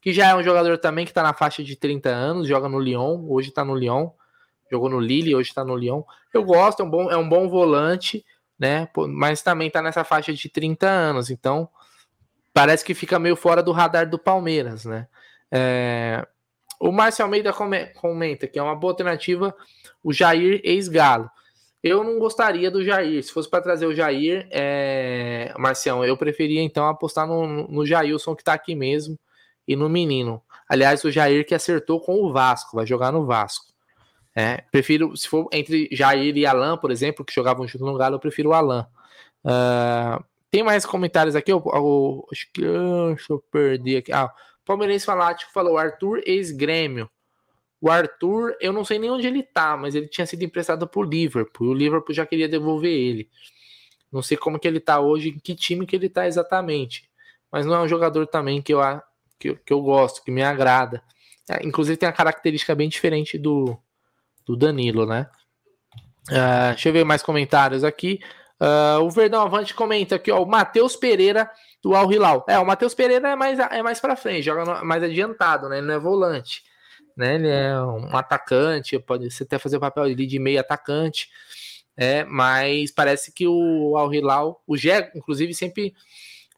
que 0.00 0.14
já 0.14 0.28
é 0.28 0.34
um 0.34 0.42
jogador 0.42 0.78
também 0.78 1.04
que 1.04 1.12
tá 1.12 1.22
na 1.22 1.34
faixa 1.34 1.62
de 1.62 1.76
30 1.76 2.08
anos, 2.08 2.48
joga 2.48 2.70
no 2.70 2.78
Lyon, 2.78 3.26
hoje 3.28 3.50
tá 3.50 3.62
no 3.62 3.74
Lyon, 3.74 4.08
jogou 4.72 4.88
no 4.88 4.98
Lille, 4.98 5.34
hoje 5.34 5.52
tá 5.52 5.62
no 5.62 5.76
Lyon. 5.76 6.02
Eu 6.32 6.42
gosto, 6.42 6.80
é 6.80 6.86
um 6.86 6.90
bom, 6.90 7.10
é 7.10 7.18
um 7.18 7.28
bom 7.28 7.50
volante, 7.50 8.24
né? 8.58 8.88
Mas 9.10 9.42
também 9.42 9.70
tá 9.70 9.82
nessa 9.82 10.04
faixa 10.04 10.32
de 10.32 10.48
30 10.48 10.88
anos, 10.88 11.28
então 11.28 11.68
parece 12.52 12.84
que 12.84 12.94
fica 12.94 13.18
meio 13.18 13.36
fora 13.36 13.62
do 13.62 13.72
radar 13.72 14.08
do 14.08 14.18
Palmeiras, 14.18 14.84
né? 14.84 15.06
É... 15.50 16.26
O 16.78 16.90
Márcio 16.90 17.24
Almeida 17.24 17.52
comenta 17.52 18.46
que 18.46 18.58
é 18.58 18.62
uma 18.62 18.74
boa 18.74 18.92
alternativa 18.92 19.54
o 20.02 20.12
Jair 20.12 20.60
ex-Galo. 20.64 21.30
Eu 21.82 22.02
não 22.02 22.18
gostaria 22.18 22.70
do 22.70 22.82
Jair. 22.82 23.22
Se 23.22 23.32
fosse 23.32 23.48
para 23.48 23.62
trazer 23.62 23.86
o 23.86 23.94
Jair, 23.94 24.48
é... 24.50 25.52
Marcião, 25.58 26.04
eu 26.04 26.16
preferia 26.16 26.62
então 26.62 26.86
apostar 26.88 27.26
no, 27.26 27.68
no 27.68 27.86
Jailson 27.86 28.34
que 28.34 28.44
tá 28.44 28.54
aqui 28.54 28.74
mesmo 28.74 29.18
e 29.66 29.76
no 29.76 29.88
menino. 29.88 30.42
Aliás, 30.68 31.04
o 31.04 31.10
Jair 31.10 31.46
que 31.46 31.54
acertou 31.54 32.00
com 32.00 32.14
o 32.22 32.32
Vasco, 32.32 32.76
vai 32.76 32.86
jogar 32.86 33.12
no 33.12 33.26
Vasco. 33.26 33.66
É, 34.34 34.62
prefiro, 34.70 35.16
se 35.16 35.28
for 35.28 35.48
entre 35.52 35.88
Jair 35.90 36.36
e 36.36 36.46
Alan, 36.46 36.76
por 36.76 36.90
exemplo, 36.90 37.24
que 37.24 37.34
jogavam 37.34 37.66
junto 37.66 37.84
no 37.84 37.96
Galo, 37.96 38.14
eu 38.14 38.20
prefiro 38.20 38.50
o 38.50 38.52
Alan. 38.52 38.86
Uh, 39.44 40.22
tem 40.50 40.62
mais 40.62 40.84
comentários 40.84 41.36
aqui? 41.36 41.52
Eu, 41.52 41.62
eu, 41.72 42.26
acho 42.32 42.50
que. 42.52 42.62
Deixa 42.62 43.32
eu 43.32 43.38
perder 43.50 43.98
aqui. 43.98 44.12
Ah, 44.12 44.32
Palmeirense 44.64 45.06
Falático 45.06 45.52
falou: 45.52 45.78
Arthur 45.78 46.22
ex-grêmio. 46.24 47.08
O 47.80 47.90
Arthur, 47.90 48.56
eu 48.60 48.72
não 48.72 48.84
sei 48.84 48.98
nem 48.98 49.10
onde 49.10 49.26
ele 49.26 49.42
tá, 49.42 49.76
mas 49.76 49.94
ele 49.94 50.06
tinha 50.06 50.26
sido 50.26 50.42
emprestado 50.42 50.86
pro 50.86 51.02
Liverpool. 51.02 51.68
E 51.68 51.70
o 51.70 51.74
Liverpool 51.74 52.14
já 52.14 52.26
queria 52.26 52.48
devolver 52.48 52.92
ele. 52.92 53.30
Não 54.12 54.22
sei 54.22 54.36
como 54.36 54.58
que 54.58 54.68
ele 54.68 54.80
tá 54.80 55.00
hoje, 55.00 55.30
em 55.30 55.38
que 55.38 55.54
time 55.54 55.86
que 55.86 55.96
ele 55.96 56.08
tá 56.08 56.26
exatamente. 56.26 57.08
Mas 57.50 57.64
não 57.64 57.74
é 57.74 57.80
um 57.80 57.88
jogador 57.88 58.26
também 58.26 58.60
que 58.60 58.74
eu, 58.74 58.80
que, 59.38 59.54
que 59.54 59.72
eu 59.72 59.80
gosto, 59.80 60.22
que 60.22 60.30
me 60.30 60.42
agrada. 60.42 61.02
É, 61.48 61.66
inclusive 61.66 61.96
tem 61.96 62.08
a 62.08 62.12
característica 62.12 62.74
bem 62.74 62.88
diferente 62.88 63.38
do, 63.38 63.78
do 64.44 64.56
Danilo, 64.56 65.06
né? 65.06 65.30
Uh, 66.28 66.70
deixa 66.70 66.90
eu 66.90 66.92
ver 66.92 67.04
mais 67.04 67.22
comentários 67.22 67.82
aqui. 67.82 68.20
Uh, 68.60 69.02
o 69.02 69.10
Verdão 69.10 69.40
Avante 69.40 69.74
comenta 69.74 70.16
aqui, 70.16 70.30
ó, 70.30 70.42
o 70.42 70.46
Matheus 70.46 70.94
Pereira 70.94 71.50
do 71.82 71.94
Al 71.94 72.12
Hilal. 72.12 72.44
É, 72.46 72.58
o 72.58 72.66
Matheus 72.66 72.94
Pereira 72.94 73.30
é 73.30 73.36
mais, 73.36 73.58
é 73.58 73.82
mais 73.82 74.00
para 74.00 74.16
frente, 74.16 74.42
joga 74.42 74.84
mais 74.84 75.02
adiantado, 75.02 75.68
né? 75.68 75.78
Ele 75.78 75.86
não 75.86 75.94
é 75.94 75.98
volante. 75.98 76.62
né? 77.16 77.36
Ele 77.36 77.48
é 77.48 77.80
um 77.80 78.14
atacante, 78.14 78.98
pode 78.98 79.28
até 79.40 79.58
fazer 79.58 79.78
o 79.78 79.80
papel 79.80 80.14
de 80.14 80.38
meio 80.38 80.60
atacante, 80.60 81.28
é, 81.96 82.24
mas 82.24 82.90
parece 82.90 83.32
que 83.32 83.46
o 83.46 83.96
Al 83.96 84.12
Hilal, 84.12 84.62
o 84.66 84.76
Gé, 84.76 85.10
inclusive, 85.14 85.54
sempre 85.54 85.94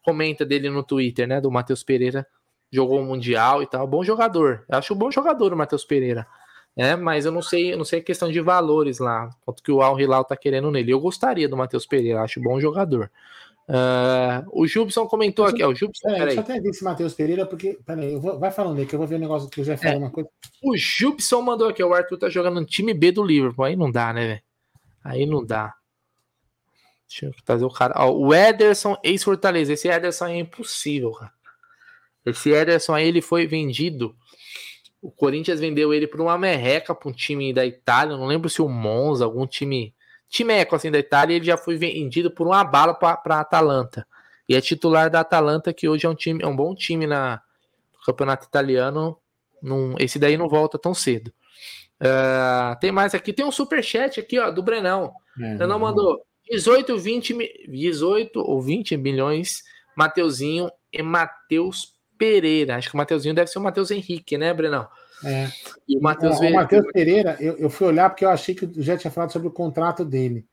comenta 0.03 0.45
dele 0.45 0.69
no 0.69 0.83
Twitter, 0.83 1.25
né? 1.25 1.39
Do 1.39 1.49
Matheus 1.49 1.83
Pereira, 1.83 2.27
jogou 2.71 2.99
o 2.99 3.05
Mundial 3.05 3.63
e 3.63 3.67
tal. 3.67 3.87
Bom 3.87 4.03
jogador. 4.03 4.65
Eu 4.69 4.77
acho 4.77 4.93
um 4.93 4.97
bom 4.97 5.09
jogador 5.09 5.53
o 5.53 5.57
Matheus 5.57 5.85
Pereira. 5.85 6.27
É, 6.75 6.95
mas 6.95 7.25
eu 7.25 7.31
não 7.31 7.41
sei, 7.41 7.73
eu 7.73 7.77
não 7.77 7.85
sei 7.85 7.99
a 7.99 8.03
questão 8.03 8.31
de 8.31 8.41
valores 8.41 8.97
lá, 8.97 9.29
quanto 9.41 9.61
que 9.61 9.71
o 9.71 9.81
Al 9.81 9.99
Hilal 9.99 10.25
tá 10.25 10.35
querendo 10.35 10.71
nele. 10.71 10.91
Eu 10.91 10.99
gostaria 10.99 11.47
do 11.47 11.55
Matheus 11.55 11.85
Pereira, 11.85 12.21
acho 12.21 12.41
bom 12.41 12.59
jogador. 12.59 13.11
Uh, 13.69 14.43
o 14.51 14.67
Jubson 14.67 15.05
comentou 15.07 15.45
aqui, 15.45 15.63
ó, 15.63 15.69
o 15.69 15.75
Jubson, 15.75 16.09
peraí, 16.09 16.25
deixa 16.25 16.39
eu 16.39 16.43
até 16.43 16.59
ver 16.59 16.69
esse 16.69 16.83
Matheus 16.83 17.13
Pereira, 17.13 17.45
porque, 17.45 17.79
peraí, 17.85 18.17
vou, 18.17 18.37
vai 18.37 18.51
falando 18.51 18.79
aí, 18.79 18.85
que 18.85 18.93
eu 18.93 18.99
vou 18.99 19.07
ver 19.07 19.15
o 19.15 19.17
um 19.17 19.21
negócio 19.21 19.49
que 19.49 19.61
eu 19.61 19.65
já 19.65 19.77
falei 19.77 19.95
é, 19.95 19.97
uma 19.99 20.09
coisa. 20.09 20.29
O 20.61 20.75
Jubson 20.75 21.41
mandou 21.41 21.69
aqui, 21.69 21.81
o 21.81 21.93
Arthur 21.93 22.17
tá 22.17 22.29
jogando 22.29 22.59
no 22.59 22.65
time 22.65 22.93
B 22.93 23.11
do 23.11 23.23
Liverpool, 23.23 23.63
aí 23.63 23.75
não 23.75 23.89
dá, 23.89 24.11
né, 24.11 24.27
velho? 24.27 24.41
Aí 25.03 25.25
não 25.25 25.45
dá. 25.45 25.73
Deixa 27.07 27.27
eu 27.27 27.33
trazer 27.45 27.65
o 27.65 27.69
cara. 27.69 27.93
Ó, 27.97 28.11
o 28.11 28.33
Ederson, 28.33 28.97
ex-Fortaleza. 29.03 29.73
Esse 29.73 29.87
Ederson 29.87 30.25
é 30.27 30.39
impossível, 30.39 31.11
cara. 31.11 31.31
Esse 32.25 32.51
Ederson 32.51 32.93
aí, 32.93 33.07
ele 33.07 33.21
foi 33.21 33.45
vendido. 33.45 34.15
O 35.03 35.11
Corinthians 35.11 35.59
vendeu 35.59 35.93
ele 35.93 36.07
por 36.07 36.21
uma 36.21 36.37
merreca 36.37 36.95
para 36.95 37.09
um 37.09 37.11
time 37.11 37.51
da 37.51 37.65
Itália. 37.65 38.15
Não 38.15 38.25
lembro 38.25 38.49
se 38.49 38.61
o 38.61 38.69
Monza, 38.69 39.25
algum 39.25 39.45
time 39.45 39.93
timeco 40.29 40.77
assim 40.77 40.89
da 40.89 40.97
Itália, 40.97 41.35
ele 41.35 41.45
já 41.45 41.57
foi 41.57 41.75
vendido 41.75 42.31
por 42.31 42.47
uma 42.47 42.63
bala 42.63 42.93
para 42.93 43.19
a 43.35 43.39
Atalanta. 43.41 44.07
E 44.47 44.55
é 44.55 44.61
titular 44.61 45.09
da 45.09 45.19
Atalanta, 45.19 45.73
que 45.73 45.89
hoje 45.89 46.05
é 46.05 46.09
um 46.09 46.15
time, 46.15 46.41
é 46.41 46.47
um 46.47 46.55
bom 46.55 46.73
time 46.73 47.05
na 47.05 47.41
no 47.93 47.99
campeonato 48.05 48.47
italiano. 48.47 49.17
Num, 49.61 49.95
esse 49.99 50.17
daí 50.17 50.37
não 50.37 50.47
volta 50.47 50.79
tão 50.79 50.93
cedo. 50.93 51.33
Uh, 51.99 52.79
tem 52.79 52.91
mais 52.91 53.13
aqui, 53.13 53.33
tem 53.33 53.45
um 53.45 53.51
super 53.51 53.83
chat 53.83 54.21
aqui, 54.21 54.39
ó, 54.39 54.51
do 54.51 54.63
Brenão. 54.63 55.13
É, 55.37 55.55
Brenão 55.55 55.79
mandou 55.79 56.25
18, 56.49 56.97
20, 56.97 57.67
18 57.67 58.39
ou 58.39 58.61
20 58.61 58.95
milhões, 58.95 59.63
Mateuzinho 59.95 60.71
e 60.91 61.01
Matheus 61.01 61.92
Pereira. 62.23 62.77
Acho 62.77 62.89
que 62.89 62.95
o 62.95 62.97
Mateuzinho 62.97 63.35
deve 63.35 63.49
ser 63.49 63.59
o 63.59 63.61
Matheus 63.61 63.91
Henrique, 63.91 64.37
né, 64.37 64.53
Brenão? 64.53 64.87
É. 65.25 65.49
E 65.87 65.97
o 65.97 66.01
Matheus 66.01 66.39
é, 66.41 66.51
Matheus 66.51 66.85
Pereira, 66.93 67.35
eu, 67.39 67.57
eu, 67.57 67.69
fui 67.69 67.87
olhar 67.87 68.09
porque 68.09 68.23
eu 68.23 68.29
achei 68.29 68.55
que 68.55 68.69
já 68.81 68.97
tinha 68.97 69.11
falado 69.11 69.31
sobre 69.31 69.49
o 69.49 69.51
contrato 69.51 70.05
dele. 70.05 70.45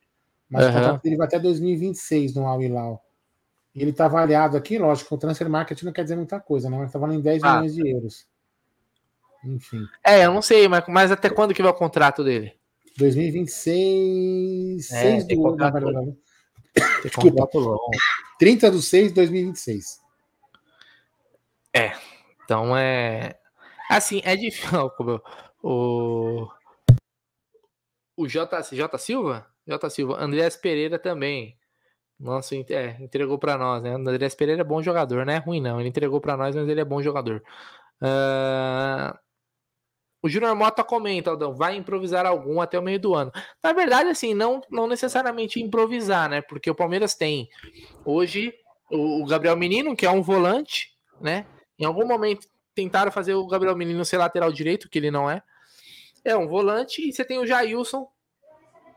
Mas 0.49 0.64
uhum. 0.64 0.71
o 0.71 0.75
contrato 0.75 1.03
dele 1.03 1.16
vai 1.16 1.27
até 1.29 1.39
2026 1.39 2.35
no 2.35 2.47
Al 2.47 2.61
Hilal. 2.61 3.05
Ele 3.75 3.91
está 3.91 4.07
avaliado 4.07 4.57
aqui, 4.57 4.79
lógico, 4.79 5.14
o 5.14 5.18
transfer 5.18 5.49
market 5.49 5.81
não 5.83 5.93
quer 5.93 6.03
dizer 6.03 6.16
muita 6.16 6.41
coisa, 6.41 6.68
né? 6.68 6.77
Mas 6.77 6.87
está 6.89 6.99
valendo 6.99 7.23
10 7.23 7.43
ah. 7.45 7.55
milhões 7.55 7.75
de 7.75 7.89
euros. 7.89 8.27
Enfim. 9.45 9.85
É, 10.05 10.27
eu 10.27 10.35
não 10.35 10.43
sei, 10.43 10.66
mas, 10.66 10.85
mas 10.89 11.12
até 11.12 11.31
quando 11.31 11.55
que 11.55 11.62
vai 11.62 11.71
o 11.71 11.75
contrato 11.75 12.25
dele? 12.25 12.53
2026. 12.99 14.91
É, 14.91 15.21
6 15.21 15.27
do 15.29 15.57
na 15.57 15.71
verdade. 15.71 16.16
Desculpa. 17.03 17.49
30 18.39 18.71
de 18.73 18.83
6 18.83 19.09
de 19.09 19.14
2026. 19.14 20.01
É. 21.75 21.93
Então 22.45 22.77
é. 22.77 23.39
Assim, 23.91 24.21
é 24.25 24.37
difícil. 24.37 24.71
O. 25.62 26.49
O 28.16 28.27
J, 28.27 28.62
J 28.73 28.99
Silva? 28.99 29.47
J 29.66 29.91
Silva. 29.91 30.18
Andrés 30.18 30.57
Pereira 30.57 30.99
também. 30.99 31.59
Nossa, 32.18 32.55
é, 32.55 32.97
entregou 33.01 33.39
para 33.39 33.59
nós, 33.59 33.83
né? 33.83 33.91
Andrés 33.95 34.35
Pereira 34.35 34.62
é 34.62 34.64
bom 34.64 34.83
jogador, 34.83 35.27
não 35.27 35.33
é 35.35 35.37
ruim 35.39 35.61
não. 35.61 35.79
Ele 35.79 35.91
entregou 35.91 36.18
para 36.18 36.37
nós, 36.37 36.57
mas 36.57 36.66
ele 36.66 36.81
é 36.81 36.85
bom 36.85 37.03
jogador. 37.03 37.43
Uh... 38.01 39.18
O 40.23 40.29
Júnior 40.29 40.55
Mota 40.55 40.85
comenta, 40.85 41.31
Aldão, 41.31 41.55
vai 41.55 41.77
improvisar 41.77 42.27
algum 42.27 42.61
até 42.61 42.79
o 42.79 42.83
meio 42.83 43.01
do 43.01 43.14
ano. 43.14 43.33
Na 43.62 43.73
verdade, 43.73 44.11
assim, 44.11 44.35
não, 44.35 44.61
não 44.71 44.87
necessariamente 44.87 45.62
improvisar, 45.62 46.29
né? 46.29 46.43
Porque 46.43 46.71
o 46.71 46.75
Palmeiras 46.75 47.14
tem 47.14 47.49
hoje 48.05 48.53
o 48.91 49.25
Gabriel 49.25 49.57
Menino, 49.57 49.97
que 49.97 50.05
é 50.05 50.11
um 50.11 50.21
volante, 50.21 50.89
né? 51.21 51.47
Em 51.81 51.87
algum 51.87 52.07
momento 52.07 52.47
tentaram 52.74 53.11
fazer 53.11 53.33
o 53.35 53.47
Gabriel 53.47 53.74
Menino 53.74 54.05
ser 54.05 54.18
lateral 54.18 54.53
direito, 54.53 54.89
que 54.89 54.99
ele 54.99 55.11
não 55.11 55.28
é. 55.28 55.43
É 56.22 56.37
um 56.37 56.47
volante 56.47 57.09
e 57.09 57.11
você 57.11 57.24
tem 57.24 57.39
o 57.39 57.47
Jailson 57.47 58.07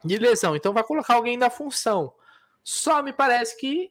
de 0.03 0.17
lesão. 0.17 0.53
Então 0.53 0.73
vai 0.73 0.83
colocar 0.83 1.15
alguém 1.15 1.39
da 1.39 1.49
função. 1.49 2.13
Só 2.61 3.01
me 3.01 3.13
parece 3.13 3.57
que 3.57 3.89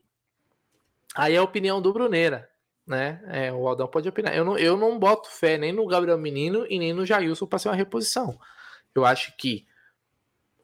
aí 1.14 1.34
é 1.34 1.38
a 1.38 1.42
opinião 1.42 1.80
do 1.80 1.90
Bruneira, 1.90 2.50
né? 2.86 3.22
É, 3.28 3.50
o 3.50 3.66
Aldão 3.66 3.88
pode 3.88 4.06
opinar. 4.06 4.36
Eu 4.36 4.44
não, 4.44 4.58
eu 4.58 4.76
não 4.76 4.98
boto 4.98 5.30
fé 5.30 5.56
nem 5.56 5.72
no 5.72 5.86
Gabriel 5.86 6.18
Menino 6.18 6.66
e 6.68 6.78
nem 6.78 6.92
no 6.92 7.06
Jailson 7.06 7.46
para 7.46 7.58
ser 7.58 7.70
uma 7.70 7.74
reposição. 7.74 8.38
Eu 8.94 9.06
acho 9.06 9.34
que 9.38 9.66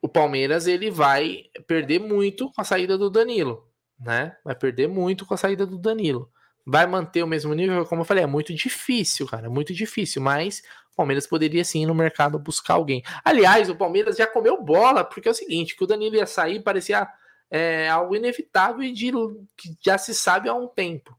o 0.03 0.09
Palmeiras 0.09 0.67
ele 0.67 0.91
vai 0.91 1.45
perder 1.67 1.99
muito 1.99 2.53
com 2.53 2.61
a 2.61 2.65
saída 2.65 2.99
do 2.99 3.09
Danilo, 3.09 3.67
né? 3.99 4.37
Vai 4.45 4.55
perder 4.55 4.87
muito 4.87 5.25
com 5.25 5.33
a 5.33 5.39
saída 5.39 5.65
do 5.65 5.79
Danilo 5.79 6.31
vai 6.69 6.87
manter 6.87 7.23
o 7.23 7.27
mesmo 7.27 7.55
nível? 7.55 7.87
Como 7.87 8.03
eu 8.03 8.05
falei, 8.05 8.25
é 8.25 8.27
muito 8.27 8.55
difícil, 8.55 9.27
cara, 9.27 9.47
é 9.47 9.49
muito 9.49 9.73
difícil, 9.73 10.21
mas 10.21 10.63
o 10.93 10.97
Palmeiras 10.97 11.27
poderia 11.27 11.65
sim 11.65 11.83
ir 11.83 11.87
no 11.87 11.95
mercado 11.95 12.39
buscar 12.39 12.75
alguém. 12.75 13.03
Aliás, 13.25 13.71
o 13.71 13.75
Palmeiras 13.75 14.17
já 14.17 14.27
comeu 14.27 14.63
bola, 14.63 15.03
porque 15.03 15.29
é 15.29 15.31
o 15.31 15.35
seguinte, 15.35 15.75
que 15.75 15.83
o 15.83 15.87
Danilo 15.87 16.17
ia 16.17 16.27
sair 16.27 16.63
parecia 16.63 17.09
é, 17.51 17.89
algo 17.89 18.15
inevitável 18.15 18.83
e 18.83 18.93
de, 18.93 19.11
que 19.57 19.75
já 19.83 19.97
se 19.97 20.15
sabe 20.15 20.49
há 20.49 20.55
um 20.55 20.69
tempo. 20.69 21.17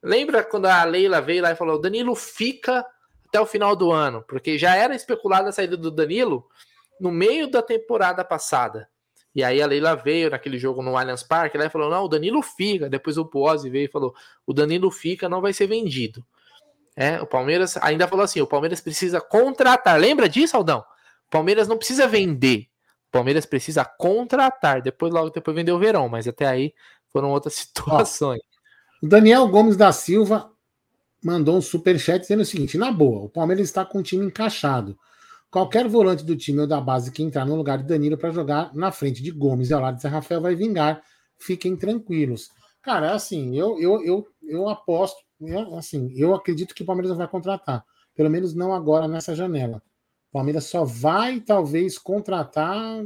Lembra 0.00 0.44
quando 0.44 0.66
a 0.66 0.84
Leila 0.84 1.20
veio 1.20 1.42
lá 1.42 1.50
e 1.50 1.56
falou, 1.56 1.80
Danilo 1.80 2.14
fica 2.14 2.86
até 3.26 3.40
o 3.40 3.46
final 3.46 3.74
do 3.74 3.90
ano, 3.90 4.24
porque 4.28 4.56
já 4.56 4.76
era 4.76 4.94
especulada 4.94 5.48
a 5.48 5.52
saída 5.52 5.76
do 5.76 5.90
Danilo 5.90 6.46
no 7.00 7.10
meio 7.10 7.50
da 7.50 7.60
temporada 7.60 8.24
passada. 8.24 8.88
E 9.34 9.42
aí 9.42 9.62
a 9.62 9.66
Leila 9.66 9.96
veio 9.96 10.30
naquele 10.30 10.58
jogo 10.58 10.82
no 10.82 10.96
Allianz 10.96 11.22
Parque, 11.22 11.56
ela 11.56 11.70
falou: 11.70 11.90
não, 11.90 12.04
o 12.04 12.08
Danilo 12.08 12.42
fica. 12.42 12.88
Depois 12.88 13.16
o 13.16 13.24
Pose 13.24 13.70
veio 13.70 13.86
e 13.86 13.90
falou: 13.90 14.14
o 14.46 14.52
Danilo 14.52 14.90
fica, 14.90 15.28
não 15.28 15.40
vai 15.40 15.52
ser 15.52 15.66
vendido. 15.66 16.24
É, 16.94 17.20
o 17.20 17.26
Palmeiras 17.26 17.76
ainda 17.78 18.06
falou 18.06 18.24
assim: 18.24 18.40
o 18.40 18.46
Palmeiras 18.46 18.80
precisa 18.80 19.20
contratar. 19.20 19.98
Lembra 19.98 20.28
disso, 20.28 20.56
Aldão? 20.56 20.80
O 20.80 21.30
Palmeiras 21.30 21.66
não 21.66 21.78
precisa 21.78 22.06
vender. 22.06 22.66
O 23.08 23.12
Palmeiras 23.12 23.46
precisa 23.46 23.84
contratar. 23.84 24.82
Depois, 24.82 25.12
logo 25.12 25.30
depois, 25.30 25.54
vendeu 25.54 25.76
o 25.76 25.78
verão, 25.78 26.08
mas 26.08 26.28
até 26.28 26.46
aí 26.46 26.74
foram 27.10 27.30
outras 27.30 27.54
situações. 27.56 28.40
O 29.02 29.08
Daniel 29.08 29.48
Gomes 29.48 29.76
da 29.76 29.92
Silva 29.92 30.50
mandou 31.24 31.56
um 31.56 31.62
super 31.62 31.98
chat 31.98 32.20
dizendo 32.20 32.42
o 32.42 32.46
seguinte: 32.46 32.76
na 32.76 32.92
boa, 32.92 33.24
o 33.24 33.30
Palmeiras 33.30 33.66
está 33.66 33.84
com 33.84 33.98
o 33.98 34.02
time 34.02 34.26
encaixado. 34.26 34.98
Qualquer 35.52 35.86
volante 35.86 36.24
do 36.24 36.34
time 36.34 36.60
ou 36.60 36.66
da 36.66 36.80
base 36.80 37.12
que 37.12 37.22
entrar 37.22 37.44
no 37.44 37.54
lugar 37.54 37.76
de 37.76 37.84
Danilo 37.84 38.16
para 38.16 38.30
jogar 38.30 38.74
na 38.74 38.90
frente 38.90 39.22
de 39.22 39.30
Gomes 39.30 39.68
e 39.68 39.74
ao 39.74 39.82
lado 39.82 40.00
de 40.00 40.08
Rafael 40.08 40.40
vai 40.40 40.54
vingar. 40.54 41.02
Fiquem 41.38 41.76
tranquilos. 41.76 42.50
Cara, 42.80 43.12
assim, 43.12 43.54
eu, 43.54 43.78
eu, 43.78 44.02
eu, 44.02 44.26
eu 44.42 44.66
aposto, 44.70 45.22
assim, 45.76 46.10
eu 46.16 46.34
acredito 46.34 46.74
que 46.74 46.82
o 46.82 46.86
Palmeiras 46.86 47.10
não 47.10 47.18
vai 47.18 47.28
contratar. 47.28 47.84
Pelo 48.14 48.30
menos 48.30 48.54
não 48.54 48.72
agora 48.72 49.06
nessa 49.06 49.34
janela. 49.34 49.82
O 50.30 50.32
Palmeiras 50.32 50.64
só 50.64 50.86
vai, 50.86 51.38
talvez, 51.38 51.98
contratar 51.98 53.04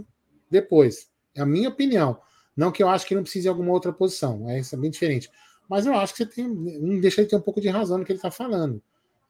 depois. 0.49 1.11
É 1.35 1.41
a 1.41 1.47
minha 1.47 1.69
opinião. 1.69 2.17
Não 2.57 2.71
que 2.71 2.81
eu 2.81 2.89
acho 2.89 3.09
que 3.09 3.15
não 3.17 3.25
precise 3.25 3.43
de 3.43 3.49
alguma 3.49 3.73
outra 3.73 3.93
posição. 3.93 4.49
É, 4.49 4.61
isso 4.61 4.73
é 4.73 4.79
bem 4.79 4.93
diferente. 4.93 5.29
Mas 5.69 5.85
eu 5.85 5.95
acho 5.95 6.15
que 6.15 6.25
você 6.25 6.27
tem. 6.27 7.01
Deixa 7.01 7.21
ele 7.21 7.29
ter 7.29 7.35
um 7.35 7.41
pouco 7.41 7.61
de 7.61 7.69
razão 7.69 7.99
no 7.99 8.05
que 8.05 8.13
ele 8.13 8.19
está 8.19 8.31
falando. 8.31 8.81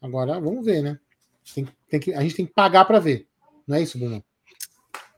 Agora, 0.03 0.39
vamos 0.39 0.67
ver, 0.67 0.83
né? 0.83 1.01
Tem, 1.55 1.67
tem 1.89 2.01
que, 2.01 2.15
a 2.15 2.21
gente 2.21 2.35
tem 2.35 2.47
que 2.47 2.53
pagar 2.53 2.85
para 2.85 2.99
ver. 2.99 3.27
Não 3.67 3.77
é 3.77 3.83
isso, 3.83 3.99
Bruno? 3.99 4.25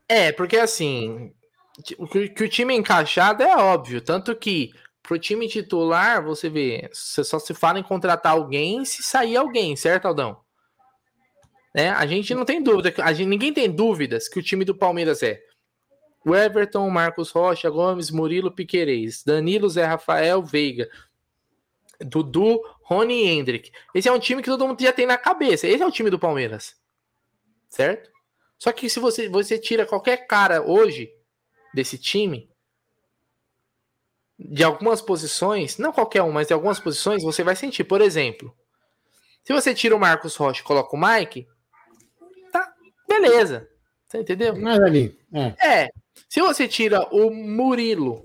É, 0.08 0.32
porque 0.32 0.56
assim, 0.56 1.32
que, 1.84 2.28
que 2.30 2.44
o 2.44 2.48
time 2.48 2.74
encaixado 2.74 3.42
é 3.42 3.56
óbvio. 3.56 4.00
Tanto 4.00 4.34
que 4.34 4.72
pro 5.02 5.18
time 5.18 5.48
titular, 5.48 6.22
você 6.22 6.48
vê, 6.48 6.88
você 6.92 7.24
só 7.24 7.38
se 7.38 7.54
fala 7.54 7.78
em 7.78 7.82
contratar 7.82 8.32
alguém 8.32 8.84
se 8.84 9.02
sair 9.02 9.36
alguém, 9.36 9.74
certo, 9.76 10.06
Aldão? 10.06 10.40
Né? 11.74 11.90
A 11.90 12.06
gente 12.06 12.34
não 12.34 12.44
tem 12.44 12.62
dúvida, 12.62 12.92
a 13.02 13.12
gente, 13.12 13.28
ninguém 13.28 13.52
tem 13.52 13.70
dúvidas 13.70 14.28
que 14.28 14.38
o 14.38 14.42
time 14.42 14.64
do 14.64 14.74
Palmeiras 14.74 15.22
é 15.22 15.40
o 16.24 16.34
Everton, 16.34 16.88
Marcos 16.90 17.30
Rocha, 17.30 17.70
Gomes, 17.70 18.10
Murilo, 18.10 18.50
Piquerez, 18.50 19.22
Danilo, 19.24 19.68
Zé 19.68 19.84
Rafael, 19.84 20.42
Veiga, 20.42 20.88
Dudu, 22.00 22.60
Rony 22.88 23.22
e 23.22 23.28
Hendrick. 23.28 23.70
Esse 23.94 24.08
é 24.08 24.12
um 24.12 24.18
time 24.18 24.42
que 24.42 24.48
todo 24.48 24.66
mundo 24.66 24.80
já 24.80 24.94
tem 24.94 25.04
na 25.04 25.18
cabeça. 25.18 25.66
Esse 25.66 25.82
é 25.82 25.86
o 25.86 25.92
time 25.92 26.08
do 26.08 26.18
Palmeiras. 26.18 26.74
Certo? 27.68 28.10
Só 28.58 28.72
que 28.72 28.88
se 28.88 28.98
você, 28.98 29.28
você 29.28 29.58
tira 29.58 29.84
qualquer 29.84 30.26
cara 30.26 30.62
hoje 30.62 31.12
desse 31.74 31.98
time, 31.98 32.50
de 34.38 34.64
algumas 34.64 35.02
posições, 35.02 35.76
não 35.76 35.92
qualquer 35.92 36.22
um, 36.22 36.32
mas 36.32 36.46
de 36.46 36.54
algumas 36.54 36.80
posições, 36.80 37.22
você 37.22 37.44
vai 37.44 37.54
sentir. 37.54 37.84
Por 37.84 38.00
exemplo, 38.00 38.56
se 39.44 39.52
você 39.52 39.74
tira 39.74 39.94
o 39.94 40.00
Marcos 40.00 40.34
Rocha 40.34 40.62
e 40.62 40.64
coloca 40.64 40.96
o 40.96 40.98
Mike, 40.98 41.46
tá, 42.50 42.72
beleza. 43.06 43.68
Você 44.06 44.18
entendeu? 44.18 44.56
Mas 44.56 44.80
ali. 44.80 45.14
É. 45.30 45.82
é. 45.84 45.88
Se 46.26 46.40
você 46.40 46.66
tira 46.66 47.06
o 47.14 47.30
Murilo 47.30 48.24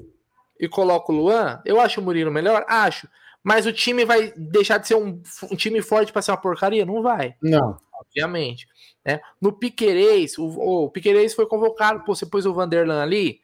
e 0.58 0.70
coloca 0.70 1.12
o 1.12 1.16
Luan, 1.16 1.62
eu 1.66 1.82
acho 1.82 2.00
o 2.00 2.04
Murilo 2.04 2.32
melhor? 2.32 2.64
Acho. 2.70 3.10
Mas 3.44 3.66
o 3.66 3.74
time 3.74 4.06
vai 4.06 4.32
deixar 4.38 4.78
de 4.78 4.88
ser 4.88 4.96
um, 4.96 5.22
um 5.52 5.56
time 5.56 5.82
forte 5.82 6.14
para 6.14 6.22
ser 6.22 6.32
uma 6.32 6.38
porcaria? 6.38 6.86
Não 6.86 7.02
vai. 7.02 7.36
Não. 7.42 7.78
Obviamente. 8.00 8.68
Né? 9.06 9.20
No 9.42 9.52
Piquerez, 9.52 10.38
o, 10.38 10.46
o 10.46 10.90
Piquerez 10.90 11.34
foi 11.34 11.46
convocado, 11.46 12.04
pô, 12.06 12.16
você 12.16 12.26
pôs 12.26 12.46
o 12.46 12.54
Vanderlan 12.54 13.02
ali, 13.02 13.42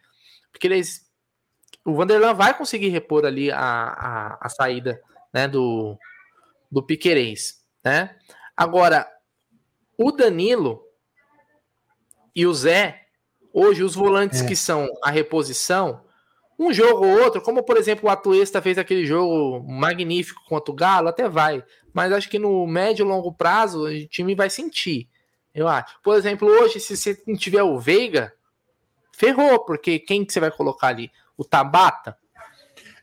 Piquerez, 0.54 1.06
o 1.84 1.94
Vanderlan 1.94 2.34
vai 2.34 2.58
conseguir 2.58 2.90
repor 2.90 3.26
ali 3.26 3.52
a, 3.52 3.60
a, 3.60 4.38
a 4.42 4.50
saída 4.50 5.02
né, 5.34 5.48
do, 5.48 5.98
do 6.72 6.82
Piquerez, 6.82 7.62
né? 7.84 8.16
Agora, 8.56 9.08
o 9.98 10.12
Danilo 10.12 10.84
e 12.36 12.46
o 12.46 12.54
Zé, 12.54 13.08
hoje 13.54 13.84
os 13.84 13.96
volantes 13.96 14.42
é. 14.42 14.48
que 14.48 14.56
são 14.56 14.88
a 15.04 15.10
reposição, 15.10 16.04
um 16.60 16.74
jogo 16.74 17.06
ou 17.06 17.24
outro, 17.24 17.42
como 17.42 17.64
por 17.64 17.78
exemplo 17.78 18.10
o 18.10 18.12
Atuesta 18.12 18.62
fez 18.62 18.78
aquele 18.78 19.06
jogo 19.06 19.66
magnífico 19.66 20.44
contra 20.46 20.72
o 20.72 20.76
Galo, 20.76 21.08
até 21.08 21.30
vai. 21.30 21.64
Mas 21.94 22.12
acho 22.12 22.30
que 22.30 22.38
no 22.38 22.68
médio 22.68 23.06
e 23.06 23.08
longo 23.08 23.34
prazo 23.34 23.86
o 23.86 24.08
time 24.08 24.36
vai 24.36 24.50
sentir. 24.50 25.08
Eu 25.56 25.70
acho. 25.70 25.96
Por 26.04 26.18
exemplo, 26.18 26.48
hoje, 26.48 26.80
se 26.80 26.98
você 26.98 27.22
não 27.26 27.36
tiver 27.36 27.64
o 27.64 27.80
Veiga, 27.80 28.34
ferrou, 29.14 29.60
porque 29.66 30.00
quem 30.00 30.26
que 30.26 30.34
você 30.34 30.40
vai 30.40 30.52
colocar 30.52 30.88
ali? 30.88 31.10
O 31.38 31.46
Tabata? 31.46 32.18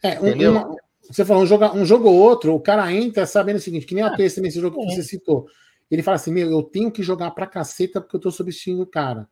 É, 0.02 0.20
um, 0.20 0.50
uma, 0.50 0.76
você 1.10 1.24
falou 1.24 1.42
um 1.42 1.46
jogo, 1.46 1.64
um 1.72 1.84
jogo 1.84 2.08
ou 2.08 2.14
outro, 2.14 2.54
o 2.54 2.60
cara 2.60 2.92
entra 2.92 3.26
sabendo 3.26 3.56
o 3.56 3.60
seguinte, 3.60 3.86
que 3.86 3.94
nem 3.94 4.04
o 4.04 4.06
Atuesta 4.06 4.40
nesse 4.40 4.60
jogo 4.60 4.78
que 4.86 4.94
você 4.94 5.02
citou. 5.02 5.46
Ele 5.90 6.02
fala 6.02 6.16
assim: 6.16 6.30
Meu, 6.30 6.50
eu 6.50 6.62
tenho 6.62 6.90
que 6.90 7.02
jogar 7.02 7.30
pra 7.30 7.46
caceta 7.46 8.00
porque 8.02 8.16
eu 8.16 8.20
tô 8.20 8.30
substituindo 8.30 8.82
o 8.82 8.86
cara. 8.86 9.26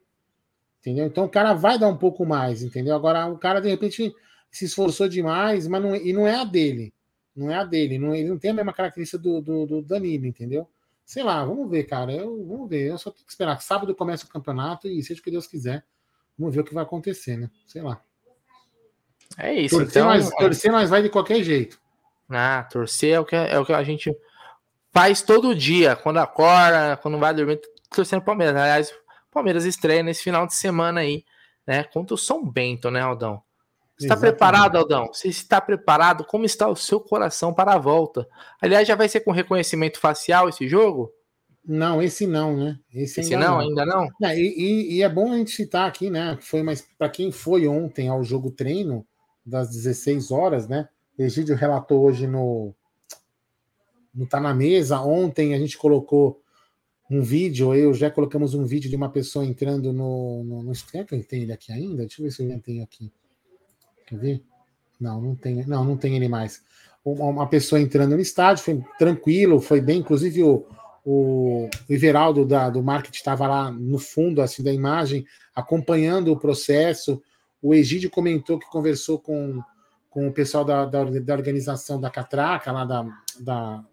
Entendeu? 0.84 1.06
Então 1.06 1.24
o 1.24 1.28
cara 1.30 1.54
vai 1.54 1.78
dar 1.78 1.88
um 1.88 1.96
pouco 1.96 2.26
mais, 2.26 2.62
entendeu? 2.62 2.94
Agora 2.94 3.26
o 3.26 3.38
cara 3.38 3.58
de 3.58 3.70
repente 3.70 4.14
se 4.50 4.66
esforçou 4.66 5.08
demais, 5.08 5.66
mas 5.66 5.82
não, 5.82 5.96
e 5.96 6.12
não 6.12 6.26
é 6.26 6.34
a 6.34 6.44
dele. 6.44 6.92
Não 7.34 7.50
é 7.50 7.54
a 7.54 7.64
dele. 7.64 7.98
Não, 7.98 8.14
ele 8.14 8.28
não 8.28 8.38
tem 8.38 8.50
a 8.50 8.54
mesma 8.54 8.72
característica 8.72 9.16
do, 9.16 9.40
do, 9.40 9.64
do 9.64 9.82
Danilo, 9.82 10.26
entendeu? 10.26 10.68
Sei 11.02 11.22
lá, 11.22 11.42
vamos 11.42 11.70
ver, 11.70 11.84
cara. 11.84 12.12
Eu, 12.12 12.44
vamos 12.46 12.68
ver. 12.68 12.90
Eu 12.90 12.98
só 12.98 13.10
tenho 13.10 13.24
que 13.24 13.32
esperar. 13.32 13.62
Sábado 13.62 13.94
começa 13.94 14.26
o 14.26 14.28
campeonato 14.28 14.86
e 14.86 15.02
seja 15.02 15.20
o 15.20 15.24
que 15.24 15.30
Deus 15.30 15.46
quiser. 15.46 15.86
Vamos 16.38 16.54
ver 16.54 16.60
o 16.60 16.64
que 16.64 16.74
vai 16.74 16.84
acontecer, 16.84 17.38
né? 17.38 17.50
Sei 17.66 17.80
lá. 17.80 17.98
É 19.38 19.54
isso. 19.54 19.78
Torcer, 19.78 20.02
então, 20.02 20.06
mas, 20.06 20.30
torcer, 20.30 20.70
mas 20.70 20.90
vai 20.90 21.02
de 21.02 21.08
qualquer 21.08 21.42
jeito. 21.42 21.80
Ah, 22.28 22.62
torcer 22.70 23.14
é 23.14 23.20
o 23.20 23.24
que, 23.24 23.34
é 23.34 23.58
o 23.58 23.64
que 23.64 23.72
a 23.72 23.82
gente 23.82 24.14
faz 24.92 25.22
todo 25.22 25.54
dia. 25.54 25.96
Quando 25.96 26.18
acorda, 26.18 26.98
quando 26.98 27.18
vai 27.18 27.32
dormir, 27.32 27.58
torcendo 27.90 28.22
Palmeiras. 28.22 28.54
Aliás, 28.54 28.94
Palmeiras 29.34 29.64
estreia 29.64 30.02
nesse 30.02 30.22
final 30.22 30.46
de 30.46 30.54
semana 30.54 31.00
aí, 31.00 31.24
né? 31.66 31.84
Contra 31.84 32.14
o 32.14 32.18
São 32.18 32.48
Bento, 32.48 32.90
né, 32.90 33.00
Aldão? 33.00 33.42
Você 33.98 34.06
está 34.06 34.16
preparado, 34.16 34.76
Aldão? 34.76 35.08
Você 35.12 35.28
está 35.28 35.60
preparado? 35.60 36.24
Como 36.24 36.44
está 36.44 36.68
o 36.68 36.74
seu 36.74 37.00
coração 37.00 37.52
para 37.52 37.74
a 37.74 37.78
volta? 37.78 38.26
Aliás, 38.60 38.88
já 38.88 38.96
vai 38.96 39.08
ser 39.08 39.20
com 39.20 39.30
reconhecimento 39.30 40.00
facial 40.00 40.48
esse 40.48 40.66
jogo? 40.68 41.12
Não, 41.64 42.02
esse 42.02 42.26
não, 42.26 42.56
né? 42.56 42.78
Esse, 42.92 43.20
esse 43.20 43.34
ainda 43.34 43.46
não, 43.46 43.54
não, 43.54 43.60
ainda 43.60 43.86
não. 43.86 44.08
É, 44.22 44.38
e, 44.38 44.96
e, 44.96 45.02
é 45.02 45.08
bom 45.08 45.32
a 45.32 45.36
gente 45.36 45.52
citar 45.52 45.88
aqui, 45.88 46.10
né? 46.10 46.36
Foi, 46.40 46.62
mas 46.62 46.86
para 46.98 47.08
quem 47.08 47.32
foi 47.32 47.66
ontem 47.66 48.08
ao 48.08 48.22
jogo 48.22 48.50
treino 48.50 49.06
das 49.46 49.70
16 49.70 50.30
horas, 50.30 50.68
né? 50.68 50.88
Egídio 51.18 51.56
relatou 51.56 52.04
hoje 52.04 52.26
no 52.26 52.74
no 54.14 54.26
Tá 54.26 54.40
na 54.40 54.54
Mesa. 54.54 55.00
Ontem 55.00 55.54
a 55.54 55.58
gente 55.58 55.78
colocou 55.78 56.40
um 57.10 57.20
vídeo, 57.22 57.74
eu 57.74 57.92
já 57.92 58.10
colocamos 58.10 58.54
um 58.54 58.64
vídeo 58.64 58.88
de 58.88 58.96
uma 58.96 59.10
pessoa 59.10 59.44
entrando 59.44 59.92
no. 59.92 60.42
no, 60.44 60.62
no 60.62 60.74
será 60.74 61.04
que 61.04 61.14
ele 61.14 61.24
aqui 61.52 61.70
ainda? 61.72 62.02
Deixa 62.02 62.20
eu 62.20 62.24
ver 62.24 62.30
se 62.30 62.42
eu 62.42 62.60
tenho 62.60 62.82
aqui. 62.82 63.12
Quer 64.06 64.18
ver? 64.18 64.42
Não, 64.98 65.20
não 65.20 65.34
tem, 65.34 65.66
não, 65.66 65.84
não 65.84 65.96
tem 65.96 66.16
ele 66.16 66.28
mais. 66.28 66.62
Uma, 67.04 67.26
uma 67.26 67.46
pessoa 67.46 67.80
entrando 67.80 68.14
no 68.14 68.22
estádio, 68.22 68.64
foi 68.64 68.82
tranquilo, 68.98 69.60
foi 69.60 69.80
bem, 69.80 69.98
inclusive 69.98 70.42
o, 70.42 70.66
o, 71.04 71.68
o 71.88 72.44
da, 72.46 72.70
do 72.70 72.82
marketing 72.82 73.18
estava 73.18 73.46
lá 73.46 73.70
no 73.70 73.98
fundo 73.98 74.40
assim 74.40 74.62
da 74.62 74.72
imagem, 74.72 75.26
acompanhando 75.54 76.32
o 76.32 76.38
processo. 76.38 77.22
O 77.60 77.74
Egídio 77.74 78.08
comentou 78.08 78.58
que 78.58 78.70
conversou 78.70 79.18
com, 79.18 79.60
com 80.08 80.26
o 80.26 80.32
pessoal 80.32 80.64
da, 80.64 80.86
da, 80.86 81.04
da 81.04 81.34
organização 81.34 82.00
da 82.00 82.08
Catraca, 82.08 82.72
lá 82.72 82.86
da, 82.86 83.06
da 83.40 83.84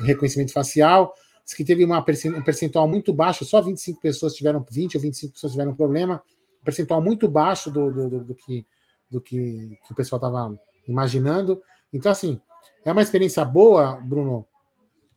reconhecimento 0.00 0.52
facial 0.52 1.14
que 1.54 1.64
teve 1.64 1.84
uma, 1.84 1.98
um 1.98 2.42
percentual 2.42 2.88
muito 2.88 3.12
baixo, 3.12 3.44
só 3.44 3.60
25 3.60 4.00
pessoas 4.00 4.34
tiveram, 4.34 4.64
20 4.68 4.96
ou 4.96 5.00
25 5.00 5.34
pessoas 5.34 5.52
tiveram 5.52 5.74
problema, 5.74 6.22
um 6.60 6.64
percentual 6.64 7.00
muito 7.00 7.28
baixo 7.28 7.70
do, 7.70 7.92
do, 7.92 8.10
do, 8.10 8.24
do 8.24 8.34
que, 8.34 8.66
do 9.08 9.20
que, 9.20 9.78
que 9.86 9.92
o 9.92 9.94
pessoal 9.94 10.18
estava 10.18 10.58
imaginando. 10.88 11.62
Então, 11.92 12.10
assim, 12.10 12.40
é 12.84 12.90
uma 12.90 13.02
experiência 13.02 13.44
boa, 13.44 13.96
Bruno. 13.96 14.46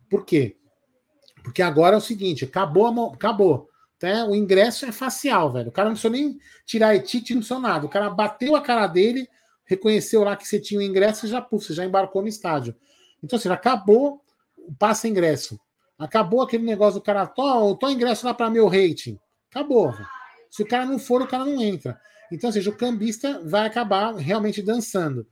Por 0.10 0.26
quê? 0.26 0.56
Porque 1.44 1.62
agora 1.62 1.96
é 1.96 1.98
o 1.98 2.02
seguinte: 2.02 2.46
acabou, 2.46 3.12
acabou. 3.14 3.70
Né? 4.02 4.24
O 4.24 4.36
ingresso 4.36 4.86
é 4.86 4.92
facial, 4.92 5.52
velho. 5.52 5.70
O 5.70 5.72
cara 5.72 5.90
não 5.90 5.94
precisa 5.94 6.12
nem 6.12 6.40
tirar 6.66 6.96
etite, 6.96 7.34
não 7.34 7.42
precisa 7.42 7.60
nada. 7.60 7.86
O 7.86 7.90
cara 7.90 8.10
bateu 8.10 8.56
a 8.56 8.62
cara 8.62 8.88
dele, 8.88 9.28
reconheceu 9.66 10.24
lá 10.24 10.36
que 10.36 10.48
você 10.48 10.60
tinha 10.60 10.80
o 10.80 10.84
ingresso 10.84 11.26
e 11.26 11.30
já, 11.30 11.42
puf, 11.42 11.66
você 11.66 11.74
já 11.74 11.86
embarcou 11.86 12.22
no 12.22 12.28
estádio. 12.28 12.76
Então, 13.24 13.38
assim, 13.38 13.50
acabou 13.50 14.22
o 14.58 14.74
passa 14.74 15.08
ingresso. 15.08 15.60
Acabou 16.00 16.42
aquele 16.42 16.64
negócio 16.64 17.02
do 17.02 17.04
cara, 17.04 17.28
tô, 17.28 17.76
tô 17.76 17.90
ingresso 17.90 18.26
lá 18.26 18.34
para 18.34 18.50
meu 18.50 18.70
rating. 18.70 19.20
Acabou. 19.52 19.94
Se 20.50 20.64
o 20.64 20.66
cara 20.66 20.86
não 20.86 20.98
for, 20.98 21.22
o 21.22 21.28
cara 21.28 21.44
não 21.44 21.62
entra. 21.62 22.00
Então, 22.32 22.48
ou 22.48 22.54
seja, 22.54 22.70
o 22.70 22.76
cambista 22.76 23.42
vai 23.44 23.68
acabar 23.68 24.16
realmente 24.16 24.62
dançando. 24.62 25.28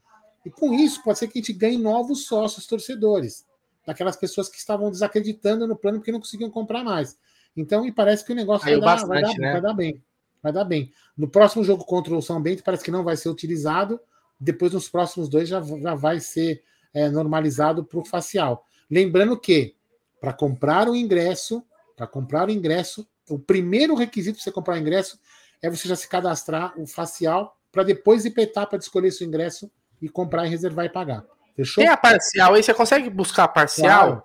E 0.46 0.50
com 0.50 0.74
isso, 0.74 1.02
pode 1.04 1.20
ser 1.20 1.28
que 1.28 1.40
a 1.40 1.42
gente 1.42 1.54
ganhe 1.54 1.78
novos 1.78 2.26
sócios 2.26 2.68
torcedores. 2.68 3.46
Daquelas 3.86 4.18
pessoas 4.18 4.50
que 4.50 4.58
estavam 4.58 4.92
desacreditando 4.92 5.66
no 5.66 5.76
plano 5.76 6.00
porque 6.00 6.12
não 6.12 6.20
conseguiam 6.20 6.50
comprar 6.50 6.84
mais. 6.84 7.18
Então, 7.56 7.84
me 7.84 7.92
parece 7.92 8.26
que 8.26 8.34
o 8.34 8.36
negócio 8.36 8.66
vai 8.66 8.80
dar, 8.80 8.86
bastante, 8.86 9.10
vai, 9.10 9.22
dar, 9.22 9.38
né? 9.38 9.52
vai 9.54 9.62
dar 9.62 9.74
bem. 9.74 10.04
Vai 10.44 10.52
dar 10.52 10.66
bem. 10.66 10.92
No 11.18 11.30
próximo 11.30 11.64
jogo 11.64 11.86
contra 11.86 12.14
o 12.14 12.22
São 12.22 12.42
Bento, 12.42 12.64
parece 12.64 12.84
que 12.84 12.92
não 12.92 13.06
vai 13.06 13.16
ser 13.16 13.30
utilizado. 13.30 14.00
Depois, 14.38 14.74
nos 14.74 14.90
próximos 14.90 15.30
dois, 15.30 15.48
já, 15.48 15.62
já 15.62 15.96
vai 15.96 16.20
ser 16.20 16.62
é, 16.94 17.10
normalizado 17.10 17.86
para 17.86 18.00
o 18.00 18.06
facial. 18.06 18.66
Lembrando 18.90 19.40
que 19.40 19.77
para 20.20 20.34
comprar 20.34 20.90
o 20.90 20.96
ingresso, 20.96 21.64
para 21.96 22.08
comprar 22.08 22.48
o 22.48 22.52
ingresso, 22.52 23.08
o 23.30 23.38
primeiro 23.38 23.96
requisito 23.96 24.38
para 24.38 24.44
você 24.44 24.52
comprar 24.52 24.76
o 24.76 24.78
ingresso 24.78 25.20
é 25.62 25.70
você 25.70 25.88
já 25.88 25.96
se 25.96 26.08
cadastrar 26.08 26.80
o 26.80 26.86
facial 26.86 27.58
para 27.72 27.84
depois 27.84 28.26
ir 28.26 28.32
para 28.32 28.44
etapa 28.44 28.78
de 28.78 28.84
escolher 28.84 29.12
seu 29.12 29.28
ingresso 29.28 29.70
e 30.02 30.08
comprar 30.08 30.46
e 30.46 30.50
reservar 30.50 30.86
e 30.86 30.90
pagar. 30.90 31.26
Fechou? 31.56 31.84
Tem 31.84 31.92
a 31.92 31.98
parcial 31.98 32.54
aí, 32.54 32.64
você 32.64 32.74
consegue 32.74 33.10
buscar 33.10 33.48
parcial? 33.48 34.08
Claro. 34.08 34.24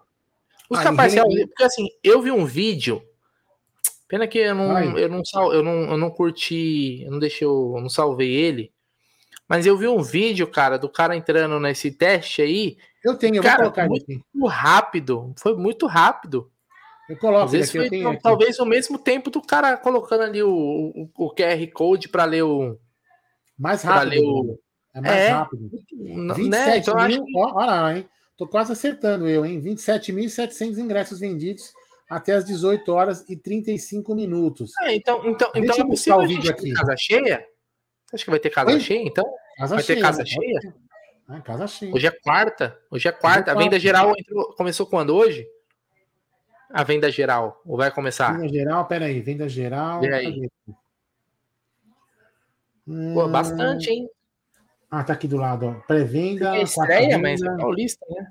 Buscar 0.68 0.90
aí, 0.90 0.96
parcial, 0.96 1.26
porque 1.28 1.64
assim, 1.64 1.88
eu 2.02 2.22
vi 2.22 2.30
um 2.30 2.44
vídeo. 2.44 3.02
Pena 4.06 4.26
que 4.28 4.38
eu 4.38 4.54
não, 4.54 4.98
eu 4.98 5.08
não, 5.08 5.22
eu 5.52 5.62
não, 5.62 5.72
eu 5.90 5.96
não 5.96 6.10
curti, 6.10 7.02
eu 7.02 7.10
não 7.10 7.18
deixei, 7.18 7.46
eu 7.46 7.78
não 7.80 7.88
salvei 7.88 8.30
ele. 8.30 8.70
Mas 9.52 9.66
eu 9.66 9.76
vi 9.76 9.86
um 9.86 10.02
vídeo, 10.02 10.46
cara, 10.46 10.78
do 10.78 10.88
cara 10.88 11.14
entrando 11.14 11.60
nesse 11.60 11.90
teste 11.90 12.40
aí 12.40 12.78
eu 13.04 13.16
tenho, 13.16 13.36
eu 13.36 13.42
Cara, 13.42 13.64
vou 13.64 13.72
colocar 13.72 13.86
muito 13.86 14.04
aqui. 14.04 14.22
rápido. 14.48 15.34
Foi 15.36 15.54
muito 15.54 15.86
rápido. 15.86 16.50
Eu 17.06 17.18
coloco 17.18 17.44
Às 17.44 17.52
vezes 17.52 17.70
foi, 17.70 17.86
então, 17.86 18.16
talvez 18.16 18.58
o 18.58 18.64
mesmo 18.64 18.98
tempo 18.98 19.28
do 19.28 19.42
cara 19.42 19.76
colocando 19.76 20.22
ali 20.22 20.42
o, 20.42 20.48
o, 20.48 21.10
o 21.14 21.34
QR 21.34 21.70
Code 21.72 22.08
para 22.08 22.24
ler 22.24 22.42
o. 22.44 22.78
Mais 23.58 23.82
rápido. 23.82 24.24
O... 24.24 24.58
É 24.94 25.00
mais 25.02 25.20
é, 25.20 25.28
rápido. 25.28 25.70
27 25.92 26.48
né? 26.48 26.78
então, 26.78 27.06
mil, 27.06 27.24
que... 27.24 27.38
ó, 27.38 27.52
olha 27.56 27.66
lá, 27.66 27.96
hein? 27.98 28.08
Tô 28.38 28.46
quase 28.46 28.72
acertando 28.72 29.28
eu, 29.28 29.44
hein? 29.44 29.60
27.700 29.60 30.78
ingressos 30.78 31.20
vendidos 31.20 31.74
até 32.08 32.32
as 32.32 32.44
18 32.46 32.90
horas 32.90 33.28
e 33.28 33.36
35 33.36 34.14
minutos. 34.14 34.72
É, 34.80 34.94
então, 34.94 35.18
então, 35.26 35.50
Deixa 35.52 35.66
então 35.66 35.76
eu 35.78 35.86
buscar 35.88 36.16
o 36.16 36.26
vídeo 36.26 36.50
aqui. 36.50 36.72
Casa 36.72 36.94
cheia? 36.96 37.46
Você 38.06 38.16
acha 38.16 38.24
que 38.24 38.30
vai 38.30 38.40
ter 38.40 38.50
casa 38.50 38.70
Oi? 38.70 38.80
cheia, 38.80 39.02
então? 39.02 39.24
Casa 39.56 39.74
vai 39.74 39.84
cheia, 39.84 39.96
ter 39.96 40.02
casa 40.02 40.18
né? 40.18 40.26
cheia? 40.26 40.74
Ah, 41.28 41.40
casa 41.40 41.66
cheia. 41.66 41.94
Hoje 41.94 42.06
é 42.06 42.10
quarta. 42.10 42.78
Hoje 42.90 43.08
é 43.08 43.12
quarta. 43.12 43.50
É 43.50 43.54
a 43.54 43.56
venda 43.56 43.78
geral 43.78 44.14
entrou, 44.18 44.54
começou 44.54 44.86
quando? 44.86 45.14
Hoje? 45.14 45.46
A 46.70 46.82
venda 46.82 47.10
geral. 47.10 47.60
Ou 47.66 47.76
vai 47.76 47.90
começar? 47.90 48.32
Venda 48.32 48.48
geral, 48.48 48.86
peraí. 48.86 49.20
Venda 49.20 49.48
geral. 49.48 50.00
Peraí. 50.00 50.50
Pô, 53.14 53.28
bastante, 53.28 53.90
hein? 53.90 54.08
Ah, 54.90 55.04
tá 55.04 55.12
aqui 55.12 55.28
do 55.28 55.36
lado, 55.36 55.82
Pré-venda. 55.86 56.56
É 56.56 56.62
estreia, 56.62 57.18
mas 57.18 57.40
é 57.40 57.56
paulista, 57.56 58.04
né? 58.10 58.28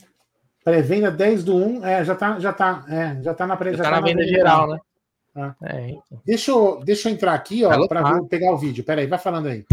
Pré-venda 0.63 1.09
10 1.09 1.43
do 1.43 1.55
1. 1.55 1.85
É, 1.85 2.05
já 2.05 2.15
tá, 2.15 2.39
já 2.39 2.53
tá, 2.53 2.85
é, 2.87 3.21
já 3.23 3.33
tá 3.33 3.47
na, 3.47 3.55
já 3.55 3.71
já 3.71 3.77
tá 3.77 3.83
tá 3.83 3.89
na, 3.89 4.01
na 4.01 4.07
venda, 4.07 4.21
venda 4.21 4.27
geral, 4.27 4.67
né? 4.67 4.79
Ah. 5.35 5.55
É, 5.63 5.89
então. 5.89 6.21
deixa, 6.25 6.51
eu, 6.51 6.81
deixa 6.83 7.09
eu 7.09 7.13
entrar 7.13 7.33
aqui, 7.33 7.63
ó, 7.63 7.87
para 7.87 8.21
pegar 8.25 8.51
o 8.51 8.57
vídeo. 8.57 8.83
Peraí, 8.83 9.07
vai 9.07 9.17
falando 9.17 9.47
aí. 9.47 9.65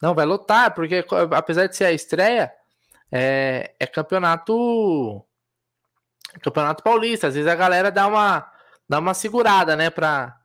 Não, 0.00 0.14
vai 0.14 0.24
lotar, 0.24 0.74
porque 0.74 1.04
apesar 1.36 1.66
de 1.66 1.76
ser 1.76 1.86
a 1.86 1.92
estreia, 1.92 2.52
é, 3.10 3.74
é 3.78 3.86
campeonato. 3.86 5.24
Campeonato 6.42 6.82
paulista. 6.82 7.26
Às 7.28 7.34
vezes 7.34 7.50
a 7.50 7.54
galera 7.54 7.90
dá 7.90 8.06
uma, 8.06 8.50
dá 8.88 8.98
uma 8.98 9.14
segurada, 9.14 9.74
né? 9.74 9.90
Pra, 9.90 10.38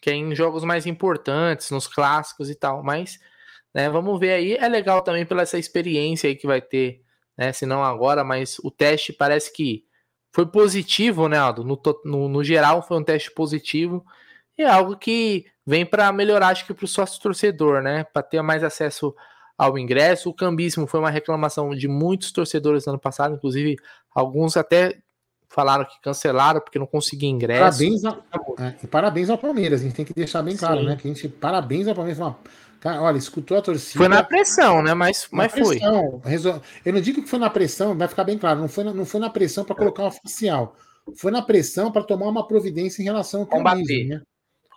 que 0.00 0.10
é 0.10 0.34
jogos 0.34 0.64
mais 0.64 0.86
importantes, 0.86 1.70
nos 1.70 1.86
clássicos 1.86 2.48
e 2.50 2.54
tal. 2.54 2.82
Mas, 2.82 3.18
né, 3.74 3.88
vamos 3.88 4.18
ver 4.20 4.32
aí. 4.32 4.54
É 4.54 4.68
legal 4.68 5.02
também 5.02 5.26
pela 5.26 5.42
essa 5.42 5.58
experiência 5.58 6.28
aí 6.28 6.36
que 6.36 6.46
vai 6.46 6.60
ter, 6.60 7.02
né? 7.36 7.52
Se 7.52 7.66
não 7.66 7.82
agora, 7.82 8.22
mas 8.24 8.58
o 8.60 8.70
teste 8.70 9.12
parece 9.12 9.52
que 9.52 9.84
foi 10.32 10.46
positivo, 10.46 11.28
né, 11.28 11.38
Aldo? 11.38 11.64
No, 11.64 11.80
no, 12.04 12.28
no 12.28 12.44
geral, 12.44 12.82
foi 12.82 12.98
um 12.98 13.04
teste 13.04 13.30
positivo. 13.32 14.04
E 14.60 14.62
é 14.62 14.68
algo 14.68 14.94
que 14.94 15.46
vem 15.66 15.86
para 15.86 16.12
melhorar, 16.12 16.48
acho 16.48 16.66
que 16.66 16.74
para 16.74 16.84
o 16.84 16.88
sócio 16.88 17.18
torcedor, 17.22 17.80
né? 17.80 18.04
Para 18.04 18.22
ter 18.22 18.42
mais 18.42 18.62
acesso 18.62 19.14
ao 19.56 19.78
ingresso. 19.78 20.28
O 20.28 20.34
cambismo 20.34 20.86
foi 20.86 21.00
uma 21.00 21.08
reclamação 21.08 21.74
de 21.74 21.88
muitos 21.88 22.30
torcedores 22.30 22.84
no 22.84 22.92
ano 22.92 23.00
passado, 23.00 23.34
inclusive 23.34 23.76
alguns 24.14 24.58
até 24.58 24.98
falaram 25.48 25.86
que 25.86 25.98
cancelaram 26.02 26.60
porque 26.60 26.78
não 26.78 26.86
conseguiam 26.86 27.30
ingresso. 27.30 27.78
Parabéns, 27.78 28.04
a, 28.04 28.18
é, 28.58 28.86
parabéns 28.86 29.30
ao 29.30 29.38
Palmeiras, 29.38 29.80
a 29.80 29.84
gente 29.84 29.96
tem 29.96 30.04
que 30.04 30.12
deixar 30.12 30.42
bem 30.42 30.58
claro, 30.58 30.80
Sim. 30.80 30.86
né? 30.88 30.96
Que 30.96 31.08
a 31.08 31.14
gente, 31.14 31.26
parabéns 31.26 31.88
ao 31.88 31.94
Palmeiras. 31.94 32.20
Uma, 32.20 32.36
cara, 32.80 33.00
olha, 33.00 33.16
escutou 33.16 33.56
a 33.56 33.62
torcida. 33.62 33.96
Foi 33.96 34.08
na 34.08 34.22
pressão, 34.22 34.82
né? 34.82 34.92
Mas, 34.92 35.26
mas 35.32 35.52
pressão, 35.52 36.20
foi. 36.22 36.60
Eu 36.84 36.92
não 36.92 37.00
digo 37.00 37.22
que 37.22 37.30
foi 37.30 37.38
na 37.38 37.48
pressão, 37.48 37.96
vai 37.96 38.08
ficar 38.08 38.24
bem 38.24 38.36
claro, 38.36 38.60
não 38.60 38.68
foi 38.68 38.84
na, 38.84 38.92
não 38.92 39.06
foi 39.06 39.20
na 39.20 39.30
pressão 39.30 39.64
para 39.64 39.74
colocar 39.74 40.02
um 40.02 40.08
oficial. 40.08 40.76
Foi 41.16 41.32
na 41.32 41.40
pressão 41.40 41.90
para 41.90 42.04
tomar 42.04 42.28
uma 42.28 42.46
providência 42.46 43.00
em 43.00 43.06
relação 43.06 43.40
ao 43.40 43.46
Combater. 43.46 44.06
né? 44.06 44.22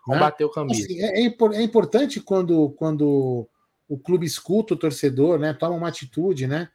Combater 0.04 0.44
o 0.44 0.50
cambismo. 0.50 0.84
Assim, 0.84 1.02
é, 1.02 1.26
é, 1.26 1.36
é 1.56 1.62
importante 1.64 2.20
quando, 2.20 2.72
quando 2.72 3.48
o 3.88 3.98
clube 3.98 4.26
escuta 4.26 4.74
o 4.74 4.78
torcedor, 4.78 5.40
né? 5.40 5.54
Toma 5.54 5.76
uma 5.76 5.88
atitude, 5.88 6.46
né? 6.46 6.70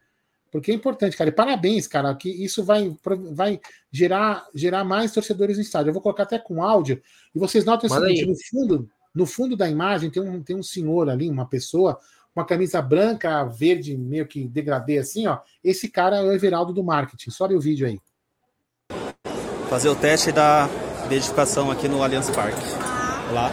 Porque 0.51 0.71
é 0.71 0.73
importante, 0.73 1.15
cara. 1.15 1.29
E 1.29 1.33
parabéns, 1.33 1.87
cara, 1.87 2.13
que 2.15 2.29
isso 2.29 2.63
vai, 2.63 2.95
vai 3.31 3.59
gerar, 3.91 4.47
gerar 4.53 4.83
mais 4.83 5.11
torcedores 5.11 5.57
no 5.57 5.61
estádio. 5.61 5.89
Eu 5.89 5.93
vou 5.93 6.01
colocar 6.01 6.23
até 6.23 6.39
com 6.39 6.63
áudio. 6.63 7.01
E 7.33 7.39
vocês 7.39 7.63
notam 7.63 7.87
o 7.87 7.93
seguinte: 7.93 8.25
no 8.25 8.35
fundo, 8.35 8.89
no 9.13 9.25
fundo 9.27 9.55
da 9.55 9.69
imagem 9.69 10.09
tem 10.09 10.23
um, 10.23 10.41
tem 10.41 10.55
um 10.55 10.63
senhor 10.63 11.07
ali, 11.07 11.29
uma 11.29 11.47
pessoa, 11.47 11.95
com 12.33 12.39
uma 12.39 12.45
camisa 12.45 12.81
branca, 12.81 13.43
verde, 13.45 13.95
meio 13.95 14.25
que 14.25 14.47
degradê 14.47 14.97
assim, 14.97 15.27
ó. 15.27 15.39
Esse 15.63 15.87
cara 15.87 16.17
é 16.17 16.23
o 16.23 16.33
Everaldo 16.33 16.73
do 16.73 16.83
marketing. 16.83 17.29
Sobe 17.29 17.55
o 17.55 17.61
vídeo 17.61 17.85
aí. 17.85 17.99
Fazer 19.69 19.89
o 19.89 19.95
teste 19.95 20.31
da 20.31 20.67
verificação 21.07 21.69
aqui 21.69 21.87
no 21.87 22.01
Allianz 22.01 22.27
Parque. 22.31 22.88
Lá. 23.33 23.51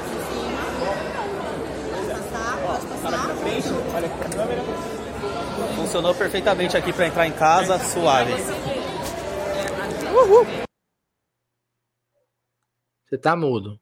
Funcionou 5.77 6.15
perfeitamente 6.15 6.77
aqui 6.77 6.93
para 6.93 7.07
entrar 7.07 7.27
em 7.27 7.33
casa, 7.33 7.79
suave. 7.79 8.33
Uhul. 10.13 10.47
Você 13.07 13.19
tá 13.19 13.37
mudo. 13.37 13.81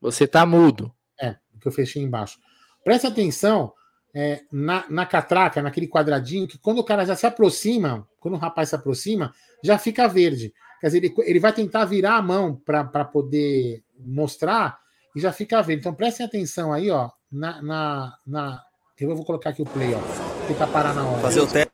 Você 0.00 0.26
tá 0.26 0.46
mudo. 0.46 0.94
É, 1.20 1.36
que 1.60 1.68
eu 1.68 1.72
fechei 1.72 2.02
embaixo. 2.02 2.38
Presta 2.84 3.08
atenção 3.08 3.74
é, 4.14 4.42
na, 4.50 4.88
na 4.88 5.04
catraca, 5.04 5.60
naquele 5.60 5.88
quadradinho, 5.88 6.48
que 6.48 6.58
quando 6.58 6.78
o 6.78 6.84
cara 6.84 7.04
já 7.04 7.14
se 7.14 7.26
aproxima, 7.26 8.08
quando 8.18 8.34
o 8.34 8.38
rapaz 8.38 8.70
se 8.70 8.74
aproxima, 8.74 9.34
já 9.62 9.76
fica 9.78 10.08
verde. 10.08 10.54
Quer 10.80 10.86
dizer, 10.86 11.04
ele, 11.04 11.14
ele 11.18 11.40
vai 11.40 11.52
tentar 11.52 11.84
virar 11.84 12.16
a 12.16 12.22
mão 12.22 12.56
para 12.56 13.04
poder 13.04 13.84
mostrar 13.98 14.80
e 15.14 15.20
já 15.20 15.32
fica 15.32 15.62
verde. 15.62 15.80
Então 15.80 15.94
prestem 15.94 16.24
atenção 16.24 16.72
aí, 16.72 16.90
ó, 16.90 17.10
na, 17.30 17.60
na, 17.62 18.18
na... 18.26 18.64
Eu 18.98 19.14
vou 19.16 19.24
colocar 19.24 19.50
aqui 19.50 19.62
o 19.62 19.66
play, 19.66 19.94
ó. 19.94 20.46
Tentar 20.46 20.66
parar 20.66 20.94
na 20.94 21.06
hora. 21.06 21.22
Fazer 21.22 21.40
o 21.40 21.46
teste. 21.46 21.72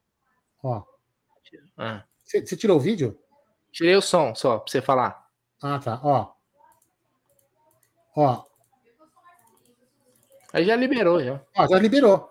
Ó. 0.63 0.83
Ah. 1.77 2.05
Você, 2.23 2.45
você 2.45 2.57
tirou 2.57 2.77
o 2.77 2.81
vídeo? 2.81 3.19
Tirei 3.73 3.97
o 3.97 4.03
som 4.03 4.35
só, 4.35 4.59
pra 4.59 4.71
você 4.71 4.81
falar. 4.81 5.27
Ah, 5.63 5.79
tá. 5.79 6.01
Ó. 6.03 6.33
Ó. 8.17 8.45
Aí 10.53 10.65
já 10.65 10.77
liberou, 10.77 11.23
já. 11.23 11.41
Ó, 11.57 11.67
já 11.67 11.79
liberou. 11.79 12.31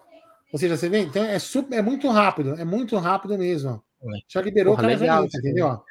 Ou 0.51 0.59
seja, 0.59 0.77
você 0.77 0.87
vê? 0.87 0.99
Então 0.99 1.23
é, 1.23 1.37
super, 1.37 1.77
é 1.77 1.81
muito 1.81 2.09
rápido. 2.09 2.55
É 2.59 2.63
muito 2.65 2.97
rápido 2.97 3.37
mesmo. 3.37 3.83
Já 4.27 4.41
liberou 4.41 4.75
Porra, 4.75 4.87
legal, 4.87 5.27
já, 5.29 5.39
entendeu? 5.39 5.83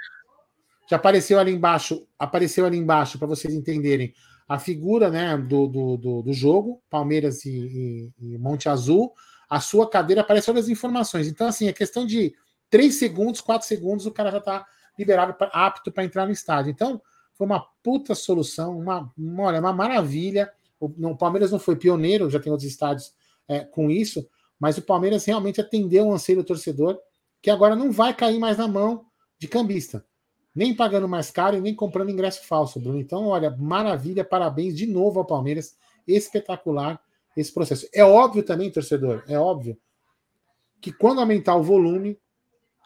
Já 0.89 0.97
apareceu 0.97 1.39
ali 1.39 1.53
embaixo. 1.53 2.07
Apareceu 2.18 2.66
ali 2.66 2.76
embaixo 2.76 3.18
para 3.18 3.28
vocês 3.28 3.55
entenderem 3.55 4.14
a 4.49 4.59
figura 4.59 5.11
né, 5.11 5.37
do, 5.39 5.66
do, 5.66 5.97
do, 5.97 6.22
do 6.22 6.32
jogo, 6.32 6.82
Palmeiras 6.91 7.45
e, 7.45 7.51
e, 7.51 8.12
e, 8.35 8.39
Monte 8.39 8.68
Azul, 8.68 9.12
a 9.49 9.59
sua 9.59 9.89
cadeira 9.89 10.20
aparece 10.20 10.47
todas 10.47 10.64
as 10.64 10.70
informações. 10.70 11.26
Então, 11.26 11.47
assim, 11.47 11.66
é 11.66 11.72
questão 11.72 12.05
de 12.05 12.35
3 12.68 12.95
segundos, 12.95 13.41
4 13.41 13.66
segundos, 13.66 14.05
o 14.05 14.11
cara 14.11 14.30
já 14.30 14.39
está 14.39 14.66
liberado, 14.99 15.35
pra, 15.35 15.47
apto 15.49 15.91
para 15.91 16.05
entrar 16.05 16.26
no 16.26 16.32
estádio. 16.32 16.70
Então, 16.70 17.01
foi 17.35 17.47
uma 17.47 17.66
puta 17.82 18.14
solução, 18.14 18.78
uma, 18.78 19.11
uma, 19.16 19.45
olha, 19.45 19.61
uma 19.61 19.72
maravilha. 19.72 20.53
O, 20.78 20.87
o 20.87 21.16
Palmeiras 21.16 21.51
não 21.51 21.59
foi 21.59 21.76
pioneiro, 21.76 22.28
já 22.28 22.39
tem 22.39 22.53
outros 22.53 22.70
estádios 22.70 23.14
é, 23.49 23.61
com 23.61 23.91
isso, 23.91 24.28
mas 24.61 24.76
o 24.76 24.82
Palmeiras 24.82 25.24
realmente 25.24 25.61
atendeu 25.61 26.07
o 26.07 26.12
anseio 26.12 26.39
do 26.39 26.45
torcedor, 26.45 26.99
que 27.41 27.51
agora 27.51 27.74
não 27.74 27.91
vai 27.91 28.14
cair 28.14 28.39
mais 28.39 28.59
na 28.59 28.68
mão 28.68 29.07
de 29.39 29.49
cambista 29.49 30.05
nem 30.55 30.74
pagando 30.74 31.09
mais 31.09 31.30
caro 31.30 31.57
e 31.57 31.61
nem 31.61 31.74
comprando 31.74 32.11
ingresso 32.11 32.46
falso, 32.46 32.78
Bruno. 32.78 32.98
Então, 32.98 33.26
olha, 33.26 33.50
maravilha, 33.50 34.24
parabéns 34.24 34.76
de 34.76 34.86
novo 34.86 35.18
ao 35.18 35.24
Palmeiras. 35.24 35.76
Espetacular 36.07 37.00
esse 37.36 37.52
processo. 37.52 37.88
É 37.92 38.05
óbvio 38.05 38.42
também, 38.42 38.70
torcedor, 38.70 39.24
é 39.26 39.38
óbvio 39.38 39.76
que 40.80 40.92
quando 40.92 41.20
aumentar 41.20 41.57
o 41.57 41.62
volume. 41.62 42.18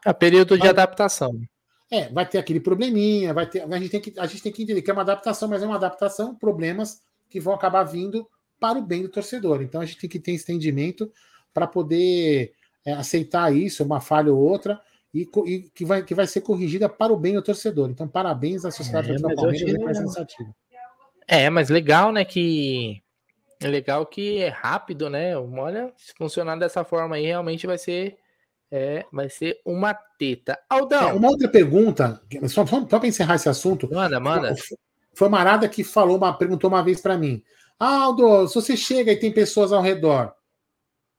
É 0.07 0.13
período 0.13 0.51
vai, 0.51 0.61
de 0.61 0.69
adaptação. 0.69 1.39
É, 1.91 2.09
vai 2.09 2.27
ter 2.27 2.39
aquele 2.39 2.61
probleminha, 2.61 3.35
vai 3.35 3.45
ter. 3.45 3.63
A 3.63 3.79
gente, 3.79 3.91
tem 3.91 4.01
que, 4.01 4.15
a 4.19 4.27
gente 4.27 4.43
tem 4.43 4.53
que 4.53 4.63
entender 4.63 4.83
que 4.83 4.91
é 4.91 4.93
uma 4.93 5.03
adaptação, 5.03 5.49
mas 5.49 5.63
é 5.63 5.67
uma 5.67 5.75
adaptação, 5.75 6.35
problemas 6.35 7.03
que 7.29 7.41
vão 7.41 7.53
acabar 7.53 7.83
vindo 7.83 8.27
para 8.61 8.79
o 8.79 8.83
bem 8.83 9.03
do 9.03 9.09
torcedor. 9.09 9.63
Então 9.63 9.81
a 9.81 9.85
gente 9.85 9.99
tem 9.99 10.09
que 10.09 10.21
ter 10.21 10.33
entendimento 10.33 11.11
para 11.53 11.67
poder 11.67 12.53
é, 12.85 12.93
aceitar 12.93 13.55
isso, 13.55 13.85
uma 13.85 14.01
falha 14.01 14.33
ou 14.33 14.39
outra, 14.39 14.81
e, 15.23 15.51
e, 15.51 15.63
que, 15.75 15.85
vai, 15.85 16.03
que 16.03 16.15
vai 16.15 16.27
ser 16.27 16.41
corrigida 16.41 16.89
para 16.89 17.13
o 17.13 17.17
bem 17.17 17.35
do 17.35 17.43
torcedor. 17.43 17.91
Então, 17.91 18.07
parabéns 18.07 18.65
à 18.65 18.71
Sociedade 18.71 19.13
é, 19.13 19.35
Palmeiras 19.35 19.75
essa 19.89 20.03
iniciativa. 20.03 20.55
É, 21.27 21.51
mas 21.51 21.69
legal, 21.69 22.13
né? 22.13 22.25
Que 22.25 23.03
é 23.61 23.69
legal 23.69 24.07
que 24.07 24.39
é 24.39 24.49
rápido, 24.49 25.11
né? 25.11 25.37
Olha, 25.37 25.93
se 25.97 26.15
funcionar 26.17 26.57
dessa 26.57 26.85
forma 26.85 27.17
aí, 27.17 27.27
realmente 27.27 27.67
vai 27.67 27.79
ser 27.79 28.17
é, 28.71 29.05
vai 29.13 29.29
ser 29.29 29.61
uma 29.65 29.95
teta. 29.95 30.59
Aldão. 30.69 31.09
É, 31.09 31.13
uma 31.13 31.29
outra 31.29 31.49
pergunta, 31.49 32.21
só, 32.49 32.67
só, 32.67 32.87
só 32.87 32.99
para 32.99 33.09
encerrar 33.09 33.37
esse 33.37 33.49
assunto. 33.49 33.89
Manda, 33.93 34.21
manda. 34.21 34.55
Foi 35.15 35.27
uma 35.27 35.39
Marada 35.39 35.69
que 35.69 35.83
falou, 35.83 36.17
uma, 36.17 36.37
perguntou 36.37 36.69
uma 36.69 36.83
vez 36.83 37.01
para 37.01 37.19
mim: 37.19 37.43
ah, 37.79 38.03
Aldo, 38.03 38.47
se 38.47 38.55
você 38.55 38.77
chega 38.77 39.13
e 39.13 39.19
tem 39.19 39.33
pessoas 39.33 39.73
ao 39.73 39.83
redor, 39.83 40.33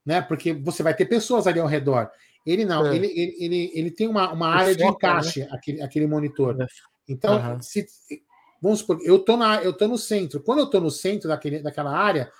né? 0.05 0.21
Porque 0.21 0.53
você 0.53 0.83
vai 0.83 0.93
ter 0.93 1.05
pessoas 1.05 1.47
ali 1.47 1.59
ao 1.59 1.67
redor. 1.67 2.09
Ele 2.45 2.65
não, 2.65 2.85
é. 2.87 2.95
ele, 2.95 3.07
ele, 3.07 3.35
ele, 3.39 3.71
ele, 3.73 3.91
tem 3.91 4.07
uma, 4.07 4.31
uma 4.31 4.49
área 4.49 4.73
foca, 4.73 4.83
de 4.83 4.89
encaixe, 4.89 5.39
né? 5.41 5.47
aquele, 5.51 5.81
aquele 5.81 6.07
monitor. 6.07 6.59
É. 6.61 6.67
Então, 7.07 7.53
uhum. 7.53 7.61
se, 7.61 7.85
vamos 8.61 8.79
supor, 8.79 8.99
eu 9.03 9.19
tô, 9.19 9.37
na, 9.37 9.61
eu 9.61 9.73
tô 9.73 9.87
no 9.87 9.97
centro. 9.97 10.41
Quando 10.41 10.59
eu 10.59 10.69
tô 10.69 10.79
no 10.79 10.91
centro 10.91 11.27
daquele, 11.27 11.61
daquela 11.61 11.95
área, 11.95 12.31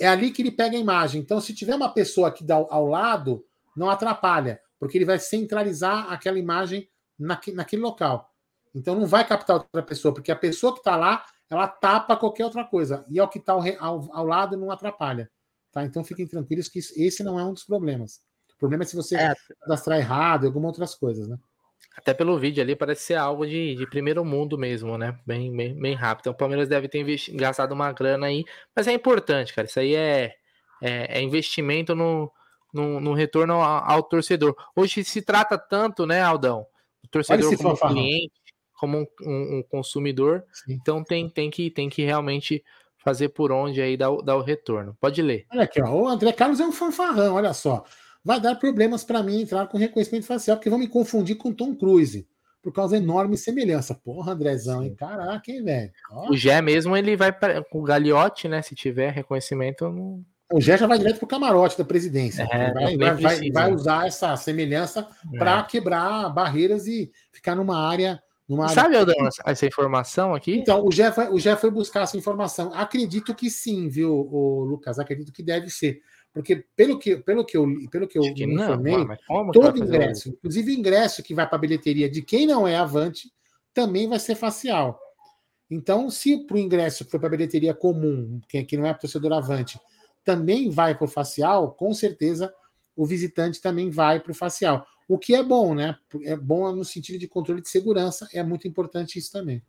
é 0.00 0.06
ali 0.06 0.30
que 0.30 0.42
ele 0.42 0.50
pega 0.50 0.76
a 0.76 0.80
imagem. 0.80 1.20
Então, 1.20 1.40
se 1.40 1.54
tiver 1.54 1.74
uma 1.74 1.92
pessoa 1.92 2.28
aqui 2.28 2.50
ao, 2.50 2.72
ao 2.72 2.86
lado, 2.86 3.44
não 3.76 3.90
atrapalha, 3.90 4.60
porque 4.78 4.98
ele 4.98 5.04
vai 5.04 5.18
centralizar 5.18 6.12
aquela 6.12 6.38
imagem 6.38 6.88
naque, 7.18 7.52
naquele 7.52 7.82
local. 7.82 8.30
Então, 8.74 8.94
não 8.94 9.06
vai 9.06 9.26
captar 9.26 9.56
outra 9.56 9.82
pessoa, 9.82 10.12
porque 10.12 10.32
a 10.32 10.36
pessoa 10.36 10.72
que 10.72 10.80
está 10.80 10.96
lá, 10.96 11.24
ela 11.48 11.68
tapa 11.68 12.16
qualquer 12.16 12.44
outra 12.44 12.64
coisa. 12.64 13.04
E 13.08 13.20
ao 13.20 13.28
que 13.28 13.38
está 13.38 13.52
ao, 13.52 13.62
ao, 13.78 14.16
ao, 14.16 14.26
lado, 14.26 14.56
não 14.56 14.70
atrapalha. 14.70 15.30
Tá? 15.70 15.84
Então, 15.84 16.04
fiquem 16.04 16.26
tranquilos 16.26 16.68
que 16.68 16.78
esse 16.78 17.22
não 17.22 17.38
é 17.38 17.44
um 17.44 17.52
dos 17.52 17.64
problemas. 17.64 18.20
O 18.56 18.58
problema 18.58 18.84
é 18.84 18.86
se 18.86 18.96
você 18.96 19.16
é. 19.16 19.34
cadastrar 19.60 19.98
errado, 19.98 20.46
algumas 20.46 20.68
outras 20.68 20.94
coisas, 20.94 21.28
né? 21.28 21.36
Até 21.96 22.12
pelo 22.12 22.38
vídeo 22.38 22.62
ali 22.62 22.74
parece 22.74 23.02
ser 23.02 23.14
algo 23.14 23.46
de, 23.46 23.76
de 23.76 23.86
primeiro 23.86 24.24
mundo 24.24 24.58
mesmo, 24.58 24.98
né? 24.98 25.16
Bem, 25.24 25.54
bem, 25.54 25.74
bem 25.78 25.94
rápido. 25.94 26.22
Então 26.22 26.32
o 26.32 26.36
Palmeiras 26.36 26.68
deve 26.68 26.88
ter 26.88 27.04
gastado 27.34 27.72
uma 27.72 27.92
grana 27.92 28.26
aí, 28.26 28.44
mas 28.74 28.88
é 28.88 28.92
importante, 28.92 29.54
cara. 29.54 29.68
Isso 29.68 29.78
aí 29.78 29.94
é, 29.94 30.34
é, 30.82 31.18
é 31.18 31.22
investimento 31.22 31.94
no, 31.94 32.32
no, 32.72 33.00
no 33.00 33.14
retorno 33.14 33.54
ao, 33.54 33.90
ao, 33.90 34.02
torcedor. 34.02 34.56
Hoje 34.74 35.04
se 35.04 35.22
trata 35.22 35.56
tanto, 35.56 36.04
né, 36.04 36.20
Aldão? 36.20 36.66
O 37.04 37.08
torcedor 37.08 37.56
como 37.56 37.70
um 37.70 37.76
cliente, 37.76 38.32
como 38.74 38.98
um, 38.98 39.06
um, 39.22 39.58
um 39.58 39.62
consumidor. 39.62 40.44
Sim. 40.52 40.72
Então 40.72 41.04
tem, 41.04 41.28
tem, 41.28 41.48
que, 41.48 41.70
tem 41.70 41.88
que 41.88 42.02
realmente 42.02 42.64
fazer 42.98 43.28
por 43.28 43.52
onde 43.52 43.80
aí 43.80 43.96
dar, 43.96 44.10
dar 44.24 44.36
o 44.36 44.42
retorno. 44.42 44.96
Pode 45.00 45.22
ler. 45.22 45.46
Olha 45.52 45.62
aqui, 45.62 45.80
ó. 45.80 45.90
O 45.90 46.08
André 46.08 46.32
Carlos 46.32 46.58
é 46.58 46.66
um 46.66 46.72
fanfarrão, 46.72 47.34
olha 47.34 47.52
só 47.52 47.84
vai 48.24 48.40
dar 48.40 48.54
problemas 48.54 49.04
para 49.04 49.22
mim 49.22 49.42
entrar 49.42 49.66
com 49.68 49.76
reconhecimento 49.76 50.26
facial, 50.26 50.56
porque 50.56 50.70
vão 50.70 50.78
me 50.78 50.88
confundir 50.88 51.36
com 51.36 51.52
Tom 51.52 51.74
Cruise, 51.76 52.26
por 52.62 52.72
causa 52.72 52.96
da 52.96 53.02
enorme 53.02 53.36
semelhança. 53.36 53.94
Porra, 53.94 54.32
Andrezão, 54.32 54.82
hein? 54.82 54.94
Caraca, 54.94 55.52
hein, 55.52 55.62
velho? 55.62 55.92
O 56.30 56.36
Gé 56.36 56.62
mesmo, 56.62 56.96
ele 56.96 57.14
vai 57.16 57.30
pra, 57.30 57.62
com 57.62 57.80
o 57.80 57.84
Galiote, 57.84 58.48
né? 58.48 58.62
Se 58.62 58.74
tiver 58.74 59.12
reconhecimento, 59.12 59.88
não... 59.90 60.24
O 60.52 60.60
Gé 60.60 60.76
já 60.76 60.86
vai 60.86 60.98
direto 60.98 61.18
pro 61.18 61.26
camarote 61.26 61.76
da 61.76 61.84
presidência. 61.84 62.46
É, 62.50 62.72
vai, 62.72 62.96
vai, 62.96 63.16
vai, 63.16 63.50
vai, 63.50 63.72
usar 63.72 64.06
essa 64.06 64.36
semelhança 64.36 65.06
é. 65.34 65.38
para 65.38 65.62
quebrar 65.64 66.28
barreiras 66.32 66.86
e 66.86 67.10
ficar 67.32 67.54
numa 67.54 67.88
área. 67.88 68.22
Numa 68.48 68.68
Sabe, 68.68 68.96
área... 68.96 69.14
essa 69.46 69.66
informação 69.66 70.34
aqui? 70.34 70.54
Então, 70.56 70.84
o 70.86 70.92
Gé, 70.92 71.10
foi, 71.10 71.28
o 71.28 71.38
Gé 71.38 71.56
foi 71.56 71.70
buscar 71.70 72.02
essa 72.02 72.16
informação. 72.16 72.72
Acredito 72.74 73.34
que 73.34 73.50
sim, 73.50 73.88
viu, 73.88 74.12
o 74.12 74.64
Lucas? 74.64 74.98
Acredito 74.98 75.32
que 75.32 75.42
deve 75.42 75.70
ser 75.70 76.00
Porque 76.34 76.64
pelo 76.74 76.98
que, 76.98 77.16
pelo 77.16 77.44
que 77.44 77.56
eu, 77.56 77.64
pelo 77.92 78.08
que 78.08 78.18
eu 78.18 78.34
que 78.34 78.44
me 78.44 78.54
informei, 78.54 79.06
não, 79.28 79.52
todo 79.52 79.78
ingresso, 79.78 80.30
inclusive 80.30 80.74
ingresso 80.74 81.22
que 81.22 81.32
vai 81.32 81.46
para 81.46 81.56
a 81.56 81.60
bilheteria 81.60 82.10
de 82.10 82.22
quem 82.22 82.44
não 82.44 82.66
é 82.66 82.74
Avante, 82.74 83.32
também 83.72 84.08
vai 84.08 84.18
ser 84.18 84.34
facial. 84.34 85.00
Então, 85.70 86.10
se 86.10 86.44
para 86.44 86.56
o 86.56 86.58
ingresso 86.58 87.04
que 87.04 87.10
foi 87.12 87.20
para 87.20 87.28
a 87.28 87.30
bilheteria 87.30 87.72
comum, 87.72 88.40
que, 88.48 88.64
que 88.64 88.76
não 88.76 88.84
é 88.84 88.92
torcedor 88.92 89.32
Avante, 89.32 89.78
também 90.24 90.70
vai 90.70 90.96
para 90.96 91.04
o 91.04 91.08
facial, 91.08 91.72
com 91.72 91.94
certeza 91.94 92.52
o 92.96 93.06
visitante 93.06 93.60
também 93.60 93.88
vai 93.88 94.18
para 94.18 94.32
o 94.32 94.34
facial. 94.34 94.84
O 95.08 95.18
que 95.18 95.36
é 95.36 95.42
bom, 95.42 95.72
né? 95.72 95.96
É 96.24 96.36
bom 96.36 96.72
no 96.72 96.84
sentido 96.84 97.18
de 97.18 97.28
controle 97.28 97.62
de 97.62 97.68
segurança, 97.68 98.28
é 98.32 98.42
muito 98.42 98.66
importante 98.66 99.20
isso 99.20 99.30
também. 99.30 99.62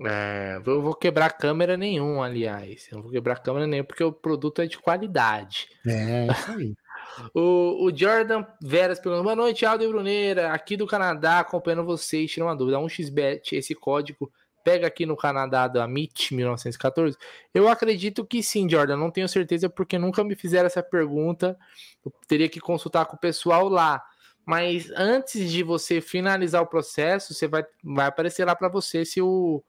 É, 0.00 0.60
eu 0.64 0.80
vou 0.80 0.94
quebrar 0.94 1.30
câmera 1.30 1.76
nenhum, 1.76 2.22
aliás. 2.22 2.88
Eu 2.90 2.96
não 2.96 3.02
vou 3.02 3.12
quebrar 3.12 3.40
câmera 3.40 3.66
nenhum 3.66 3.84
porque 3.84 4.02
o 4.02 4.12
produto 4.12 4.62
é 4.62 4.66
de 4.66 4.78
qualidade. 4.78 5.68
É, 5.86 6.26
isso 6.26 6.52
aí. 6.52 6.74
o, 7.34 7.86
o, 7.86 7.96
Jordan 7.96 8.44
Veras 8.60 8.98
perguntou: 8.98 9.24
Boa 9.24 9.36
noite, 9.36 9.66
Aldo 9.66 9.84
e 9.84 9.88
Bruneira. 9.88 10.52
Aqui 10.52 10.76
do 10.76 10.86
Canadá, 10.86 11.40
acompanhando 11.40 11.84
vocês. 11.84 12.30
Tira 12.30 12.46
uma 12.46 12.56
dúvida: 12.56 12.78
1xBet, 12.78 13.52
esse 13.52 13.74
código 13.74 14.32
pega 14.64 14.86
aqui 14.86 15.04
no 15.04 15.16
Canadá 15.16 15.68
da 15.68 15.84
MIT 15.84 16.34
1914? 16.34 17.18
Eu 17.52 17.68
acredito 17.68 18.24
que 18.24 18.42
sim, 18.42 18.68
Jordan. 18.68 18.96
Não 18.96 19.10
tenho 19.10 19.28
certeza 19.28 19.68
porque 19.68 19.98
nunca 19.98 20.24
me 20.24 20.34
fizeram 20.34 20.66
essa 20.66 20.82
pergunta. 20.82 21.56
Eu 22.04 22.12
teria 22.26 22.48
que 22.48 22.60
consultar 22.60 23.04
com 23.04 23.16
o 23.16 23.20
pessoal 23.20 23.68
lá. 23.68 24.02
Mas 24.44 24.90
antes 24.96 25.50
de 25.50 25.62
você 25.62 26.00
finalizar 26.00 26.62
o 26.62 26.66
processo, 26.66 27.32
você 27.32 27.46
vai, 27.46 27.64
vai 27.84 28.06
aparecer 28.06 28.44
lá 28.44 28.56
para 28.56 28.68
você 28.68 29.04
se 29.04 29.22
o, 29.22 29.62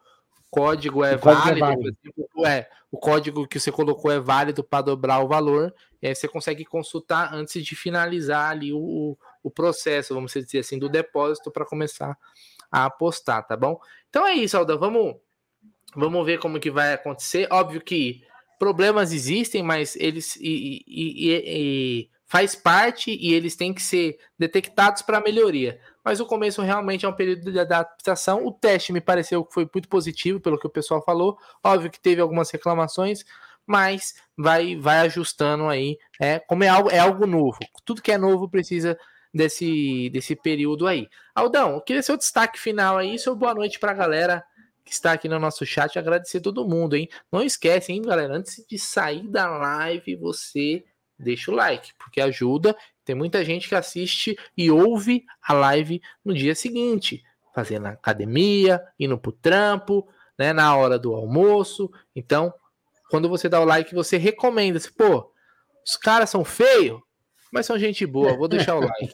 código 0.54 1.04
é 1.04 1.16
o 1.16 1.20
válido, 1.20 1.44
código 1.44 1.66
é 1.66 1.76
válido. 1.76 1.98
é, 2.46 2.70
o 2.92 2.98
código 2.98 3.48
que 3.48 3.60
você 3.60 3.72
colocou 3.72 4.12
é 4.12 4.20
válido 4.20 4.64
para 4.64 4.84
dobrar 4.84 5.20
o 5.20 5.28
valor, 5.28 5.74
e 6.00 6.08
aí 6.08 6.14
você 6.14 6.28
consegue 6.28 6.64
consultar 6.64 7.34
antes 7.34 7.66
de 7.66 7.76
finalizar 7.76 8.52
ali 8.52 8.72
o, 8.72 9.18
o 9.42 9.50
processo, 9.50 10.14
vamos 10.14 10.32
dizer 10.32 10.60
assim, 10.60 10.78
do 10.78 10.88
depósito 10.88 11.50
para 11.50 11.66
começar 11.66 12.16
a 12.72 12.86
apostar, 12.86 13.48
tá 13.48 13.58
bom? 13.58 13.80
Então 14.10 14.28
é 14.28 14.36
isso, 14.36 14.56
Alda, 14.56 14.78
vamos, 14.78 15.16
vamos 15.96 16.24
ver 16.24 16.38
como 16.38 16.60
que 16.60 16.70
vai 16.70 16.94
acontecer. 16.94 17.48
Óbvio 17.52 17.82
que 17.82 18.22
problemas 18.60 19.12
existem, 19.12 19.64
mas 19.64 19.96
eles 19.96 20.36
e, 20.36 20.84
e, 20.88 21.30
e, 21.32 21.44
e 21.46 22.10
faz 22.26 22.54
parte 22.54 23.12
e 23.12 23.34
eles 23.34 23.56
têm 23.56 23.74
que 23.74 23.82
ser 23.82 24.20
detectados 24.38 25.02
para 25.02 25.20
melhoria 25.20 25.80
mas 26.04 26.20
o 26.20 26.26
começo 26.26 26.62
realmente 26.62 27.06
é 27.06 27.10
um 27.10 27.14
período 27.14 27.52
de 27.52 27.60
adaptação. 27.60 28.46
O 28.46 28.52
teste 28.52 28.92
me 28.92 29.02
pareceu 29.02 29.44
que 29.46 29.54
foi 29.54 29.70
muito 29.74 29.88
positivo, 29.88 30.40
pelo 30.40 30.60
que 30.60 30.68
o 30.68 30.70
pessoal 30.70 31.04
falou. 31.04 31.38
Óbvio 31.64 31.90
que 31.90 32.00
teve 32.00 32.22
algumas 32.22 32.50
reclamações, 32.52 33.24
mas 33.66 34.14
vai 34.38 34.76
vai 34.76 35.00
ajustando 35.00 35.68
aí. 35.68 35.98
É, 36.20 36.40
como 36.40 36.64
é 36.64 36.68
algo, 36.68 36.90
é 36.90 37.00
algo 37.00 37.26
novo. 37.26 37.60
Tudo 37.86 38.02
que 38.02 38.12
é 38.12 38.18
novo 38.18 38.50
precisa 38.50 38.98
desse, 39.34 40.10
desse 40.12 40.36
período 40.36 40.86
aí. 40.88 41.08
Aldão, 41.34 41.76
eu 41.76 41.82
queria 41.82 42.04
seu 42.04 42.18
destaque 42.18 42.60
final 42.60 42.98
aí, 42.98 43.18
seu 43.18 43.36
boa 43.36 43.54
noite 43.54 43.80
para 43.80 43.92
a 43.92 43.96
galera 43.96 44.44
que 44.86 44.92
está 44.92 45.14
aqui 45.14 45.28
no 45.30 45.40
nosso 45.40 45.66
chat. 45.66 45.98
Agradecer 45.98 46.42
todo 46.42 46.68
mundo, 46.68 46.96
hein? 46.96 47.08
Não 47.32 47.42
esquece, 47.42 47.92
hein, 47.92 48.02
galera, 48.02 48.36
antes 48.36 48.64
de 48.68 48.78
sair 48.78 49.28
da 49.28 49.50
live, 49.50 50.16
você 50.18 50.84
deixa 51.24 51.52
o 51.52 51.56
like, 51.56 51.94
porque 51.98 52.22
ajuda 52.22 52.76
tem 53.06 53.16
muita 53.16 53.44
gente 53.44 53.68
que 53.68 53.76
assiste 53.76 54.38
e 54.58 54.72
ouve 54.72 55.26
a 55.42 55.54
live 55.54 56.02
no 56.24 56.34
dia 56.34 56.56
seguinte, 56.56 57.24
fazendo 57.54 57.88
academia, 57.88 58.82
indo 58.98 59.18
pro 59.18 59.32
trampo, 59.32 60.08
né, 60.38 60.54
na 60.54 60.76
hora 60.76 60.98
do 60.98 61.14
almoço. 61.14 61.92
Então, 62.16 62.54
quando 63.10 63.28
você 63.28 63.50
dá 63.50 63.60
o 63.60 63.66
like, 63.66 63.94
você 63.94 64.18
recomenda. 64.18 64.80
Se, 64.80 64.92
pô, 64.92 65.32
os 65.86 65.98
caras 65.98 66.30
são 66.30 66.46
feios, 66.46 67.02
mas 67.52 67.66
são 67.66 67.78
gente 67.78 68.06
boa, 68.06 68.38
vou 68.38 68.48
deixar 68.48 68.76
o 68.76 68.80
like. 68.88 69.14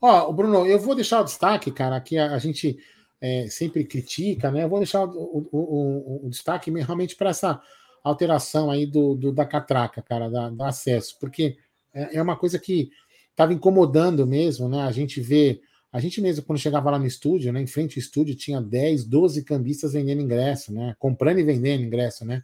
Ó, 0.00 0.30
Bruno, 0.32 0.66
eu 0.66 0.78
vou 0.78 0.94
deixar 0.94 1.20
o 1.20 1.24
destaque, 1.24 1.72
cara, 1.72 2.00
que 2.00 2.16
a, 2.16 2.32
a 2.34 2.38
gente 2.38 2.78
é, 3.20 3.48
sempre 3.48 3.84
critica, 3.84 4.50
né? 4.50 4.62
Eu 4.62 4.68
vou 4.68 4.78
deixar 4.78 5.04
o, 5.04 5.10
o, 5.10 5.48
o, 5.50 6.26
o 6.26 6.30
destaque 6.30 6.70
realmente 6.70 7.16
para 7.16 7.30
essa 7.30 7.60
alteração 8.08 8.70
aí 8.70 8.86
do, 8.86 9.14
do, 9.14 9.32
da 9.32 9.44
catraca, 9.44 10.00
cara, 10.02 10.30
da, 10.30 10.48
do 10.48 10.62
acesso, 10.62 11.16
porque 11.20 11.56
é, 11.92 12.16
é 12.16 12.22
uma 12.22 12.36
coisa 12.36 12.58
que 12.58 12.90
estava 13.30 13.52
incomodando 13.52 14.26
mesmo, 14.26 14.68
né? 14.68 14.82
A 14.82 14.92
gente 14.92 15.20
vê, 15.20 15.60
a 15.92 15.98
gente 16.00 16.20
mesmo, 16.20 16.44
quando 16.44 16.58
chegava 16.58 16.90
lá 16.90 16.98
no 16.98 17.06
estúdio, 17.06 17.52
né? 17.52 17.60
Em 17.60 17.66
frente 17.66 17.98
ao 17.98 18.00
estúdio, 18.00 18.34
tinha 18.34 18.60
10, 18.60 19.04
12 19.04 19.44
cambistas 19.44 19.92
vendendo 19.92 20.22
ingresso, 20.22 20.72
né? 20.72 20.94
Comprando 20.98 21.38
e 21.38 21.44
vendendo 21.44 21.82
ingresso, 21.82 22.24
né? 22.24 22.42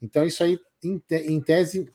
Então, 0.00 0.24
isso 0.24 0.42
aí, 0.42 0.58
em, 0.82 1.00
em 1.10 1.40
tese, 1.40 1.92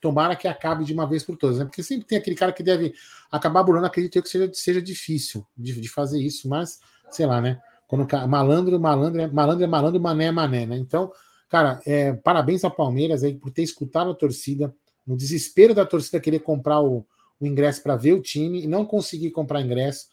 tomara 0.00 0.36
que 0.36 0.46
acabe 0.46 0.84
de 0.84 0.92
uma 0.92 1.08
vez 1.08 1.24
por 1.24 1.36
todas, 1.36 1.58
né? 1.58 1.64
Porque 1.64 1.82
sempre 1.82 2.06
tem 2.06 2.18
aquele 2.18 2.36
cara 2.36 2.52
que 2.52 2.62
deve 2.62 2.94
acabar 3.30 3.62
burlando, 3.62 3.86
acredito 3.86 4.16
eu 4.16 4.22
que 4.22 4.28
seja, 4.28 4.50
seja 4.52 4.82
difícil 4.82 5.44
de, 5.56 5.80
de 5.80 5.88
fazer 5.88 6.20
isso, 6.20 6.48
mas 6.48 6.78
sei 7.10 7.26
lá, 7.26 7.40
né? 7.40 7.60
Quando 7.88 8.06
malandro, 8.28 8.78
malandro, 8.78 9.20
é, 9.20 9.26
malandro 9.26 9.64
é 9.64 9.66
malandro, 9.66 10.00
mané 10.00 10.26
é 10.26 10.30
mané, 10.30 10.66
né? 10.66 10.76
Então, 10.76 11.10
cara, 11.50 11.82
é, 11.84 12.12
parabéns 12.12 12.64
ao 12.64 12.70
Palmeiras 12.70 13.24
aí 13.24 13.34
por 13.34 13.50
ter 13.50 13.62
escutado 13.62 14.10
a 14.10 14.14
torcida, 14.14 14.74
no 15.06 15.16
desespero 15.16 15.74
da 15.74 15.84
torcida 15.84 16.20
querer 16.20 16.38
comprar 16.38 16.80
o, 16.80 17.04
o 17.40 17.46
ingresso 17.46 17.82
para 17.82 17.96
ver 17.96 18.12
o 18.12 18.22
time 18.22 18.62
e 18.62 18.66
não 18.68 18.86
conseguir 18.86 19.32
comprar 19.32 19.60
ingresso. 19.60 20.06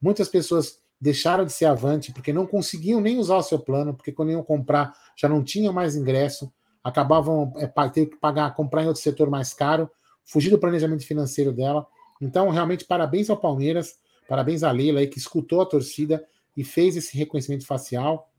Muitas 0.00 0.28
pessoas 0.28 0.78
deixaram 1.00 1.44
de 1.44 1.52
ser 1.52 1.64
avante 1.64 2.12
porque 2.12 2.32
não 2.32 2.46
conseguiam 2.46 3.00
nem 3.00 3.18
usar 3.18 3.36
o 3.36 3.42
seu 3.42 3.58
plano, 3.58 3.92
porque 3.92 4.12
quando 4.12 4.30
iam 4.30 4.42
comprar 4.42 4.94
já 5.16 5.28
não 5.28 5.42
tinham 5.42 5.72
mais 5.72 5.96
ingresso, 5.96 6.50
acabavam 6.82 7.52
é, 7.56 7.66
ter 7.88 8.06
que 8.06 8.16
pagar, 8.16 8.54
comprar 8.54 8.84
em 8.84 8.86
outro 8.86 9.02
setor 9.02 9.28
mais 9.28 9.52
caro, 9.52 9.90
fugir 10.24 10.50
do 10.50 10.58
planejamento 10.58 11.04
financeiro 11.04 11.52
dela. 11.52 11.86
Então, 12.20 12.48
realmente, 12.50 12.84
parabéns 12.84 13.28
ao 13.28 13.36
Palmeiras, 13.36 13.98
parabéns 14.28 14.62
à 14.62 14.70
Leila 14.70 15.00
aí, 15.00 15.08
que 15.08 15.18
escutou 15.18 15.60
a 15.60 15.66
torcida 15.66 16.24
e 16.56 16.62
fez 16.62 16.96
esse 16.96 17.16
reconhecimento 17.16 17.66
facial 17.66 18.30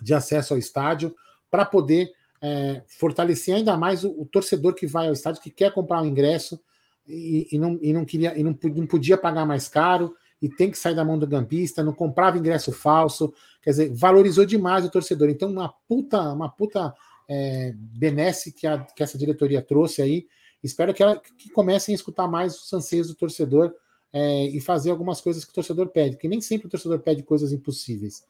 de 0.00 0.14
acesso 0.14 0.54
ao 0.54 0.58
estádio 0.58 1.14
para 1.50 1.64
poder 1.64 2.12
é, 2.40 2.82
fortalecer 2.86 3.54
ainda 3.54 3.76
mais 3.76 4.04
o, 4.04 4.10
o, 4.10 4.26
torcedor 4.26 4.74
que 4.74 4.86
vai 4.86 5.08
ao 5.08 5.12
estádio, 5.12 5.42
que 5.42 5.50
quer 5.50 5.72
comprar 5.72 6.02
um 6.02 6.06
ingresso 6.06 6.60
e, 7.06 7.48
e, 7.52 7.58
não, 7.58 7.78
e 7.82 7.92
não 7.92 8.04
queria 8.04 8.38
e 8.38 8.42
não, 8.42 8.56
não 8.74 8.86
podia 8.86 9.16
pagar 9.16 9.44
mais 9.44 9.68
caro 9.68 10.14
e 10.40 10.48
tem 10.48 10.70
que 10.70 10.78
sair 10.78 10.94
da 10.94 11.04
mão 11.04 11.18
do 11.18 11.26
gampista, 11.26 11.82
não 11.82 11.92
comprava 11.92 12.38
ingresso 12.38 12.70
falso, 12.70 13.34
quer 13.60 13.70
dizer, 13.70 13.92
valorizou 13.92 14.44
demais 14.44 14.84
o 14.84 14.90
torcedor. 14.90 15.28
Então, 15.28 15.50
uma 15.50 15.68
puta, 15.88 16.20
uma 16.32 16.48
puta 16.48 16.94
é, 17.28 17.74
benesse 17.76 18.52
que, 18.52 18.66
a, 18.66 18.78
que 18.78 19.02
essa 19.02 19.18
diretoria 19.18 19.60
trouxe 19.60 20.00
aí. 20.00 20.26
Espero 20.62 20.94
que, 20.94 21.02
ela, 21.02 21.16
que 21.16 21.50
comecem 21.50 21.92
a 21.92 21.96
escutar 21.96 22.28
mais 22.28 22.56
os 22.56 22.72
anseios 22.72 23.08
do 23.08 23.14
torcedor 23.14 23.74
é, 24.12 24.44
e 24.46 24.60
fazer 24.60 24.90
algumas 24.90 25.20
coisas 25.20 25.44
que 25.44 25.50
o 25.50 25.54
torcedor 25.54 25.88
pede, 25.88 26.16
porque 26.16 26.28
nem 26.28 26.40
sempre 26.40 26.68
o 26.68 26.70
torcedor 26.70 27.00
pede 27.00 27.22
coisas 27.22 27.52
impossíveis. 27.52 28.24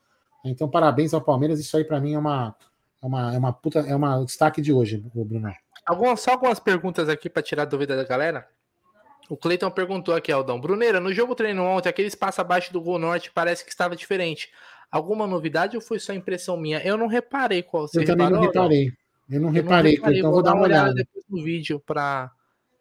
Então, 0.44 0.68
parabéns 0.68 1.12
ao 1.12 1.20
Palmeiras, 1.20 1.60
isso 1.60 1.76
aí 1.76 1.84
para 1.84 2.00
mim 2.00 2.14
é 2.14 2.18
uma, 2.18 2.54
é 3.02 3.06
uma, 3.06 3.34
é 3.34 3.38
uma 3.38 3.52
puta, 3.52 3.80
é 3.80 3.94
uma 3.94 4.24
destaque 4.24 4.60
de 4.60 4.72
hoje, 4.72 5.02
Bruno. 5.14 5.52
Algumas, 5.86 6.20
só 6.20 6.32
algumas 6.32 6.58
perguntas 6.58 7.08
aqui 7.08 7.30
para 7.30 7.42
tirar 7.42 7.62
a 7.62 7.66
dúvida 7.66 7.96
da 7.96 8.04
galera. 8.04 8.46
O 9.28 9.36
Cleiton 9.36 9.70
perguntou 9.70 10.14
aqui, 10.14 10.32
Aldão. 10.32 10.60
Bruneira, 10.60 11.00
no 11.00 11.12
jogo 11.12 11.34
treino 11.34 11.62
ontem, 11.62 11.88
aquele 11.88 12.08
espaço 12.08 12.40
abaixo 12.40 12.72
do 12.72 12.80
gol 12.80 12.98
norte 12.98 13.30
parece 13.32 13.64
que 13.64 13.70
estava 13.70 13.94
diferente. 13.94 14.50
Alguma 14.90 15.26
novidade 15.26 15.76
ou 15.76 15.82
foi 15.82 15.98
só 15.98 16.12
impressão 16.14 16.56
minha? 16.56 16.80
Eu 16.82 16.96
não 16.96 17.06
reparei 17.06 17.62
qual 17.62 17.86
você 17.86 18.00
Eu 18.00 18.04
também 18.06 18.26
reparou, 18.26 18.40
não 18.40 18.46
reparei. 18.46 18.92
Eu 19.30 19.40
não 19.40 19.48
eu 19.48 19.52
reparei, 19.52 19.92
não 19.92 19.96
reparei 19.96 20.18
então 20.18 20.30
vou, 20.30 20.40
vou 20.40 20.42
dar 20.42 20.54
uma 20.54 20.64
olhada, 20.64 20.84
olhada 20.84 20.94
depois 20.94 21.24
no 21.28 21.42
vídeo 21.42 21.80
para 21.80 22.32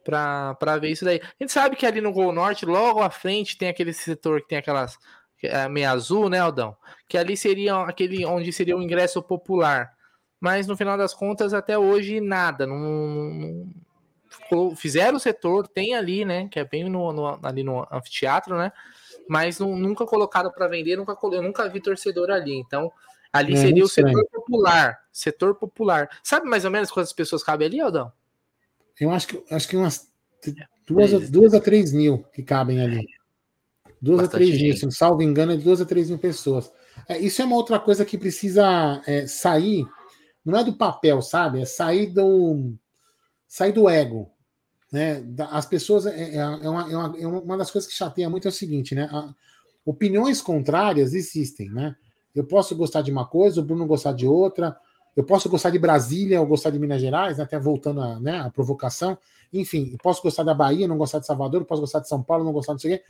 para 0.03 0.77
ver 0.77 0.89
isso 0.89 1.03
daí. 1.03 1.19
A 1.21 1.43
gente 1.43 1.51
sabe 1.51 1.75
que 1.75 1.85
ali 1.85 1.99
no 1.99 2.13
Gol 2.13 2.31
Norte, 2.31 2.65
logo 2.65 3.01
à 3.01 3.09
frente, 3.09 3.57
tem 3.57 3.67
aquele 3.67 3.91
setor 3.91 4.41
que 4.41 4.47
tem 4.47 4.57
aquelas 4.57 4.97
é, 5.43 5.67
meia 5.67 5.91
azul, 5.91 6.29
né, 6.29 6.39
Aldão? 6.39 6.77
Que 7.09 7.17
ali 7.17 7.35
seria 7.35 7.81
aquele 7.81 8.25
onde 8.25 8.53
seria 8.53 8.77
o 8.77 8.81
ingresso 8.81 9.21
popular 9.21 9.96
mas 10.39 10.67
no 10.67 10.77
final 10.77 10.97
das 10.97 11.13
contas, 11.13 11.53
até 11.53 11.77
hoje, 11.77 12.19
nada. 12.21 12.67
Não, 12.67 12.77
não 14.51 14.75
fizeram 14.75 15.17
o 15.17 15.19
setor, 15.19 15.67
tem 15.67 15.95
ali, 15.95 16.23
né? 16.23 16.47
Que 16.49 16.59
é 16.59 16.65
bem 16.65 16.89
no, 16.89 17.11
no 17.11 17.39
ali 17.43 17.63
no 17.63 17.87
anfiteatro, 17.91 18.57
né? 18.57 18.71
Mas 19.27 19.59
não, 19.59 19.75
nunca 19.75 20.05
colocado 20.05 20.51
para 20.51 20.67
vender, 20.67 20.95
nunca, 20.95 21.17
eu 21.31 21.41
nunca 21.41 21.67
vi 21.67 21.81
torcedor 21.81 22.29
ali. 22.29 22.55
Então, 22.55 22.91
ali 23.33 23.53
é, 23.53 23.57
seria 23.57 23.83
o 23.83 23.89
setor 23.89 24.25
popular. 24.31 24.99
Setor 25.11 25.55
popular. 25.55 26.09
Sabe 26.23 26.47
mais 26.47 26.65
ou 26.65 26.71
menos 26.71 26.91
quantas 26.91 27.13
pessoas 27.13 27.43
cabem 27.43 27.67
ali, 27.67 27.81
Aldão? 27.81 28.11
Eu 28.99 29.11
acho 29.11 29.27
que, 29.27 29.43
acho 29.53 29.67
que 29.67 29.77
umas 29.77 30.11
duas, 30.85 31.13
é, 31.13 31.19
duas 31.19 31.53
a 31.53 31.59
três 31.59 31.91
mil 31.91 32.23
que 32.31 32.43
cabem 32.43 32.81
ali. 32.81 33.05
Duas 33.99 34.23
a 34.25 34.27
três 34.27 34.61
mil, 34.61 34.77
se 34.77 34.91
salvo 34.91 35.21
engano, 35.23 35.53
é 35.53 35.57
duas 35.57 35.81
a 35.81 35.85
três 35.85 36.09
mil 36.09 36.19
pessoas. 36.19 36.71
É, 37.07 37.17
isso 37.17 37.41
é 37.41 37.45
uma 37.45 37.55
outra 37.55 37.79
coisa 37.79 38.05
que 38.05 38.17
precisa 38.17 39.01
é, 39.05 39.27
sair 39.27 39.85
não 40.51 40.59
é 40.59 40.63
do 40.63 40.73
papel, 40.73 41.21
sabe? 41.21 41.61
É 41.61 41.65
sair 41.65 42.07
do 42.07 42.73
sair 43.47 43.71
do 43.71 43.89
ego. 43.89 44.31
Né? 44.91 45.23
As 45.51 45.65
pessoas 45.65 46.05
é, 46.05 46.35
é, 46.35 46.37
é, 46.37 46.69
uma, 46.69 46.91
é, 46.91 46.97
uma, 46.97 47.17
é 47.19 47.27
uma 47.27 47.57
das 47.57 47.69
coisas 47.69 47.89
que 47.89 47.95
chateia 47.95 48.29
muito 48.29 48.47
é 48.47 48.49
o 48.49 48.53
seguinte, 48.53 48.95
né? 48.95 49.09
A, 49.11 49.33
opiniões 49.85 50.41
contrárias 50.41 51.13
existem, 51.13 51.69
né? 51.69 51.95
Eu 52.33 52.45
posso 52.45 52.75
gostar 52.75 53.01
de 53.01 53.11
uma 53.11 53.25
coisa, 53.25 53.59
o 53.59 53.63
Bruno 53.63 53.85
gostar 53.85 54.13
de 54.13 54.27
outra. 54.27 54.77
eu 55.15 55.23
posso 55.23 55.49
gostar 55.49 55.69
de 55.69 55.79
Brasília 55.79 56.39
ou 56.39 56.47
gostar 56.47 56.69
de 56.69 56.79
Minas 56.79 57.01
Gerais, 57.01 57.37
né, 57.37 57.43
até 57.43 57.57
voltando 57.57 58.01
a, 58.01 58.19
né, 58.19 58.39
a 58.39 58.49
provocação. 58.49 59.17
Enfim, 59.51 59.89
eu 59.91 59.97
posso 59.97 60.21
gostar 60.21 60.43
da 60.43 60.53
Bahia, 60.53 60.87
não 60.87 60.97
gostar 60.97 61.19
de 61.19 61.25
Salvador, 61.25 61.65
posso 61.65 61.81
gostar 61.81 61.99
de 61.99 62.07
São 62.07 62.21
Paulo, 62.21 62.43
não 62.43 62.53
gostar 62.53 62.75
de 62.75 62.81
sei 62.81 63.01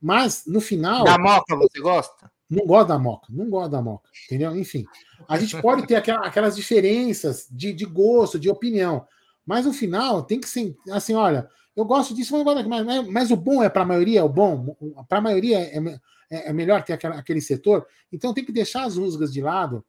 Mas, 0.00 0.44
no 0.46 0.60
final. 0.60 1.04
Da 1.04 1.16
Moca, 1.16 1.54
você 1.54 1.80
gosta? 1.80 2.30
Não 2.50 2.66
gosto 2.66 2.88
da 2.88 2.98
Moca, 2.98 3.26
não 3.30 3.48
gosto 3.48 3.70
da 3.70 3.80
Moca, 3.80 4.10
entendeu? 4.26 4.54
Enfim, 4.56 4.84
a 5.28 5.38
gente 5.38 5.60
pode 5.60 5.86
ter 5.86 5.96
aquela, 5.96 6.26
aquelas 6.26 6.56
diferenças 6.56 7.46
de, 7.50 7.72
de 7.72 7.84
gosto, 7.84 8.38
de 8.38 8.50
opinião, 8.50 9.06
mas 9.44 9.66
no 9.66 9.72
final 9.72 10.22
tem 10.22 10.40
que 10.40 10.48
ser 10.48 10.76
assim: 10.90 11.14
olha, 11.14 11.48
eu 11.74 11.84
gosto 11.84 12.14
disso, 12.14 12.42
mas, 12.44 12.66
mas, 12.66 13.08
mas 13.08 13.30
o 13.30 13.36
bom 13.36 13.62
é 13.62 13.68
para 13.68 13.82
a 13.82 13.86
maioria, 13.86 14.24
o 14.24 14.28
bom, 14.28 14.76
para 15.08 15.18
a 15.18 15.22
maioria 15.22 15.58
é, 15.58 15.78
é, 16.30 16.50
é, 16.50 16.52
melhor 16.52 16.82
ter 16.82 16.92
aquela, 16.92 17.16
aquele 17.18 17.40
setor, 17.40 17.86
então 18.12 18.34
tem 18.34 18.44
que 18.44 18.52
deixar 18.52 18.84
as 18.84 18.96
rusgas 18.96 19.32
de 19.32 19.40
lado 19.40 19.84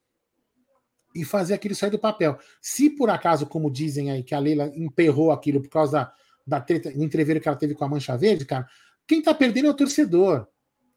e 1.16 1.24
fazer 1.24 1.54
aquilo 1.54 1.76
sair 1.76 1.92
do 1.92 2.00
papel. 2.00 2.38
Se 2.62 2.90
por 2.90 3.10
acaso, 3.10 3.46
como 3.46 3.70
dizem 3.70 4.12
aí, 4.12 4.24
que 4.24 4.34
a 4.34 4.40
Leila 4.40 4.72
emperrou 4.76 5.32
aquilo 5.32 5.62
por 5.62 5.70
causa 5.70 5.92
da, 5.92 6.14
da 6.46 6.62
treta, 6.62 6.90
o 6.90 7.04
entreveiro 7.04 7.40
que 7.40 7.48
ela 7.48 7.58
teve 7.58 7.76
com 7.76 7.86
a 7.86 7.88
Mancha 7.88 8.18
Verde, 8.18 8.46
cara, 8.46 8.68
quem 9.08 9.22
tá 9.22 9.34
perdendo 9.34 9.68
é 9.68 9.72
o 9.72 9.76
torcedor. 9.76 10.48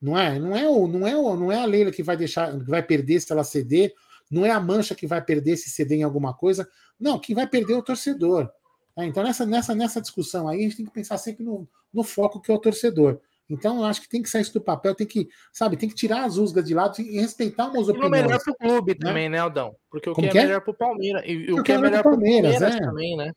Não 0.00 0.18
é? 0.18 0.38
Não 0.38 0.54
é, 0.54 0.68
o, 0.68 0.86
não 0.86 1.06
é, 1.06 1.16
o, 1.16 1.36
não 1.36 1.50
é 1.50 1.60
a 1.60 1.64
Leila 1.64 1.90
que 1.90 2.02
vai 2.02 2.16
deixar, 2.16 2.52
que 2.58 2.70
vai 2.70 2.82
perder 2.82 3.20
se 3.20 3.32
ela 3.32 3.42
ceder, 3.42 3.92
não 4.30 4.44
é 4.44 4.50
a 4.50 4.60
Mancha 4.60 4.94
que 4.94 5.06
vai 5.06 5.22
perder 5.22 5.56
se 5.56 5.70
ceder 5.70 5.98
em 5.98 6.02
alguma 6.02 6.34
coisa. 6.34 6.68
Não, 6.98 7.18
quem 7.18 7.34
vai 7.34 7.46
perder 7.46 7.74
é 7.74 7.76
o 7.76 7.82
torcedor. 7.82 8.50
É, 8.96 9.04
então, 9.04 9.22
nessa, 9.22 9.44
nessa, 9.44 9.74
nessa 9.74 10.00
discussão 10.00 10.48
aí, 10.48 10.60
a 10.60 10.62
gente 10.62 10.76
tem 10.78 10.86
que 10.86 10.92
pensar 10.92 11.18
sempre 11.18 11.44
no, 11.44 11.68
no 11.92 12.02
foco 12.02 12.40
que 12.40 12.50
é 12.50 12.54
o 12.54 12.58
torcedor. 12.58 13.20
Então, 13.48 13.78
eu 13.78 13.84
acho 13.84 14.00
que 14.00 14.08
tem 14.08 14.22
que 14.22 14.28
sair 14.28 14.42
isso 14.42 14.54
do 14.54 14.60
papel, 14.60 14.94
tem 14.94 15.06
que, 15.06 15.28
sabe, 15.52 15.76
tem 15.76 15.88
que 15.88 15.94
tirar 15.94 16.24
as 16.24 16.36
rusgas 16.36 16.64
de 16.64 16.74
lado 16.74 17.00
e 17.00 17.20
respeitar 17.20 17.66
umas 17.68 17.88
opiniões. 17.88 18.04
E 18.04 18.06
o 18.06 18.10
melhor 18.10 18.42
pro 18.42 18.56
clube 18.56 18.92
né? 18.92 18.98
também, 19.00 19.28
né, 19.28 19.38
Aldão? 19.38 19.76
Porque 19.88 20.10
o 20.10 20.14
que, 20.14 20.28
que 20.28 20.38
é, 20.38 20.42
é, 20.42 20.46
melhor 20.46 20.60
pro 20.62 20.74
Palmeiras. 20.74 21.22
E 21.24 21.52
o 21.52 21.62
que, 21.62 21.72
é, 21.72 21.78
melhor 21.78 22.02
pro 22.02 22.12
Palmeiras, 22.12 22.58
Palmeiras 22.58 22.76
é. 22.76 22.84
também, 22.84 23.16
né? 23.16 23.32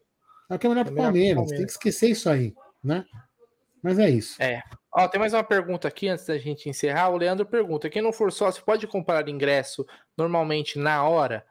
É 0.50 0.56
o 0.56 0.60
que 0.60 0.66
é 0.66 0.70
melhor 0.70 0.86
pro 0.86 0.94
é 0.94 0.98
Palmeiras. 0.98 1.36
Palmeiras. 1.36 1.58
Tem 1.58 1.66
que 1.66 1.72
esquecer 1.72 2.10
isso 2.10 2.30
aí, 2.30 2.56
né? 2.84 3.06
Mas 3.84 4.00
é 4.00 4.10
isso. 4.10 4.42
É. 4.42 4.64
Ó, 4.92 5.08
tem 5.08 5.20
mais 5.20 5.34
uma 5.34 5.44
pergunta 5.44 5.88
aqui 5.88 6.08
antes 6.08 6.26
da 6.26 6.38
gente 6.38 6.68
encerrar. 6.68 7.10
O 7.10 7.18
Leandro 7.18 7.46
pergunta: 7.46 7.90
quem 7.90 8.02
não 8.02 8.12
for 8.12 8.32
sócio 8.32 8.64
pode 8.64 8.88
comprar 8.88 9.28
ingresso 9.30 9.86
normalmente 10.18 10.80
na 10.80 11.04
hora? 11.04 11.46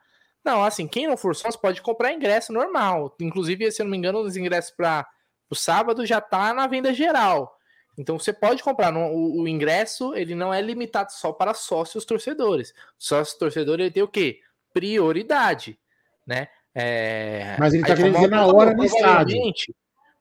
Não, 0.44 0.64
assim, 0.64 0.88
quem 0.88 1.06
não 1.06 1.16
for 1.16 1.34
sócio 1.36 1.60
pode 1.60 1.80
comprar 1.82 2.12
ingresso 2.12 2.52
normal. 2.52 3.14
Inclusive, 3.20 3.70
se 3.70 3.82
eu 3.82 3.84
não 3.84 3.90
me 3.90 3.98
engano, 3.98 4.20
os 4.20 4.36
ingressos 4.36 4.70
para 4.70 5.06
o 5.50 5.54
sábado 5.54 6.04
já 6.04 6.20
tá 6.20 6.52
na 6.52 6.66
venda 6.66 6.92
geral. 6.92 7.56
Então 7.96 8.18
você 8.18 8.32
pode 8.32 8.62
comprar. 8.62 8.94
O, 8.96 9.42
o, 9.42 9.48
ingresso 9.48 10.14
ele 10.14 10.34
não 10.34 10.54
é 10.54 10.60
limitado 10.60 11.12
só 11.12 11.32
para 11.32 11.54
sócios 11.54 12.04
torcedores. 12.04 12.72
Sócio 12.96 13.38
torcedor 13.38 13.80
ele 13.80 13.90
tem 13.90 14.02
o 14.02 14.08
quê? 14.08 14.40
Prioridade, 14.72 15.78
né? 16.26 16.48
É... 16.74 17.56
Mas 17.58 17.74
ele 17.74 17.82
está 17.82 17.96
querendo 17.96 18.14
dizer 18.14 18.28
na 18.28 18.46
hora 18.46 18.72
no 18.72 18.84
estádio. 18.84 19.38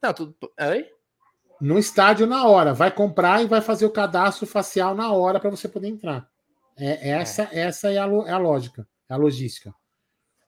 Não, 0.01 0.13
tudo... 0.13 0.35
Oi? 0.59 0.89
No 1.59 1.77
estádio 1.77 2.27
na 2.27 2.47
hora. 2.47 2.73
Vai 2.73 2.91
comprar 2.91 3.41
e 3.41 3.47
vai 3.47 3.61
fazer 3.61 3.85
o 3.85 3.91
cadastro 3.91 4.45
facial 4.45 4.95
na 4.95 5.11
hora 5.11 5.39
para 5.39 5.49
você 5.49 5.67
poder 5.67 5.87
entrar. 5.87 6.27
É, 6.77 7.09
essa, 7.09 7.49
é. 7.51 7.61
essa 7.61 7.91
é 7.91 7.97
a, 7.97 8.05
é 8.05 8.31
a 8.31 8.37
lógica, 8.37 8.87
é 9.09 9.13
a 9.13 9.17
logística. 9.17 9.73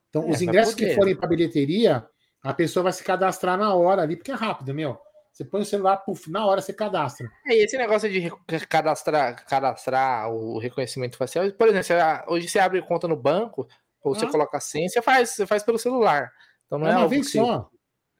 Então, 0.09 0.23
é, 0.23 0.29
os 0.29 0.41
ingressos 0.41 0.75
que 0.75 0.93
forem 0.93 1.15
para 1.15 1.27
bilheteria, 1.27 2.05
a 2.43 2.53
pessoa 2.53 2.83
vai 2.83 2.93
se 2.93 3.03
cadastrar 3.03 3.57
na 3.57 3.73
hora 3.73 4.03
ali, 4.03 4.15
porque 4.15 4.31
é 4.31 4.35
rápido, 4.35 4.73
meu. 4.73 4.99
Você 5.31 5.45
põe 5.45 5.61
o 5.61 5.65
celular, 5.65 5.97
puf, 5.97 6.29
na 6.29 6.45
hora 6.45 6.61
você 6.61 6.73
cadastra. 6.73 7.29
É, 7.47 7.55
e 7.55 7.63
esse 7.63 7.77
negócio 7.77 8.09
de 8.09 8.29
cadastrar, 8.67 9.45
cadastrar 9.45 10.29
o 10.29 10.59
reconhecimento 10.59 11.17
facial, 11.17 11.49
por 11.51 11.67
exemplo, 11.67 11.85
você, 11.85 12.23
hoje 12.27 12.49
você 12.49 12.59
abre 12.59 12.81
conta 12.81 13.07
no 13.07 13.15
banco, 13.15 13.67
ou 14.03 14.13
ah. 14.13 14.19
você 14.19 14.27
coloca 14.27 14.57
a 14.57 14.61
senha, 14.61 14.89
você 14.89 15.01
faz, 15.01 15.29
você 15.29 15.47
faz 15.47 15.63
pelo 15.63 15.79
celular. 15.79 16.31
Então 16.65 16.77
não 16.77 16.87
é, 16.87 16.91
é 16.91 16.97
uma 16.97 17.07
vez 17.07 17.31
só. 17.31 17.69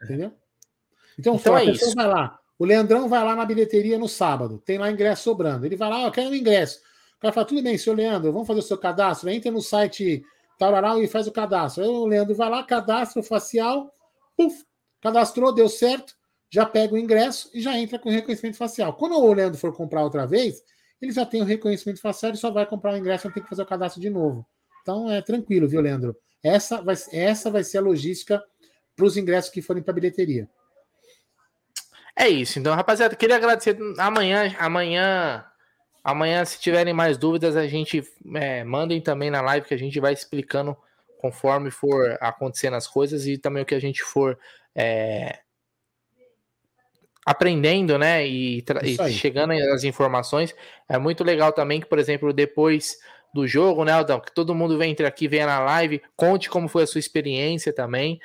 Entendeu? 0.02 0.34
Então, 1.18 1.36
então 1.36 1.58
é 1.58 1.64
a 1.64 1.66
pessoa 1.66 1.88
isso. 1.88 1.96
vai 1.96 2.08
lá. 2.08 2.40
O 2.60 2.66
Leandrão 2.66 3.08
vai 3.08 3.24
lá 3.24 3.36
na 3.36 3.46
bilheteria 3.46 3.98
no 3.98 4.08
sábado, 4.08 4.62
tem 4.66 4.78
lá 4.78 4.92
ingresso 4.92 5.24
sobrando. 5.24 5.66
Ele 5.66 5.76
vai 5.76 5.90
lá, 5.90 6.04
oh, 6.04 6.08
eu 6.08 6.12
quero 6.12 6.30
um 6.30 6.36
ingresso. 6.36 6.80
O 7.18 7.22
cara 7.22 7.34
fala, 7.34 7.48
tudo 7.48 7.64
bem, 7.64 7.78
senhor 7.78 7.96
Leandro, 7.96 8.32
vamos 8.32 8.48
fazer 8.48 8.60
o 8.60 8.64
seu 8.64 8.78
cadastro. 8.78 9.30
Entra 9.30 9.50
no 9.50 9.62
site 9.62 10.24
Tararau 10.60 11.02
e 11.02 11.08
faz 11.08 11.26
o 11.26 11.32
cadastro. 11.32 11.84
Aí 11.84 11.90
o 11.90 12.06
Leandro 12.06 12.36
vai 12.36 12.50
lá, 12.50 12.62
cadastro 12.64 13.24
facial, 13.24 13.92
puf, 14.36 14.66
cadastrou, 15.02 15.54
deu 15.54 15.70
certo 15.70 16.20
já 16.50 16.66
pega 16.66 16.96
o 16.96 16.98
ingresso 16.98 17.50
e 17.54 17.62
já 17.62 17.78
entra 17.78 18.00
com 18.00 18.10
reconhecimento 18.10 18.58
facial. 18.58 18.94
Quando 18.94 19.16
o 19.16 19.34
Leandro 19.34 19.60
for 19.60 19.74
comprar 19.76 20.04
outra 20.04 20.26
vez, 20.26 20.64
ele 21.02 21.12
já 21.12 21.26
tem 21.26 21.42
o 21.42 21.46
reconhecimento 21.46 22.02
facial 22.02 22.34
e 22.34 22.38
só 22.38 22.52
vai 22.52 22.66
comprar 22.66 22.94
o 22.94 22.98
ingresso, 22.98 23.28
não 23.28 23.34
tem 23.34 23.44
que 23.44 23.50
fazer 23.50 23.62
o 23.62 23.68
cadastro 23.68 24.02
de 24.02 24.10
novo. 24.10 24.46
Então 24.82 25.10
é 25.10 25.22
tranquilo, 25.22 25.68
viu, 25.68 25.82
Leandro? 25.82 26.18
Essa 26.44 26.82
vai, 26.82 26.96
essa 27.12 27.52
vai 27.52 27.64
ser 27.64 27.78
a 27.78 27.82
logística 27.82 28.44
para 28.96 29.06
os 29.06 29.16
ingressos 29.16 29.52
que 29.52 29.62
forem 29.62 29.84
para 29.84 29.92
a 29.92 29.96
bilheteria. 29.96 30.50
É 32.20 32.28
isso. 32.28 32.60
Então, 32.60 32.76
rapaziada, 32.76 33.16
queria 33.16 33.38
agradecer. 33.38 33.78
Amanhã, 33.98 34.54
amanhã, 34.60 35.46
amanhã, 36.04 36.44
se 36.44 36.60
tiverem 36.60 36.94
mais 36.94 37.18
dúvidas, 37.18 37.56
a 37.56 37.66
gente 37.66 38.04
é, 38.36 38.62
mandem 38.66 39.00
também 39.00 39.32
na 39.32 39.40
live 39.40 39.66
que 39.66 39.74
a 39.74 39.78
gente 39.78 39.98
vai 40.02 40.12
explicando 40.12 40.76
conforme 41.22 41.72
for 41.72 42.18
acontecendo 42.20 42.76
as 42.76 42.86
coisas 42.86 43.26
e 43.26 43.38
também 43.38 43.64
o 43.64 43.66
que 43.66 43.74
a 43.74 43.80
gente 43.80 44.04
for 44.04 44.38
é, 44.76 45.40
aprendendo, 47.26 47.98
né, 47.98 48.28
e, 48.28 48.66
e 48.84 49.14
chegando 49.14 49.54
às 49.54 49.86
informações. 49.86 50.54
É 50.90 50.98
muito 50.98 51.24
legal 51.24 51.54
também 51.54 51.80
que, 51.80 51.88
por 51.88 52.00
exemplo, 52.00 52.34
depois 52.34 52.98
do 53.34 53.48
jogo, 53.48 53.86
né, 53.86 53.94
Aldão, 53.94 54.20
que 54.20 54.34
todo 54.34 54.56
mundo 54.56 54.78
vem 54.78 54.92
entre 54.92 55.06
aqui, 55.06 55.28
venha 55.28 55.46
na 55.46 55.60
live, 55.60 56.02
conte 56.18 56.50
como 56.50 56.68
foi 56.68 56.84
a 56.84 56.88
sua 56.88 57.00
experiência 57.00 57.72
também, 57.72 58.20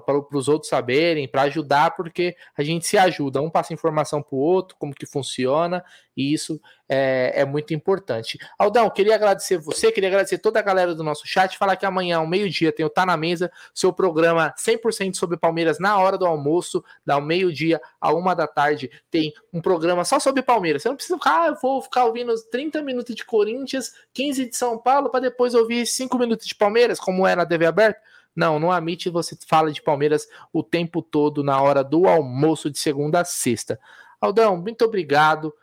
para 0.00 0.36
os 0.36 0.48
outros 0.48 0.68
saberem, 0.68 1.28
para 1.28 1.42
ajudar, 1.42 1.94
porque 1.96 2.36
a 2.56 2.62
gente 2.62 2.86
se 2.86 2.96
ajuda, 2.96 3.40
um 3.40 3.50
passa 3.50 3.74
informação 3.74 4.22
para 4.22 4.34
o 4.34 4.38
outro, 4.38 4.76
como 4.78 4.94
que 4.94 5.06
funciona, 5.06 5.84
e 6.16 6.32
isso 6.32 6.60
é, 6.88 7.32
é, 7.36 7.44
muito 7.44 7.74
importante. 7.74 8.38
Aldão, 8.58 8.88
queria 8.90 9.14
agradecer 9.14 9.58
você, 9.58 9.90
queria 9.90 10.08
agradecer 10.08 10.38
toda 10.38 10.58
a 10.58 10.62
galera 10.62 10.94
do 10.94 11.02
nosso 11.02 11.26
chat, 11.26 11.56
falar 11.58 11.76
que 11.76 11.86
amanhã, 11.86 12.18
ao 12.18 12.26
meio-dia, 12.26 12.72
tem 12.72 12.84
o 12.84 12.90
Tá 12.90 13.04
Na 13.04 13.16
Mesa, 13.16 13.50
seu 13.74 13.92
programa 13.92 14.54
100% 14.58 15.14
sobre 15.16 15.36
Palmeiras 15.36 15.78
na 15.78 15.98
hora 15.98 16.16
do 16.16 16.26
almoço, 16.26 16.84
da 17.04 17.20
meio-dia 17.20 17.80
a 18.00 18.12
uma 18.12 18.34
da 18.34 18.46
tarde, 18.46 18.90
tem 19.10 19.32
um 19.52 19.60
programa 19.60 20.04
só 20.04 20.18
sobre 20.18 20.42
Palmeiras. 20.42 20.82
Você 20.82 20.88
não 20.88 20.96
precisa 20.96 21.16
ficar, 21.16 21.42
ah, 21.42 21.46
eu 21.48 21.56
vou 21.60 21.82
ficar 21.82 22.04
ouvindo 22.04 22.34
30 22.50 22.82
minutos 22.82 23.14
de 23.14 23.24
Corinthians, 23.24 23.92
15 24.12 24.50
de 24.50 24.56
São 24.56 24.78
Paulo, 24.78 25.10
para 25.10 25.20
depois 25.20 25.54
ouvir 25.54 25.86
5 25.86 26.16
minutos 26.18 26.46
de 26.46 26.54
Palmeiras, 26.54 27.00
como 27.00 27.26
é 27.26 27.34
na 27.34 27.46
TV 27.46 27.66
aberta. 27.66 28.00
Não, 28.34 28.58
no 28.58 28.70
Amit 28.70 29.08
você 29.10 29.36
fala 29.46 29.70
de 29.70 29.82
Palmeiras 29.82 30.26
o 30.52 30.62
tempo 30.62 31.00
todo 31.02 31.44
na 31.44 31.60
hora 31.60 31.84
do 31.84 32.06
almoço 32.06 32.70
de 32.70 32.78
segunda 32.78 33.20
a 33.20 33.24
sexta. 33.24 33.78
Aldão, 34.20 34.56
muito 34.56 34.84
obrigado. 34.84 35.54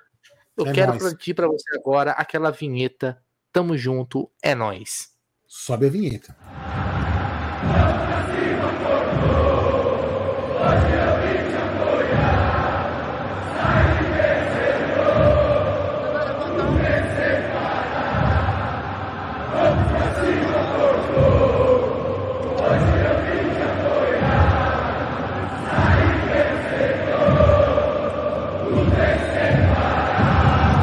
Eu 0.56 0.68
é 0.68 0.74
quero 0.74 0.98
pedir 0.98 1.34
para 1.34 1.48
você 1.48 1.76
agora 1.76 2.12
aquela 2.12 2.52
vinheta. 2.52 3.22
Tamo 3.52 3.78
junto, 3.78 4.30
é 4.42 4.56
nós. 4.56 5.12
Sobe 5.48 5.88
a 5.88 5.90
vinheta. 5.90 6.36